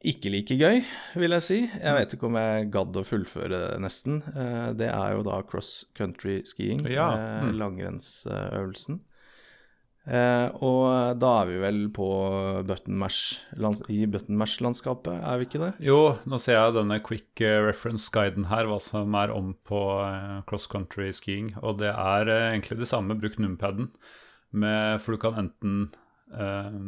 ikke 0.03 0.31
like 0.33 0.57
gøy, 0.59 0.81
vil 1.15 1.35
jeg 1.37 1.45
si. 1.45 1.57
Jeg 1.63 1.95
vet 1.95 2.13
ikke 2.15 2.27
om 2.27 2.35
jeg 2.39 2.67
gadd 2.73 2.99
å 2.99 3.05
fullføre 3.07 3.51
det, 3.53 3.79
nesten. 3.83 4.19
Eh, 4.35 4.69
det 4.79 4.89
er 4.91 5.15
jo 5.15 5.23
da 5.27 5.39
cross 5.47 5.85
country 5.97 6.41
skiing, 6.47 6.83
Ja, 6.91 7.07
eh, 7.15 7.47
mm. 7.47 7.53
langrennsøvelsen. 7.61 8.99
Eh, 10.03 10.47
og 10.59 11.15
da 11.15 11.29
er 11.39 11.47
vi 11.47 11.61
vel 11.61 11.79
på 11.95 12.07
button 12.67 12.97
mash, 12.99 13.39
i 13.87 14.01
button 14.03 14.35
mash-landskapet, 14.41 15.23
er 15.23 15.39
vi 15.39 15.47
ikke 15.47 15.63
det? 15.63 15.71
Jo, 15.87 16.01
nå 16.27 16.41
ser 16.43 16.59
jeg 16.59 16.75
denne 16.75 16.99
quick 17.05 17.39
reference-guiden 17.69 18.49
her, 18.51 18.67
hva 18.67 18.81
som 18.83 19.15
er 19.15 19.31
om 19.31 19.55
på 19.63 19.81
cross 20.49 20.67
country 20.67 21.13
skiing. 21.15 21.53
Og 21.63 21.79
det 21.79 21.95
er 21.95 22.35
egentlig 22.51 22.81
det 22.83 22.91
samme. 22.91 23.15
Bruk 23.15 23.39
numpaden, 23.39 23.93
med, 24.51 24.99
for 25.01 25.15
du 25.15 25.23
kan 25.23 25.39
enten 25.39 25.85
eh, 26.35 26.81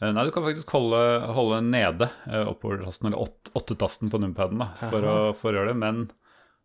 Nei, 0.00 0.24
du 0.24 0.30
kan 0.30 0.44
faktisk 0.46 0.70
holde, 0.70 0.98
holde 1.34 1.56
nede 1.66 2.06
oppover-tasten, 2.30 3.08
eller 3.10 3.18
åt- 3.24 3.50
åttetasten 3.58 4.10
på 4.12 4.20
numpaden, 4.22 4.58
da, 4.62 4.68
for 4.90 5.02
å, 5.02 5.14
for 5.34 5.50
å 5.50 5.58
gjøre 5.58 5.72
det. 5.72 5.78
Men 5.80 6.04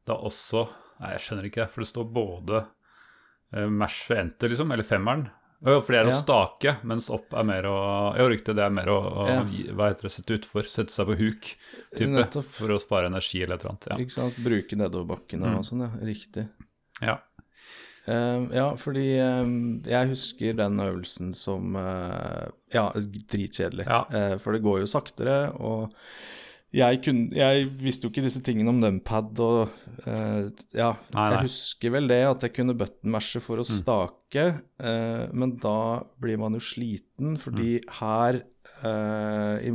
da 0.06 0.20
også 0.22 0.68
Nei, 1.02 1.16
jeg 1.16 1.24
skjønner 1.26 1.48
ikke, 1.50 1.66
for 1.74 1.82
det 1.84 1.88
står 1.90 2.06
både 2.14 2.60
uh, 3.58 3.66
mash 3.74 4.06
og 4.14 4.20
enter, 4.22 4.52
liksom, 4.54 4.70
eller 4.72 4.86
femmeren. 4.88 5.26
For 5.64 5.90
det 5.96 6.00
er 6.04 6.10
å 6.12 6.16
stake, 6.20 6.74
mens 6.84 7.10
opp 7.12 7.34
er 7.40 7.44
mer 7.48 7.66
å 7.68 7.74
Ja, 8.20 8.28
riktig, 8.30 8.54
det 8.56 8.64
er 8.66 8.72
mer 8.76 8.90
å, 8.92 8.98
å 9.02 9.26
Ja. 9.32 9.42
hva 9.74 9.90
heter 9.90 10.08
det, 10.10 10.12
sette 10.14 10.36
utfor, 10.38 10.68
sette 10.70 10.92
seg 10.94 11.08
på 11.10 11.16
huk, 11.18 11.50
type, 11.98 12.44
for 12.54 12.76
å 12.76 12.80
spare 12.84 13.08
energi 13.10 13.42
eller 13.42 13.56
et 13.58 13.64
eller 13.66 13.72
annet. 13.74 13.88
Ja. 13.90 13.98
Ikke 14.04 14.16
sant? 14.16 14.38
Bruke 14.44 14.76
nedoverbakkene 14.80 15.50
Mm. 15.50 15.58
og 15.58 15.64
sånn, 15.68 15.84
ja. 15.88 15.92
Riktig. 16.06 16.46
ja. 17.02 17.18
Eh, 18.06 18.48
ja, 18.58 18.66
fordi 18.76 19.06
uh, 19.16 19.48
jeg 19.88 20.10
husker 20.12 20.58
den 20.60 20.80
øvelsen 20.84 21.34
som 21.34 21.76
uh, 21.80 22.50
Ja, 22.74 22.90
dritkjedelig. 22.94 23.86
Ja. 23.88 24.02
Eh, 24.12 24.38
for 24.44 24.52
det 24.58 24.64
går 24.66 24.82
jo 24.84 24.90
saktere, 24.92 25.38
og 25.56 25.94
jeg, 26.74 27.00
kunne, 27.06 27.30
jeg 27.38 27.68
visste 27.80 28.08
jo 28.08 28.12
ikke 28.12 28.24
disse 28.26 28.42
tingene 28.44 28.72
om 28.74 28.80
numpad 28.82 29.40
og 29.46 29.70
uh, 30.08 30.50
Ja, 30.74 30.90
Nei, 31.14 31.22
nei. 31.22 31.28
jeg 31.38 31.44
husker 31.46 31.94
vel 31.94 32.08
det, 32.12 32.18
at 32.28 32.44
jeg 32.48 32.56
kunne 32.58 32.76
button-mashe 32.76 33.40
for 33.46 33.62
Mm. 33.62 33.64
å 33.64 33.72
stake, 33.80 34.46
Uh, 34.84 35.30
men 35.32 35.54
da 35.62 36.02
blir 36.20 36.40
man 36.42 36.56
jo 36.58 36.60
sliten, 36.60 37.38
fordi 37.40 37.78
Mm. 37.80 37.92
her 38.02 38.42
uh, 38.84 39.62
i, 39.64 39.72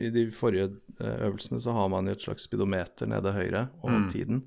I 0.00 0.08
de 0.10 0.24
forrige 0.34 0.72
øvelsene 0.98 1.60
så 1.60 1.72
har 1.76 1.88
man 1.92 2.06
jo 2.06 2.12
et 2.16 2.22
slags 2.24 2.48
speedometer 2.48 3.06
nede 3.06 3.30
høyre 3.32 3.68
over 3.84 3.98
Mm. 4.00 4.08
tiden. 4.10 4.42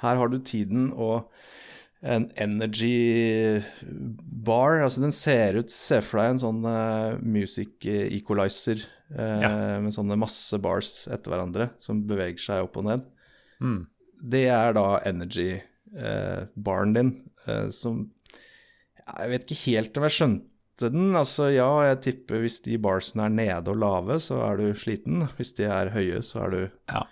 Her 0.00 0.16
har 0.16 0.28
du 0.28 0.38
tiden 0.38 0.92
og 0.92 1.28
en 2.02 2.28
energy 2.38 3.62
bar. 4.44 4.80
Altså 4.84 5.02
den 5.02 5.12
ser 5.16 5.58
ut 5.58 5.70
Se 5.74 6.00
for 6.04 6.20
deg 6.22 6.34
en 6.36 6.42
sånn 6.42 6.60
uh, 6.68 7.16
music 7.22 7.86
equalizer 7.90 8.84
uh, 9.16 9.40
Ja. 9.42 9.52
med 9.82 9.94
sånne 9.96 10.18
masse 10.20 10.58
bars 10.62 11.06
etter 11.10 11.32
hverandre 11.34 11.70
som 11.82 12.04
beveger 12.06 12.38
seg 12.44 12.66
opp 12.68 12.76
og 12.78 12.86
ned. 12.90 13.06
Mm. 13.62 13.80
Det 14.18 14.44
er 14.50 14.72
da 14.74 14.86
energy-baren 15.06 16.94
din, 16.94 17.10
eh, 17.46 17.68
som 17.70 18.10
Jeg 19.08 19.30
vet 19.30 19.44
ikke 19.46 19.60
helt 19.72 19.96
om 19.96 20.04
jeg 20.04 20.14
skjønte 20.18 20.90
den. 20.92 21.14
Altså 21.16 21.46
ja, 21.54 21.68
jeg 21.88 22.00
tipper 22.04 22.42
hvis 22.42 22.60
de 22.66 22.76
barsene 22.82 23.24
er 23.26 23.32
nede 23.34 23.72
og 23.72 23.78
lave, 23.80 24.18
så 24.20 24.42
er 24.44 24.58
du 24.60 24.66
sliten. 24.76 25.22
Hvis 25.38 25.54
de 25.56 25.64
er 25.64 25.90
høye, 25.94 26.20
så 26.22 26.44
er 26.44 26.50
du 26.50 26.60
ja. 26.92 27.04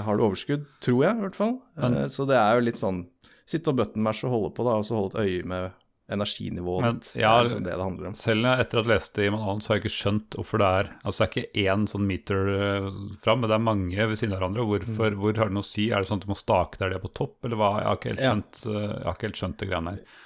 Har 0.00 0.16
du 0.16 0.24
overskudd, 0.24 0.64
tror 0.80 1.02
jeg 1.04 1.16
i 1.18 1.20
hvert 1.20 1.36
fall. 1.36 1.58
Men- 1.76 2.08
så 2.10 2.24
det 2.26 2.36
er 2.40 2.54
jo 2.58 2.64
litt 2.64 2.80
sånn 2.80 3.04
Sitte 3.48 3.72
og 3.72 3.80
button-mash 3.80 4.26
og 4.26 4.32
holde 4.32 4.52
på, 4.56 4.66
da, 4.66 4.78
og 4.80 4.86
så 4.88 4.96
holde 4.96 5.14
et 5.14 5.24
øye 5.28 5.48
med 5.48 5.72
energinivået 6.12 6.84
Men, 6.84 6.98
ja, 7.16 7.30
det 7.30 7.38
er 7.38 7.46
liksom 7.46 7.64
det 7.64 7.72
det 7.72 7.84
handler 7.84 8.08
om. 8.10 8.16
Selv 8.20 8.48
etter 8.50 8.80
at 8.80 8.84
jeg 8.84 8.92
leste 8.92 9.24
i 9.24 9.30
manualen, 9.32 9.62
så 9.64 9.70
har 9.70 9.78
jeg 9.78 9.84
ikke 9.84 9.94
skjønt 9.94 10.36
hvorfor 10.36 10.60
det 10.60 10.66
er 10.78 10.90
Altså 11.00 11.24
det 11.24 11.24
er 11.24 11.30
ikke 11.32 11.62
én 11.64 11.86
sånn 11.88 12.04
meter 12.08 12.50
uh, 12.50 12.90
fram, 13.24 13.40
men 13.40 13.48
det 13.48 13.56
er 13.56 13.64
mange 13.70 14.08
ved 14.10 14.20
siden 14.20 14.34
av 14.34 14.42
hverandre. 14.42 14.66
Hvorfor, 14.68 15.14
Mm. 15.14 15.20
Hvor 15.20 15.40
har 15.40 15.48
det 15.48 15.56
noe 15.56 15.64
å 15.64 15.68
si? 15.68 15.88
Er 15.90 16.02
det 16.02 16.10
sånn 16.10 16.20
at 16.20 16.26
du 16.26 16.32
må 16.32 16.36
stake 16.38 16.80
der 16.80 16.92
de 16.92 16.98
er 16.98 17.02
på 17.02 17.12
topp, 17.16 17.38
eller 17.44 17.60
hva? 17.60 17.70
Jeg 17.80 17.88
har 17.88 17.98
ikke 17.98 18.12
helt 18.12 18.24
skjønt, 18.24 18.60
ja. 18.64 18.84
jeg 18.84 19.04
har 19.04 19.16
ikke 19.16 19.28
helt 19.28 19.40
skjønt 19.40 19.58
det 19.60 19.68
greiene 19.70 19.94
her. 19.94 20.20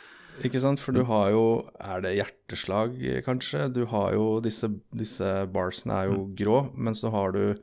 Ikke 0.47 0.61
sant, 0.63 0.79
for 0.79 0.95
du 0.95 1.03
har 1.09 1.33
jo 1.35 1.45
Er 1.83 2.03
det 2.05 2.15
hjerteslag, 2.15 2.95
eh, 3.03 3.23
kanskje? 3.27 3.65
Du 3.75 3.85
har 3.91 4.13
jo 4.15 4.39
Disse, 4.45 4.71
disse 4.95 5.33
barsene 5.51 5.97
er 6.03 6.13
jo 6.13 6.29
grå, 6.39 6.61
men 6.79 6.95
så 6.95 7.11
har 7.11 7.35
du 7.35 7.59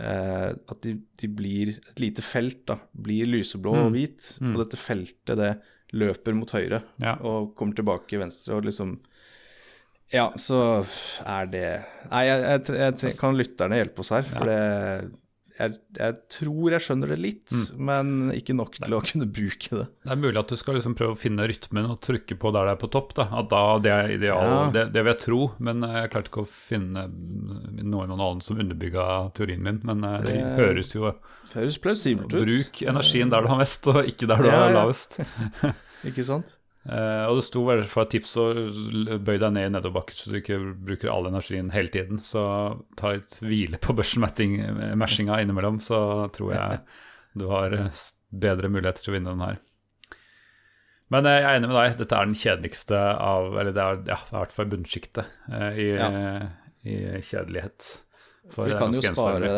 eh, 0.00 0.48
at 0.72 0.80
de, 0.86 0.96
de 1.20 1.28
blir 1.28 1.74
Et 1.92 2.00
lite 2.06 2.24
felt, 2.24 2.62
da. 2.70 2.78
Blir 2.92 3.28
lyseblå 3.30 3.74
og 3.86 3.92
hvit, 3.94 4.32
og 4.42 4.56
dette 4.64 4.80
feltet, 4.80 5.36
det 5.38 5.52
løper 5.92 6.36
mot 6.38 6.50
høyre 6.54 6.82
Ja. 7.02 7.16
og 7.26 7.54
kommer 7.58 7.74
tilbake 7.78 8.14
i 8.16 8.20
venstre, 8.22 8.56
og 8.60 8.64
liksom 8.68 8.98
Ja, 10.12 10.28
så 10.42 10.84
er 11.26 11.46
det 11.50 11.64
Nei, 12.10 12.24
jeg, 12.26 12.62
jeg, 12.66 12.94
jeg 13.04 13.16
kan 13.18 13.36
lytterne 13.38 13.78
hjelpe 13.78 14.02
oss 14.02 14.10
her, 14.14 14.26
for 14.26 14.46
det 14.50 14.60
jeg, 15.60 15.74
jeg 15.98 16.16
tror 16.32 16.74
jeg 16.74 16.84
skjønner 16.86 17.12
det 17.12 17.18
litt, 17.20 17.54
men 17.78 18.30
ikke 18.34 18.54
nok 18.56 18.78
til 18.80 18.96
å 18.96 19.00
kunne 19.04 19.28
bruke 19.28 19.70
det. 19.76 19.86
Det 20.04 20.12
er 20.14 20.20
mulig 20.22 20.40
at 20.40 20.48
du 20.52 20.56
skal 20.60 20.78
liksom 20.78 20.94
prøve 20.98 21.14
å 21.14 21.20
finne 21.20 21.46
rytmen 21.50 21.88
og 21.92 22.00
trykke 22.04 22.38
på 22.40 22.52
der 22.56 22.66
det 22.70 22.74
er 22.76 22.80
på 22.82 22.90
topp. 22.96 23.14
da, 23.18 23.28
at 23.40 23.48
da 23.52 23.62
Det 23.84 23.92
er 23.94 24.14
ideal, 24.16 24.48
Ja. 24.50 24.70
det, 24.74 24.84
det 24.94 25.04
vil 25.04 25.12
jeg 25.14 25.20
tro, 25.26 25.40
men 25.58 25.84
eh, 25.84 25.96
jeg 26.02 26.10
klarte 26.14 26.32
ikke 26.32 26.44
å 26.46 26.50
finne 26.50 27.06
noe 27.10 28.06
noen 28.08 28.16
annen 28.20 28.40
som 28.44 28.58
underbygga 28.60 29.06
teorien 29.36 29.62
min. 29.62 29.80
Men 29.84 30.04
eh, 30.04 30.18
det 30.26 30.34
Det- 30.38 30.56
høres 30.58 30.94
jo 30.94 31.12
høres 31.54 31.78
plausibelt 31.82 32.32
ut. 32.32 32.44
Bruk 32.46 32.82
energien 32.86 33.30
der 33.30 33.42
du 33.42 33.48
har 33.48 33.58
mest, 33.58 33.86
og 33.90 34.04
ikke 34.06 34.26
der 34.30 34.36
du 34.42 34.48
Ja, 34.50 34.58
har 34.68 34.72
lavest. 34.80 35.18
Ikke 36.08 36.24
sant? 36.24 36.56
Eh, 36.90 37.24
og 37.30 37.38
det 37.38 37.44
sto 37.46 37.60
vel 37.68 37.84
for 37.86 38.02
et 38.02 38.10
tips 38.16 38.32
å 38.40 38.44
bøy 39.22 39.36
deg 39.38 39.52
ned 39.54 39.68
i 39.68 39.72
nedoverbakker 39.76 40.16
så 40.16 40.32
du 40.32 40.38
ikke 40.40 40.56
bruker 40.88 41.12
all 41.12 41.28
energien 41.30 41.70
hele 41.74 41.92
tiden. 41.94 42.18
Så 42.24 42.42
ta 42.98 43.12
litt 43.14 43.38
hvile 43.44 43.78
på 43.82 43.94
børsmashinga 43.94 45.38
innimellom, 45.44 45.78
så 45.84 46.00
tror 46.34 46.54
jeg 46.56 46.80
du 47.40 47.46
har 47.52 47.76
eh, 47.78 48.06
bedre 48.30 48.72
muligheter 48.72 49.06
til 49.06 49.14
å 49.14 49.18
vinne 49.18 49.36
den 49.36 49.46
her. 49.46 49.60
Men 51.14 51.26
eh, 51.30 51.38
jeg 51.38 51.46
er 51.52 51.60
enig 51.60 51.70
med 51.70 51.78
deg, 51.78 51.96
dette 52.02 52.18
er 52.18 52.28
den 52.30 52.38
kjedeligste 52.38 52.98
av 53.18 53.56
Eller 53.58 53.74
det 53.74 53.82
er, 53.82 54.02
ja, 54.12 54.18
i 54.26 54.36
hvert 54.36 54.52
fall 54.54 54.70
bunnsjiktet 54.74 55.24
eh, 55.50 55.70
i, 55.78 55.88
Ja. 55.94 56.10
i 56.86 57.00
kjedelighet. 57.22 57.88
For 58.50 58.66
Vi 58.66 58.74
er 58.74 58.82
kan 58.82 58.94
jo 58.96 59.02
spare. 59.04 59.50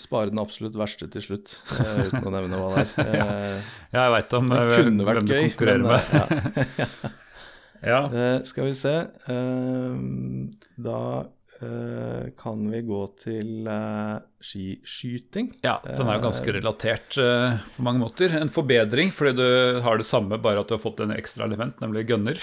Spare 0.00 0.30
den 0.32 0.40
absolutt 0.40 0.76
verste 0.78 1.08
til 1.12 1.22
slutt, 1.24 1.52
eh, 1.82 2.06
uten 2.08 2.24
å 2.28 2.32
nevne 2.32 2.56
hva 2.62 2.70
det 2.78 2.86
er. 3.04 3.60
Ja, 3.92 4.06
jeg 4.06 4.14
veit 4.14 4.32
om 4.38 4.48
Det 4.48 4.62
eh, 4.62 4.72
kunne 4.86 5.04
vært 5.04 5.18
hvem 5.20 5.28
du 5.28 5.34
gøy, 5.34 5.44
konkurrerer 5.50 5.82
men 5.84 5.92
med. 5.92 6.02
eh, 6.56 6.78
ja. 6.82 6.88
Ja. 7.82 8.00
Uh, 8.14 8.42
skal 8.46 8.68
vi 8.68 8.74
se 8.78 8.92
Da 10.78 10.98
kan 12.42 12.62
vi 12.72 12.80
gå 12.82 13.00
til 13.20 13.68
skiskyting. 14.42 15.52
ja, 15.62 15.76
den 15.84 16.08
er 16.10 16.16
jo 16.16 16.24
ganske 16.24 16.54
relatert 16.56 17.14
på 17.14 17.84
mange 17.86 18.02
måter. 18.02 18.34
En 18.34 18.50
forbedring, 18.50 19.12
fordi 19.14 19.36
du 19.38 19.78
har 19.84 20.00
det 20.00 20.06
samme, 20.08 20.40
bare 20.42 20.64
at 20.64 20.66
du 20.66 20.74
har 20.74 20.82
fått 20.82 21.04
en 21.04 21.14
ekstra 21.14 21.46
element, 21.46 21.78
nemlig 21.84 22.08
gunner. 22.08 22.34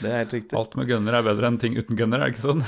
Det 0.00 0.08
er 0.08 0.22
helt 0.22 0.32
riktig. 0.32 0.56
Alt 0.56 0.78
med 0.80 0.88
gunner 0.88 1.18
er 1.18 1.26
bedre 1.28 1.50
enn 1.50 1.60
ting 1.60 1.76
uten 1.76 1.98
gunner, 1.98 2.24
er 2.24 2.30
det 2.30 2.38
ikke 2.38 2.46
sånn? 2.46 2.64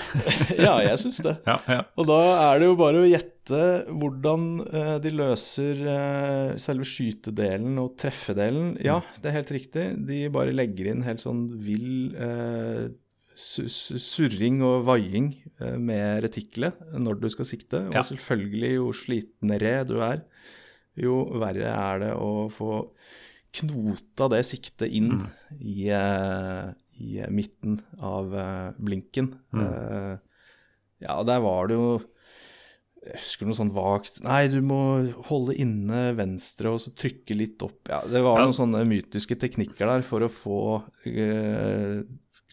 Ja, 0.59 0.74
jeg 0.85 1.01
syns 1.07 1.22
det. 1.24 1.39
Ja, 1.49 1.57
ja. 1.64 1.81
Og 1.97 2.11
da 2.12 2.20
er 2.51 2.61
det 2.61 2.68
jo 2.68 2.76
bare 2.85 3.01
å 3.01 3.09
gjette 3.09 3.38
hvordan 3.57 4.42
eh, 4.68 4.94
de 5.01 5.11
løser 5.14 5.80
eh, 5.88 6.57
selve 6.61 6.84
skytedelen 6.88 7.78
og 7.80 7.94
treffedelen. 8.01 8.74
Ja, 8.84 9.01
det 9.22 9.30
er 9.30 9.36
helt 9.40 9.53
riktig. 9.57 9.84
De 10.09 10.24
bare 10.34 10.53
legger 10.53 10.90
inn 10.92 11.05
helt 11.07 11.22
sånn 11.24 11.46
vill 11.64 12.14
eh, 12.16 12.88
su- 13.38 13.68
su- 13.70 13.99
surring 14.03 14.61
og 14.66 14.84
vaiing 14.88 15.32
med 15.78 16.22
retiklet 16.26 16.78
når 16.99 17.20
du 17.22 17.28
skal 17.32 17.49
sikte. 17.49 17.84
Og 17.88 17.94
Ja. 17.99 18.03
selvfølgelig, 18.07 18.74
jo 18.76 18.92
slitnere 18.92 19.84
du 19.88 19.96
er, 20.03 20.22
jo 20.99 21.24
verre 21.38 21.70
er 21.70 21.99
det 22.05 22.12
å 22.18 22.49
få 22.51 22.90
knota 23.59 24.28
det 24.30 24.42
siktet 24.46 24.90
inn 24.92 25.22
i, 25.59 25.88
eh, 25.88 26.68
i 27.01 27.22
midten 27.30 27.78
av 28.03 28.28
blinken. 28.78 28.78
blinken. 28.82 29.30
Uh, 29.55 30.18
ja, 31.01 31.14
der 31.22 31.40
var 31.40 31.68
det 31.70 31.76
jo 31.78 32.01
Jeg 33.07 33.14
husker 33.22 33.46
noe 33.49 33.57
sånn 33.57 33.70
vagt 33.72 34.18
Nei, 34.26 34.49
du 34.53 34.59
må 34.66 34.78
holde 35.30 35.55
inne 35.57 36.14
venstre 36.18 36.72
og 36.74 36.80
så 36.82 36.90
trykke 36.99 37.36
litt 37.38 37.62
opp. 37.64 37.78
Ja, 37.88 38.01
det 38.05 38.22
var 38.24 38.40
Ja. 38.40 38.44
noen 38.49 38.57
sånne 38.57 38.82
mytiske 38.88 39.36
teknikker 39.38 39.86
der 39.86 40.03
for 40.03 40.20
å 40.26 40.28
få 40.32 40.59
eh, 41.07 42.03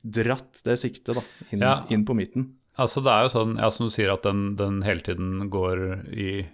dratt 0.06 0.62
det 0.64 0.78
siktet 0.80 1.16
da, 1.18 1.24
inn, 1.52 1.60
Ja. 1.66 1.84
inn 1.89 2.06
på 2.06 2.16
midten. 2.16 2.54
Altså 2.78 3.02
det 3.04 3.12
er 3.12 3.24
jo 3.26 3.32
sånn, 3.39 3.58
ja, 3.58 3.70
som 3.72 3.88
du 3.88 3.91
sier, 3.91 4.12
at 4.14 4.24
den, 4.24 4.56
den 4.60 4.82
hele 4.84 5.02
tiden 5.02 5.50
går 5.50 5.84
i 6.14 6.46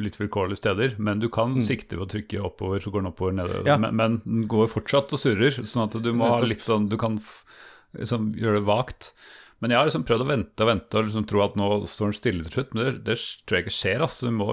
litt 0.00 0.16
vilkårlige 0.16 0.56
steder, 0.60 0.94
men 0.98 1.18
du 1.20 1.28
kan 1.28 1.54
sikte 1.60 1.96
ved 1.98 2.06
å 2.06 2.12
trykke 2.12 2.40
oppover, 2.44 2.80
så 2.80 2.90
går 2.92 3.02
den 3.02 3.10
oppover, 3.12 3.32
nedover. 3.36 3.60
Mm. 3.64 3.66
Ja. 3.66 3.76
Men, 3.76 3.96
men 3.96 4.20
den 4.24 4.46
går 4.48 4.68
fortsatt 4.72 5.12
og 5.12 5.20
surrer, 5.20 5.50
sånn 5.64 5.84
at 5.88 5.96
du 6.02 6.12
må 6.16 6.28
ha 6.30 6.38
litt 6.44 6.64
sånn 6.64 6.88
Du 6.88 6.96
kan 6.96 7.18
liksom, 7.96 8.30
gjøre 8.36 8.60
det 8.60 8.66
vagt. 8.68 9.12
Men 9.60 9.72
jeg 9.72 9.80
har 9.80 9.88
liksom 9.88 10.04
prøvd 10.08 10.24
å 10.26 10.28
vente 10.28 10.64
og 10.64 10.68
vente 10.68 10.98
og 10.98 11.06
liksom 11.08 11.26
tro 11.30 11.40
at 11.44 11.54
nå 11.56 11.68
står 11.88 12.10
den 12.12 12.18
stille 12.18 12.44
til 12.46 12.58
slutt, 12.58 12.74
men 12.76 12.84
det, 12.84 12.96
det 13.06 13.16
tror 13.46 13.58
jeg 13.58 13.66
ikke 13.66 13.78
skjer. 13.78 14.02
Altså. 14.04 14.28
Du 14.28 14.36
må 14.36 14.50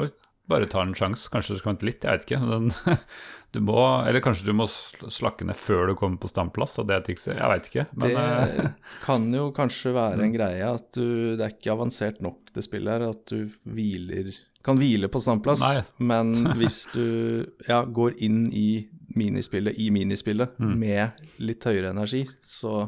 bare 0.52 0.68
ta 0.72 0.84
en 0.84 0.96
sjanse. 0.96 1.30
Kanskje 1.32 1.56
du 1.56 1.60
skal 1.62 1.74
vente 1.74 1.88
litt, 1.88 2.04
jeg 2.08 2.20
vet 2.20 2.26
ikke. 2.28 2.40
Den, 2.50 2.72
du 3.56 3.60
må, 3.68 3.78
eller 4.08 4.24
kanskje 4.24 4.48
du 4.48 4.56
må 4.58 4.68
slakke 4.70 5.48
ned 5.48 5.60
før 5.60 5.92
du 5.92 5.96
kommer 6.00 6.22
på 6.24 6.32
standplass, 6.32 6.78
og 6.82 6.88
det 6.90 6.98
er 6.98 7.06
trikset. 7.10 7.36
Jeg 7.36 7.52
veit 7.52 7.70
ikke. 7.72 7.86
Men 8.00 8.16
det 8.16 8.24
eh, 8.64 8.72
kan 9.06 9.28
jo 9.36 9.50
kanskje 9.56 9.94
være 9.96 10.24
en 10.28 10.34
greie 10.36 10.72
at 10.72 10.90
du, 10.96 11.36
det 11.36 11.46
er 11.50 11.54
ikke 11.58 11.76
avansert 11.76 12.24
nok, 12.24 12.42
det 12.56 12.66
spillet 12.66 12.96
her, 12.96 13.08
at 13.12 13.28
du 13.32 13.54
hviler 13.76 14.34
kan 14.64 14.78
hvile 14.80 15.10
på 15.12 15.20
standplass, 15.20 15.60
Nei. 15.60 15.82
men 16.08 16.30
hvis 16.60 16.86
du 16.94 17.44
ja, 17.68 17.82
går 17.84 18.14
inn 18.24 18.46
i 18.56 18.86
minispillet 19.20 19.76
i 19.78 19.90
minispillet 19.94 20.56
Mm. 20.64 20.78
med 20.80 21.26
litt 21.44 21.66
høyere 21.68 21.92
energi, 21.92 22.24
så 22.42 22.86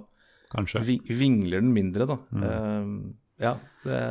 kanskje. 0.55 0.81
vingler 1.09 1.61
den 1.61 1.73
mindre, 1.75 2.07
da. 2.09 2.17
Mm. 2.31 2.47
Eh, 2.49 3.45
ja, 3.45 3.53
det, 3.83 4.01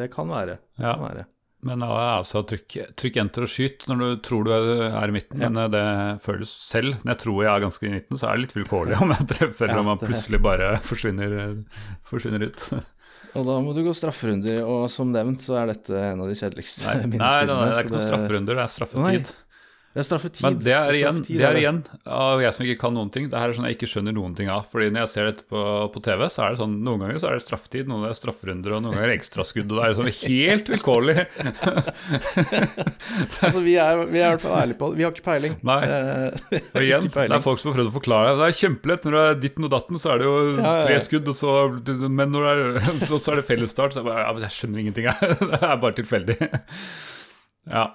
det 0.00 0.10
kan 0.14 0.28
være. 0.32 0.58
Det 0.78 0.84
Ja. 0.86 0.94
kan 0.96 1.08
være. 1.10 1.26
Men 1.64 1.80
ja, 1.80 2.18
altså 2.18 2.42
trykk, 2.44 2.74
trykk 3.00 3.14
enter 3.22 3.46
og 3.46 3.48
skyt 3.48 3.86
når 3.88 4.00
du 4.02 4.08
tror 4.26 4.44
du 4.44 4.50
er 4.52 5.08
i 5.08 5.14
midten, 5.14 5.40
Ja. 5.40 5.48
men 5.48 5.62
eh, 5.64 5.70
det 5.72 6.20
føles 6.24 6.50
selv. 6.52 6.98
Når 7.04 7.14
jeg 7.14 7.20
tror 7.22 7.38
jeg 7.44 7.52
er 7.54 7.62
ganske 7.64 7.86
i 7.88 7.92
midten, 7.94 8.18
så 8.20 8.28
er 8.28 8.36
det 8.36 8.42
litt 8.44 8.56
vilkårlig 8.58 8.98
om 9.04 9.14
jeg 9.14 9.28
treffer, 9.32 9.64
eller 9.70 9.80
Ja, 9.80 9.84
om 9.84 9.88
man 9.94 10.02
plutselig 10.02 10.42
bare 10.44 10.74
forsvinner, 10.84 11.38
eh, 11.40 11.86
forsvinner 12.04 12.44
ut. 12.50 12.66
Og 13.34 13.46
da 13.48 13.54
må 13.64 13.72
du 13.74 13.80
gå 13.82 13.90
strafferunder, 13.96 14.60
og 14.62 14.84
som 14.92 15.08
nevnt 15.10 15.40
så 15.42 15.56
er 15.62 15.72
dette 15.72 15.90
en 16.12 16.20
av 16.22 16.28
de 16.30 16.36
kjedeligste 16.38 16.84
Nei, 16.86 16.94
nei, 17.16 17.18
nei, 17.18 17.46
det 17.48 17.78
er 17.78 17.80
ikke 17.88 17.96
noen 17.96 18.04
strafferunder, 18.12 18.54
det 18.60 18.62
er 18.62 18.74
straffetid. 18.76 19.32
Det 19.94 20.00
er 20.02 20.06
straffetid. 20.08 20.42
Men 20.42 20.56
det 20.58 20.72
er, 20.74 20.88
igjen, 20.98 21.20
det 21.22 21.44
er 21.46 21.56
igjen 21.60 21.76
av 22.10 22.40
jeg 22.42 22.54
som 22.56 22.64
ikke 22.66 22.80
kan 22.80 22.96
noen 22.96 23.12
ting. 23.14 23.28
Det 23.30 23.38
her 23.38 23.52
er 23.52 23.54
sånn 23.54 23.68
jeg 23.68 23.76
ikke 23.76 23.86
skjønner 23.92 24.16
noen 24.16 24.32
ting 24.34 24.48
av. 24.50 24.64
Fordi 24.72 24.88
når 24.90 25.04
jeg 25.04 25.10
ser 25.12 25.28
dette 25.28 25.44
på, 25.46 25.60
på 25.94 26.02
TV, 26.02 26.24
så 26.34 26.42
er 26.42 26.56
det 26.56 26.58
sånn 26.64 26.74
noen 26.82 27.04
ganger 27.04 27.20
så 27.22 27.28
er 27.28 27.36
det 27.38 27.44
straffetid, 27.44 27.86
noen 27.86 28.08
er 28.08 28.16
strafferunder, 28.18 28.74
og 28.74 28.82
noen 28.82 28.98
ganger 28.98 29.12
ekstraskudd. 29.14 29.70
Og 29.70 29.78
det 29.78 29.84
er 29.86 29.94
sånn 30.00 30.10
helt 30.24 30.72
vilkårlig. 30.74 31.16
Altså, 33.44 33.60
vi 33.62 33.74
er, 33.78 33.98
vi 34.10 34.18
er 34.18 34.26
i 34.26 34.34
hvert 34.34 34.42
fall 34.42 34.54
ærlige 34.58 34.78
på 34.80 34.88
det. 34.90 34.98
Vi 34.98 35.04
har 35.04 35.12
ikke 35.14 35.26
peiling. 35.26 35.56
Nei. 35.66 35.78
Eh, 35.86 36.60
Og 36.74 36.82
igjen, 36.82 37.08
det 37.14 37.24
er 37.28 37.44
folk 37.44 37.60
som 37.60 37.70
har 37.70 37.78
prøvd 37.78 37.90
å 37.92 37.94
forklare 37.94 38.30
det. 38.32 38.36
Det 38.40 38.46
er 38.48 38.58
kjempelett. 38.60 39.06
Når 39.06 39.16
det 39.16 39.24
er 39.24 39.40
ditten 39.44 39.68
og 39.68 39.72
datten, 39.74 40.00
så 40.00 40.14
er 40.14 40.22
det 40.22 40.28
jo 40.30 40.36
tre 40.58 41.00
skudd, 41.04 41.30
og 41.30 41.38
så, 41.38 41.56
men 42.08 42.34
når 42.34 42.46
det 42.48 42.54
er, 42.54 42.62
så, 43.06 43.20
så 43.20 43.34
er 43.34 43.40
det 43.42 43.48
fellesstart. 43.50 43.94
Så 43.94 44.02
jeg, 44.02 44.08
bare, 44.10 44.46
jeg 44.48 44.56
skjønner 44.58 44.82
ingenting, 44.84 45.10
her. 45.12 45.36
Det 45.44 45.60
er 45.60 45.82
bare 45.84 45.98
tilfeldig. 46.00 46.38
Ja. 47.70 47.86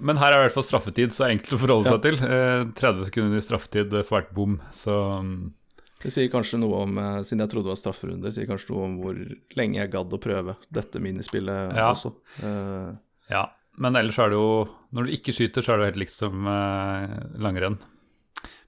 Men 0.00 0.16
her 0.20 0.30
er 0.32 0.36
det 0.36 0.40
i 0.40 0.48
hvert 0.48 0.54
fall 0.58 0.68
straffetid, 0.68 1.12
så 1.12 1.26
enkelt 1.28 1.56
å 1.56 1.60
forholde 1.60 1.90
seg 1.90 2.02
til. 2.06 2.20
Eh, 2.24 2.64
30 2.78 3.08
sekunder 3.10 3.36
i 3.40 3.44
straffetid 3.44 3.96
for 4.04 4.20
hvert 4.20 4.30
bom, 4.36 4.60
så 4.72 4.96
mm, 5.24 5.52
Det 6.00 6.12
sier 6.14 6.30
kanskje 6.32 6.60
noe 6.62 6.82
om, 6.86 6.96
eh, 6.98 7.20
siden 7.28 7.42
jeg 7.44 7.50
trodde 7.52 7.68
det 7.68 7.74
var 7.74 7.80
strafferunde, 7.82 8.32
sier 8.32 8.46
kanskje 8.48 8.70
noe 8.72 8.84
om 8.86 8.98
hvor 9.02 9.18
lenge 9.58 9.76
jeg 9.82 9.90
gadd 9.92 10.14
å 10.16 10.20
prøve 10.22 10.54
dette 10.72 11.00
minispillet 11.02 11.74
Ja. 11.76 11.90
også. 11.92 12.14
Uh, 12.42 12.94
ja. 13.28 13.46
Men 13.80 13.96
ellers 13.96 14.18
er 14.18 14.30
det 14.32 14.36
jo 14.36 14.68
Når 14.92 15.06
du 15.06 15.10
ikke 15.14 15.32
skyter, 15.32 15.62
så 15.62 15.72
er 15.72 15.76
det 15.78 15.84
jo 15.84 15.90
helt 15.92 16.00
likt 16.02 16.12
som 16.16 16.46
eh, 16.50 17.12
langrenn. 17.38 17.76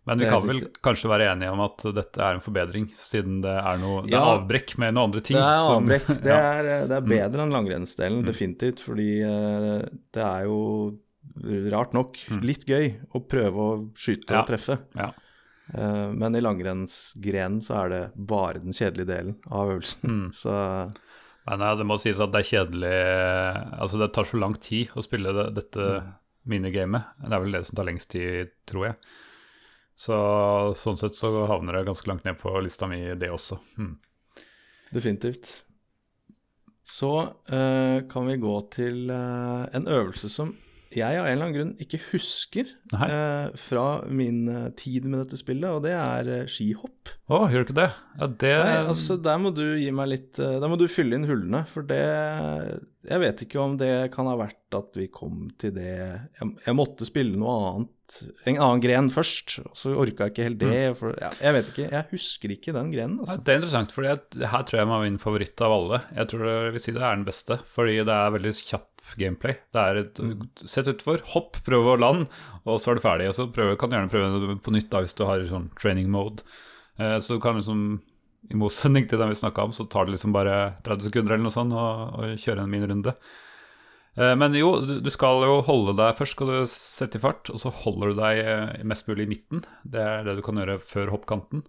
Men 0.06 0.18
vi 0.18 0.26
kan 0.26 0.42
vel 0.46 0.60
kanskje 0.82 1.08
være 1.10 1.28
enige 1.30 1.50
om 1.54 1.60
at 1.62 1.82
dette 1.94 2.18
er 2.22 2.34
en 2.34 2.42
forbedring, 2.42 2.88
siden 2.98 3.40
det 3.44 3.52
er 3.54 3.76
noe 3.78 4.02
Det 4.02 4.14
er 4.14 4.18
Ja. 4.18 4.36
avbrekk 4.36 4.76
med 4.78 4.94
noen 4.94 5.04
andre 5.10 5.20
ting. 5.22 5.36
det 5.36 5.42
er 5.46 5.66
som- 5.66 5.88
ja. 5.90 5.98
Det 6.22 6.36
er, 6.36 6.70
eh, 6.76 6.86
det 6.90 6.96
er 6.96 7.06
bedre 7.06 7.42
enn 7.46 7.52
langrennsdelen, 7.54 8.24
definitivt. 8.26 8.80
Fordi 8.82 9.08
eh, 9.22 9.88
det 10.12 10.22
er 10.26 10.44
jo 10.50 10.98
rart 11.72 11.92
nok 11.96 12.18
litt 12.42 12.66
gøy 12.68 12.92
å 13.14 13.22
prøve 13.26 13.66
å 13.66 13.76
skyte 13.98 14.32
Mm. 14.32 14.34
Ja. 14.36 14.40
og 14.40 14.48
treffe. 14.50 14.78
Ja. 14.98 15.12
Uh, 15.72 16.10
men 16.12 16.34
i 16.36 16.42
langrennsgrenen 16.42 17.62
så 17.64 17.76
er 17.84 17.88
det 17.92 18.00
bare 18.16 18.60
den 18.60 18.74
kjedelige 18.76 19.08
delen 19.08 19.36
av 19.46 19.70
øvelsen. 19.76 20.02
Mm. 20.10 20.32
Så 20.42 20.52
Men 21.46 21.60
ja, 21.64 21.74
det 21.74 21.86
må 21.88 21.96
sies 21.98 22.20
at 22.22 22.30
det 22.34 22.42
er 22.42 22.50
kjedelig 22.50 22.92
Altså, 23.80 23.98
det 23.98 24.12
tar 24.14 24.28
så 24.28 24.38
lang 24.38 24.54
tid 24.62 24.92
å 24.94 25.02
spille 25.02 25.32
det, 25.34 25.46
dette 25.56 25.86
minigamet. 26.46 27.16
Det 27.18 27.34
er 27.34 27.42
vel 27.42 27.56
det 27.56 27.64
som 27.66 27.78
tar 27.78 27.88
lengst 27.88 28.10
tid, 28.14 28.52
tror 28.68 28.86
jeg. 28.90 28.94
Så 29.98 30.14
sånn 30.78 30.98
sett 30.98 31.14
så 31.18 31.30
havner 31.50 31.76
det 31.78 31.86
ganske 31.86 32.08
langt 32.10 32.24
ned 32.26 32.38
på 32.40 32.52
lista 32.62 32.86
mi, 32.90 33.00
det 33.18 33.30
også. 33.30 33.58
Mm. 33.78 33.96
definitivt. 34.92 35.64
Så 36.84 37.12
uh, 37.52 37.98
kan 38.10 38.26
vi 38.26 38.36
gå 38.42 38.54
til 38.74 39.10
uh, 39.10 39.66
en 39.72 39.86
øvelse 39.88 40.28
som 40.28 40.50
jeg 40.96 41.18
av 41.20 41.26
en 41.26 41.32
eller 41.32 41.46
annen 41.46 41.56
grunn 41.56 41.72
ikke 41.82 42.00
husker 42.10 42.68
eh, 42.94 43.48
fra 43.58 43.84
min 44.12 44.42
eh, 44.52 44.68
tid 44.78 45.06
med 45.08 45.22
dette 45.24 45.38
spillet, 45.40 45.68
og 45.70 45.82
det 45.86 45.94
er 45.96 46.30
eh, 46.40 46.48
skihopp. 46.50 47.12
Å, 47.32 47.46
gjør 47.48 47.62
du 47.62 47.68
ikke 47.70 47.78
det? 47.80 47.88
Ja, 48.20 48.26
det 48.28 48.52
Nei, 48.60 48.74
altså 48.92 49.16
Der 49.24 49.38
må 49.40 49.50
du 49.56 49.62
gi 49.80 49.88
meg 49.94 50.10
litt 50.10 50.38
eh, 50.42 50.58
Der 50.60 50.68
må 50.68 50.76
du 50.76 50.84
fylle 50.90 51.16
inn 51.16 51.24
hullene, 51.26 51.62
for 51.70 51.86
det 51.88 52.00
Jeg 53.08 53.22
vet 53.22 53.40
ikke 53.46 53.62
om 53.62 53.78
det 53.80 54.10
kan 54.12 54.28
ha 54.28 54.34
vært 54.38 54.76
at 54.76 54.98
vi 55.00 55.06
kom 55.12 55.46
til 55.60 55.72
det 55.76 55.88
Jeg, 55.96 56.50
jeg 56.66 56.76
måtte 56.76 57.08
spille 57.08 57.40
noe 57.40 57.54
annet, 57.70 58.18
en 58.44 58.58
annen 58.60 58.82
gren 58.84 59.08
først, 59.12 59.56
og 59.64 59.72
så 59.78 59.94
orka 59.96 60.28
jeg 60.28 60.34
ikke 60.34 60.46
helt 60.50 60.60
det. 60.60 60.80
For, 60.98 61.16
ja, 61.20 61.30
jeg 61.40 61.56
vet 61.56 61.72
ikke, 61.72 61.88
jeg 61.94 62.08
husker 62.12 62.54
ikke 62.58 62.74
den 62.76 62.92
grenen, 62.92 63.18
Ja, 63.22 63.24
altså. 63.24 63.40
Det 63.40 63.54
er 63.54 63.60
interessant, 63.62 63.94
for 63.96 64.08
her 64.08 64.66
tror 64.68 64.82
jeg 64.82 64.90
være 64.92 65.06
min 65.06 65.20
favoritt 65.22 65.64
av 65.64 65.72
alle. 65.78 66.02
Jeg 66.18 66.28
tror 66.32 66.44
det 66.48 66.56
vil 66.76 66.84
si 66.84 66.92
det 66.92 67.00
er 67.02 67.16
den 67.16 67.28
beste, 67.28 67.58
fordi 67.72 67.98
det 68.04 68.18
er 68.18 68.34
veldig 68.36 68.52
kjapp 68.60 68.91
gameplay. 69.20 69.56
Det 69.74 69.82
er 69.82 70.00
et 70.02 70.20
Sett 70.68 70.88
utfor, 70.90 71.20
hopp, 71.34 71.58
prøv 71.66 71.92
å 71.92 71.98
lande, 72.00 72.28
og 72.64 72.80
så 72.80 72.92
er 72.92 72.98
du 72.98 73.04
ferdig. 73.04 73.28
Og 73.30 73.36
så 73.36 73.48
prøve, 73.52 73.76
kan 73.80 73.90
du 73.90 73.96
gjerne 73.96 74.12
prøve 74.12 74.56
på 74.62 74.74
nytt 74.74 74.90
da, 74.92 75.02
hvis 75.04 75.16
du 75.18 75.24
har 75.28 75.44
sånn 75.48 75.70
training 75.80 76.10
mode. 76.12 76.44
Eh, 76.98 77.18
så 77.20 77.36
du 77.36 77.42
kan 77.44 77.58
liksom 77.58 78.00
i 78.50 78.58
motsetning 78.58 79.06
til 79.08 79.20
den 79.20 79.30
vi 79.30 79.38
snakka 79.38 79.68
om, 79.68 79.72
så 79.72 79.86
tar 79.86 80.08
det 80.08 80.16
liksom 80.16 80.34
bare 80.34 80.74
30 80.82 81.08
sekunder 81.08 81.36
eller 81.36 81.46
noe 81.46 81.54
sånt 81.54 81.74
å 81.78 81.86
å 82.18 82.30
kjøre 82.34 82.64
en 82.64 82.72
minirunde. 82.72 83.14
Eh, 84.16 84.34
Men 84.36 84.54
jo, 84.58 84.74
du 84.84 85.00
du 85.00 85.10
skal 85.14 85.44
jo 85.46 85.60
holde 85.64 85.94
deg 85.96 86.18
Først 86.18 86.34
skal 86.36 86.50
du 86.50 86.66
sette 86.68 87.16
i 87.16 87.22
fart, 87.22 87.48
og 87.50 87.60
så 87.62 87.70
holder 87.84 88.12
du 88.12 88.20
deg 88.20 88.42
eh, 88.42 88.82
mest 88.84 89.06
mulig 89.08 89.28
i 89.28 89.32
midten. 89.36 89.62
Det 89.84 90.02
er 90.02 90.26
det 90.26 90.36
du 90.36 90.42
kan 90.42 90.58
gjøre 90.58 90.78
før 90.82 91.14
hoppkanten. 91.14 91.62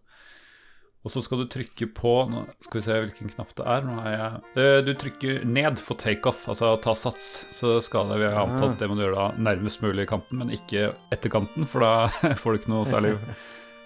Og 1.04 1.12
så 1.12 1.20
skal 1.24 1.42
du 1.42 1.50
trykke 1.52 1.90
på 1.92 2.12
Nå 2.32 2.46
skal 2.64 2.80
vi 2.80 2.84
se 2.86 2.98
hvilken 3.04 3.32
knapp 3.34 3.52
det 3.58 3.66
er. 3.68 3.84
Nå 3.84 3.96
er 4.00 4.14
jeg, 4.14 4.44
Eh, 4.64 4.78
du 4.86 4.94
trykker 4.96 5.42
ned 5.44 5.82
for 5.82 6.00
takeoff, 6.00 6.46
altså 6.52 6.74
ta 6.84 6.94
sats. 6.96 7.44
Så 7.52 7.76
skal 7.84 8.08
det, 8.12 8.22
vi 8.22 8.30
har 8.32 8.46
antatt 8.46 8.80
det 8.80 8.88
må 8.88 8.96
du 8.96 9.04
gjøre 9.04 9.20
da 9.20 9.44
nærmest 9.52 9.84
mulig 9.84 10.08
kanten, 10.10 10.40
men 10.40 10.54
ikke 10.56 10.94
etter 11.12 11.34
kanten, 11.34 11.68
for 11.68 11.84
da 11.84 12.08
får 12.42 12.56
du 12.56 12.62
ikke 12.62 12.74
noe 12.76 12.88
særlig 12.88 13.18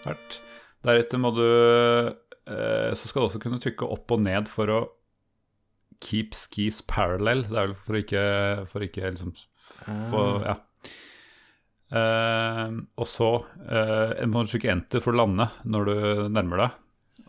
Fælt. 0.04 0.38
Deretter 0.86 1.20
må 1.20 1.34
du 1.34 1.44
eh, 1.44 2.94
Så 2.94 3.10
skal 3.10 3.24
du 3.24 3.28
også 3.32 3.42
kunne 3.42 3.60
trykke 3.64 3.90
opp 3.98 4.14
og 4.14 4.22
ned 4.24 4.52
for 4.52 4.70
å 4.70 4.80
keep 6.04 6.38
skis 6.38 6.84
parallel. 6.86 7.48
Det 7.50 7.58
er 7.58 7.72
vel 7.72 7.78
for 7.82 7.98
å 7.98 8.02
ikke, 8.04 8.26
for 8.70 8.84
å 8.84 8.90
ikke 8.92 9.10
liksom 9.10 9.34
for, 10.12 10.46
Ja. 10.46 10.60
Uh, 11.88 12.84
og 13.00 13.08
så 13.08 13.28
uh, 13.48 14.26
må 14.28 14.42
du 14.44 14.50
trykke 14.52 14.74
enter 14.74 15.00
for 15.00 15.16
å 15.16 15.22
lande 15.22 15.46
når 15.64 15.88
du 15.88 15.96
nærmer 16.36 16.60
deg. 16.60 16.76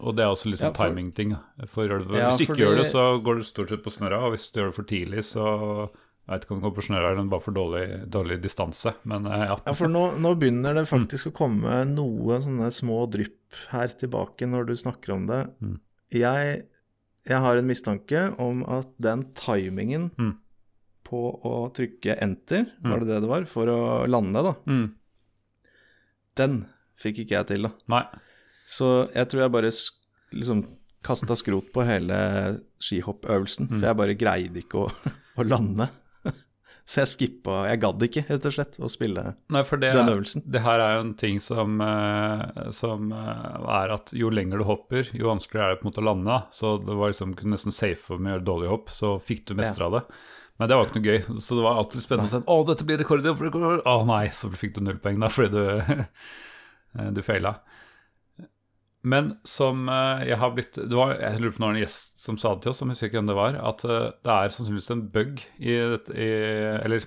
Og 0.01 0.15
det 0.17 0.23
er 0.25 0.31
også 0.31 0.47
litt 0.51 0.61
sånn 0.61 0.73
Ja, 0.73 0.77
for- 0.79 0.89
timing-ting. 0.89 1.33
For 1.69 1.89
du 1.89 2.15
Ja, 2.15 2.31
hvis 2.31 2.39
du 2.39 2.45
ikke 2.45 2.55
fordi- 2.55 2.65
gjør 2.65 2.77
det, 2.83 2.93
så 2.93 3.23
går 3.23 3.35
du 3.37 3.43
stort 3.43 3.69
sett 3.69 3.83
på 3.83 3.91
snørra. 3.91 4.23
Og 4.25 4.33
hvis 4.37 4.51
du 4.53 4.61
gjør 4.61 4.67
det 4.71 4.75
for 4.75 4.83
tidlig, 4.85 5.25
så 5.25 5.91
jeg 5.91 6.29
vet 6.29 6.45
ikke 6.45 6.51
om 6.53 6.61
du 6.61 6.67
går 6.71 6.77
på 6.77 6.85
snørra 6.87 7.11
eller 7.13 7.29
bare 7.29 7.41
for 7.41 7.53
dårlig, 7.53 8.09
dårlig 8.11 8.41
distanse. 8.43 8.95
Men 9.05 9.27
eh, 9.27 9.47
ja. 9.49 9.57
Ja, 9.67 9.73
for 9.73 9.87
nå, 9.89 10.17
nå 10.19 10.35
begynner 10.39 10.75
det 10.75 10.87
Mm. 10.89 11.07
faktisk 11.07 11.33
å 11.33 11.35
komme 11.35 11.85
noen 11.89 12.41
sånne 12.43 12.69
små 12.71 13.11
drypp 13.11 13.35
her 13.71 13.89
tilbake 13.89 14.47
når 14.47 14.67
du 14.67 14.75
snakker 14.77 15.15
om 15.15 15.27
det. 15.27 15.51
Mm. 15.63 15.81
Jeg, 16.13 16.67
jeg 17.27 17.39
har 17.41 17.57
en 17.57 17.67
mistanke 17.67 18.39
om 18.39 18.63
at 18.69 18.87
den 19.01 19.25
timingen 19.35 20.11
Mm. 20.17 20.37
på 21.05 21.41
å 21.43 21.73
trykke 21.73 22.21
enter, 22.21 22.67
Mm. 22.85 22.91
var 22.91 22.99
det 23.01 23.07
det 23.09 23.21
det 23.23 23.29
var, 23.29 23.45
for 23.47 23.67
å 23.67 24.07
lande, 24.07 24.43
da, 24.43 24.53
Mm. 24.67 24.93
den 26.37 26.67
fikk 27.01 27.25
ikke 27.25 27.29
jeg 27.39 27.47
til, 27.49 27.63
da. 27.63 27.73
Nei. 27.89 28.05
Så 28.69 28.89
jeg 29.15 29.31
tror 29.31 29.47
jeg 29.47 29.55
bare 29.55 29.71
liksom 30.37 30.67
kasta 31.09 31.37
skrot 31.39 31.71
på 31.73 31.85
hele 31.89 32.17
skihoppøvelsen, 32.85 33.69
Mm. 33.71 33.79
for 33.81 33.87
jeg 33.89 33.97
bare 34.03 34.19
greide 34.19 34.61
ikke 34.61 34.83
å, 34.85 34.91
å 35.41 35.47
lande. 35.47 35.87
Så 36.89 37.03
jeg 37.03 37.09
skippa 37.13 37.55
Jeg 37.69 37.81
gadd 37.83 38.03
ikke, 38.07 38.23
rett 38.31 38.47
og 38.49 38.55
slett, 38.55 38.79
å 38.81 38.89
spille 38.89 39.23
Nei, 39.53 39.61
det, 39.63 39.91
den 39.93 40.09
øvelsen. 40.09 40.43
det 40.49 40.63
her 40.65 40.81
er 40.81 40.95
jo 40.97 41.03
en 41.05 41.15
ting 41.21 41.37
som, 41.45 41.75
eh, 41.85 42.71
som 42.73 43.11
eh, 43.13 43.59
er 43.79 43.93
at 43.93 44.13
jo 44.17 44.31
lenger 44.33 44.63
du 44.63 44.65
hopper, 44.69 45.09
jo 45.13 45.29
vanskeligere 45.29 45.67
er 45.67 45.75
det 45.77 45.81
på 45.83 45.87
en 45.87 45.91
måte 45.93 46.01
å 46.03 46.07
lande. 46.09 46.39
Så 46.57 46.75
det 46.85 46.97
var 46.97 47.13
liksom 47.13 47.35
nesten 47.53 47.73
safe 47.77 48.17
med 48.19 48.31
å 48.33 48.35
gjøre 48.39 48.47
dårlig 48.49 48.71
hopp, 48.73 48.89
så 48.95 49.15
fikk 49.21 49.45
du 49.51 49.55
mestra 49.61 49.91
det. 49.99 50.03
Men 50.59 50.69
det 50.73 50.75
var 50.81 50.89
ikke 50.89 50.99
noe 50.99 51.13
gøy, 51.13 51.21
så 51.45 51.55
det 51.61 51.63
var 51.69 51.77
alltid 51.79 52.03
spennende 52.03 52.33
å 52.33 52.35
se 52.41 52.41
Å, 52.57 52.57
dette 52.73 52.85
blir 52.89 52.99
rekord! 52.99 53.23
det 53.23 53.37
blir 53.39 53.53
rekord. 53.53 53.85
Å 53.87 53.99
nei, 54.09 54.25
så 54.35 54.49
fikk 54.51 54.75
du 54.75 54.81
null 54.89 54.99
poeng 55.05 55.21
da, 55.23 55.29
fordi 55.31 55.53
du, 55.55 56.05
du 57.15 57.21
feila. 57.23 57.53
Men 59.07 59.37
som 59.47 59.85
eh, 59.89 60.25
jeg 60.33 60.39
har 60.41 60.51
blitt 60.57 60.75
det 60.75 60.91
var, 60.97 61.13
Jeg 61.21 61.39
lurer 61.41 61.53
på 61.55 61.63
om 61.63 61.71
en 61.71 61.79
gjest 61.83 62.19
som 62.19 62.39
sa 62.41 62.55
det 62.57 62.65
til 62.65 62.73
oss, 62.73 62.81
som 62.83 62.91
husker 62.91 63.07
ikke 63.09 63.21
hvem 63.21 63.29
det 63.31 63.37
var, 63.39 63.55
at 63.71 63.85
eh, 63.87 64.09
det 64.27 64.33
er 64.35 64.51
sannsynligvis 64.55 64.91
en 64.97 65.05
bug 65.15 65.45
i 65.63 65.77
i, 66.19 66.29
Eller 66.83 67.07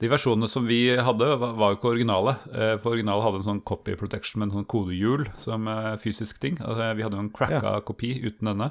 de 0.00 0.08
versjonene 0.08 0.48
som 0.48 0.64
vi 0.64 0.96
hadde, 0.96 1.26
var 1.38 1.74
jo 1.74 1.76
ikke 1.76 1.90
originale. 1.92 2.32
Eh, 2.56 2.74
For 2.80 2.94
originale 2.96 3.20
hadde 3.22 3.42
en 3.42 3.48
sånn 3.50 3.62
copy 3.68 3.94
protection 4.00 4.40
med 4.40 4.48
en 4.48 4.60
sånn 4.62 4.68
kodehjul 4.72 5.26
som 5.38 5.68
fysisk 6.00 6.40
ting. 6.40 6.56
Altså, 6.64 6.86
vi 6.96 7.04
hadde 7.04 7.18
jo 7.18 7.24
en 7.26 7.32
cracka 7.36 7.74
kopi 7.84 8.14
uten 8.24 8.48
denne. 8.48 8.70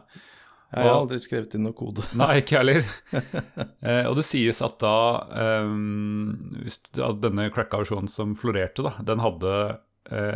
Jeg 0.74 0.84
har 0.86 0.96
Og- 0.96 1.04
aldri 1.06 1.20
skrevet 1.22 1.54
inn 1.56 1.64
noe 1.66 1.74
kode. 1.78 2.02
Nei, 2.20 2.42
ikke 2.42 2.58
jeg 2.58 2.66
heller. 2.66 2.90
eh, 3.86 4.04
og 4.10 4.18
det 4.20 4.26
sies 4.26 4.60
at 4.66 4.76
da 4.82 4.96
um, 5.64 6.34
hvis, 6.66 6.82
altså 6.98 7.22
Denne 7.30 7.48
cracka 7.54 7.78
versjonen 7.82 8.10
som 8.10 8.34
florerte, 8.38 8.84
da, 8.90 8.96
den 9.06 9.22
hadde 9.24 9.54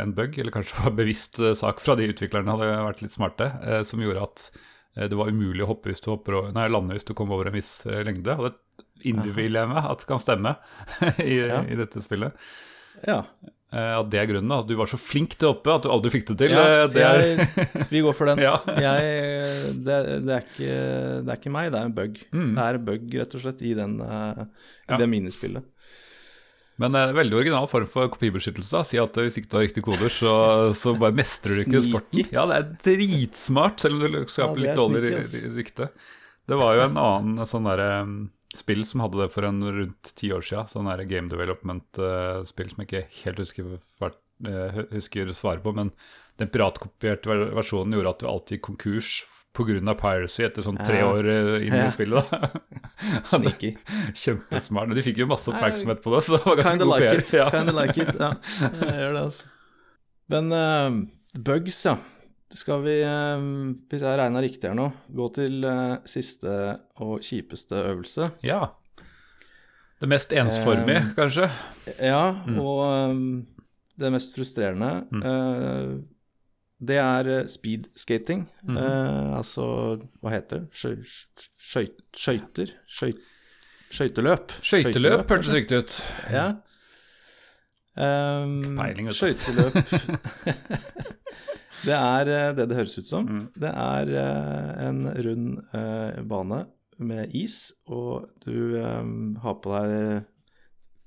en 0.04 0.12
bug, 0.14 0.38
eller 0.38 0.54
kanskje 0.54 0.78
var 0.84 0.94
bevisst 0.98 1.40
eh, 1.42 1.54
sak 1.58 1.80
fra 1.82 1.96
de 1.98 2.06
utviklerne 2.12 2.50
hadde 2.54 2.68
vært 2.86 3.02
litt 3.04 3.16
smarte, 3.16 3.50
eh, 3.64 3.82
som 3.88 4.02
gjorde 4.04 4.22
at 4.28 4.44
eh, 4.96 5.08
det 5.10 5.18
var 5.18 5.32
umulig 5.32 5.64
å 5.66 5.70
hoppe 5.72 5.90
hvis 5.90 6.04
du 6.04 6.12
hopper 6.12 6.38
over, 6.40 6.52
nei, 6.54 6.68
lande 6.70 6.94
hvis 6.94 7.08
du 7.08 7.14
kom 7.18 7.32
over 7.34 7.50
en 7.50 7.56
viss 7.58 7.72
eh, 7.86 8.02
lengde. 8.06 8.36
Og 8.38 8.50
det 8.52 8.86
innbiller 9.10 9.64
jeg 9.64 9.72
meg 9.74 9.90
at 9.90 10.00
det 10.04 10.08
kan 10.08 10.22
stemme 10.22 10.54
i, 11.24 11.40
Ja. 11.42 11.64
i 11.66 11.76
dette 11.80 12.00
spillet. 12.04 12.38
Ja. 13.04 13.24
Eh, 13.74 13.92
at 13.98 14.06
det 14.12 14.20
er 14.22 14.28
grunnen. 14.30 14.52
At 14.54 14.68
du 14.70 14.76
var 14.78 14.86
så 14.88 14.96
flink 15.00 15.34
til 15.34 15.50
å 15.50 15.54
hoppe 15.56 15.72
at 15.74 15.82
du 15.84 15.90
aldri 15.90 16.12
fikk 16.14 16.28
det 16.30 16.36
til. 16.44 16.54
ja 16.54 16.62
Eh, 16.62 16.84
det 16.94 17.02
er, 17.02 17.24
jeg, 17.26 17.86
vi 17.90 18.04
går 18.06 18.14
for 18.16 18.30
den. 18.30 18.40
Ja. 18.46 18.54
Jeg, 18.70 19.74
det, 19.84 19.98
det, 20.28 20.38
er 20.38 20.46
ikke, 20.46 20.76
det 21.26 21.34
er 21.34 21.40
ikke 21.42 21.52
meg, 21.58 21.72
det 21.74 21.80
er 21.82 21.90
en 21.90 21.96
bug. 21.98 22.20
Mm. 22.30 22.50
Det 22.54 22.64
er 22.68 22.78
en 22.78 22.86
bug, 22.92 23.08
rett 23.24 23.34
og 23.36 23.42
slett, 23.42 23.64
i, 23.66 23.74
den, 23.76 23.98
eh, 24.06 24.44
i 24.94 25.00
det 25.02 25.10
minispillet. 25.10 25.66
Men 26.82 26.94
eh, 26.98 27.12
veldig 27.14 27.36
original 27.38 27.66
form 27.70 27.86
for 27.86 28.08
kopibeskyttelse. 28.10 28.72
da 28.74 28.82
Si 28.86 28.98
at 28.98 29.16
eh, 29.20 29.26
hvis 29.28 29.36
ikke 29.38 29.50
du 29.52 29.56
har 29.60 29.66
riktige 29.68 29.86
koder, 29.86 30.10
så, 30.10 30.32
så 30.74 30.94
bare 30.98 31.14
mestrer 31.14 31.54
du 31.54 31.60
ikke 31.62 31.82
Sneaky. 31.84 31.92
sporten. 31.92 32.32
Ja, 32.34 32.46
det 32.50 32.56
er 32.56 32.70
dritsmart, 32.88 33.78
selv 33.84 33.98
om 34.00 34.00
du 34.02 34.24
skaper 34.26 34.42
Ja, 34.42 34.50
er 34.54 34.64
litt 34.64 34.80
dårlig 34.80 35.52
rykte. 35.58 35.90
Det 36.50 36.58
var 36.60 36.74
jo 36.76 36.82
en 36.88 36.98
annen 37.00 37.46
sånn 37.48 37.64
derre 37.70 37.90
um, 38.04 38.16
spill 38.54 38.82
som 38.84 39.00
hadde 39.04 39.22
det 39.22 39.30
for 39.32 39.46
en 39.48 39.62
rundt 39.64 40.10
ti 40.18 40.28
år 40.34 40.42
siden. 40.44 40.66
Sånn 40.68 40.90
derre 40.90 41.06
game 41.08 41.30
development-spill 41.30 42.70
som 42.74 42.82
jeg 42.82 42.88
ikke 42.90 43.04
helt 43.24 43.38
husker, 43.44 43.70
hva- 44.00 44.12
eh, 44.50 44.82
husker 44.92 45.30
svaret 45.34 45.62
på. 45.64 45.72
Men 45.74 45.92
den 46.42 46.50
piratkopierte 46.52 47.30
versjonen 47.54 47.94
gjorde 47.94 48.10
at 48.16 48.20
du 48.20 48.26
alltid 48.28 48.58
gikk 48.58 48.66
konkurs 48.72 49.12
pga. 49.54 49.94
piracy 50.00 50.44
etter 50.46 50.64
sånn 50.66 50.78
tre 50.84 51.00
år 51.06 51.28
eh, 51.30 51.66
inn 51.68 51.76
i 51.78 51.90
spillet. 51.92 52.30
da 52.30 52.50
Sneaky. 53.30 53.74
Kjempesmart. 54.22 54.94
De 54.96 55.02
fikk 55.06 55.22
jo 55.22 55.26
masse 55.30 55.50
oppmerksomhet 55.52 56.02
på 56.04 56.14
det, 56.14 56.22
så 56.26 56.36
det 56.36 56.42
var 56.46 56.56
ganske 56.60 56.72
Kinda 56.74 56.84
god 56.90 57.00
like 57.00 57.10
PR. 57.14 57.22
it. 57.22 57.32
Ja. 57.38 57.46
Kinda 57.54 57.74
like 57.80 58.02
it. 58.02 58.14
Ja, 58.20 58.32
jeg 58.90 58.98
gjør 59.00 59.16
det, 59.18 59.24
altså. 59.28 59.50
Men 60.34 60.52
uh, 60.52 61.40
bugs, 61.48 61.80
ja. 61.86 61.96
Skal 62.54 62.84
vi, 62.84 62.92
uh, 63.02 63.42
hvis 63.90 64.04
jeg 64.06 64.18
regna 64.20 64.40
riktig 64.44 64.68
her 64.70 64.76
nå, 64.78 64.88
gå 65.10 65.26
til 65.34 65.64
uh, 65.66 65.96
siste 66.06 66.52
og 67.02 67.18
kjipeste 67.26 67.80
øvelse? 67.90 68.28
Ja. 68.46 68.60
Det 70.00 70.08
mest 70.10 70.32
ensformige, 70.36 71.02
kanskje. 71.16 71.48
Ja, 72.02 72.24
Mm. 72.46 72.58
og 72.60 73.10
um, 73.10 73.46
det 73.98 74.10
mest 74.12 74.34
frustrerende 74.34 74.88
eh, 75.22 75.92
Det 76.80 76.96
er 76.98 77.46
speed 77.46 77.86
skating. 77.96 78.48
Mm 78.62 78.76
-hmm. 78.76 78.82
Eh, 78.82 79.36
altså, 79.36 79.98
hva 80.20 80.30
heter 80.30 80.58
det? 80.58 80.68
Skøy- 80.72 81.04
skøy- 81.58 82.00
Skøyter? 82.16 82.66
Skøy- 82.88 83.20
Skøyteløp? 83.90 84.52
Skøyteløp 84.62 85.28
hørtes 85.30 85.52
riktig 85.52 85.78
ut. 85.78 86.02
Ja. 86.30 86.52
Um, 87.96 88.76
Peiling. 88.76 89.12
Skøyteløp 89.12 89.74
Det 91.84 91.94
er 91.94 92.30
eh, 92.32 92.52
det 92.56 92.68
det 92.70 92.76
høres 92.78 92.98
ut 92.98 93.06
som. 93.06 93.26
Mm. 93.28 93.48
Det 93.60 93.70
er 93.70 94.12
eh, 94.22 94.88
en 94.88 95.02
rund 95.26 95.58
eh, 95.74 96.22
bane 96.24 96.64
med 96.98 97.34
is, 97.34 97.72
og 97.86 98.28
du 98.46 98.76
eh, 98.80 99.02
har 99.42 99.58
på 99.62 99.74
deg 99.74 100.24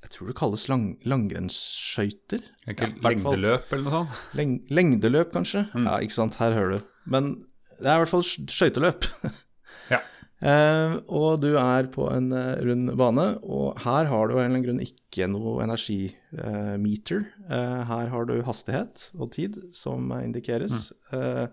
Jeg 0.07 0.13
tror 0.15 0.29
det 0.31 0.37
kalles 0.39 0.63
lang, 0.71 0.83
langrennsskøyter. 1.03 2.45
Er 2.65 2.71
Ikke 2.73 2.87
Ja, 2.87 3.09
lengdeløp 3.09 3.73
eller 3.75 3.83
noe 3.83 3.95
sånt? 3.97 4.21
Leng, 4.39 4.53
lengdeløp, 4.71 5.33
kanskje? 5.35 5.65
Mm. 5.75 5.83
Ja, 5.89 5.97
ikke 5.99 6.15
sant. 6.15 6.37
Her 6.39 6.55
hører 6.55 6.77
du. 6.77 6.85
Men 7.11 7.33
det 7.77 7.89
er 7.91 7.97
i 7.99 8.03
hvert 8.05 8.13
fall 8.15 8.23
sk- 8.23 8.47
skøyteløp. 8.49 9.09
Ja. 9.91 9.99
Eh, 10.43 10.95
og 11.15 11.39
du 11.39 11.53
er 11.57 11.87
på 11.93 12.09
en 12.11 12.25
eh, 12.35 12.57
rund 12.67 12.89
bane, 12.99 13.23
og 13.41 13.77
her 13.85 14.05
har 14.11 14.27
du 14.27 14.33
av 14.35 14.41
en 14.41 14.45
eller 14.45 14.51
annen 14.51 14.65
grunn 14.65 14.81
ikke 14.83 15.27
noe 15.31 15.63
energimeter. 15.63 17.23
Eh, 17.49 17.83
her 17.87 18.07
har 18.11 18.27
du 18.27 18.35
hastighet 18.43 19.09
og 19.15 19.31
tid 19.35 19.55
som 19.75 20.11
eh, 20.11 20.25
indikeres. 20.27 20.89
Mm. 21.13 21.21
Eh, 21.21 21.47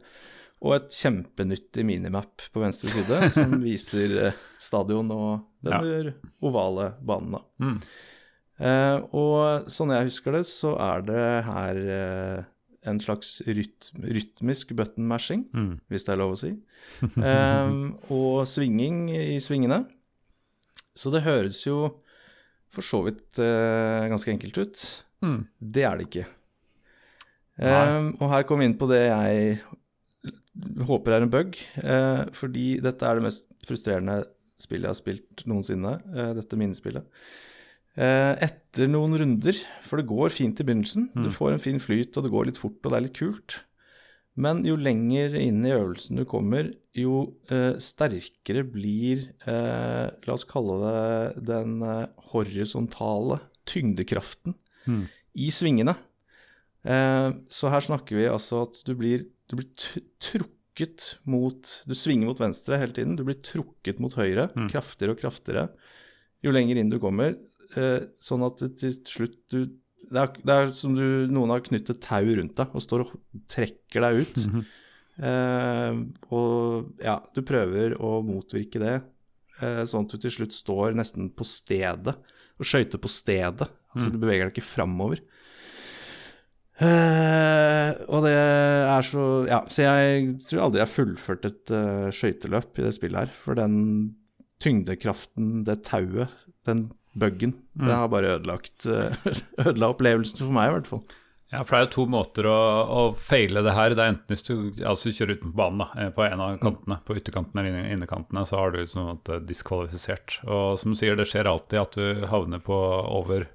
og 0.64 0.74
et 0.78 0.90
kjempenyttig 0.96 1.84
minimap 1.86 2.42
på 2.54 2.62
venstre 2.64 2.90
side 2.90 3.30
som 3.36 3.54
viser 3.64 4.14
eh, 4.30 4.42
stadion 4.62 5.10
og 5.14 5.46
den 5.64 6.10
ovale 6.42 6.90
banen. 7.04 7.36
da. 7.38 7.42
Mm. 7.62 7.78
Eh, 8.60 8.98
og 9.16 9.66
sånn 9.72 9.90
jeg 9.96 10.10
husker 10.10 10.36
det, 10.36 10.44
så 10.46 10.74
er 10.78 11.02
det 11.08 11.22
her 11.48 11.80
eh, 11.96 12.44
en 12.86 13.00
slags 13.00 13.38
rytm, 13.48 14.04
rytmisk 14.14 14.74
button 14.76 15.06
mashing, 15.10 15.46
Mm. 15.56 15.78
hvis 15.90 16.04
det 16.06 16.12
er 16.14 16.20
lov 16.20 16.34
å 16.36 16.38
si. 16.38 16.52
Eh, 17.18 17.74
og 18.14 18.44
svinging 18.50 19.08
i 19.10 19.38
svingene. 19.42 19.84
Så 20.94 21.10
det 21.10 21.24
høres 21.26 21.64
jo 21.66 21.78
for 22.74 22.82
så 22.86 23.00
vidt 23.06 23.38
eh, 23.42 24.06
ganske 24.12 24.30
enkelt 24.34 24.58
ut. 24.62 24.84
Mm. 25.24 25.40
Det 25.58 25.82
er 25.88 25.96
det 25.98 26.06
ikke. 26.10 26.26
Eh, 27.58 28.10
og 28.20 28.28
her 28.30 28.42
kom 28.46 28.60
vi 28.62 28.66
inn 28.68 28.78
på 28.78 28.88
det 28.90 29.04
jeg 29.08 29.58
håper 30.86 31.16
er 31.16 31.24
en 31.26 31.30
bug, 31.32 31.56
eh, 31.82 32.22
fordi 32.34 32.80
dette 32.82 33.06
er 33.06 33.18
det 33.18 33.26
mest 33.26 33.46
frustrerende 33.66 34.20
spillet 34.62 34.86
jeg 34.86 34.92
har 34.92 34.98
spilt 35.00 35.42
noensinne, 35.50 35.96
eh, 36.14 36.30
dette 36.36 36.58
minnespillet. 36.58 37.06
Eh, 37.96 38.32
etter 38.42 38.88
noen 38.90 39.14
runder, 39.20 39.54
for 39.86 40.00
det 40.00 40.08
går 40.10 40.32
fint 40.34 40.58
i 40.60 40.64
begynnelsen, 40.66 41.12
du 41.14 41.28
Mm. 41.28 41.34
får 41.36 41.52
en 41.52 41.58
fin 41.62 41.78
flyt, 41.78 42.16
og 42.16 42.24
det 42.24 42.32
går 42.32 42.46
litt 42.46 42.58
fort, 42.58 42.80
og 42.84 42.90
det 42.90 42.96
er 42.98 43.04
litt 43.06 43.14
kult. 43.20 43.54
Men 44.36 44.64
jo 44.64 44.74
lenger 44.74 45.36
inn 45.38 45.64
i 45.64 45.70
øvelsen 45.70 46.16
du 46.16 46.24
kommer, 46.24 46.72
jo 46.92 47.36
eh, 47.50 47.74
sterkere 47.78 48.64
blir, 48.68 49.28
eh, 49.46 50.10
la 50.26 50.32
oss 50.34 50.42
kalle 50.44 50.80
det, 50.82 51.44
den 51.46 51.80
eh, 51.82 52.06
horisontale 52.32 53.40
tyngdekraften 53.64 54.54
Mm. 54.88 55.06
i 55.36 55.50
svingene. 55.50 55.96
Eh, 56.84 57.30
så 57.48 57.70
her 57.70 57.80
snakker 57.80 58.16
vi 58.18 58.26
altså 58.26 58.62
at 58.66 58.82
du 58.84 58.94
blir, 58.96 59.24
du 59.48 59.56
blir 59.56 59.70
trukket 60.20 61.14
mot 61.26 61.82
Du 61.86 61.94
svinger 61.94 62.26
mot 62.26 62.38
venstre 62.38 62.76
hele 62.76 62.92
tiden. 62.92 63.14
Du 63.16 63.22
blir 63.24 63.40
trukket 63.40 64.00
mot 64.00 64.12
høyre, 64.12 64.50
Mm. 64.56 64.68
kraftigere 64.68 65.10
og 65.14 65.20
kraftigere, 65.20 65.68
jo 66.42 66.50
lenger 66.50 66.76
inn 66.76 66.90
du 66.90 66.98
kommer. 66.98 67.36
Eh, 67.78 68.06
sånn 68.22 68.44
at 68.46 68.62
til 68.80 68.94
slutt 69.08 69.40
du 69.52 69.64
det 70.14 70.20
er, 70.20 70.32
det 70.46 70.54
er 70.54 70.72
som 70.76 70.94
du, 70.94 71.04
noen 71.32 71.52
har 71.54 71.62
knyttet 71.64 72.02
tau 72.04 72.26
rundt 72.36 72.58
deg 72.58 72.74
og 72.76 72.82
står 72.84 73.06
og 73.06 73.14
trekker 73.50 74.04
deg 74.04 74.20
ut. 74.20 74.40
Mhm. 74.44 74.64
Eh, 75.14 75.98
og 76.34 77.02
ja, 77.04 77.20
du 77.34 77.40
prøver 77.46 77.94
å 78.02 78.18
motvirke 78.26 78.82
det, 78.82 78.96
eh, 79.62 79.84
sånn 79.88 80.08
at 80.08 80.14
du 80.14 80.24
til 80.24 80.34
slutt 80.38 80.56
står 80.56 80.96
nesten 80.98 81.30
på 81.34 81.46
stedet 81.46 82.16
og 82.58 82.68
skøyter 82.68 83.00
på 83.02 83.10
stedet. 83.10 83.70
Altså 83.94 84.10
du 84.10 84.18
beveger 84.18 84.48
deg 84.48 84.56
ikke 84.56 84.66
framover. 84.66 85.22
Eh, 86.82 87.90
og 88.10 88.24
det 88.26 88.34
er 88.34 89.06
så 89.06 89.24
Ja, 89.46 89.60
så 89.70 89.84
jeg 89.86 90.32
tror 90.42 90.64
aldri 90.64 90.80
jeg 90.80 90.88
har 90.88 90.90
fullført 90.90 91.44
et 91.46 91.70
uh, 91.70 92.10
skøyteløp 92.10 92.80
i 92.80 92.86
det 92.88 92.94
spillet 92.96 93.20
her. 93.22 93.36
For 93.44 93.58
den 93.58 93.76
tyngdekraften, 94.62 95.62
det 95.68 95.84
tauet, 95.86 96.34
den 96.66 96.88
buggen, 97.18 97.52
det 97.78 97.90
har 97.94 98.08
bare 98.12 98.32
ødelagt 98.38 98.86
Ødela 99.64 99.92
opplevelsen 99.94 100.40
for 100.44 100.54
meg, 100.54 100.70
i 100.70 100.74
hvert 100.78 100.88
fall. 100.90 101.04
Ja, 101.52 101.60
for 101.62 101.76
det 101.76 101.78
er 101.78 101.84
jo 101.86 101.92
to 101.94 102.04
måter 102.10 102.46
å, 102.50 102.54
å 102.90 103.00
feile 103.14 103.60
det 103.62 103.74
her. 103.76 103.92
Det 103.94 104.02
er 104.02 104.10
enten 104.14 104.32
hvis 104.34 104.42
du 104.48 104.54
altså 104.90 105.12
kjører 105.14 105.36
utenfor 105.36 105.58
banen, 105.60 105.82
da, 105.84 105.86
eh, 106.02 106.08
på 106.16 106.24
en 106.26 106.40
av 106.42 106.56
kantene, 106.58 106.96
på 107.06 107.14
ytterkantene 107.20 107.62
eller 107.62 107.92
innekantene, 107.94 108.42
så 108.48 108.58
har 108.58 108.72
du 108.74 108.80
liksom 108.80 109.20
det 109.28 109.36
er 109.36 109.44
diskvalifisert. 109.46 110.40
Og 110.48 110.80
som 110.82 110.94
du 110.94 110.98
sier, 110.98 111.14
det 111.20 111.28
skjer 111.30 111.46
alltid 111.46 111.78
at 111.84 111.94
du 112.00 112.26
havner 112.32 112.64
på 112.64 112.74
over 113.20 113.46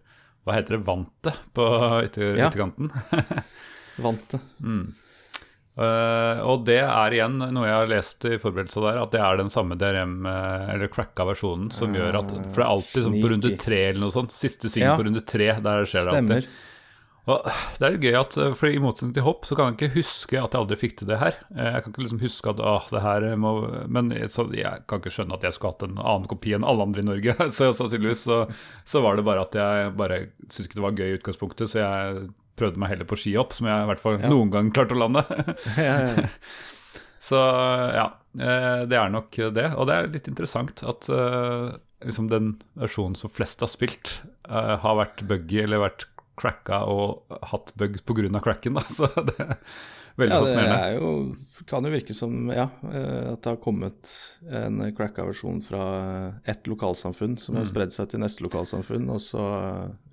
Hva 0.47 0.55
heter 0.55 0.77
det? 0.77 0.83
Vantet 0.87 1.41
på 1.57 1.65
ytter, 2.05 2.37
Ja. 2.39 2.47
ytterkanten. 2.47 2.87
Vant 4.05 4.31
det. 4.31 4.39
Eh, 5.79 6.39
og 6.43 6.65
det 6.67 6.79
er 6.83 7.13
igjen 7.15 7.37
noe 7.39 7.67
jeg 7.69 7.77
har 7.77 7.91
lest 7.91 8.25
i 8.27 8.35
forberedelser 8.41 8.83
der, 8.89 8.97
at 9.05 9.13
det 9.15 9.21
er 9.23 9.37
den 9.39 9.51
samme 9.53 9.77
DRM, 9.79 10.17
eh, 10.27 10.71
eller 10.75 10.91
cracka 10.91 11.23
versjonen, 11.29 11.69
som 11.71 11.93
gjør 11.95 12.19
at 12.23 12.33
For 12.49 12.57
det 12.59 12.65
er 12.65 12.73
alltid 12.73 13.05
sånn 13.05 13.19
på 13.21 13.29
runde 13.35 13.53
tre 13.61 13.83
eller 13.91 14.03
noe 14.07 14.15
sånt. 14.15 14.35
Siste 14.35 14.67
sving 14.71 14.89
Ja. 14.89 14.97
på 14.99 15.05
runde 15.07 15.23
tre, 15.23 15.53
der 15.63 15.85
skjer 15.87 16.03
det 16.09 16.17
alltid. 16.17 16.49
Stemmer. 16.49 16.49
Og 17.29 17.45
det 17.77 17.85
er 17.85 17.97
gøy 18.01 18.15
at, 18.17 18.35
for 18.57 18.71
I 18.73 18.79
motsetning 18.81 19.11
til 19.13 19.21
hopp 19.21 19.43
så 19.45 19.53
kan 19.55 19.67
jeg 19.69 19.75
ikke 19.77 19.97
huske 19.99 20.39
at 20.41 20.55
jeg 20.55 20.61
aldri 20.63 20.77
fikk 20.81 20.95
til 20.97 21.07
det 21.11 21.19
her. 21.21 21.35
Eh, 21.55 21.67
Jeg 21.75 21.83
kan 21.85 21.93
ikke 21.93 22.01
liksom 22.07 22.21
huske 22.23 22.49
at 22.49 22.59
åh, 22.59 22.87
det 22.89 23.01
her 23.03 23.27
må 23.37 23.51
Men 23.87 24.09
så, 24.27 24.47
jeg 24.55 24.81
kan 24.89 24.99
ikke 25.03 25.13
skjønne 25.13 25.37
at 25.37 25.43
jeg 25.45 25.53
skulle 25.53 25.75
hatt 25.75 25.83
en 25.85 25.99
annen 26.01 26.25
kopi 26.31 26.55
enn 26.57 26.65
alle 26.65 26.81
andre 26.87 27.03
i 27.03 27.05
Norge. 27.05 27.35
Så 27.55 27.69
sannsynligvis 27.77 28.23
så, 28.25 28.39
så 28.83 29.03
var 29.05 29.15
det 29.19 29.27
bare 29.29 29.45
at 29.45 29.53
jeg 29.53 29.93
bare 29.99 30.19
syntes 30.49 30.65
ikke 30.71 30.79
det 30.81 30.87
var 30.87 30.97
gøy 30.97 31.07
i 31.11 31.17
utgangspunktet, 31.19 31.69
så 31.69 31.83
jeg 31.83 32.29
prøvde 32.59 32.81
meg 32.81 32.93
heller 32.93 33.07
på 33.09 33.17
skihopp, 33.19 33.55
som 33.55 33.69
jeg 33.69 33.85
i 33.85 33.89
hvert 33.89 34.03
fall 34.03 34.19
noen 34.25 34.51
gang 34.53 34.73
klarte 34.75 34.97
å 34.97 35.01
lande. 35.05 35.25
Ja, 35.79 35.95
ja, 36.03 36.11
ja. 36.17 36.27
Så 37.19 37.35
ja, 37.35 38.05
eh, 38.39 38.81
det 38.87 38.95
er 38.95 39.09
nok 39.11 39.35
det. 39.35 39.65
Og 39.75 39.89
det 39.89 39.95
er 39.95 40.11
litt 40.13 40.29
interessant 40.31 40.79
at 40.87 41.09
eh, 41.11 41.65
liksom 42.07 42.29
den 42.31 42.53
versjonen 42.79 43.17
som 43.19 43.31
flest 43.33 43.59
har 43.59 43.71
spilt, 43.71 44.21
eh, 44.47 44.75
har 44.79 44.99
vært 45.01 45.25
buggy 45.27 45.59
eller 45.65 45.83
vært 45.83 46.07
cracka 46.39 46.85
og 46.87 47.27
hatt 47.51 47.73
bugs 47.79 48.05
pga. 48.07 48.39
cracken. 48.39 48.79
Da. 48.79 48.85
Så 48.95 49.11
det 49.27 49.49
veldig 50.17 50.33
Ja, 50.33 50.39
det 50.39 50.47
fascinerende. 50.47 50.79
er 50.85 50.95
jo, 50.99 51.63
kan 51.67 51.83
jo 51.85 51.91
virke 51.93 52.15
som 52.15 52.49
ja, 52.51 52.65
eh, 52.89 53.31
at 53.33 53.41
det 53.41 53.51
har 53.53 53.57
kommet 53.63 54.09
en 54.49 54.79
cracka 54.95 55.25
versjon 55.27 55.61
fra 55.63 56.33
ett 56.45 56.63
lokalsamfunn 56.67 57.37
som 57.39 57.55
Mm. 57.55 57.59
har 57.61 57.65
spredd 57.69 57.93
seg 57.93 58.09
til 58.09 58.19
neste 58.19 58.43
lokalsamfunn, 58.43 59.09
og 59.09 59.19
så 59.21 59.45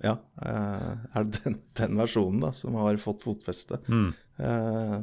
ja, 0.03 0.17
eh, 0.41 0.93
er 1.15 1.23
det 1.23 1.43
den, 1.43 1.59
den 1.81 1.97
versjonen 1.97 2.41
da 2.41 2.51
som 2.51 2.75
har 2.75 2.97
fått 2.97 3.21
fotfeste. 3.23 3.79
Mm. 3.87 4.13
Eh, 4.39 4.97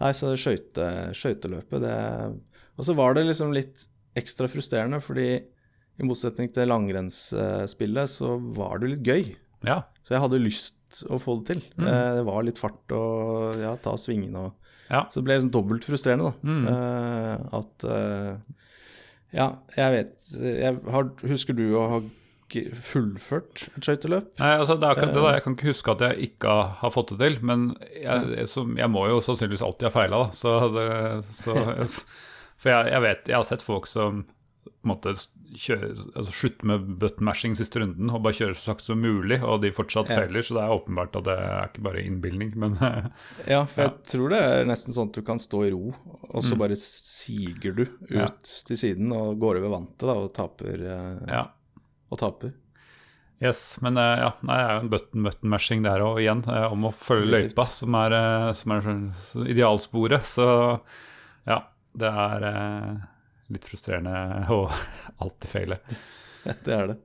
Nei, 0.00 0.12
så 0.16 0.32
skøyte, 0.32 1.12
skøyteløpet, 1.12 1.80
det 1.82 2.40
Og 2.78 2.84
så 2.86 2.94
var 2.96 3.12
det 3.14 3.26
liksom 3.26 3.52
litt 3.52 3.82
ekstra 4.16 4.48
frustrerende, 4.48 4.96
fordi 5.04 5.26
i 6.00 6.02
motsetning 6.08 6.48
til 6.54 6.66
langrennsspillet, 6.70 8.08
så 8.08 8.38
var 8.56 8.78
det 8.80 8.88
litt 8.94 9.02
gøy. 9.04 9.36
Ja. 9.68 9.82
Så 10.02 10.14
jeg 10.16 10.22
hadde 10.24 10.40
lyst 10.40 10.78
å 11.08 11.18
få 11.22 11.38
det 11.40 11.54
til. 11.54 11.60
Mm. 11.78 11.86
Eh, 11.88 12.08
Det 12.18 12.24
var 12.28 12.46
litt 12.46 12.58
fart 12.60 12.94
og 12.96 13.60
ja, 13.62 13.74
ta 13.82 13.96
svingene 14.00 14.46
og 14.48 14.56
ja. 14.90 15.04
Så 15.06 15.20
det 15.20 15.28
ble 15.28 15.36
liksom 15.36 15.52
dobbelt 15.54 15.84
frustrerende, 15.86 16.32
da. 16.32 16.48
Mm. 16.50 16.64
Eh, 16.66 17.44
at 17.60 17.84
eh, 17.86 18.56
Ja, 19.38 19.44
jeg 19.76 19.92
vet 19.94 20.24
jeg 20.42 20.80
har, 20.90 21.10
Husker 21.30 21.54
du 21.54 21.68
å 21.78 21.84
ha 21.92 22.00
fullført 22.50 23.60
et 23.76 23.86
skøyteløp? 23.86 24.32
Nei, 24.40 24.48
altså 24.58 24.74
det 24.74 24.88
er 24.88 24.96
akkurat 24.96 25.12
det 25.14 25.20
da, 25.22 25.28
Eh. 25.28 25.36
Jeg 25.36 25.44
kan 25.44 25.54
ikke 25.54 25.68
huske 25.70 25.92
at 25.94 26.00
jeg 26.08 26.30
ikke 26.32 26.56
har 26.80 26.90
fått 26.90 27.12
det 27.14 27.20
til, 27.22 27.36
men 27.46 27.68
jeg, 27.94 28.24
jeg, 28.34 28.48
som, 28.50 28.72
jeg 28.80 28.90
må 28.90 29.04
jo 29.12 29.20
sannsynligvis 29.22 29.62
alltid 29.62 29.86
ha 29.86 29.92
feila, 29.94 30.24
da. 30.24 30.34
Så, 30.34 30.56
det, 30.74 30.88
så 31.38 31.54
For 32.60 32.68
jeg, 32.74 32.90
jeg 32.92 33.00
vet 33.06 33.30
Jeg 33.30 33.38
har 33.38 33.46
sett 33.48 33.62
folk 33.64 33.86
som 33.88 34.24
måte 34.86 35.12
kjøre, 35.60 35.88
altså 36.16 36.32
slutte 36.32 36.64
med 36.68 36.84
button 37.00 37.24
mashing 37.26 37.54
siste 37.58 37.80
runden 37.82 38.08
og 38.14 38.22
bare 38.24 38.36
kjøre 38.38 38.54
så 38.56 38.70
sakte 38.70 38.86
som 38.86 39.00
mulig, 39.02 39.40
og 39.42 39.60
de 39.64 39.70
fortsatt 39.76 40.08
Ja. 40.08 40.20
feiler, 40.22 40.42
så 40.46 40.54
det 40.56 40.62
er 40.62 40.74
åpenbart 40.76 41.16
at 41.20 41.24
det 41.26 41.34
er 41.36 41.66
ikke 41.68 41.82
bare 41.84 42.04
innbilning, 42.06 42.52
men 42.56 42.76
Ja, 43.50 43.64
for 43.66 43.82
jeg 43.82 43.92
tror 44.12 44.30
det 44.32 44.40
er 44.40 44.64
nesten 44.70 44.94
sånn 44.96 45.10
at 45.10 45.18
du 45.18 45.22
kan 45.26 45.38
stå 45.42 45.64
i 45.66 45.72
ro, 45.74 45.92
og 46.30 46.42
så 46.46 46.56
bare 46.60 46.76
siger 46.80 47.74
du 47.74 47.82
ut 47.84 47.98
Mm. 48.10 48.16
Ja. 48.22 48.26
til 48.70 48.76
siden 48.80 49.12
og 49.12 49.38
går 49.42 49.60
over 49.60 49.74
vantet 49.78 50.06
da, 50.08 50.14
og 50.16 50.32
taper. 50.34 50.80
eh, 50.80 51.28
ja. 51.28 51.44
Og 52.10 52.18
taper. 52.18 52.54
Yes, 53.42 53.78
men 53.80 53.96
eh, 53.96 54.18
ja, 54.20 54.32
nei, 54.44 54.56
det 54.60 54.64
er 54.68 54.74
jo 54.74 54.80
en 54.84 54.90
button, 54.92 55.22
button 55.24 55.50
mashing 55.50 55.82
der 55.86 56.02
òg, 56.04 56.18
igjen, 56.20 56.42
eh, 56.48 56.66
om 56.72 56.82
å 56.84 56.92
følge 56.92 57.30
løypa, 57.48 57.70
som 57.72 57.94
er, 57.96 58.52
som 58.54 58.72
er 58.72 58.80
sånn- 58.84 59.14
så 59.16 59.44
idealsporet. 59.48 60.26
Så 60.28 60.46
ja, 61.48 61.62
det 61.96 62.10
er 62.10 62.44
litt 63.50 63.66
frustrerende 63.68 64.46
å 64.54 64.62
alltid 65.24 65.50
feile. 65.52 65.80
Det 66.64 66.72
er 66.76 66.86
det. 66.94 66.98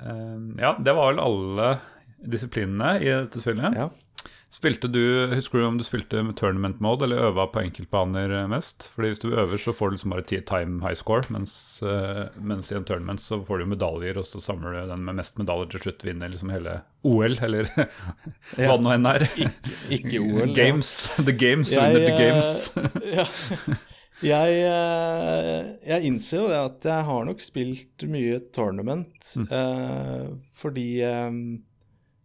Eh, 0.00 0.36
ja, 0.62 0.76
det 0.78 0.92
var 0.94 1.10
vel 1.12 1.24
alle 1.24 1.72
disiplinene 2.20 2.94
i 3.02 3.08
dette 3.10 3.40
spillet. 3.42 3.74
Ja. 3.76 3.88
Spilte 4.50 4.88
du, 4.90 4.98
Husker 5.30 5.60
du 5.60 5.64
om 5.68 5.76
du 5.78 5.84
spilte 5.86 6.20
med 6.26 6.34
tournament 6.36 6.80
mode 6.82 7.04
eller 7.06 7.20
øva 7.28 7.44
på 7.52 7.60
enkeltbaner 7.62 8.32
eh, 8.34 8.48
mest? 8.50 8.88
Fordi 8.94 9.12
Hvis 9.12 9.22
du 9.22 9.28
øver, 9.30 9.60
så 9.62 9.70
får 9.74 9.90
du 9.92 9.94
liksom 9.96 10.10
bare 10.14 10.24
ti- 10.26 10.40
time 10.46 10.80
high 10.82 10.96
score, 10.98 11.22
mens, 11.30 11.52
eh, 11.86 12.24
mens 12.42 12.70
i 12.72 12.76
en 12.78 12.86
tournament 12.88 13.22
så 13.22 13.38
får 13.46 13.62
du 13.62 13.68
medaljer, 13.70 14.18
og 14.18 14.26
så 14.26 14.42
samler 14.42 14.74
du 14.74 14.90
den 14.90 15.04
med 15.06 15.20
mest 15.20 15.38
medaljer 15.38 15.70
til 15.76 15.84
slutt, 15.86 16.02
vinner 16.06 16.32
liksom 16.34 16.50
hele 16.54 16.80
OL, 17.06 17.38
eller 17.46 17.70
hva 17.76 18.74
det 18.74 18.80
nå 18.86 18.94
enn 18.96 19.06
er. 19.12 19.26
Ikke 19.98 20.18
OL. 20.18 20.48
ja. 20.48 20.54
Games. 20.58 20.92
The 21.30 21.36
Games 21.46 21.70
Jeg, 21.74 21.86
under 21.86 22.06
the 22.06 22.14
eh, 22.14 22.20
games. 22.26 23.86
Ja. 24.22 24.40
Jeg, 24.44 24.60
eh, 24.68 25.70
jeg 25.88 26.04
innser 26.10 26.38
jo 26.42 26.48
det 26.50 26.58
at 26.60 26.86
jeg 26.90 27.04
har 27.08 27.24
nok 27.24 27.40
spilt 27.40 28.04
mye 28.10 28.38
tournament, 28.52 29.34
Mm. 29.36 29.46
eh, 29.50 30.26
fordi 30.54 30.86
eh, 31.02 31.30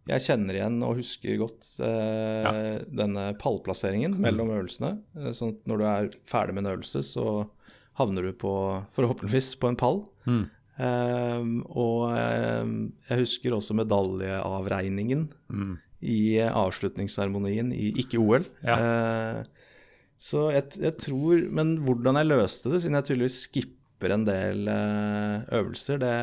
jeg 0.06 0.20
kjenner 0.26 0.54
igjen 0.54 0.82
og 0.86 0.96
husker 1.00 1.38
godt 1.40 1.66
eh, 1.80 2.84
denne 2.94 3.32
pallplasseringen 3.40 4.14
Mm. 4.14 4.20
mellom 4.26 4.52
øvelsene. 4.54 4.92
Eh, 5.16 5.32
sånn 5.32 5.54
at 5.56 5.66
når 5.66 5.78
du 5.78 5.84
er 5.84 6.10
ferdig 6.30 6.54
med 6.54 6.66
en 6.66 6.72
øvelse, 6.76 7.02
så 7.02 7.48
havner 7.98 8.22
du 8.28 8.32
på, 8.36 8.52
forhåpentligvis 8.94 9.54
på 9.58 9.68
en 9.72 9.76
pall. 9.80 10.02
Mm. 10.26 10.44
Eh, 10.78 11.42
og 11.72 12.12
jeg 12.12 13.18
husker 13.24 13.56
også 13.56 13.72
medaljeavregningen 13.74 15.28
Mm. 15.50 15.78
i 16.02 16.36
avslutningsseremonien 16.44 17.72
i 17.72 17.90
ikke-OL. 18.04 18.44
Ja. 18.62 18.76
Så 20.18 20.46
jeg, 20.54 20.70
jeg 20.80 20.94
tror 21.02 21.42
Men 21.52 21.74
hvordan 21.84 22.16
jeg 22.16 22.30
løste 22.30 22.70
det, 22.72 22.80
siden 22.82 22.96
jeg 22.96 23.04
tydeligvis 23.10 23.40
skipper 23.50 24.14
en 24.14 24.24
del 24.24 24.68
eh, 24.68 25.42
øvelser 25.58 25.98
det, 26.00 26.14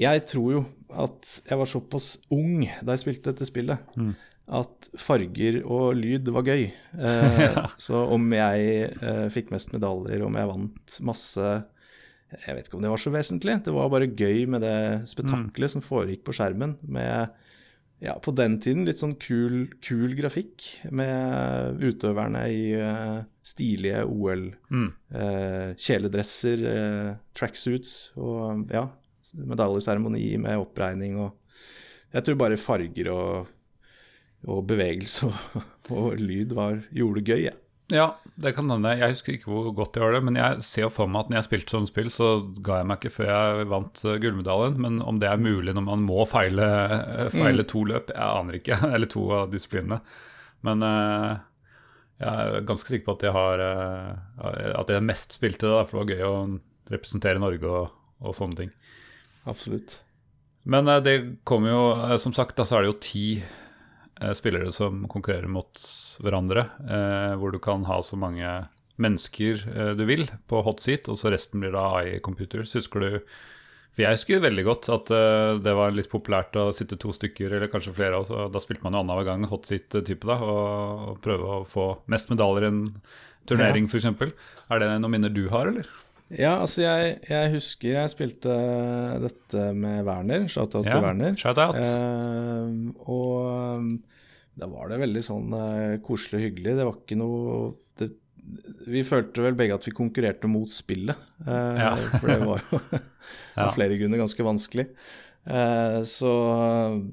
Jeg 0.00 0.24
tror 0.28 0.52
jo 0.52 0.62
at 0.96 1.40
jeg 1.50 1.58
var 1.58 1.66
såpass 1.68 2.06
ung 2.30 2.64
da 2.84 2.94
jeg 2.94 3.02
spilte 3.04 3.32
dette 3.32 3.46
spillet, 3.48 3.78
Mm. 3.96 4.14
at 4.48 4.88
farger 5.02 5.56
og 5.66 5.96
lyd 5.98 6.28
var 6.32 6.44
gøy. 6.46 6.68
Eh, 6.96 7.66
Så 7.82 8.04
om 8.14 8.30
jeg 8.32 8.90
eh, 9.02 9.28
fikk 9.34 9.50
mest 9.50 9.72
medaljer, 9.74 10.22
om 10.24 10.36
jeg 10.38 10.46
vant 10.52 11.00
masse 11.02 11.48
Jeg 12.46 12.54
vet 12.56 12.66
ikke 12.68 12.76
om 12.78 12.82
det 12.82 12.90
var 12.90 12.98
så 13.02 13.10
vesentlig. 13.14 13.58
Det 13.64 13.72
var 13.74 13.88
bare 13.92 14.08
gøy 14.08 14.46
med 14.50 14.60
det 14.62 15.08
spetakkelet 15.10 15.70
som 15.70 15.82
foregikk 15.84 16.24
på 16.26 16.34
skjermen. 16.34 16.76
med 16.82 17.28
ja, 17.98 18.18
på 18.20 18.32
den 18.36 18.58
tiden 18.60 18.84
litt 18.84 19.00
sånn 19.00 19.14
kul, 19.20 19.70
kul 19.84 20.12
grafikk 20.18 20.66
med 20.92 21.80
utøverne 21.80 22.42
i 22.52 22.62
uh, 22.76 23.22
stilige 23.46 24.02
OL. 24.04 24.50
Mm. 24.68 24.90
uh, 25.16 25.72
eh, 25.72 27.10
tracksuits 27.36 27.94
og 28.20 28.72
ja, 28.74 28.84
medaljeseremoni 29.40 30.28
med 30.44 30.62
oppregning 30.66 31.18
og 31.22 31.42
Jeg 32.14 32.22
tror 32.24 32.36
bare 32.38 32.56
farger 32.56 33.08
og, 33.12 33.48
og 34.46 34.60
bevegelse 34.68 35.26
og, 35.26 35.64
og 35.96 36.20
lyd 36.20 36.54
var, 36.56 36.78
gjorde 36.94 37.20
det 37.20 37.32
gøy, 37.32 37.40
jeg. 37.48 37.56
Ja, 37.56 37.65
det 37.88 38.52
kan 38.56 38.70
hende. 38.70 38.94
Jeg 38.98 39.14
husker 39.14 39.36
ikke 39.36 39.50
hvor 39.50 39.68
godt 39.76 39.96
jeg 39.96 40.02
gjør 40.02 40.16
det, 40.16 40.22
men 40.26 40.38
jeg 40.40 40.62
ser 40.66 40.86
jo 40.86 40.92
for 40.92 41.10
meg 41.10 41.24
at 41.24 41.28
når 41.30 41.38
jeg 41.38 41.46
spilte 41.46 41.74
sånne 41.76 41.90
spill, 41.90 42.08
så 42.10 42.30
ga 42.66 42.80
jeg 42.80 42.88
meg 42.90 42.98
ikke 42.98 43.14
før 43.14 43.28
jeg 43.30 43.68
vant 43.70 44.02
eh, 44.04 44.16
gullmedaljen. 44.22 44.78
Men 44.82 45.02
om 45.06 45.20
det 45.22 45.28
er 45.30 45.42
mulig 45.42 45.74
når 45.76 45.86
man 45.86 46.06
må 46.06 46.24
feile, 46.28 46.70
feile 47.34 47.62
mm. 47.62 47.68
to 47.70 47.84
løp, 47.92 48.10
jeg 48.14 48.40
aner 48.40 48.58
ikke. 48.58 48.80
Eller 48.94 49.12
to 49.12 49.26
av 49.38 49.52
disiplinene. 49.54 50.00
Men 50.66 50.82
uh, 50.82 51.36
jeg 52.18 52.32
er 52.32 52.66
ganske 52.66 52.90
sikker 52.90 53.06
på 53.06 53.14
at 53.18 53.26
jeg 53.26 53.34
har 53.36 53.60
uh, 53.60 54.78
At 54.80 54.88
jeg 54.90 55.04
mest 55.04 55.36
spilte 55.36 55.68
det, 55.68 55.84
for 55.86 56.00
det 56.00 56.02
var 56.02 56.12
gøy 56.16 56.26
å 56.26 56.90
representere 56.90 57.42
Norge 57.42 57.70
og, 57.70 57.94
og 58.24 58.36
sånne 58.36 58.64
ting. 58.64 58.74
Absolutt. 59.46 60.00
Men 60.66 60.88
uh, 60.90 60.98
det 61.02 61.16
kommer 61.46 61.70
jo, 61.70 61.82
eh, 62.08 62.16
som 62.22 62.34
sagt, 62.34 62.56
da 62.58 62.66
så 62.66 62.78
er 62.78 62.84
det 62.84 62.90
jo 62.90 62.98
ti 63.04 63.26
eh, 63.38 63.65
spillere 64.36 64.72
som 64.72 65.04
konkurrerer 65.12 65.50
mot 65.50 65.82
hverandre. 66.24 66.68
Eh, 66.88 67.34
hvor 67.40 67.52
du 67.52 67.60
kan 67.62 67.84
ha 67.88 68.00
så 68.04 68.18
mange 68.18 68.48
mennesker 69.00 69.66
eh, 69.72 69.92
du 69.96 70.06
vil 70.08 70.24
på 70.48 70.62
hot 70.64 70.80
seat, 70.84 71.10
og 71.12 71.20
så 71.20 71.32
resten 71.32 71.62
blir 71.62 71.74
da 71.76 71.84
AI 71.98 72.18
computers. 72.24 72.74
Husker 72.76 73.04
du 73.04 73.10
For 73.96 74.04
jeg 74.04 74.18
husker 74.18 74.42
veldig 74.44 74.64
godt 74.66 74.88
at 74.92 75.12
eh, 75.14 75.52
det 75.64 75.76
var 75.76 75.94
litt 75.96 76.10
populært 76.12 76.56
å 76.60 76.70
sitte 76.76 76.98
to 77.00 77.12
stykker, 77.16 77.52
eller 77.52 77.72
kanskje 77.72 77.94
flere, 77.96 78.20
og 78.20 78.52
da 78.52 78.62
spilte 78.62 78.84
man 78.84 78.96
jo 78.96 79.04
annenhver 79.04 79.28
gang 79.28 79.46
hot 79.48 79.68
seat-type, 79.68 80.24
da, 80.28 80.40
og, 80.40 81.16
prøve 81.24 81.60
å 81.60 81.62
få 81.68 81.92
mest 82.12 82.32
medaljer 82.32 82.68
i 82.68 82.72
en 82.72 82.82
turnering, 83.48 83.88
f.eks. 83.88 84.08
Er 84.68 84.82
det 84.82 84.90
noen 85.00 85.16
minner 85.16 85.32
du 85.32 85.46
har, 85.52 85.70
eller? 85.72 85.88
Ja, 86.34 86.56
altså 86.58 86.82
jeg, 86.82 87.18
jeg 87.30 87.50
husker 87.54 87.92
jeg 87.94 88.10
spilte 88.10 88.54
dette 89.22 89.66
med 89.78 90.00
Werner. 90.08 90.48
Shout-out 90.50 90.88
til 90.88 91.02
Werner. 91.04 91.36
Shout 91.38 91.60
out. 91.62 91.76
Eh, 91.78 92.70
og 93.06 93.92
da 94.58 94.66
var 94.72 94.90
det 94.90 94.98
veldig 95.04 95.22
sånn 95.22 95.52
eh, 95.54 95.98
koselig 96.02 96.40
og 96.40 96.46
hyggelig. 96.48 96.74
Det 96.80 96.86
var 96.88 96.96
ikke 96.98 97.18
noe 97.20 97.60
det, 98.00 98.08
Vi 98.90 99.04
følte 99.06 99.44
vel 99.44 99.54
begge 99.58 99.76
at 99.78 99.86
vi 99.86 99.94
konkurrerte 99.94 100.50
mot 100.50 100.70
spillet. 100.72 101.14
eh, 101.46 101.78
Ja. 101.84 101.92
For 102.16 102.26
det 102.32 102.40
var 102.42 102.64
jo 102.72 102.80
Ja. 103.56 103.68
av 103.68 103.72
flere 103.78 103.96
grunner 103.98 104.20
ganske 104.24 104.44
vanskelig. 104.46 104.88
Eh, 105.46 106.00
så, 106.10 106.32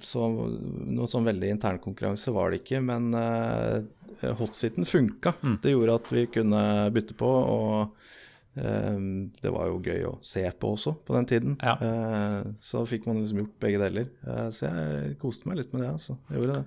så 0.01 0.25
noe 0.33 1.05
sånn 1.11 1.29
veldig 1.29 1.53
internkonkurranse 1.53 2.33
var 2.33 2.49
det 2.53 2.63
ikke. 2.63 2.81
Men 2.81 3.13
uh, 3.13 4.33
hotsiten 4.41 4.89
funka. 4.89 5.35
Mm. 5.45 5.59
Det 5.63 5.73
gjorde 5.75 5.99
at 6.01 6.09
vi 6.17 6.25
kunne 6.33 6.63
bytte 6.97 7.13
på. 7.19 7.29
og 7.29 7.75
eh, 7.85 8.09
det 8.53 9.49
var 9.49 9.65
jo 9.71 9.79
gøy 9.81 10.03
å 10.05 10.17
se 10.21 10.43
på 10.59 10.73
også 10.75 10.91
på 11.07 11.15
den 11.17 11.25
tiden. 11.25 11.55
Ja. 11.63 11.73
Eh, 11.81 12.51
så 12.61 12.83
fikk 12.85 13.07
man 13.09 13.21
liksom 13.23 13.39
gjort 13.43 13.59
begge 13.63 13.79
deler. 13.81 14.07
Eh, 14.27 14.49
så 14.53 14.69
jeg 14.69 15.15
koste 15.21 15.49
meg 15.49 15.57
litt 15.63 15.73
med 15.73 15.81
det. 15.87 15.91
altså. 15.95 16.17
Jeg 16.29 16.37
gjorde 16.41 16.59
det. 16.59 16.65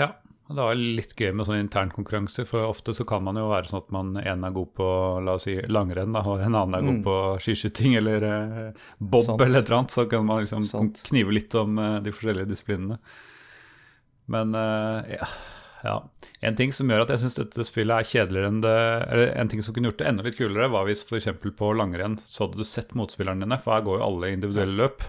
Ja, 0.00 0.08
og 0.48 0.56
det 0.58 0.64
var 0.66 0.74
litt 0.74 1.14
gøy 1.16 1.30
med 1.32 1.46
sånne 1.46 1.62
internkonkurranser, 1.64 2.44
for 2.50 2.66
ofte 2.66 2.92
så 2.98 3.06
kan 3.08 3.22
man 3.24 3.38
jo 3.38 3.46
være 3.48 3.70
sånn 3.70 3.80
at 3.84 3.92
man 3.94 4.10
en 4.20 4.42
er 4.44 4.50
god 4.58 4.72
på 4.76 4.88
la 5.24 5.36
oss 5.38 5.46
si, 5.46 5.54
langrenn, 5.70 6.12
da, 6.12 6.20
og 6.26 6.42
en 6.42 6.50
annen 6.58 6.74
er 6.80 6.82
god 6.84 6.98
Mm. 6.98 7.04
på 7.06 7.14
skiskyting 7.46 7.94
eller 7.96 8.26
eh, 8.28 8.72
bob 8.98 9.24
Sant. 9.24 9.40
eller 9.40 9.60
et 9.62 9.70
eller 9.70 9.78
annet, 9.78 9.94
så 9.94 10.04
kan 10.10 10.26
man 10.26 10.42
liksom 10.42 10.66
Sant. 10.68 11.00
knive 11.06 11.32
litt 11.32 11.54
om 11.54 11.78
eh, 11.78 12.00
de 12.04 12.12
forskjellige 12.12 12.50
disiplinene. 12.50 12.98
Men 14.26 14.54
eh, 14.54 15.14
ja, 15.16 15.26
ja. 15.84 15.98
En 16.44 16.56
ting 16.56 16.72
som 16.72 16.88
gjør 16.88 17.04
at 17.04 17.12
jeg 17.12 17.22
syns 17.22 17.36
dette 17.36 17.66
spillet 17.66 17.94
er 18.00 18.08
kjedeligere 18.08 18.50
enn 18.50 18.62
det 18.64 18.74
Eller 19.12 19.32
en 19.36 19.50
ting 19.52 19.60
som 19.64 19.76
kunne 19.76 19.90
gjort 19.90 20.00
det 20.00 20.08
enda 20.08 20.24
litt 20.26 20.38
kulere, 20.38 20.70
var 20.72 20.88
hvis 20.88 21.04
f.eks. 21.04 21.28
på 21.44 21.72
langrenn 21.76 22.18
så 22.24 22.46
hadde 22.46 22.60
du 22.60 22.66
sett 22.68 22.96
motspillerne 22.96 23.44
dine, 23.44 23.60
for 23.60 23.76
her 23.76 23.84
går 23.86 24.00
jo 24.00 24.06
alle 24.08 24.32
individuelle 24.32 24.78
løp. 24.80 25.04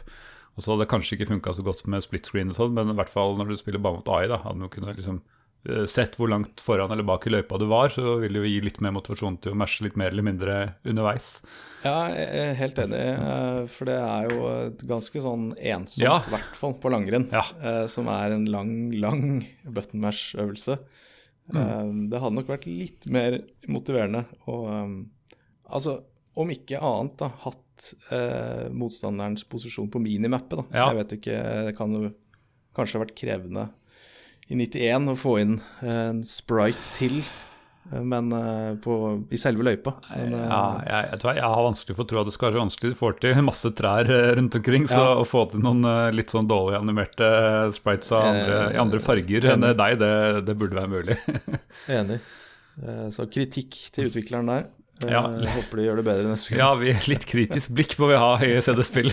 Og 0.55 0.63
så 0.63 0.71
hadde 0.71 0.85
det 0.85 0.91
kanskje 0.91 1.17
ikke 1.17 1.31
funka 1.33 1.55
så 1.55 1.65
godt 1.67 1.83
med 1.91 2.03
split 2.03 2.27
screen 2.27 2.51
og 2.51 2.59
sånn, 2.59 2.75
men 2.75 2.91
i 2.91 2.97
hvert 2.97 3.11
fall 3.11 3.35
når 3.39 3.51
du 3.51 3.57
spiller 3.59 3.83
bare 3.83 3.99
mot 3.99 4.11
AI, 4.15 4.27
da, 4.31 4.39
hadde 4.43 4.63
du 4.63 4.71
kunnet 4.71 4.99
liksom 4.99 5.23
sett 5.89 6.15
hvor 6.19 6.29
langt 6.29 6.61
foran 6.61 6.91
eller 6.93 7.03
bak 7.07 7.25
i 7.27 7.31
løypa 7.33 7.57
du 7.59 7.65
var, 7.71 7.89
så 7.89 8.19
vil 8.21 8.33
det 8.35 8.41
jo 8.43 8.49
gi 8.51 8.59
litt 8.67 8.81
mer 8.85 8.93
motivasjon 8.95 9.39
til 9.41 9.53
å 9.53 9.57
matche 9.57 9.83
litt 9.85 9.95
mer 9.97 10.11
eller 10.13 10.25
mindre 10.27 10.57
underveis. 10.85 11.41
Ja, 11.85 12.07
jeg 12.13 12.27
er 12.43 12.53
helt 12.59 12.79
enig, 12.81 12.99
eh, 13.13 13.59
for 13.73 13.85
det 13.89 13.95
er 14.01 14.29
jo 14.33 14.45
et 14.67 14.85
ganske 14.89 15.21
sånn 15.21 15.47
ensomt, 15.57 16.01
i 16.01 16.05
Ja. 16.05 16.19
hvert 16.29 16.55
fall 16.57 16.73
på 16.81 16.89
langrenn, 16.93 17.27
Ja. 17.31 17.43
eh, 17.61 17.87
som 17.87 18.07
er 18.07 18.31
en 18.33 18.45
lang, 18.45 18.91
lang 18.99 19.45
button 19.65 20.01
mash-øvelse. 20.01 20.77
Mm. 21.53 21.57
Eh, 21.61 22.09
Det 22.09 22.21
hadde 22.21 22.35
nok 22.35 22.47
vært 22.47 22.65
litt 22.65 23.05
mer 23.05 23.39
motiverende 23.67 24.25
å 24.47 24.55
eh, 24.69 25.05
Altså, 25.71 25.99
om 26.37 26.49
ikke 26.49 26.77
annet, 26.81 27.17
da, 27.17 27.29
hatt 27.41 27.95
eh, 28.11 28.69
motstanderens 28.69 29.43
posisjon 29.49 29.89
på 29.89 29.99
minimappet, 30.01 30.57
da. 30.61 30.65
Ja. 30.77 30.89
Jeg 30.93 30.97
vet 30.99 31.15
ikke, 31.19 31.65
det 31.65 31.75
kan 31.77 31.91
jo 31.91 32.11
kanskje 32.75 32.99
ha 32.99 33.05
vært 33.05 33.15
krevende 33.17 33.69
i 34.47 34.55
91 34.59 35.09
å 35.09 35.17
få 35.17 35.39
inn 35.41 35.57
eh, 35.81 36.03
en 36.11 36.21
sprite 36.27 36.91
til, 36.93 37.17
eh, 37.89 38.03
men 38.05 38.29
eh, 38.35 38.75
på, 38.81 38.97
i 39.33 39.39
selve 39.41 39.65
løypa. 39.65 39.95
Men, 40.11 40.35
Ja, 40.37 40.61
jeg, 40.85 41.09
jeg, 41.09 41.21
tror 41.23 41.33
jeg, 41.33 41.49
har 41.55 41.65
vanskelig 41.65 41.97
for 41.97 42.05
å 42.05 42.09
tro 42.11 42.21
at 42.21 42.29
det 42.29 42.35
skal 42.35 42.49
være 42.51 42.59
så 42.59 42.63
vanskelig. 42.65 42.93
Du 42.93 42.99
får 43.01 43.17
til 43.23 43.41
masse 43.47 43.73
trær 43.81 44.13
rundt 44.39 44.59
omkring, 44.61 44.87
så 44.91 45.01
Ja. 45.01 45.17
å 45.23 45.25
få 45.25 45.47
til 45.51 45.65
noen 45.65 45.89
litt 46.13 46.33
sånn 46.33 46.49
dårlig 46.49 46.77
animerte 46.77 47.27
sprites 47.75 48.13
av 48.13 48.29
andre, 48.29 48.61
i 48.75 48.81
andre 48.85 49.01
farger 49.03 49.49
enn 49.55 49.69
deg, 49.71 49.99
det, 50.03 50.13
det 50.45 50.57
burde 50.61 50.77
være 50.77 50.93
mulig. 50.93 51.19
Enig. 51.99 52.21
Så 53.15 53.23
kritikk 53.31 53.77
til 53.95 54.09
utvikleren 54.11 54.51
der. 54.51 54.65
Ja. 55.03 55.25
Jeg 55.41 55.51
håper 55.57 55.79
de 55.79 55.85
gjør 55.89 55.99
det 55.99 56.05
bedre 56.07 56.29
neste 56.31 56.53
gang. 56.53 56.61
Ja, 56.61 56.69
vi 56.79 56.93
litt 57.11 57.25
kritisk 57.27 57.73
blikk 57.75 57.97
må 57.99 58.13
vi 58.13 58.19
ha 58.19 58.31
i 58.45 58.53
CD-spill. 58.63 59.09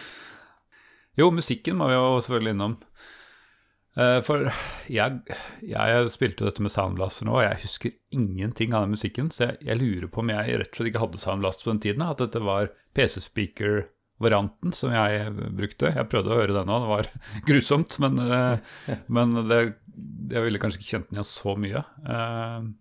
jo, 1.20 1.28
musikken 1.34 1.76
må 1.80 1.90
vi 1.90 1.96
jo 1.98 2.06
selvfølgelig 2.24 2.54
innom. 2.56 2.76
Eh, 3.96 4.18
For 4.26 4.48
jeg, 4.90 5.20
jeg 5.70 6.08
spilte 6.10 6.46
dette 6.48 6.62
med 6.64 6.72
Soundblaster 6.74 7.28
nå, 7.28 7.36
og 7.38 7.44
jeg 7.46 7.60
husker 7.62 7.92
ingenting 8.14 8.74
av 8.74 8.86
den 8.86 8.94
musikken. 8.96 9.30
Så 9.34 9.46
jeg, 9.48 9.58
jeg 9.68 9.80
lurer 9.80 10.08
på 10.10 10.22
om 10.24 10.32
jeg 10.34 10.58
rett 10.60 10.72
og 10.72 10.80
slett 10.80 10.90
ikke 10.92 11.02
hadde 11.04 11.20
Soundblaster 11.22 11.68
på 11.68 11.74
den 11.76 11.82
tiden. 11.84 12.06
At 12.06 12.22
dette 12.24 12.42
var 12.42 12.72
PC-speaker-varianten 12.98 14.74
som 14.74 14.94
jeg 14.94 15.32
brukte. 15.58 15.92
Jeg 15.94 16.08
prøvde 16.10 16.32
å 16.34 16.38
høre 16.40 16.56
den 16.56 16.72
òg, 16.74 16.84
det 16.86 16.92
var 16.94 17.10
grusomt. 17.50 17.98
Men, 18.02 18.18
eh, 18.24 18.96
men 19.18 19.36
det, 19.50 19.60
jeg 20.34 20.46
ville 20.48 20.62
kanskje 20.62 20.80
ikke 20.82 20.90
kjent 20.96 21.10
den 21.12 21.20
igjen 21.20 21.30
så 21.34 21.54
mye. 21.60 21.84
Eh, 22.06 22.72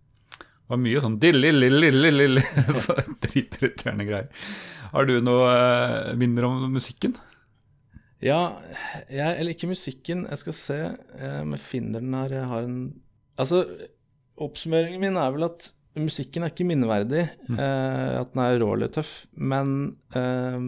Det 0.64 0.72
var 0.72 0.80
mye 0.80 1.02
sånn 1.04 1.18
dilli-lilli-lilli, 1.22 2.42
så 2.86 2.96
dritirriterende 3.22 4.06
greier. 4.08 4.30
Har 4.94 5.06
du 5.10 5.18
noe 5.26 6.14
minner 6.18 6.46
om 6.48 6.64
musikken? 6.72 7.14
Ja, 8.24 8.40
jeg 9.12 9.40
eller 9.40 9.52
ikke 9.56 9.68
musikken. 9.72 10.26
Jeg 10.30 10.40
skal 10.42 10.56
se 10.56 10.78
eh, 11.20 11.40
om 11.44 11.56
jeg 11.58 11.64
finner 11.66 12.00
den 12.04 12.14
her. 12.18 12.38
Jeg 12.40 12.50
har 12.52 12.68
en 12.68 12.78
Altså, 13.42 13.64
oppsummeringen 14.44 15.02
min 15.02 15.16
er 15.18 15.32
vel 15.34 15.48
at 15.48 15.72
musikken 15.98 16.44
er 16.46 16.52
ikke 16.54 16.66
minneverdig. 16.70 17.24
eh, 17.58 18.14
at 18.22 18.32
den 18.34 18.44
er 18.44 18.60
rå 18.62 18.70
eller 18.76 18.92
tøff. 18.94 19.26
Men 19.36 19.96
eh, 20.16 20.60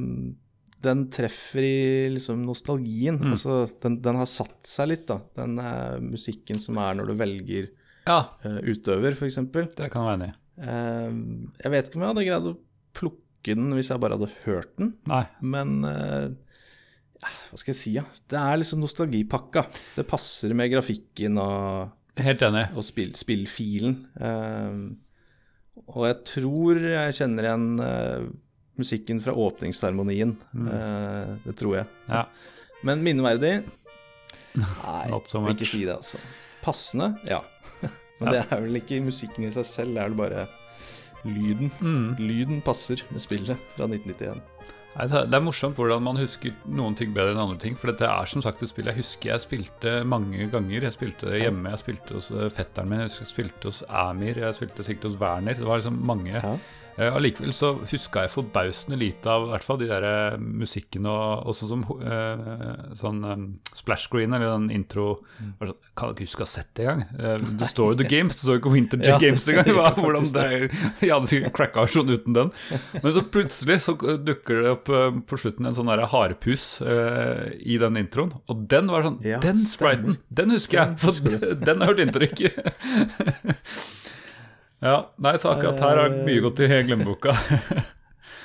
den 0.85 1.03
treffer 1.13 1.65
i 1.65 2.09
liksom 2.13 2.43
nostalgien. 2.45 3.17
Mm. 3.21 3.31
Altså, 3.33 3.59
den, 3.85 3.99
den 4.05 4.19
har 4.21 4.29
satt 4.29 4.59
seg 4.69 4.89
litt, 4.91 5.05
da. 5.09 5.19
Den 5.37 5.57
eh, 5.61 5.99
musikken 6.03 6.59
som 6.61 6.77
er 6.81 6.97
når 6.99 7.11
du 7.13 7.15
velger 7.21 7.69
Ja, 8.09 8.19
eh, 8.45 8.59
utøver, 8.73 9.15
f.eks. 9.17 9.39
det 9.77 9.91
kan 9.93 10.05
være 10.09 10.17
enig 10.19 10.31
i. 10.33 10.35
Jeg 10.65 11.71
vet 11.73 11.87
ikke 11.89 11.97
om 11.99 12.03
jeg 12.05 12.11
hadde 12.13 12.25
greid 12.29 12.45
å 12.51 12.57
plukke 12.95 13.55
den 13.57 13.73
hvis 13.77 13.89
jeg 13.91 13.99
bare 14.01 14.15
hadde 14.17 14.29
hørt 14.45 14.69
den, 14.79 14.93
Nei. 15.09 15.25
men 15.43 15.73
hva 17.25 17.59
skal 17.59 17.73
jeg 17.73 17.79
si, 17.79 17.93
ja. 17.97 18.03
Det 18.29 18.39
er 18.39 18.61
liksom 18.61 18.81
nostalgipakka. 18.83 19.65
Det 19.97 20.05
passer 20.09 20.53
med 20.57 20.71
grafikken 20.73 21.39
og, 21.41 21.91
og 22.19 22.83
spill, 22.85 23.13
spillfilen. 23.17 23.97
Uh, 24.19 24.95
og 25.91 26.05
jeg 26.07 26.19
tror 26.31 26.79
jeg 26.87 27.15
kjenner 27.17 27.49
igjen 27.49 27.67
uh, 27.83 28.27
musikken 28.79 29.21
fra 29.23 29.31
åpningsseremonien. 29.31 30.35
Eh, 30.67 31.33
det 31.45 31.55
tror 31.59 31.77
jeg. 31.77 31.85
Ja. 32.09 32.25
Men 32.83 33.03
minneverdig? 33.05 33.53
Nei, 34.59 35.01
jeg 35.09 35.21
so 35.31 35.41
vil 35.43 35.55
ikke 35.55 35.69
si 35.69 35.83
det, 35.87 35.95
altså. 35.95 36.19
Passende? 36.63 37.13
Ja. 37.29 37.41
Men 38.19 38.31
Ja. 38.31 38.33
det 38.35 38.41
er 38.51 38.61
vel 38.63 38.79
ikke 38.79 39.01
musikken 39.03 39.47
i 39.47 39.53
seg 39.55 39.67
selv, 39.67 39.95
det 39.95 40.03
er 40.03 40.11
vel 40.11 40.19
bare 40.19 40.45
lyden. 41.25 41.71
Mm. 41.81 42.15
Lyden 42.21 42.61
passer 42.65 43.01
med 43.11 43.23
spillet 43.23 43.59
fra 43.75 43.87
1991. 43.89 44.43
Det 44.95 45.35
er 45.35 45.43
morsomt 45.43 45.75
hvordan 45.75 46.03
man 46.05 46.19
husker 46.21 46.53
noen 46.71 46.95
ting 46.95 47.11
bedre 47.15 47.33
enn 47.33 47.41
andre 47.41 47.59
ting. 47.59 47.75
For 47.75 47.91
dette 47.91 48.07
er 48.07 48.29
som 48.31 48.43
sagt 48.45 48.63
et 48.63 48.71
spill 48.71 48.87
jeg 48.87 49.01
husker 49.01 49.33
jeg 49.33 49.43
spilte 49.43 49.95
mange 50.07 50.47
ganger. 50.53 50.87
Jeg 50.87 50.95
spilte 50.95 51.33
det 51.33 51.41
hjemme, 51.43 51.73
jeg 51.73 51.81
spilte 51.83 52.15
hos 52.15 52.31
eh, 52.31 52.47
fetteren 52.53 52.91
min, 52.91 53.03
jeg 53.03 53.11
jeg 53.19 53.31
spilte 53.33 53.71
hos 53.71 53.83
Amir, 53.89 54.39
jeg 54.39 54.55
spilte 54.55 54.87
sikkert 54.87 55.09
hos 55.09 55.19
Werner. 55.19 55.59
Det 55.59 55.67
var 55.67 55.81
liksom 55.81 55.99
mange. 56.07 56.31
Ja. 56.39 56.55
Eh, 56.95 57.11
Allikevel 57.11 57.51
så 57.55 57.73
huska 57.91 58.23
jeg 58.23 58.31
forbausende 58.31 58.95
lite 58.99 59.27
av 59.27 59.49
i 59.49 59.51
hvert 59.51 59.65
fall 59.67 59.79
de 59.81 59.89
der 59.89 60.05
eh, 60.07 60.37
musikken 60.39 61.07
og, 61.11 61.43
og 61.49 61.57
sånn 61.57 61.71
som 61.73 61.81
uh, 61.99 62.93
sånn 62.95 63.19
um, 63.27 63.43
splash 63.75 64.07
screen 64.07 64.35
eller 64.35 64.53
den 64.53 64.69
intro 64.73 65.05
Mm. 65.35 65.73
Kan 65.97 66.13
ikke 66.13 66.23
huske 66.23 66.43
å 66.43 66.45
ha 66.45 66.49
sett 66.49 66.69
det 66.77 66.85
engang. 66.85 67.01
Uh, 67.19 67.41
det 67.59 67.67
står 67.67 67.91
jo 67.91 67.97
The 67.99 68.07
Games, 68.07 68.35
det 68.37 68.45
står 68.45 68.55
jo 68.55 68.61
ikke 68.61 68.71
Winter 68.71 69.01
Ja, 69.03 69.17
Games 69.19 69.47
engang. 69.51 69.67
Hvordan 69.99 70.27
det, 70.35 70.45
jeg 71.01 71.11
hadde 71.11 71.29
sikkert 71.31 71.55
cracka 71.57 71.85
sånn 71.91 72.13
uten 72.13 72.37
den. 72.37 72.51
Men 72.95 73.15
så 73.15 73.23
plutselig 73.35 73.77
så 73.85 73.95
dukker 73.99 74.63
det 74.63 74.71
opp 74.77 74.91
uh, 74.93 75.09
på 75.27 75.39
slutten 75.41 75.67
en 75.67 75.75
sånn 75.77 75.91
der 75.91 76.05
harepus 76.11 76.67
uh, 76.85 77.51
i 77.59 77.79
den 77.81 77.99
introen. 77.99 78.31
Og 78.51 78.63
den 78.71 78.91
var 78.91 79.05
sånn 79.07 79.19
Ja, 79.27 79.41
Den 79.43 79.59
spriten, 79.67 80.19
den 80.29 80.55
husker 80.55 80.81
jeg! 80.81 80.95
Den 80.95 81.19
Så 81.19 81.55
den 81.67 81.83
har 81.83 81.91
hørt 81.91 82.03
inntrykk. 82.05 82.45
Ja, 84.83 84.97
nei, 85.23 85.35
så 85.39 85.53
akkurat 85.53 85.79
her 85.83 86.01
har 86.03 86.17
mye 86.25 86.41
gått 86.43 86.63
i 86.65 86.71
glemmeboka. 86.87 87.35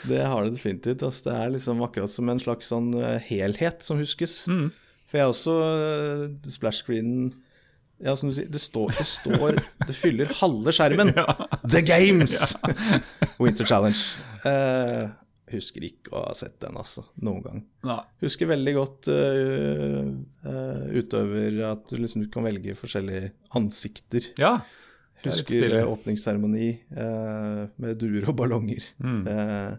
Det 0.08 0.22
har 0.24 0.44
det 0.44 0.54
definitivt. 0.54 1.02
Altså, 1.04 1.28
det 1.28 1.36
er 1.36 1.52
liksom 1.56 1.82
akkurat 1.84 2.12
som 2.12 2.28
en 2.32 2.40
slags 2.40 2.70
sånn 2.72 2.92
eh, 2.96 3.18
helhet 3.26 3.84
som 3.84 4.00
huskes. 4.00 4.42
Mm. 4.48 4.70
For 5.10 5.18
jeg 5.18 5.26
er 5.26 5.32
også 5.32 5.54
uh, 5.60 6.50
splash 6.54 6.84
screenen 6.84 7.32
Ja, 8.00 8.14
som 8.16 8.30
du 8.30 8.36
sier, 8.36 8.46
det 8.48 8.60
står 8.62 8.92
Det, 8.94 9.06
står, 9.08 9.58
det 9.88 9.96
fyller 9.98 10.30
halve 10.40 10.72
skjermen. 10.72 11.10
The 11.72 11.82
Games! 11.84 12.54
Winter 13.42 13.66
Challenge. 13.68 13.98
Uh, 14.46 15.10
husker 15.50 15.84
ikke 15.84 16.14
å 16.14 16.22
ha 16.28 16.34
sett 16.38 16.60
den, 16.62 16.78
altså. 16.78 17.04
Noen 17.20 17.42
gang. 17.44 17.62
Nei. 17.90 17.98
Husker 18.22 18.52
veldig 18.52 18.76
godt 18.78 19.10
uh, 19.10 20.12
uh, 20.46 20.84
utøver 20.94 21.58
at 21.72 21.90
du 21.90 21.98
liksom 21.98 22.28
kan 22.32 22.46
velge 22.46 22.78
forskjellige 22.78 23.34
ansikter. 23.58 24.30
Ja. 24.40 24.60
Er 25.28 25.36
Husker 25.36 25.74
øh, 25.82 25.88
åpningsseremoni 25.92 26.68
eh, 26.96 27.62
med 27.76 27.98
duer 28.00 28.28
og 28.30 28.36
ballonger. 28.40 28.84
Mm. 29.04 29.26
Eh, 29.28 29.76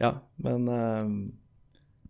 ja, 0.00 0.12
men 0.44 0.68
eh, 0.72 1.10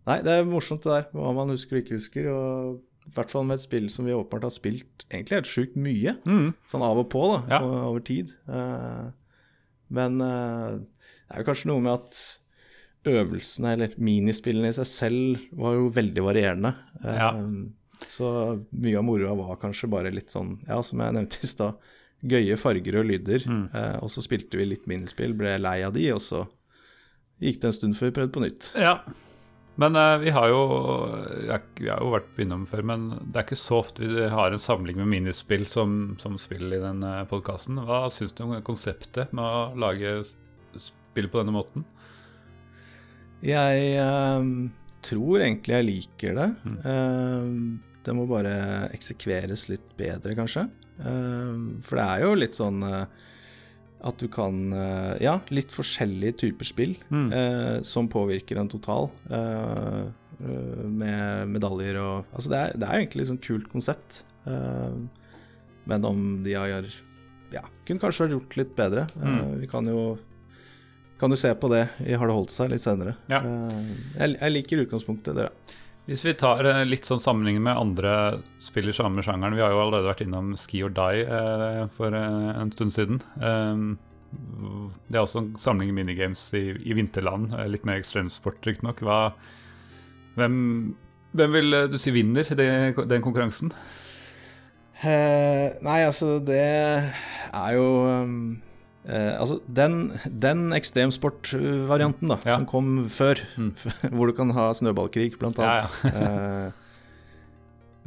Nei, 0.07 0.21
det 0.23 0.31
er 0.37 0.45
morsomt 0.47 0.85
det 0.85 0.91
der, 0.93 1.07
hva 1.11 1.33
man 1.35 1.49
husker 1.51 1.75
og 1.75 1.81
ikke 1.83 1.97
husker. 1.97 2.29
Og 2.31 2.77
i 3.07 3.11
hvert 3.17 3.29
fall 3.33 3.43
med 3.43 3.57
et 3.59 3.65
spill 3.65 3.89
som 3.91 4.05
vi 4.07 4.13
åpenbart 4.15 4.45
har 4.47 4.53
spilt 4.55 5.03
egentlig 5.11 5.35
helt 5.41 5.49
sjukt 5.51 5.75
mye. 5.75 6.13
Mm. 6.23 6.53
Sånn 6.71 6.85
av 6.87 7.01
og 7.01 7.09
på, 7.11 7.25
da, 7.33 7.41
Ja. 7.57 7.59
over 7.89 7.99
tid. 8.07 8.31
Eh, 8.47 9.09
men 9.91 10.21
eh, 10.23 10.77
det 10.79 11.35
er 11.35 11.43
jo 11.43 11.47
kanskje 11.49 11.67
noe 11.73 11.83
med 11.83 11.93
at 11.97 12.21
øvelsene, 13.07 13.73
eller 13.75 13.93
minispillene 14.03 14.71
i 14.71 14.75
seg 14.79 14.87
selv, 14.89 15.43
var 15.59 15.75
jo 15.75 15.89
veldig 15.95 16.23
varierende. 16.23 16.73
Eh, 17.03 17.15
Ja. 17.19 17.33
Så 18.07 18.27
mye 18.77 18.97
av 18.99 19.03
moroa 19.07 19.33
var 19.35 19.55
kanskje 19.57 19.87
bare 19.89 20.11
litt 20.13 20.29
sånn, 20.29 20.59
ja, 20.67 20.77
som 20.85 20.99
jeg 21.01 21.15
nevnte 21.15 21.39
i 21.43 21.47
stad, 21.49 21.79
gøye 22.25 22.57
farger 22.59 22.99
og 23.01 23.07
lyder. 23.11 23.45
Mm. 23.45 23.63
Eh, 23.73 23.95
og 24.01 24.11
så 24.13 24.23
spilte 24.25 24.59
vi 24.59 24.67
litt 24.71 24.87
minispill, 24.89 25.35
ble 25.37 25.57
lei 25.61 25.79
av 25.85 25.95
de, 25.97 26.09
og 26.15 26.21
så 26.23 26.45
gikk 27.43 27.61
det 27.61 27.69
en 27.69 27.77
stund 27.77 27.97
før 27.97 28.09
vi 28.09 28.17
prøvde 28.17 28.35
på 28.35 28.45
nytt. 28.45 28.69
Ja. 28.79 28.97
Men 29.77 29.97
eh, 29.99 30.15
vi 30.23 30.33
har 30.33 30.49
jo 30.49 30.61
Vi 31.77 31.89
har 31.89 32.01
jo 32.01 32.13
vært 32.15 32.41
innom 32.41 32.65
før, 32.69 32.85
men 32.89 33.09
det 33.21 33.41
er 33.41 33.45
ikke 33.45 33.59
så 33.59 33.81
ofte 33.83 34.07
vi 34.09 34.29
har 34.33 34.53
en 34.53 34.63
samling 34.63 34.97
med 35.03 35.11
minispill 35.11 35.67
som, 35.69 36.17
som 36.21 36.39
spill 36.41 36.71
i 36.73 36.81
den 36.81 37.05
uh, 37.05 37.21
podkasten. 37.29 37.77
Hva 37.85 38.07
syns 38.13 38.33
du 38.33 38.43
om 38.47 38.55
konseptet 38.65 39.35
med 39.37 39.45
å 39.45 39.77
lage 39.77 40.17
spill 40.81 41.29
på 41.29 41.41
denne 41.43 41.53
måten? 41.53 41.85
Jeg 43.45 43.91
eh, 44.01 44.47
tror 45.05 45.43
egentlig 45.43 45.75
jeg 45.75 45.87
liker 45.91 46.37
det. 46.37 46.47
Mm. 46.65 46.77
Eh, 46.91 47.93
det 48.07 48.15
må 48.15 48.25
bare 48.29 48.55
eksekveres 48.95 49.67
litt 49.69 49.87
bedre, 49.99 50.33
kanskje. 50.37 50.65
Eh, 50.99 51.81
for 51.85 51.99
det 51.99 52.05
er 52.07 52.21
jo 52.25 52.33
litt 52.35 52.55
sånn 52.57 52.81
eh, 52.83 53.05
at 54.07 54.17
du 54.21 54.27
kan 54.29 54.59
eh, 54.73 55.17
Ja, 55.25 55.39
litt 55.49 55.73
forskjellige 55.73 56.37
typer 56.43 56.65
spill 56.69 56.95
Mm. 57.09 57.27
eh, 57.33 57.81
som 57.83 58.07
påvirker 58.09 58.57
en 58.61 58.69
total. 58.69 59.09
eh, 59.29 60.03
eh, 60.43 60.83
med 60.85 61.49
medaljer 61.49 61.97
og 62.01 62.25
Altså, 62.33 62.49
det 62.53 62.57
er, 62.61 62.77
det 62.77 62.87
er 62.89 62.99
egentlig 63.01 63.21
et 63.25 63.31
sånn 63.33 63.41
kult 63.41 63.69
konsept. 63.69 64.23
Eh, 64.45 64.97
men 65.87 66.05
om 66.05 66.43
de 66.43 66.53
har 66.53 66.85
Ja, 67.51 67.61
kunne 67.87 67.99
kanskje 68.03 68.29
gjort 68.33 68.57
litt 68.57 68.75
bedre. 68.75 69.07
Mm. 69.15 69.59
vi 69.61 69.67
kan 69.67 69.85
jo 69.85 70.17
kan 71.19 71.31
du 71.31 71.35
se 71.35 71.49
på 71.55 71.67
det 71.71 71.87
i 72.05 72.13
Har 72.13 72.27
det 72.27 72.35
holdt 72.35 72.51
seg 72.53 72.69
litt 72.69 72.81
senere. 72.83 73.15
Ja. 73.27 73.39
Eh, 73.41 73.87
jeg, 74.19 74.37
jeg 74.39 74.51
liker 74.53 74.83
utgangspunktet, 74.85 75.33
det. 75.35 75.47
Hvis 76.07 76.23
vi 76.23 76.37
tar 76.39 76.63
eh, 76.63 76.85
litt 76.87 77.07
sånn 77.07 77.19
sammenligning 77.19 77.65
med 77.65 77.75
andre 77.75 78.11
spill 78.63 78.87
i 78.87 78.95
samme 78.95 79.23
sjangeren 79.25 79.57
Vi 79.57 79.63
har 79.63 79.73
jo 79.73 79.81
allerede 79.83 80.07
vært 80.07 80.23
innom 80.23 80.53
Ski 80.59 80.79
or 80.87 80.93
Die 80.95 81.25
eh, 81.25 81.81
for 81.97 82.15
eh, 82.15 82.51
en 82.55 82.71
stund 82.71 82.95
siden. 82.95 83.19
Um, 83.43 83.97
det 85.07 85.17
er 85.17 85.25
også 85.25 85.41
en 85.41 85.49
samling 85.59 85.91
minigames 85.95 86.45
i, 86.55 86.69
i 86.79 86.95
vinterland. 86.95 87.51
eh, 87.51 87.67
litt 87.73 87.83
mer 87.87 87.99
ekstremsport, 87.99 88.61
riktignok. 88.63 89.03
Hvem, 90.39 90.55
hvem 91.35 91.57
vil 91.59 91.77
du 91.91 91.99
si 91.99 92.15
vinner 92.15 92.55
det, 92.55 92.69
den 93.11 93.25
konkurransen? 93.25 93.73
Eh, 95.03 95.75
nei, 95.83 95.99
altså, 96.07 96.37
det 96.39 96.63
er 96.63 97.75
jo 97.75 97.87
um, 98.07 98.55
eh, 99.07 99.35
Altså, 99.39 99.59
den, 99.67 100.11
den 100.27 100.71
ekstremsportvarianten, 100.73 102.27
da, 102.29 102.37
Ja. 102.45 102.55
som 102.57 102.65
kom 102.65 103.07
før, 103.09 103.39
Mm. 103.57 103.71
hvor 104.15 104.27
du 104.27 104.33
kan 104.33 104.49
ha 104.51 104.71
snøballkrig, 104.73 105.37
blant 105.39 105.57
Ja, 105.57 105.79
annet, 105.79 105.87
eh, 106.13 106.71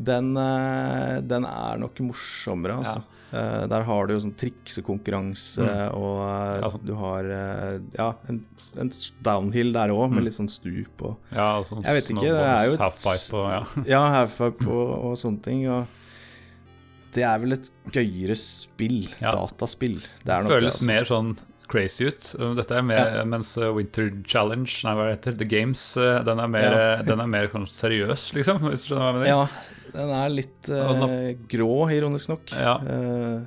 den, 0.01 0.37
eh, 0.37 1.21
den 1.29 1.45
er 1.45 1.77
nok 1.83 1.99
morsommere, 2.01 2.79
altså. 2.81 3.03
Eh, 3.33 3.67
der 3.71 3.85
har 3.87 4.07
du 4.09 4.15
jo 4.17 4.21
sånn 4.25 4.35
triksekonkurranse, 4.35 5.63
og 5.95 6.17
Mm. 6.21 6.63
Ja, 6.63 6.71
sånn. 6.73 6.87
du 6.87 6.95
har 6.99 7.25
eh, 7.31 7.79
ja, 7.97 8.09
en, 8.29 8.41
en 8.77 8.91
downhill 9.23 9.73
der 9.73 9.89
òg, 9.95 10.11
med 10.11 10.19
Mm. 10.23 10.25
litt 10.25 10.35
sånn 10.35 10.49
stup 10.51 11.03
og 11.03 11.17
Ja, 11.33 11.61
altså 11.61 11.79
Jeg 11.85 11.95
vet 11.95 12.11
ikke, 12.11 12.21
det 12.21 12.43
er 12.43 12.65
jo 12.67 12.73
et- 12.75 12.81
Halfpipe 12.81 13.35
og 13.35 13.51
ja. 13.53 13.85
Ja, 13.87 14.01
halfpipe 14.27 14.67
og, 14.67 15.05
og 15.05 15.17
sånne 15.17 15.43
ting. 15.43 15.69
Og 15.69 15.87
det 17.15 17.25
er 17.27 17.39
vel 17.43 17.57
et 17.59 17.71
gøyere 17.95 18.37
spill. 18.39 19.09
Ja. 19.21 19.33
Dataspill. 19.35 19.99
Det 20.25 20.31
nok 20.45 20.53
Føles 20.55 20.77
det, 20.79 20.81
altså. 20.81 20.87
mer 20.91 21.09
sånn 21.09 21.33
crazy 21.71 22.09
ut. 22.11 22.25
Uh, 22.39 22.55
Dette 22.59 22.75
er 22.75 22.83
mer, 22.83 23.13
Ja. 23.21 23.25
Mens 23.31 23.53
uh, 23.59 23.69
Winter 23.77 24.09
Challenge, 24.27 24.71
nei 24.87 24.95
hva 24.99 25.05
heter, 25.13 25.37
The 25.39 25.47
Games, 25.47 25.85
uh, 25.97 26.19
den 26.27 26.41
er 26.43 26.49
mer, 26.51 26.71
Ja. 26.75 26.89
uh, 26.99 27.05
den 27.07 27.21
er 27.23 27.31
mer 27.31 27.47
seriøs, 27.49 28.33
liksom. 28.35 28.59
Hvis 28.71 28.87
du 28.89 28.95
skjønner 28.95 29.07
hva 29.07 29.13
jeg 29.13 29.21
mener? 29.21 29.31
Ja, 29.31 29.95
den 29.95 30.11
er 30.15 30.29
litt 30.35 30.69
eh, 30.71 31.35
grå, 31.51 31.71
ironisk 31.91 32.29
nok. 32.31 32.53
Ja. 32.55 32.77
Eh, 32.79 33.41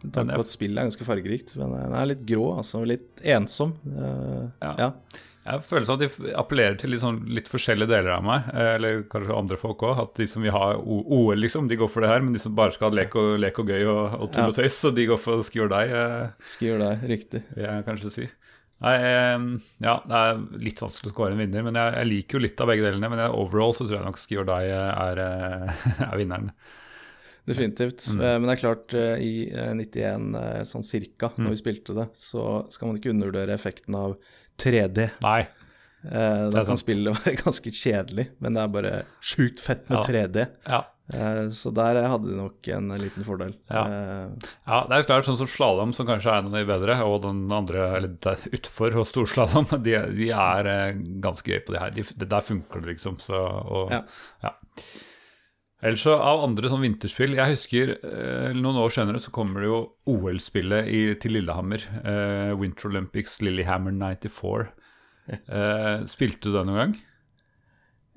Takk 0.00 0.30
på 0.32 0.40
at 0.40 0.48
spillet 0.48 0.78
er 0.80 0.86
ganske 0.88 1.04
fargerikt. 1.04 1.50
Men 1.60 1.74
den 1.76 1.92
er 1.92 2.06
litt 2.08 2.22
grå, 2.24 2.46
altså. 2.56 2.80
Litt 2.88 3.20
ensom. 3.20 3.74
Eh, 3.84 4.46
Ja. 4.64 4.92
Jeg 5.50 5.62
føler 5.66 5.86
sånn 5.88 5.98
at 6.00 6.02
de 6.04 6.32
appellerer 6.38 6.76
til 6.78 6.94
sånn, 7.00 7.20
litt 7.34 7.48
forskjellige 7.50 7.90
deler 7.90 8.12
av 8.16 8.24
meg, 8.26 8.50
eh, 8.54 8.74
eller 8.76 9.02
kanskje 9.10 9.36
andre 9.36 9.58
folk 9.60 9.82
òg. 9.88 9.98
At 10.04 10.14
de 10.20 10.26
som 10.30 10.42
vil 10.46 10.54
ha 10.54 10.74
OL, 10.78 11.36
liksom, 11.42 11.68
de 11.70 11.78
går 11.80 11.90
for 11.90 12.04
det 12.06 12.10
her, 12.12 12.22
men 12.24 12.32
de 12.36 12.42
som 12.42 12.54
bare 12.54 12.74
skal 12.76 12.90
ha 12.90 12.96
lek 13.00 13.16
og, 13.18 13.32
lek 13.42 13.58
og 13.62 13.72
gøy 13.72 13.84
og, 13.90 14.02
og 14.20 14.30
tull 14.34 14.52
og 14.52 14.56
tøys, 14.60 14.76
så 14.78 14.92
de 14.94 15.06
går 15.10 15.18
for 15.20 15.42
ski 15.46 15.62
or 15.64 15.72
die, 15.72 15.90
eh, 15.90 16.30
Skal 16.54 16.68
gjøre 16.72 16.92
riktig. 17.10 17.42
vil 17.56 17.66
jeg 17.66 17.86
kanskje 17.88 18.14
si. 18.18 18.28
Nei, 18.80 18.94
eh, 18.96 19.38
ja, 19.84 19.98
det 20.08 20.20
er 20.24 20.38
litt 20.64 20.78
vanskelig 20.80 21.10
å 21.10 21.14
skåre 21.16 21.34
en 21.34 21.42
vinner, 21.42 21.64
men 21.66 21.76
jeg, 21.76 21.96
jeg 21.98 22.08
liker 22.14 22.38
jo 22.38 22.44
litt 22.46 22.60
av 22.64 22.70
begge 22.72 22.86
delene. 22.86 23.10
Men 23.12 23.24
overall 23.28 23.74
så 23.76 23.84
tror 23.84 23.98
jeg 23.98 24.06
nok 24.06 24.20
ski 24.22 24.38
or 24.40 24.46
die 24.48 24.70
eh, 24.72 24.92
er, 25.08 25.20
eh, 25.26 25.88
er 26.10 26.16
vinneren. 26.20 26.52
Definitivt. 27.48 28.04
Mm. 28.12 28.20
Men 28.20 28.46
det 28.46 28.52
er 28.54 28.60
klart, 28.60 28.92
i 29.24 29.32
eh, 29.50 29.72
91 29.74 30.34
eh, 30.38 30.60
sånn 30.68 30.84
cirka, 30.86 31.30
Mm. 31.34 31.44
når 31.46 31.54
vi 31.54 31.60
spilte 31.62 31.94
det, 31.96 32.08
så 32.14 32.44
skal 32.70 32.88
man 32.90 32.98
ikke 33.00 33.10
undervurdere 33.14 33.54
effekten 33.56 33.96
av 33.96 34.16
3D. 34.62 35.08
Nei. 35.24 35.40
Eh, 36.00 36.46
da 36.52 36.62
kan 36.64 36.72
sant. 36.76 36.84
spillet 36.86 37.18
være 37.24 37.36
ganske 37.42 37.72
kjedelig, 37.76 38.30
men 38.40 38.56
det 38.56 38.62
er 38.62 38.72
bare 38.78 38.94
sjukt 39.20 39.60
fett 39.60 39.84
med 39.90 39.98
Ja. 40.00 40.06
3D. 40.08 40.46
Ja. 40.70 40.80
Eh, 41.10 41.48
så 41.58 41.72
der 41.74 41.98
hadde 42.06 42.28
de 42.30 42.36
nok 42.38 42.68
en 42.70 42.88
liten 43.02 43.24
fordel. 43.26 43.52
Ja. 43.68 43.82
Eh, 43.82 44.48
Ja, 44.70 44.78
det 44.88 44.96
er 45.00 45.06
klart 45.08 45.26
sånn 45.26 45.36
som 45.40 45.50
slalåm, 45.50 45.92
som 45.96 46.06
kanskje 46.08 46.30
er 46.30 46.38
en 46.44 46.52
av 46.52 46.56
de 46.56 46.64
bedre, 46.68 46.96
og 47.04 47.20
den 47.26 47.42
andre, 47.52 47.88
eller 47.98 48.14
er 48.30 48.44
utfor 48.54 48.94
og 49.02 49.08
storslalåm, 49.10 49.66
de, 49.86 49.96
de 50.16 50.30
er 50.30 50.70
eh, 50.70 51.00
ganske 51.24 51.50
gøy 51.50 51.60
på 51.66 51.74
det 51.76 51.82
her. 51.84 51.94
De, 51.98 52.06
det 52.22 52.30
der 52.30 52.46
funker 52.46 52.80
det, 52.84 52.94
liksom. 52.94 53.18
Så, 53.20 53.36
og, 53.42 53.90
Ja. 53.92 54.04
Ellers 55.80 56.02
så 56.04 56.12
av 56.20 56.42
andre 56.44 56.68
sånn 56.68 56.82
vinterspill 56.84 57.32
Jeg 57.38 57.54
husker 57.54 57.94
eh, 58.04 58.50
noen 58.52 58.76
år 58.82 58.92
senere 58.92 59.20
så 59.22 59.32
kommer 59.32 59.62
det 59.64 59.70
jo 59.70 59.78
OL-spillet 60.12 60.90
til 61.22 61.32
Lillehammer. 61.38 61.86
Eh, 62.04 62.50
Winter 62.60 62.90
Olympics 62.90 63.38
Lillehammer 63.40 63.94
94. 63.96 64.66
Eh, 65.30 66.02
spilte 66.10 66.50
du 66.50 66.58
det 66.58 66.66
noen 66.68 66.80
gang? 66.82 66.92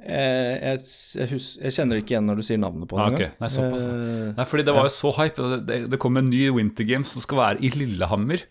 eh, 0.03 0.57
jeg, 0.59 0.84
jeg, 1.16 1.28
hus 1.32 1.47
jeg 1.61 1.76
kjenner 1.78 2.01
ikke 2.01 2.16
igjen 2.18 2.28
når 2.28 2.41
du 2.41 2.45
sier 2.49 2.59
navnet 2.59 2.89
på 2.91 2.97
det. 2.99 3.03
Ah, 3.05 3.16
okay. 3.16 3.30
Nei, 3.39 3.49
såpass. 3.53 3.88
Eh, 3.93 4.34
Nei, 4.36 4.45
fordi 4.49 4.66
det 4.68 4.76
var 4.76 4.89
jo 4.89 4.93
så 4.97 5.14
hype. 5.22 5.49
Det, 5.70 5.78
det 5.93 5.99
kom 6.03 6.20
en 6.20 6.28
ny 6.28 6.41
Winter 6.55 6.88
Games 6.89 7.14
som 7.16 7.24
skal 7.24 7.39
være 7.39 7.64
i 7.64 7.72
Lillehammer. 7.78 8.43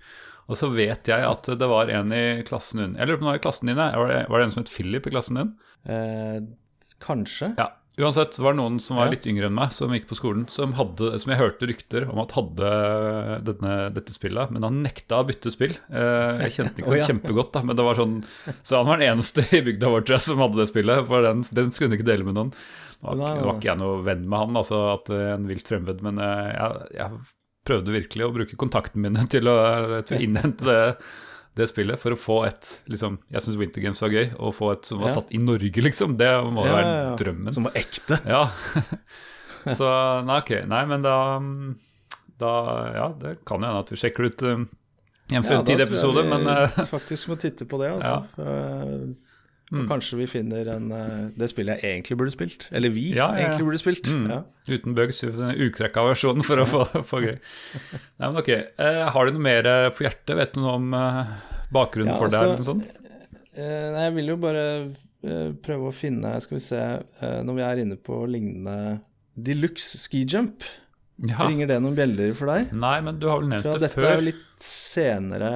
Og 0.51 0.59
så 0.59 0.69
vet 0.75 1.07
jeg 1.13 1.23
at 1.29 1.53
det 1.61 1.69
var 1.71 1.91
en 1.95 2.11
i 2.17 2.25
klassen 2.49 2.81
din 2.83 2.97
Jeg 2.99 3.07
lurer 3.09 3.21
på 3.21 3.23
om 3.23 3.29
det 3.29 3.35
var 3.35 3.39
i 3.39 3.45
klassen 3.45 3.69
din. 3.71 3.79
Var 3.79 4.09
det, 4.11 4.23
var 4.33 4.41
det 4.41 4.49
en 4.49 4.55
som 4.57 4.65
het 4.65 4.73
Philip 4.73 5.07
i 5.07 5.13
klassen 5.15 5.39
din? 5.39 5.53
eh, 5.93 6.41
kanskje. 7.03 7.53
Ja. 7.59 7.69
Uansett, 8.01 8.33
det 8.39 8.41
var 8.41 8.55
noen 8.57 8.79
som 8.81 8.97
var 8.97 9.11
litt 9.13 9.27
yngre 9.29 9.51
enn 9.51 9.57
meg, 9.57 9.73
som 9.77 9.91
gikk 9.93 10.07
på 10.09 10.17
skolen, 10.17 10.47
som, 10.49 10.71
hadde, 10.79 11.11
som 11.21 11.29
jeg 11.35 11.41
hørte 11.43 11.67
rykter 11.69 12.07
om 12.09 12.23
at 12.23 12.31
hadde 12.33 12.71
denne, 13.45 13.75
dette 13.93 14.15
spillet, 14.15 14.49
men 14.55 14.65
han 14.65 14.79
nekta 14.85 15.19
å 15.21 15.27
bytte 15.29 15.53
spill. 15.53 15.75
Eh, 15.93 16.41
Jeg 16.47 16.55
kjente 16.57 16.81
ikke 16.81 16.89
Å, 16.93 16.95
det 16.97 17.09
kjempegodt, 17.11 17.51
da, 17.53 17.61
men 17.69 17.77
det 17.77 17.85
var 17.85 18.01
sånn 18.01 18.15
Så 18.65 18.79
han 18.81 18.89
var 18.89 19.03
den 19.03 19.13
eneste 19.13 19.45
i 19.53 19.61
bygda 19.67 19.91
vår 19.93 20.07
jeg, 20.09 20.25
som 20.25 20.41
hadde 20.41 20.63
det 20.63 20.69
spillet, 20.73 21.05
for 21.11 21.27
den, 21.29 21.45
den 21.61 21.75
skulle 21.75 21.91
han 21.93 21.99
ikke 21.99 22.09
dele 22.09 22.29
med 22.31 22.39
noen. 22.41 22.55
Nå 23.03 23.19
var, 23.21 23.43
var 23.45 23.59
ikke 23.59 23.71
jeg 23.75 23.81
noe 23.83 24.01
venn 24.09 24.25
med 24.25 24.39
han, 24.47 24.59
altså 24.63 24.81
at 24.95 25.13
eh, 25.13 25.29
en 25.35 25.49
vilt 25.51 25.69
fremmed, 25.69 26.01
men 26.07 26.23
eh, 26.23 26.49
jeg, 26.57 26.89
jeg 26.97 27.21
prøvde 27.69 27.95
virkelig 27.95 28.25
å 28.27 28.33
bruke 28.39 28.59
kontaktene 28.59 29.05
mine 29.11 29.29
til 29.31 29.53
å, 29.53 29.59
til 30.09 30.17
å 30.17 30.23
innhente 30.25 30.65
det, 30.67 30.81
det 31.59 31.67
spillet 31.69 32.01
for 32.01 32.15
å 32.15 32.17
få 32.17 32.37
et 32.49 32.69
liksom, 32.89 33.19
Jeg 33.31 33.43
syns 33.45 33.59
Winter 33.61 33.83
Games 33.85 34.01
var 34.01 34.09
gøy, 34.15 34.31
å 34.41 34.53
få 34.57 34.71
et 34.73 34.87
som 34.89 35.03
var 35.03 35.11
Ja. 35.11 35.15
satt 35.19 35.33
i 35.37 35.39
Norge, 35.43 35.83
liksom. 35.89 36.17
Det 36.17 36.31
må 36.49 36.65
jo 36.65 36.71
Ja, 36.71 36.77
være 36.79 36.93
ja, 36.93 37.03
ja. 37.11 37.17
drømmen. 37.21 37.53
Som 37.53 37.65
var 37.69 37.73
ekte. 37.77 38.19
Ja. 38.25 38.47
Så 39.79 39.89
nei, 40.27 40.39
ok. 40.41 40.55
Nei, 40.67 40.85
men 40.91 41.03
da, 41.05 41.17
da 42.41 42.53
Ja, 42.97 43.09
det 43.21 43.37
kan 43.47 43.61
jo 43.63 43.69
hende 43.69 43.83
at 43.85 43.93
vi 43.93 44.01
sjekker 44.01 44.27
ut 44.31 44.43
um, 44.49 44.65
en 45.31 45.37
Ja, 45.37 45.41
da 45.41 45.49
fremtidig 45.49 45.87
tror 45.87 45.87
jeg 45.87 45.93
episode, 45.93 46.25
men 46.29 46.49
uh, 46.49 46.81
faktisk 46.97 47.29
må 47.31 47.37
titte 47.41 47.69
på 47.69 47.79
det, 47.83 47.93
altså. 47.99 48.25
for 48.35 48.49
og 48.49 49.13
Mm. 49.73 49.87
Kanskje 49.89 50.19
vi 50.19 50.27
finner 50.29 50.69
en, 50.75 50.91
eh, 50.93 51.21
det 51.39 51.47
spillet 51.49 51.81
jeg 51.81 51.95
egentlig 52.03 52.17
burde 52.21 52.33
spilt. 52.35 52.67
Eller 52.77 52.91
vi 52.93 53.07
Ja, 53.15 53.31
ja, 53.33 53.47
egentlig 53.49 53.65
burde 53.71 53.79
spilt. 53.81 54.05
mm, 54.05 54.45
uten 54.69 54.95
bugs, 54.99 55.23
ukrekka 55.25 56.03
versjonen 56.11 56.45
for 56.45 56.61
å 56.61 56.67
få, 56.69 56.83
få 57.09 57.21
gøy. 57.25 57.39
Nei, 58.21 58.27
men 58.27 58.37
ok. 58.43 58.51
Eh, 58.53 58.99
har 59.15 59.25
du 59.27 59.33
noe 59.33 59.47
mer 59.47 59.65
eh, 59.71 59.87
på 59.97 60.05
hjertet? 60.05 60.35
Vet 60.37 60.53
du 60.53 60.61
noe 60.61 60.75
om 60.77 60.93
eh, 60.99 61.33
bakgrunnen 61.73 62.19
for 62.21 62.29
det? 62.29 62.37
altså, 62.37 62.45
eller 62.45 62.61
noe 62.61 62.69
sånt? 62.69 62.85
eh, 63.57 63.89
nei, 63.97 64.05
jeg 64.11 64.15
vil 64.21 64.31
jo 64.35 64.37
bare 64.45 64.67
prøve 65.63 65.87
å 65.89 65.95
finne 65.95 66.33
Skal 66.43 66.57
vi 66.57 66.63
se 66.65 66.79
Når 67.47 67.55
vi 67.55 67.63
er 67.63 67.81
inne 67.85 67.95
på 68.03 68.17
lignende 68.27 68.97
Deluxe 69.39 69.97
ski 70.03 70.25
jump, 70.27 70.65
Ja. 71.23 71.47
ringer 71.47 71.69
det 71.71 71.77
noen 71.81 71.95
bjeller 71.95 72.35
for 72.35 72.51
deg? 72.51 72.73
Nei, 72.75 72.97
men 73.07 73.21
du 73.23 73.29
har 73.31 73.39
vel 73.41 73.49
nevnt 73.53 73.63
det 73.69 73.77
det 73.79 73.89
dette 73.93 74.03
er 74.09 74.17
jo 74.19 74.25
litt 74.27 74.67
senere 74.67 75.53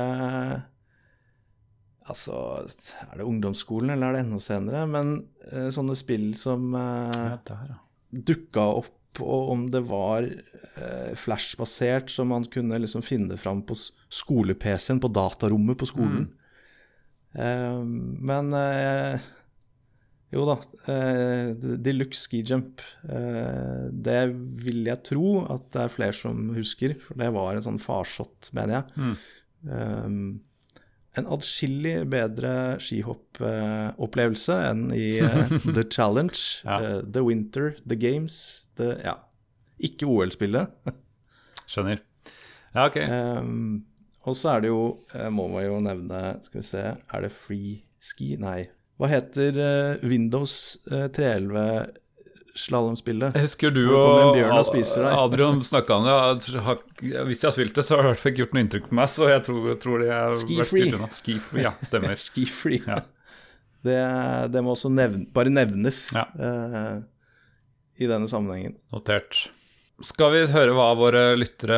Altså, 2.06 2.36
er 3.10 3.18
det 3.18 3.26
ungdomsskolen, 3.26 3.90
eller 3.94 4.12
er 4.12 4.18
det 4.18 4.24
enda 4.26 4.38
senere? 4.42 4.84
Men 4.90 5.14
eh, 5.50 5.68
sånne 5.74 5.96
spill 5.98 6.28
som 6.38 6.68
eh, 6.78 7.32
Ja, 7.72 7.78
dukka 8.30 8.66
opp, 8.82 9.20
og 9.24 9.50
om 9.54 9.64
det 9.72 9.80
var 9.88 10.26
eh, 10.28 11.12
flash-basert, 11.18 12.10
så 12.12 12.26
man 12.28 12.44
kunne 12.52 12.78
liksom 12.82 13.02
finne 13.02 13.38
fram 13.40 13.62
på 13.66 13.74
skole-PC-en, 14.12 15.00
på 15.02 15.10
datarommet 15.16 15.78
på 15.80 15.88
skolen. 15.90 16.28
Eh, 17.34 17.80
men 18.30 18.52
eh, 18.54 19.18
jo 20.36 20.44
da, 20.48 20.56
eh, 20.92 21.50
Deluxe 21.80 22.26
Ski 22.26 22.42
Jump, 22.46 22.82
eh, 23.08 23.86
det 23.92 24.20
vil 24.62 24.84
jeg 24.88 25.02
tro 25.10 25.38
at 25.54 25.66
det 25.74 25.84
er 25.88 25.94
flere 25.96 26.16
som 26.18 26.50
husker, 26.56 26.94
for 27.02 27.18
det 27.18 27.32
var 27.34 27.56
en 27.58 27.66
sånn 27.66 27.82
farsott, 27.82 28.52
mener 28.56 28.78
jeg. 28.78 29.14
Eh, 29.66 30.20
en 31.16 31.26
adskillig 31.32 31.94
bedre 32.12 32.50
skihoppopplevelse 32.82 34.56
enn 34.70 34.86
i 34.96 35.06
eh, 35.24 35.52
The 35.76 35.84
Challenge, 35.90 36.38
Ja. 36.66 36.76
eh, 36.82 37.00
The 37.12 37.22
Winter, 37.26 37.74
The 37.86 37.96
Games 38.00 38.38
The, 38.76 38.90
Ja, 39.04 39.14
ikke 39.80 40.06
OL-spillet. 40.08 40.72
Skjønner. 41.70 42.02
Ja, 42.76 42.86
ok. 42.90 42.98
Um, 43.08 43.84
og 44.26 44.36
så 44.36 44.56
er 44.56 44.60
det 44.66 44.68
jo, 44.72 44.82
eh, 45.14 45.28
må 45.32 45.46
man 45.52 45.64
jo 45.64 45.78
nevne, 45.84 46.22
skal 46.44 46.60
vi 46.60 46.66
se, 46.68 46.82
er 46.96 47.24
det 47.24 47.32
free 47.32 47.78
ski? 48.02 48.34
Nei. 48.40 48.66
Hva 49.00 49.08
heter 49.12 49.56
Windows 50.08 50.76
eh, 50.90 51.06
311 51.12 51.90
slalåmspillet? 52.56 53.36
Husker 53.40 53.70
du 53.74 53.82
og 53.94 54.36
og? 54.36 54.36
Adrian 54.36 55.60
snakka 55.62 55.96
om 56.00 56.04
det? 56.04 56.60
har- 56.66 56.82
Hvis 57.26 57.42
jeg 57.42 57.48
har 57.50 57.54
spilt 57.56 57.74
det, 57.74 57.84
så 57.84 57.96
har 57.96 58.02
det 58.02 58.08
i 58.08 58.12
hvert 58.14 58.22
fall 58.22 58.32
ikke 58.32 58.42
gjort 58.44 58.54
noe 58.56 58.64
inntrykk 58.66 58.88
på 58.88 58.98
meg. 59.00 59.08
Så 59.12 59.28
jeg 59.30 59.42
tror, 59.46 59.74
tror 59.82 59.98
det 60.04 60.08
er 60.10 60.32
Ski 60.34 60.56
vært 60.60 60.70
free. 60.72 60.86
styrt 60.86 60.98
unna. 61.00 61.08
Ski 61.10 61.36
ja, 61.62 61.72
stemmer. 61.82 62.16
Ski 62.26 62.46
free. 62.46 62.82
Ja. 62.86 63.00
Det, 63.86 63.98
det 64.52 64.62
må 64.64 64.72
også 64.74 64.90
nevne, 64.90 65.26
bare 65.32 65.52
nevnes 65.52 66.00
Ja. 66.16 66.24
uh, 66.40 67.02
i 68.00 68.06
denne 68.10 68.26
sammenhengen. 68.28 68.74
Notert. 68.92 69.48
Skal 70.04 70.28
vi 70.34 70.40
høre 70.52 70.74
hva 70.76 70.90
våre 70.98 71.20
lyttere 71.40 71.76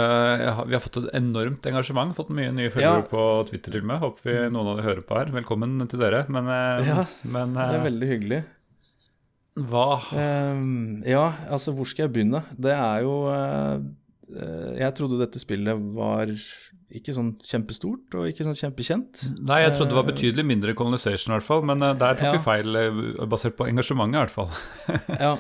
Vi 0.67 0.75
har 0.75 0.81
fått 0.83 0.97
et 1.05 1.13
enormt 1.15 1.63
engasjement. 1.71 2.17
Fått 2.17 2.33
mye 2.35 2.51
nye 2.51 2.71
følgere 2.75 3.05
Ja. 3.05 3.07
på 3.07 3.47
Twitter 3.47 3.71
til 3.77 3.85
og 3.85 3.87
med. 3.93 4.01
Håper 4.03 4.25
vi 4.27 4.33
noen 4.51 4.67
av 4.73 4.77
dere 4.81 4.87
hører 4.89 5.05
på 5.07 5.15
her. 5.21 5.31
Velkommen 5.31 5.77
til 5.89 6.01
dere. 6.01 6.25
Men, 6.29 6.49
eh, 6.51 6.87
Ja, 6.89 7.05
men 7.31 7.55
Det 7.55 7.63
er 7.63 7.77
eh, 7.79 7.85
veldig 7.85 8.09
hyggelig. 8.11 8.41
Hva 9.67 9.87
Um, 10.15 11.03
ja, 11.07 11.25
altså 11.51 11.73
hvor 11.75 11.89
skal 11.89 12.07
jeg 12.07 12.15
begynne? 12.15 12.43
Det 12.57 12.73
er 12.75 13.03
jo 13.05 13.15
eh, 13.33 13.83
eh, 14.37 14.71
Jeg 14.81 14.95
trodde 14.99 15.19
dette 15.21 15.41
spillet 15.43 15.83
var 15.97 16.33
ikke 16.89 17.13
sånn 17.13 17.35
kjempestort 17.45 18.15
og 18.17 18.31
ikke 18.31 18.47
sånn 18.47 18.57
kjempekjent. 18.57 19.27
Nei, 19.45 19.59
jeg 19.65 19.75
trodde 19.75 19.93
det 19.93 19.99
var 19.99 20.07
betydelig 20.09 20.45
mindre 20.49 20.73
colonization, 20.79 21.35
i 21.35 21.37
hvert 21.37 21.49
fall. 21.49 21.67
Men 21.69 21.85
eh, 21.85 21.97
der 22.01 22.17
tok 22.17 22.31
Ja. 22.31 22.33
vi 22.39 22.45
feil, 22.47 22.81
eh, 22.81 23.27
basert 23.29 23.59
på 23.59 23.69
engasjementet, 23.69 24.17
i 24.17 24.23
hvert 24.25 24.37
fall. 24.39 24.51
Ja, 25.27 25.35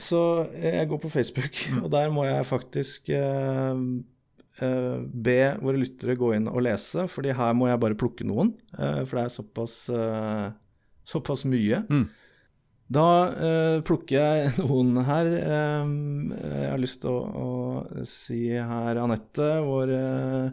så 0.00 0.22
jeg 0.56 0.88
går 0.88 1.02
på 1.02 1.12
Facebook, 1.12 1.60
og 1.82 1.90
der 1.92 2.08
må 2.14 2.24
jeg 2.24 2.48
faktisk 2.48 3.12
uh, 3.12 3.76
eh, 4.62 4.98
be 5.04 5.38
våre 5.62 5.80
lyttere 5.80 6.16
gå 6.18 6.34
inn 6.36 6.48
og 6.50 6.64
lese, 6.66 7.06
fordi 7.10 7.34
her 7.36 7.54
må 7.56 7.68
jeg 7.70 7.80
bare 7.82 7.98
plukke 7.98 8.26
noen, 8.26 8.54
eh, 8.78 9.02
for 9.04 9.18
det 9.18 9.24
er 9.26 9.34
såpass, 9.34 9.76
eh, 9.90 10.52
såpass 11.04 11.44
mye. 11.44 11.84
Mm. 11.88 12.06
Da 12.92 13.06
eh, 13.32 13.78
plukker 13.86 14.18
jeg 14.18 14.52
noen 14.60 14.98
her. 15.06 15.30
Eh, 15.40 15.94
jeg 16.36 16.68
har 16.72 16.82
lyst 16.82 17.02
til 17.04 17.14
å, 17.14 17.22
å 17.32 18.04
si 18.08 18.46
her 18.52 19.00
Anette, 19.00 19.48
vår 19.64 19.92
eh, 19.96 20.52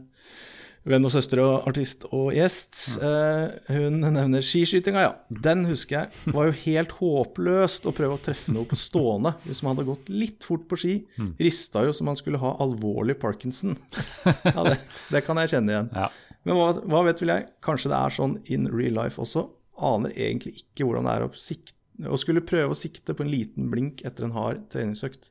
venn 0.88 1.06
og 1.06 1.12
søster 1.14 1.41
og 1.44 1.68
artist 1.70 2.08
og 2.10 2.32
gjest. 2.34 2.80
Eh, 3.03 3.76
hun 3.76 3.99
nevner 4.06 4.45
skiskytinga, 4.45 5.03
ja. 5.03 5.12
Den 5.44 5.68
husker 5.70 5.99
jeg. 5.99 6.34
Var 6.34 6.48
jo 6.49 6.56
helt 6.66 6.95
håpløst 7.02 7.86
å 7.90 7.94
prøve 7.95 8.18
å 8.18 8.24
treffe 8.24 8.56
noe 8.56 8.70
på 8.70 8.80
stående 8.80 9.36
hvis 9.44 9.62
man 9.66 9.76
hadde 9.76 9.90
gått 9.91 10.10
litt 10.14 10.48
fort 10.48 10.66
på 10.72 10.80
ski. 10.80 10.95
Rista 11.41 11.84
jo 11.86 11.94
som 11.94 12.10
man 12.10 12.20
skulle 12.20 12.41
ha 12.41 12.56
alvorlig 12.64 13.20
parkinson. 13.22 13.78
Ja, 14.52 14.64
det, 14.66 14.80
det 15.12 15.22
kan 15.26 15.40
jeg 15.41 15.52
kjenne 15.53 15.74
igjen. 15.74 15.91
Ja. 15.95 16.08
Men 16.48 16.58
hva, 16.58 16.72
hva 16.90 17.03
vet 17.06 17.22
vel 17.22 17.32
jeg? 17.36 17.45
Kanskje 17.64 17.91
det 17.91 17.98
er 17.99 18.14
sånn 18.16 18.34
in 18.53 18.66
real 18.72 18.95
life 18.98 19.22
også. 19.22 19.45
Aner 19.86 20.14
egentlig 20.16 20.62
ikke 20.64 20.88
hvordan 20.88 21.08
det 21.08 21.14
er 21.14 21.26
å, 21.26 21.30
sikte, 21.38 21.76
å 22.10 22.18
skulle 22.22 22.41
prøve 22.45 22.73
å 22.73 22.78
sikte 22.78 23.14
på 23.18 23.26
en 23.26 23.32
liten 23.34 23.69
blink 23.73 24.02
etter 24.07 24.26
en 24.28 24.36
hard 24.38 24.64
treningsøkt. 24.73 25.30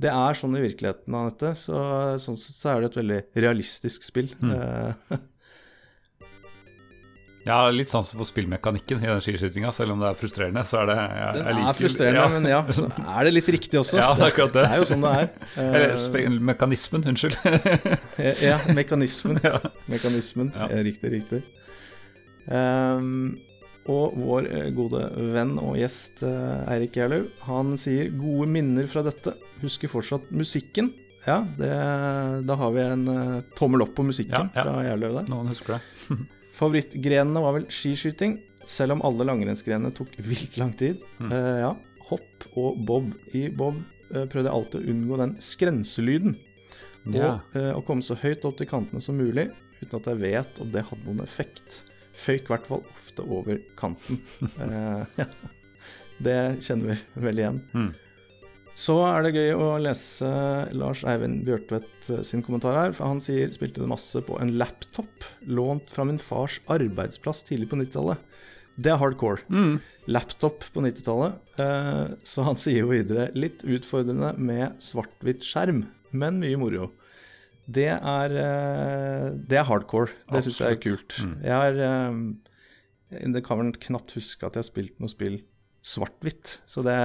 Det 0.00 0.10
er 0.10 0.34
sånn 0.34 0.56
i 0.58 0.64
virkeligheten, 0.64 1.14
Anette. 1.14 1.52
Så, 1.54 1.76
sånn 2.18 2.36
sett 2.40 2.56
så 2.58 2.72
er 2.74 2.80
det 2.82 2.90
et 2.92 2.98
veldig 2.98 3.20
realistisk 3.44 4.02
spill. 4.08 4.32
Mm. 4.42 4.50
Jeg 7.44 7.52
har 7.52 7.74
litt 7.76 7.90
sans 7.92 8.08
for 8.08 8.24
spillmekanikken 8.24 9.02
i 9.04 9.08
den 9.10 9.18
skiskytinga, 9.20 9.68
selv 9.76 9.92
om 9.92 10.00
det 10.00 10.06
er 10.08 10.16
frustrerende. 10.16 10.62
så 10.64 10.78
er 10.80 10.86
det 10.88 10.94
jeg, 10.96 11.34
den 11.36 11.48
liker- 11.58 11.68
er 11.68 11.76
frustrerende, 11.76 12.22
ja. 12.22 12.28
men 12.32 12.46
ja, 12.48 12.60
så 12.72 12.86
er 13.18 13.28
det 13.28 13.32
litt 13.34 13.50
riktig 13.52 13.80
også. 13.82 13.98
Ja, 14.00 14.06
det 14.16 14.24
er 14.24 14.30
akkurat 14.32 14.54
det. 14.56 14.62
Det 14.64 14.70
er 14.72 14.80
jo 14.80 14.86
sånn 14.88 15.04
det 15.04 15.10
er. 15.12 15.28
Eh, 15.60 15.74
Eller 16.24 16.38
mekanismen, 16.48 17.04
unnskyld. 17.12 17.36
Eh, 18.16 18.40
Ja, 18.48 18.56
mekanismen. 18.72 19.36
Mekanismen. 19.92 20.54
Ja. 20.56 20.70
Ja. 20.72 20.80
Riktig, 20.88 21.12
riktig. 21.18 21.42
Ehm, 22.48 23.36
og 23.90 24.14
vår 24.16 24.48
eh, 24.48 24.68
gode 24.74 25.02
venn 25.34 25.56
og 25.60 25.76
gjest 25.78 26.22
eh, 26.24 26.72
Eirik 26.72 26.96
Gjerlaug, 26.96 27.26
han 27.44 27.74
sier 27.80 28.12
gode 28.16 28.48
minner 28.50 28.88
fra 28.90 29.04
dette. 29.06 29.34
Husker 29.60 29.92
fortsatt 29.92 30.30
musikken. 30.34 30.92
Ja, 31.24 31.40
det, 31.58 31.72
da 32.48 32.56
har 32.60 32.72
vi 32.76 32.84
en 32.84 33.04
eh, 33.08 33.42
tommel 33.56 33.84
opp 33.84 33.94
på 33.96 34.06
musikken 34.06 34.36
Ja, 34.36 34.48
ja. 34.52 34.64
fra 34.64 34.86
Gjerlaug 34.86 35.18
der. 35.20 35.28
Noen 35.32 35.52
husker 35.52 35.76
det. 35.76 36.18
Favorittgrenene 36.58 37.42
var 37.44 37.58
vel 37.58 37.68
skiskyting, 37.72 38.38
selv 38.70 38.96
om 38.96 39.04
alle 39.04 39.26
langrennsgrenene 39.28 39.92
tok 39.96 40.14
vilt 40.22 40.56
lang 40.60 40.72
tid. 40.78 41.02
Mm. 41.18 41.32
Uh, 41.32 41.56
ja, 41.64 41.72
Hopp 42.08 42.44
og 42.60 42.78
bob. 42.86 43.08
I 43.34 43.48
bob 43.48 43.80
uh, 44.12 44.24
prøvde 44.30 44.46
jeg 44.46 44.54
alltid 44.54 44.78
å 44.80 44.92
unngå 44.94 45.18
den 45.20 45.34
skrenselyden. 45.42 46.36
Og 47.12 47.56
eh, 47.56 47.72
å 47.74 47.82
komme 47.84 48.04
så 48.04 48.16
høyt 48.16 48.44
opp 48.48 48.56
til 48.60 48.68
kantene 48.70 49.02
som 49.04 49.18
mulig, 49.18 49.50
uten 49.82 49.98
at 49.98 50.06
jeg 50.08 50.22
vet 50.22 50.60
om 50.62 50.70
det 50.72 50.86
hadde 50.88 51.04
noen 51.04 51.24
effekt. 51.24 51.82
Føyk 52.14 52.46
i 52.46 52.52
hvert 52.54 52.70
fall 52.70 52.84
ofte 52.94 53.26
over 53.26 53.60
kanten. 53.78 54.22
Eh, 54.64 55.20
ja. 55.20 55.28
Det 56.24 56.38
kjenner 56.62 56.94
vi 56.94 57.24
vel 57.26 57.40
igjen. 57.40 57.60
Mm. 57.74 57.92
Så 58.78 58.96
er 59.06 59.22
det 59.22 59.36
gøy 59.36 59.52
å 59.54 59.66
lese 59.82 60.28
Lars 60.74 61.04
Eivind 61.06 61.44
Bjørtvedt 61.46 62.08
eh, 62.10 62.22
sin 62.26 62.42
kommentar 62.42 62.78
her. 62.78 62.94
For 62.94 63.06
han 63.06 63.22
sier 63.22 63.52
spilte 63.54 63.82
det 63.82 63.90
masse 63.90 64.22
på 64.26 64.38
en 64.42 64.56
laptop 64.58 65.26
lånt 65.46 65.90
fra 65.94 66.06
min 66.08 66.18
fars 66.22 66.60
arbeidsplass 66.70 67.44
tidlig 67.46 67.70
på 67.70 67.78
90-tallet. 67.82 68.22
Det 68.74 68.90
er 68.90 68.98
hardcore. 68.98 69.44
Mm. 69.46 69.78
Laptop 70.10 70.66
på 70.74 70.82
90-tallet. 70.82 71.38
Eh, 71.62 72.16
så 72.26 72.46
han 72.48 72.58
sier 72.58 72.82
jo 72.82 72.90
videre 72.90 73.28
litt 73.38 73.62
utfordrende 73.62 74.34
med 74.42 74.82
svart-hvitt 74.82 75.46
skjerm, 75.46 75.84
men 76.10 76.42
mye 76.42 76.58
moro. 76.58 76.90
Det 77.66 77.86
er, 77.94 78.34
eh, 78.36 79.28
det 79.48 79.56
er 79.56 79.64
hardcore. 79.68 80.12
Det 80.32 80.42
syns 80.44 80.58
jeg 80.60 80.76
er 80.76 80.80
kult. 80.82 81.14
Mm. 81.24 81.34
Jeg 81.46 81.54
har 81.56 81.78
eh, 81.88 83.30
Det 83.34 83.44
kan 83.46 83.60
vel 83.62 83.72
knapt 83.80 84.12
huske 84.18 84.44
at 84.46 84.54
jeg 84.58 84.64
har 84.64 84.68
spilt 84.68 85.00
noe 85.00 85.08
spill 85.12 85.38
svart-hvitt, 85.84 86.58
så 86.68 86.82
det, 86.84 86.96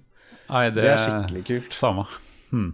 Nei, 0.50 0.64
det, 0.70 0.82
det 0.82 0.90
er 0.92 1.02
skikkelig 1.04 1.42
kult. 1.48 1.74
Samme. 1.78 2.04
Hmm. 2.50 2.72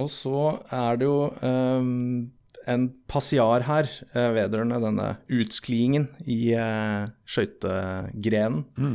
Og 0.00 0.08
så 0.12 0.42
er 0.72 0.96
det 1.00 1.04
jo 1.08 1.28
um, 1.44 2.30
en 2.70 2.84
passiar 3.10 3.64
her 3.68 3.88
eh, 4.14 4.30
vedrørende 4.36 4.78
denne 4.80 5.08
utsklingen 5.28 6.06
i 6.24 6.54
uh, 6.56 7.08
skøytegrenen. 7.28 8.64
Mm. 8.80 8.94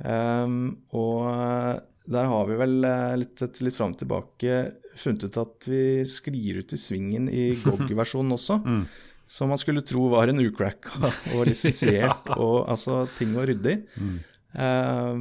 Um, 0.00 0.58
og 0.96 1.82
der 2.10 2.28
har 2.32 2.46
vi 2.48 2.56
vel 2.60 2.78
litt, 3.20 3.42
et- 3.44 3.60
litt 3.64 3.76
fram 3.76 3.92
og 3.92 4.00
tilbake 4.00 4.54
funnet 4.98 5.28
ut 5.28 5.38
at 5.40 5.68
vi 5.70 5.84
sklir 6.08 6.60
ut 6.62 6.74
i 6.74 6.80
svingen 6.80 7.28
i 7.28 7.50
GOG-versjonen 7.64 8.36
også. 8.36 8.60
Mm. 8.64 8.82
Som 9.30 9.52
man 9.52 9.60
skulle 9.62 9.84
tro 9.86 10.08
var 10.10 10.30
en 10.30 10.42
ucracka 10.42 11.12
og 11.36 11.44
lisensiert, 11.46 12.30
og 12.42 12.70
altså 12.72 13.04
ting 13.18 13.36
å 13.38 13.46
rydde 13.46 13.76
i. 13.76 13.80
Mm. 14.02 14.16
Uh, 14.50 15.20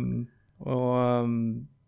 og, 0.65 0.87
ehm, 0.97 1.35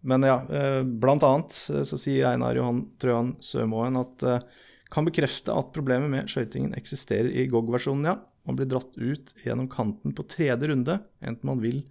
men 0.06 0.26
ja, 0.28 0.36
uh, 0.46 0.82
blant 0.86 1.26
annet 1.26 1.58
eh, 1.74 1.82
så 1.90 1.98
sier 2.00 2.30
Einar 2.30 2.56
Johan 2.56 2.84
Trøan 3.02 3.34
Sømoen 3.44 3.98
at 4.00 4.24
uh, 4.24 4.68
kan 4.94 5.08
bekrefte 5.08 5.54
at 5.56 5.74
problemet 5.76 6.14
med 6.14 6.30
skøytingen 6.32 6.76
eksisterer 6.78 7.30
i 7.34 7.48
GOG-versjonen, 7.50 8.08
ja. 8.12 8.20
Man 8.48 8.58
blir 8.58 8.70
dratt 8.70 8.96
ut 8.98 9.34
gjennom 9.44 9.68
kanten 9.70 10.16
på 10.18 10.26
tredje 10.30 10.70
runde, 10.72 10.98
enten 11.22 11.50
man 11.50 11.62
vil 11.62 11.84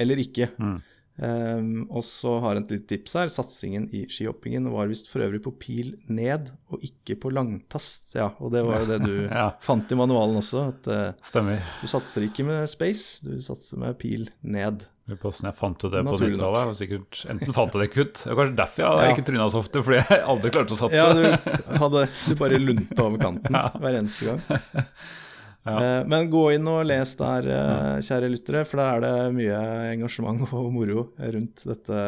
eller 0.00 0.20
ikke. 0.22 0.48
Mm. 0.56 0.78
Um, 1.20 1.82
og 1.92 2.00
så 2.08 2.38
har 2.40 2.56
jeg 2.56 2.62
et 2.64 2.70
lite 2.72 2.86
tips 2.94 3.12
her. 3.18 3.28
Satsingen 3.30 3.84
i 3.94 4.06
skihoppingen 4.10 4.70
var 4.72 4.88
visst 4.90 5.10
for 5.12 5.20
øvrig 5.26 5.42
på 5.44 5.52
pil 5.60 5.92
ned, 6.08 6.48
og 6.72 6.80
ikke 6.88 7.18
på 7.20 7.30
langtast. 7.36 8.14
Ja, 8.16 8.30
og 8.40 8.54
det 8.54 8.62
var 8.66 8.80
jo 8.82 8.88
det 8.94 9.00
du 9.04 9.12
Ja. 9.28 9.50
fant 9.60 9.92
i 9.92 9.98
manualen 9.98 10.40
også. 10.40 10.68
At 10.72 10.88
uh, 10.88 11.20
Stemmer. 11.22 11.60
du 11.82 11.86
satser 11.92 12.24
ikke 12.26 12.46
med 12.48 12.64
space, 12.72 13.20
du 13.28 13.36
satser 13.44 13.78
med 13.82 13.98
pil 14.00 14.30
ned. 14.42 14.86
På 15.12 15.28
hvordan 15.28 15.48
jeg 15.50 15.56
fant 15.58 15.82
jo 15.84 15.88
det 15.92 16.00
på 16.06 16.12
Naturlig 16.14 16.36
nok. 16.38 16.44
90-tallet. 16.46 16.76
Sikkert 16.78 17.22
Enten 17.34 17.52
fant 17.56 17.74
jeg 17.74 17.80
det 17.82 17.88
ikke 17.90 18.04
ut, 18.06 18.20
og 18.30 18.38
kanskje 18.38 18.56
derfor 18.62 18.82
jeg 18.86 19.02
Ja. 19.02 19.10
ikke 19.16 19.24
tryna 19.28 19.48
så 19.52 19.60
ofte, 19.60 19.82
fordi 19.84 19.98
jeg 20.00 20.22
aldri 20.32 20.52
klarte 20.54 20.76
å 20.76 20.78
satse. 20.80 20.96
Ja, 20.96 21.10
du, 21.12 21.76
hadde, 21.82 22.04
du 22.30 22.34
bare 22.40 22.60
lunta 22.62 23.02
over 23.04 23.18
kanten 23.20 23.58
hver 23.82 23.98
eneste 24.00 24.30
gang. 24.32 24.40
Ja. 25.62 25.76
Eh, 25.78 26.06
men 26.10 26.30
gå 26.30 26.42
inn 26.56 26.66
og 26.70 26.82
les 26.88 27.14
der, 27.18 27.46
eh, 27.46 28.00
kjære 28.02 28.30
lyttere, 28.32 28.64
for 28.66 28.82
der 28.82 28.96
er 28.96 29.04
det 29.04 29.34
mye 29.36 29.58
engasjement 29.92 30.42
og 30.50 30.72
moro 30.74 31.04
rundt 31.18 31.62
dette 31.68 32.00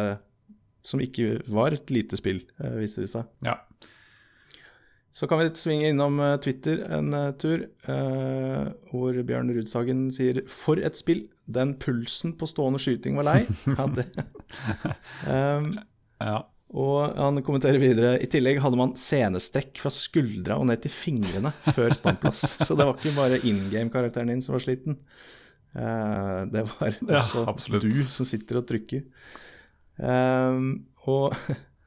som 0.84 1.00
ikke 1.00 1.38
var 1.48 1.72
et 1.72 1.92
lite 1.94 2.18
spill, 2.18 2.42
eh, 2.60 2.74
viser 2.82 3.06
det 3.06 3.12
seg. 3.12 3.30
Ja. 3.46 3.60
Så 5.14 5.28
kan 5.30 5.38
vi 5.38 5.52
svinge 5.54 5.92
innom 5.92 6.18
Twitter 6.42 6.80
en 6.90 7.12
tur, 7.38 7.68
hvor 8.90 9.14
Bjørn 9.22 9.52
Rudsagen 9.54 10.10
sier 10.10 10.42
'For 10.48 10.74
et 10.82 10.96
spill! 10.96 11.28
Den 11.46 11.76
pulsen 11.78 12.32
på 12.34 12.48
stående 12.50 12.80
skyting 12.82 13.14
var 13.14 13.22
lei'. 13.22 13.46
Ja, 13.78 13.86
det. 13.86 14.08
um, 15.28 15.78
ja. 16.20 16.42
Og 16.74 17.14
han 17.14 17.38
kommenterer 17.46 17.78
videre 17.78 18.16
I 18.18 18.26
tillegg 18.30 18.58
hadde 18.62 18.78
man 18.80 18.96
scenestrekk 18.98 19.78
fra 19.78 19.92
skuldra 19.94 20.56
og 20.58 20.66
ned 20.70 20.82
til 20.82 20.90
fingrene 20.90 21.52
før 21.68 21.94
standplass. 21.94 22.42
Så 22.66 22.74
det 22.78 22.88
var 22.88 22.98
ikke 22.98 23.14
bare 23.14 23.38
in 23.46 23.68
game-karakteren 23.70 24.32
din 24.32 24.42
som 24.42 24.56
var 24.56 24.64
sliten. 24.64 24.98
Eh, 25.74 26.40
det 26.50 26.64
var 26.72 26.98
også 27.20 27.44
ja, 27.46 27.82
du 27.82 28.02
som 28.10 28.26
sitter 28.26 28.58
og 28.58 28.66
trykker. 28.70 29.04
Ehm, 30.02 30.72
og 31.06 31.36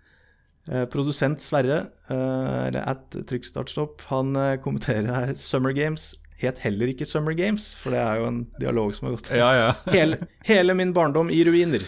eh, 0.72 0.85
produsent 0.93 1.43
Sverre, 1.43 1.81
eh, 2.07 2.55
eller 2.69 2.88
at 2.88 3.19
trykkstartstopp, 3.27 4.07
han 4.07 4.31
kommenterer 4.64 5.11
her 5.11 5.35
Summer 5.35 5.76
Games 5.76 6.14
het 6.38 6.59
heller 6.61 6.91
ikke 6.91 7.07
Summer 7.09 7.34
Games, 7.34 7.72
for 7.81 7.95
det 7.95 8.01
er 8.01 8.22
jo 8.22 8.27
en 8.30 8.43
dialog 8.61 8.95
som 8.95 9.07
har 9.09 9.18
gått 9.18 9.31
ja, 9.34 9.47
ja. 9.57 9.69
hele, 9.95 10.22
hele 10.45 10.76
min 10.77 10.93
barndom 10.93 11.31
i 11.34 11.41
ruiner. 11.47 11.88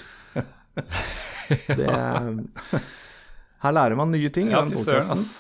Det, 1.80 1.89
her 3.63 3.76
lærer 3.76 3.97
man 3.99 4.11
nye 4.13 4.30
ting 4.34 4.51
Ja, 4.53 4.63
fy 4.69 4.80
søren, 4.84 5.19
ass. 5.19 5.34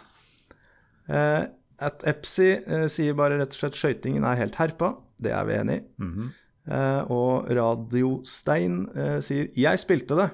Eh, 1.09 1.45
at 1.89 2.03
Epsi 2.11 2.49
eh, 2.59 2.87
sier 2.91 3.15
bare 3.17 3.37
rett 3.39 3.55
og 3.55 3.61
slett 3.61 3.77
skøytingen 3.79 4.25
er 4.27 4.39
helt 4.41 4.57
herpa. 4.59 4.93
Det 5.19 5.31
er 5.35 5.47
vi 5.47 5.57
enig 5.59 5.79
i. 5.79 5.85
Mhm. 6.03 6.29
Eh, 6.69 7.01
og 7.09 7.47
Radiostein 7.49 8.83
eh, 8.93 9.19
sier 9.25 9.47
'jeg 9.57 9.79
spilte 9.81 10.17
det'. 10.19 10.29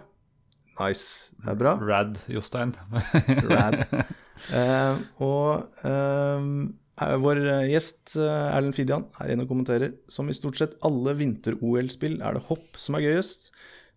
Nice. 0.79 1.29
Det 1.39 1.53
er 1.53 1.55
bra. 1.55 1.77
Rad, 1.79 2.17
Jostein. 2.27 2.73
Rad. 3.51 3.85
Eh, 4.51 4.97
og 5.23 5.69
eh, 5.87 6.49
vår 7.23 7.39
eh, 7.45 7.69
gjest 7.71 8.17
eh, 8.19 8.55
Erlend 8.57 8.75
Fidian 8.75 9.05
er 9.21 9.31
inne 9.31 9.45
og 9.45 9.53
kommenterer. 9.53 9.93
Som 10.11 10.27
i 10.29 10.35
stort 10.35 10.59
sett 10.59 10.75
alle 10.83 11.15
vinter-OL-spill 11.15 12.19
er 12.21 12.35
det 12.35 12.43
hopp 12.49 12.75
som 12.81 12.97
er 12.99 13.05
gøyest. 13.07 13.53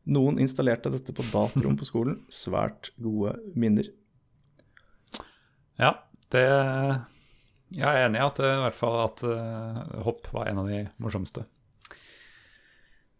Noen 0.09 0.39
installerte 0.40 0.90
dette 0.94 1.12
på 1.12 1.24
datarom 1.28 1.76
på 1.76 1.85
skolen. 1.89 2.18
Svært 2.32 2.90
gode 2.97 3.35
minner. 3.60 3.90
Ja, 5.78 5.93
det 6.32 6.44
Jeg 7.76 7.85
er 7.85 8.06
enig 8.06 8.16
i 8.22 8.24
at 8.24 8.39
det, 8.40 8.48
i 8.56 8.62
hvert 8.64 8.78
fall 8.78 8.97
at 9.05 9.22
eh, 9.28 10.02
hopp 10.06 10.30
var 10.32 10.48
en 10.48 10.62
av 10.64 10.68
de 10.72 10.86
morsomste. 11.05 11.44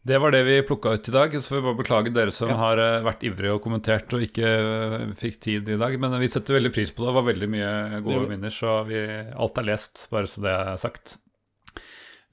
Det 0.09 0.17
var 0.23 0.33
det 0.33 0.41
vi 0.47 0.55
plukka 0.65 0.95
ut 0.97 1.09
i 1.11 1.13
dag. 1.13 1.35
Så 1.37 1.51
får 1.53 1.59
vi 1.61 1.67
bare 1.67 1.79
beklage 1.83 2.13
dere 2.17 2.33
som 2.33 2.49
Ja. 2.49 2.57
har 2.57 2.81
eh, 2.81 3.03
vært 3.05 3.27
ivrige 3.29 3.53
og 3.59 3.63
kommentert 3.67 4.15
og 4.17 4.25
ikke 4.25 4.49
eh, 4.49 5.13
fikk 5.21 5.37
tid 5.45 5.69
i 5.69 5.77
dag. 5.77 5.99
Men 6.01 6.17
vi 6.23 6.31
setter 6.33 6.57
veldig 6.57 6.73
pris 6.73 6.95
på 6.97 7.05
det. 7.05 7.11
Det 7.11 7.19
var 7.19 7.29
veldig 7.29 7.49
mye 7.53 7.73
gode 8.07 8.23
Det- 8.25 8.31
minner, 8.33 8.55
så 8.55 8.79
vi, 8.89 9.03
alt 9.37 9.59
er 9.61 9.69
lest, 9.69 10.07
bare 10.11 10.27
så 10.33 10.41
det 10.47 10.55
er 10.57 10.77
sagt. 10.81 11.19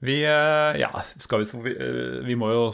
Vi 0.00 0.22
eh, 0.24 0.80
Ja, 0.80 0.90
skal 1.20 1.44
vi 1.44 1.62
Vi, 1.68 1.76
eh, 1.76 2.24
vi 2.24 2.34
må 2.34 2.48
jo 2.56 2.64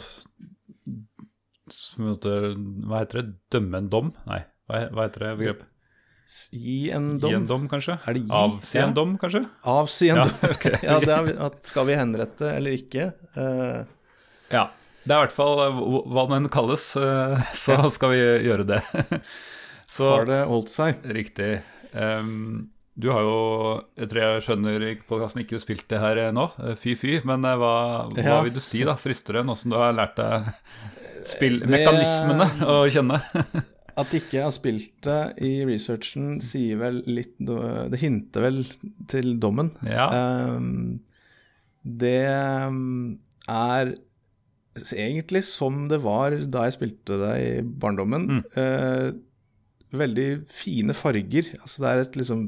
Hva 1.69 2.99
heter 3.03 3.21
det? 3.21 3.27
Dømme 3.53 3.79
en 3.83 3.89
dom? 3.91 4.09
Nei, 4.27 4.41
hva, 4.67 4.81
heter 5.05 5.27
det 5.27 5.31
begrepet? 5.39 5.69
Gi 6.55 6.89
en 6.95 7.17
dom. 7.19 7.29
Gi 7.33 7.35
en 7.37 7.47
dom, 7.49 7.65
kanskje? 7.71 7.97
Er 8.07 8.15
det 8.15 8.21
gi? 8.23 8.31
Avsi 8.31 8.77
Ja. 8.79 8.85
en 8.87 8.93
dom, 8.95 9.17
kanskje? 9.19 9.41
Avsi 9.67 10.09
en 10.09 10.21
Ja, 10.21 10.23
dom. 10.23 10.49
Okay. 10.55 10.77
ja, 10.87 10.99
det 11.03 11.11
er, 11.15 11.31
at 11.47 11.59
skal 11.67 11.85
vi 11.89 11.97
henrette 11.99 12.47
eller 12.55 12.75
ikke? 12.77 13.09
Uh... 13.35 13.83
Ja. 14.51 14.69
Det 15.03 15.11
er 15.11 15.17
i 15.19 15.25
hvert 15.25 15.35
fall 15.35 15.59
eh, 15.65 15.81
hva- 16.15 16.29
enn 16.37 16.47
kalles, 16.51 16.85
eh, 16.95 17.41
så 17.59 17.75
skal 17.91 18.13
vi 18.13 18.21
gjøre 18.47 18.63
det. 18.69 18.81
Så 19.93 20.07
har 20.09 20.23
det 20.25 20.37
holdt 20.49 20.71
seg? 20.73 21.03
riktig. 21.05 21.59
Em, 21.93 22.71
du 22.93 23.09
har 23.09 23.23
jo, 23.25 23.37
jeg 23.97 24.09
tror 24.11 24.21
jeg 24.21 24.43
skjønner 24.45 24.83
i 24.85 24.91
podkasten, 25.07 25.41
ikke 25.41 25.59
spilt 25.61 25.87
det 25.89 26.01
her 26.01 26.19
eh, 26.27 26.33
nå, 26.35 26.45
eh, 26.61 26.75
fy 26.77 26.93
fy, 26.99 27.15
men 27.25 27.45
eh, 27.49 27.55
hva, 27.57 27.73
hva 28.11 28.25
Ja. 28.25 28.35
vil 28.45 28.53
du 28.53 28.61
si, 28.61 28.83
da, 28.85 28.93
frister 29.01 29.39
det, 29.39 29.45
nå 29.47 29.55
som 29.57 29.73
du 29.73 29.77
har 29.81 29.95
lært 29.97 30.19
deg 30.19 30.51
spillmekanismene 31.33 32.47
å 32.69 32.83
kjenne? 32.93 33.17
At 34.01 34.13
ikke 34.17 34.39
jeg 34.39 34.45
har 34.45 34.53
spilt 34.53 34.93
det 35.05 35.19
i 35.45 35.51
researchen, 35.69 36.39
sier 36.41 36.79
vel 36.81 37.03
litt 37.05 37.35
Det 37.37 37.99
hinter 38.01 38.41
vel 38.47 38.63
til 39.11 39.35
dommen. 39.37 39.69
Ja. 39.85 40.07
Um, 40.57 40.95
det 41.85 42.23
er 42.25 43.91
egentlig 44.97 45.43
som 45.45 45.85
det 45.91 46.01
var 46.01 46.33
da 46.49 46.65
jeg 46.65 46.77
spilte 46.79 47.19
det 47.21 47.35
i 47.43 47.51
barndommen. 47.61 48.25
Mm. 48.39 48.41
Uh, 48.57 49.13
veldig 49.93 50.27
fine 50.49 50.97
farger. 50.97 51.53
Altså 51.61 51.85
det 51.85 51.91
er 51.91 52.03
et 52.07 52.17
liksom 52.23 52.47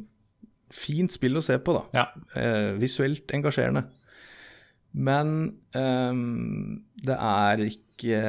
fint 0.75 1.13
spill 1.15 1.39
å 1.39 1.43
se 1.45 1.55
på, 1.63 1.73
da. 1.77 1.83
Ja. 1.95 2.05
Eh, 2.39 2.73
visuelt 2.81 3.31
engasjerende. 3.35 3.85
Men 4.95 5.31
eh, 5.75 6.19
det 7.03 7.15
er 7.19 7.63
ikke 7.65 8.19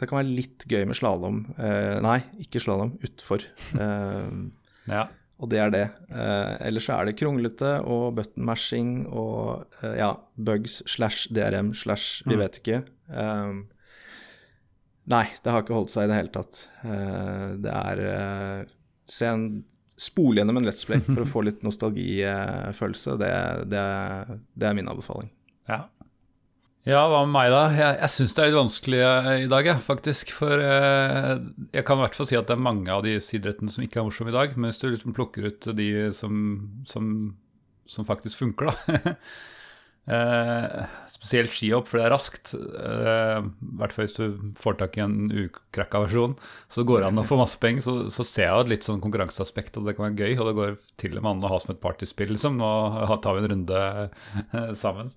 Det 0.00 0.08
kan 0.10 0.18
være 0.20 0.32
litt 0.36 0.64
gøy 0.68 0.84
med 0.90 0.96
slalåm. 0.98 1.42
Eh, 1.58 1.98
nei, 2.04 2.18
ikke 2.44 2.60
slalåm, 2.62 2.96
utfor. 3.04 3.44
Ehm, 3.80 4.48
ja. 4.90 5.04
og 5.40 5.48
det 5.52 5.60
er 5.62 5.70
det. 5.72 5.84
Eh, 6.10 6.54
ellers 6.68 6.88
så 6.88 6.96
er 6.98 7.08
det 7.08 7.16
kronglete 7.20 7.76
og 7.88 8.14
button 8.18 8.44
mashing 8.48 8.90
og 9.08 9.64
eh, 9.82 9.94
ja, 10.00 10.10
bugs 10.36 10.80
slash 10.90 11.28
DRM 11.32 11.72
slash 11.78 12.22
vi 12.26 12.34
Mm. 12.36 12.42
vet 12.42 12.58
ikke. 12.60 12.80
Ehm, 13.14 13.62
nei, 15.14 15.24
det 15.44 15.52
har 15.54 15.62
ikke 15.64 15.76
holdt 15.78 15.92
seg 15.94 16.08
i 16.08 16.12
det 16.12 16.18
hele 16.22 16.34
tatt. 16.34 16.64
Eh, 16.84 17.48
det 17.64 17.72
er 17.76 18.66
Se 19.06 19.26
en 19.28 19.46
Spole 20.00 20.40
gjennom 20.40 20.58
en 20.58 20.66
Let's 20.66 20.86
Play 20.86 21.02
for 21.06 21.22
å 21.22 21.28
få 21.28 21.44
litt 21.46 21.64
nostalgifølelse. 21.66 23.18
Det, 23.20 23.34
det, 23.72 23.84
det 24.58 24.70
er 24.70 24.78
min 24.78 24.90
anbefaling. 24.90 25.30
Ja. 25.70 25.84
Ja, 26.84 27.06
hva 27.08 27.22
med 27.24 27.32
meg, 27.32 27.48
da? 27.48 27.62
Jeg, 27.72 27.96
jeg 28.02 28.12
syns 28.12 28.34
det 28.36 28.42
er 28.42 28.50
litt 28.50 28.58
vanskelig 28.58 28.98
eh, 29.00 29.28
i 29.46 29.48
dag, 29.48 29.68
jeg, 29.70 29.80
faktisk. 29.86 30.34
For 30.36 30.60
eh, 30.60 31.30
jeg 31.72 31.86
kan 31.88 31.96
i 31.96 32.04
hvert 32.04 32.18
fall 32.18 32.28
si 32.28 32.36
at 32.36 32.50
det 32.50 32.58
er 32.58 32.66
mange 32.66 32.92
av 32.92 33.06
de 33.06 33.14
siderettene 33.24 33.72
som 33.72 33.86
ikke 33.86 34.02
er 34.02 34.06
morsomme 34.10 34.34
i 34.34 34.36
dag. 34.36 34.52
Men 34.58 34.68
hvis 34.68 34.82
du 34.82 34.90
liksom 34.90 35.16
plukker 35.16 35.48
ut 35.48 35.70
de 35.78 35.88
som, 36.12 36.42
som, 36.90 37.08
som 37.88 38.08
faktisk 38.08 38.42
funker, 38.42 38.68
da. 38.68 39.14
eh, 40.10 40.96
spesielt 41.12 41.52
skihopp, 41.54 41.88
for 41.88 42.00
det 42.00 42.06
er 42.06 42.14
raskt. 42.14 42.54
Eh, 42.54 43.48
hvert 43.80 43.94
fall 43.94 44.06
hvis 44.06 44.16
du 44.18 44.54
får 44.60 44.78
tak 44.80 44.98
i 44.98 45.04
en 45.04 45.18
ukrakka 45.30 46.04
versjon, 46.06 46.36
så 46.72 46.86
går 46.86 47.02
det 47.02 47.10
an 47.10 47.22
å 47.22 47.26
få 47.28 47.38
masse 47.40 47.60
penger. 47.62 47.86
Så, 47.86 47.96
så 48.14 48.26
ser 48.28 48.50
jeg 48.50 48.66
et 48.66 48.72
litt 48.74 48.88
sånn 48.88 49.02
konkurranseaspekt, 49.04 49.78
og 49.80 49.88
det 49.88 49.96
kan 49.98 50.08
være 50.08 50.24
gøy. 50.28 50.38
Og 50.38 50.50
det 50.50 50.56
går 50.60 50.74
til 51.00 51.18
og 51.18 51.24
med 51.26 51.32
an 51.36 51.46
å 51.48 51.54
ha 51.54 51.60
som 51.62 51.74
et 51.74 51.82
partyspill, 51.84 52.34
liksom. 52.36 52.58
Nå 52.60 53.20
tar 53.24 53.38
vi 53.38 53.44
en 53.44 53.52
runde 53.54 53.84
eh, 53.84 54.74
sammen. 54.78 55.14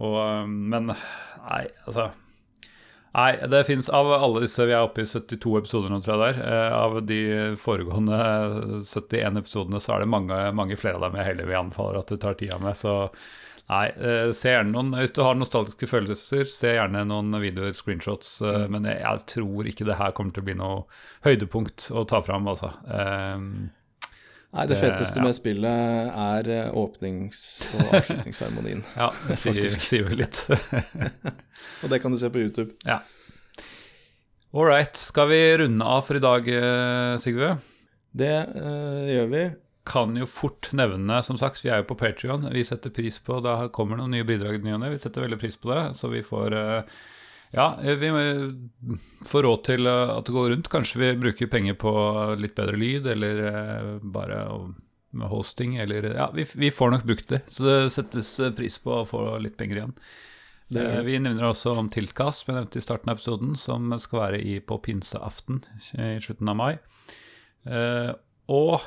Og, 0.00 0.16
um, 0.16 0.58
men 0.72 0.92
nei, 0.94 1.64
altså 1.84 2.10
Nei, 3.10 3.32
det 3.50 3.64
fins 3.66 3.88
av 3.90 4.06
alle 4.14 4.44
disse 4.44 4.62
Vi 4.68 4.74
er 4.74 4.84
oppe 4.86 5.02
i 5.02 5.08
72 5.08 5.56
episoder 5.58 5.90
nå, 5.90 5.98
tror 6.04 6.14
jeg 6.14 6.20
det 6.20 6.28
er. 6.30 6.42
Eh, 6.46 6.74
av 6.78 6.98
de 7.08 7.20
foregående 7.58 8.18
71 8.86 9.40
episodene 9.40 9.80
så 9.82 9.96
er 9.96 10.04
det 10.04 10.12
mange, 10.14 10.38
mange 10.54 10.78
flere 10.78 11.00
av 11.00 11.08
dem 11.08 11.18
jeg 11.18 11.32
heller 11.32 11.48
vil 11.50 11.58
anbefale 11.58 12.04
at 12.04 12.12
du 12.12 12.20
tar 12.22 12.38
tida 12.38 12.60
med. 12.62 12.78
Så 12.78 12.94
nei, 13.70 13.86
eh, 13.96 14.30
se 14.36 14.52
gjerne 14.52 14.74
noen 14.74 14.98
Hvis 14.98 15.14
du 15.16 15.22
har 15.24 15.38
nostalgiske 15.38 15.88
følelser, 15.88 16.46
se 16.50 16.74
gjerne 16.76 17.06
noen 17.08 17.34
videoer, 17.42 17.72
screenshots. 17.76 18.40
Mm. 18.42 18.76
Men 18.76 18.88
jeg, 18.90 19.00
jeg 19.06 19.26
tror 19.34 19.70
ikke 19.70 19.88
det 19.88 19.98
her 20.00 20.16
kommer 20.16 20.34
til 20.36 20.44
å 20.44 20.48
bli 20.50 20.56
noe 20.60 20.80
høydepunkt 21.26 21.90
å 21.94 22.04
ta 22.10 22.22
fram, 22.26 22.50
altså. 22.50 22.74
Um, 22.90 23.70
Nei, 24.50 24.64
det 24.66 24.80
feteste 24.80 25.20
ja. 25.20 25.24
med 25.28 25.36
spillet 25.36 26.08
er 26.10 26.48
eh, 26.50 26.70
åpnings- 26.74 27.62
og 27.70 27.92
avslutningsseremonien. 28.00 28.82
ja, 28.96 29.12
det 29.28 29.36
sier, 29.38 30.08
vel 30.08 30.24
litt. 30.24 30.42
Og 31.84 31.92
det 31.92 32.00
kan 32.02 32.10
du 32.10 32.18
se 32.18 32.30
på 32.34 32.42
YouTube. 32.42 32.74
Ja. 32.82 32.98
All 34.50 34.66
right. 34.66 34.96
Skal 34.98 35.28
vi 35.30 35.38
runde 35.62 35.86
av 35.86 36.02
for 36.08 36.18
i 36.18 36.22
dag, 36.24 36.48
eh, 36.50 37.14
Sigve? 37.22 37.52
Det 38.10 38.32
uh, 38.50 39.06
gjør 39.06 39.30
vi. 39.30 39.44
Kan 39.90 40.14
jo 40.18 40.26
fort 40.30 40.70
nevne, 40.76 41.22
som 41.26 41.38
sagt, 41.40 41.64
vi 41.64 41.72
er 41.72 41.82
jo 41.82 41.88
på 41.90 41.98
Patrion. 41.98 42.46
Vi 42.54 42.62
setter 42.66 42.92
pris 42.94 43.18
på 43.26 43.40
Da 43.42 43.56
kommer 43.74 43.98
det 43.98 44.04
noen 44.04 44.14
nye 44.18 44.28
bidrag 44.28 44.60
i. 44.60 44.76
Vi 44.92 45.00
setter 45.02 45.26
veldig 45.26 45.40
pris 45.40 45.58
på 45.58 45.72
det. 45.72 45.82
Så 45.98 46.12
vi 46.12 46.22
får 46.26 46.54
eh, 46.58 47.00
Ja, 47.56 47.72
vi 47.82 48.12
får 49.26 49.42
råd 49.42 49.64
til 49.66 49.90
at 49.90 50.28
det 50.28 50.36
går 50.36 50.52
rundt. 50.54 50.70
Kanskje 50.70 51.02
vi 51.02 51.10
bruker 51.26 51.50
penger 51.50 51.74
på 51.80 51.92
litt 52.38 52.54
bedre 52.54 52.78
lyd, 52.78 53.10
eller 53.10 53.98
bare 54.00 54.44
med 55.10 55.28
hosting, 55.28 55.76
eller 55.82 56.12
Ja, 56.14 56.30
vi, 56.34 56.46
vi 56.54 56.70
får 56.70 56.94
nok 56.94 57.06
brukt 57.10 57.28
det. 57.28 57.42
Så 57.50 57.66
det 57.66 57.78
settes 57.90 58.36
pris 58.56 58.78
på 58.78 59.00
å 59.00 59.06
få 59.08 59.24
litt 59.42 59.58
penger 59.58 59.82
igjen. 59.82 59.96
Det, 60.70 60.84
vi 61.02 61.18
nevner 61.18 61.48
også 61.48 61.72
om 61.74 61.88
Tiltkast, 61.90 62.44
som 62.44 62.52
jeg 62.52 62.60
nevnte 62.60 62.78
i 62.78 62.84
starten 62.84 63.10
av 63.10 63.18
episoden, 63.18 63.56
som 63.58 63.90
skal 63.98 64.20
være 64.20 64.38
i, 64.38 64.60
på 64.62 64.76
pinseaften 64.84 65.64
i 65.98 66.12
slutten 66.22 66.52
av 66.52 66.58
mai. 66.60 66.72
Eh, 67.66 68.12
og 68.54 68.84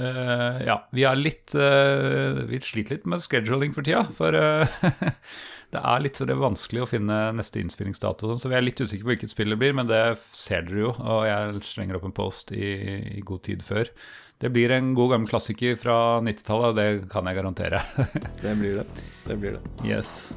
uh, 0.00 0.58
ja, 0.66 0.80
vi 0.94 1.06
er 1.08 1.18
litt 1.18 1.54
uh, 1.56 2.44
Vi 2.48 2.60
sliter 2.64 2.96
litt 2.96 3.06
med 3.08 3.24
scheduling 3.24 3.74
for 3.76 3.86
tida. 3.86 4.04
For 4.16 4.36
det 5.72 5.82
er 5.82 6.04
litt 6.04 6.20
vanskelig 6.20 6.84
å 6.84 6.90
finne 6.90 7.18
neste 7.36 7.60
innspillingsdato, 7.62 8.30
sånn, 8.30 8.42
så 8.42 8.52
vi 8.52 8.58
er 8.58 8.64
litt 8.64 8.80
usikre 8.80 9.04
på 9.06 9.14
hvilket 9.14 9.32
spill 9.32 9.52
det 9.52 9.60
blir, 9.60 9.74
men 9.76 9.90
det 9.90 10.02
ser 10.36 10.66
dere 10.68 10.86
jo, 10.86 10.92
og 10.94 11.26
jeg 11.26 11.64
slenger 11.66 11.98
opp 11.98 12.06
en 12.06 12.16
post 12.16 12.54
i, 12.54 12.70
i 13.18 13.24
god 13.26 13.42
tid 13.48 13.66
før. 13.66 13.90
Det 14.38 14.50
blir 14.52 14.72
en 14.76 14.92
god 14.94 15.14
gammel 15.14 15.30
klassiker 15.30 15.78
fra 15.80 16.20
90-tallet, 16.24 16.76
det 16.76 16.88
kan 17.12 17.26
jeg 17.28 17.38
garantere. 17.38 17.80
det 18.42 18.56
blir 18.60 18.82
det. 18.82 18.86
Det 19.26 19.38
blir 19.40 19.56
det. 19.56 19.62
Yes. 19.88 20.28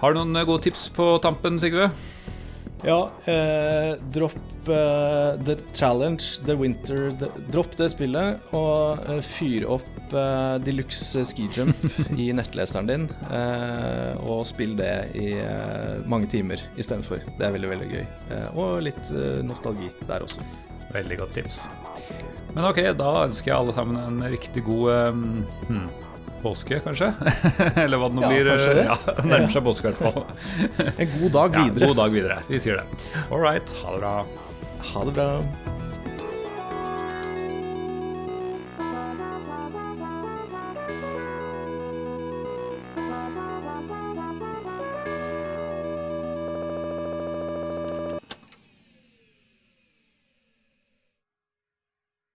Har 0.00 0.14
du 0.14 0.22
noen 0.22 0.46
gode 0.48 0.64
tips 0.64 0.88
på 0.96 1.12
tampen, 1.20 1.60
Sigve? 1.60 1.90
Ja, 2.82 3.10
eh, 3.24 3.94
dropp 4.12 4.68
eh, 4.68 5.44
The 5.44 5.56
Challenge, 5.72 6.22
The 6.46 6.54
Winter 6.54 7.10
the, 7.18 7.28
Dropp 7.52 7.76
det 7.76 7.90
spillet, 7.92 8.40
og 8.56 9.04
eh, 9.08 9.20
fyr 9.24 9.66
opp 9.68 10.14
eh, 10.16 10.56
Deluxe 10.64 11.24
Ski 11.28 11.48
Jump 11.52 11.84
i 12.16 12.30
nettleseren 12.36 12.88
din. 12.88 13.06
Uh, 13.28 14.16
og 14.30 14.44
spill 14.48 14.74
det 14.78 14.92
i 15.18 15.34
mange 16.10 16.28
timer 16.32 16.62
istedenfor. 16.80 17.22
Det 17.38 17.46
er 17.46 17.54
veldig, 17.54 17.70
veldig 17.74 17.88
gøy. 17.90 18.04
og 18.54 18.80
litt 18.84 19.10
nostalgi 19.46 19.90
der 20.08 20.24
også. 20.26 20.44
Veldig 20.94 21.20
godt 21.20 21.36
tips. 21.38 21.62
Men 22.54 22.66
ok, 22.66 22.82
da 22.98 23.10
ønsker 23.26 23.52
jeg 23.52 23.58
alle 23.58 23.74
sammen 23.76 24.00
en 24.00 24.30
riktig 24.32 24.64
god 24.66 25.14
hmm 25.68 25.90
påske, 26.42 26.80
kanskje? 26.84 27.12
Eller 27.84 28.00
hva 28.00 28.10
det 28.10 28.18
nå 28.20 28.24
ja, 28.26 28.30
blir. 28.32 28.50
Det. 28.50 28.86
Ja, 28.86 28.98
Nærmer 29.24 29.50
seg 29.52 29.66
påske, 29.66 29.90
i 29.90 29.92
hvert 29.92 30.14
fall. 30.14 30.24
en 30.96 31.12
god 31.16 31.36
dag 31.36 31.58
videre. 31.58 31.82
Ja, 31.82 31.90
god 31.90 32.00
dag 32.04 32.16
videre. 32.16 32.40
Vi 32.48 32.62
sier 32.62 32.80
det. 32.80 33.02
All 33.28 33.42
right. 33.44 33.76
Ha 33.82 33.96
det 33.96 34.00
bra. 34.04 34.16
Ha 34.94 35.04
det 35.08 35.18
bra. 35.20 35.30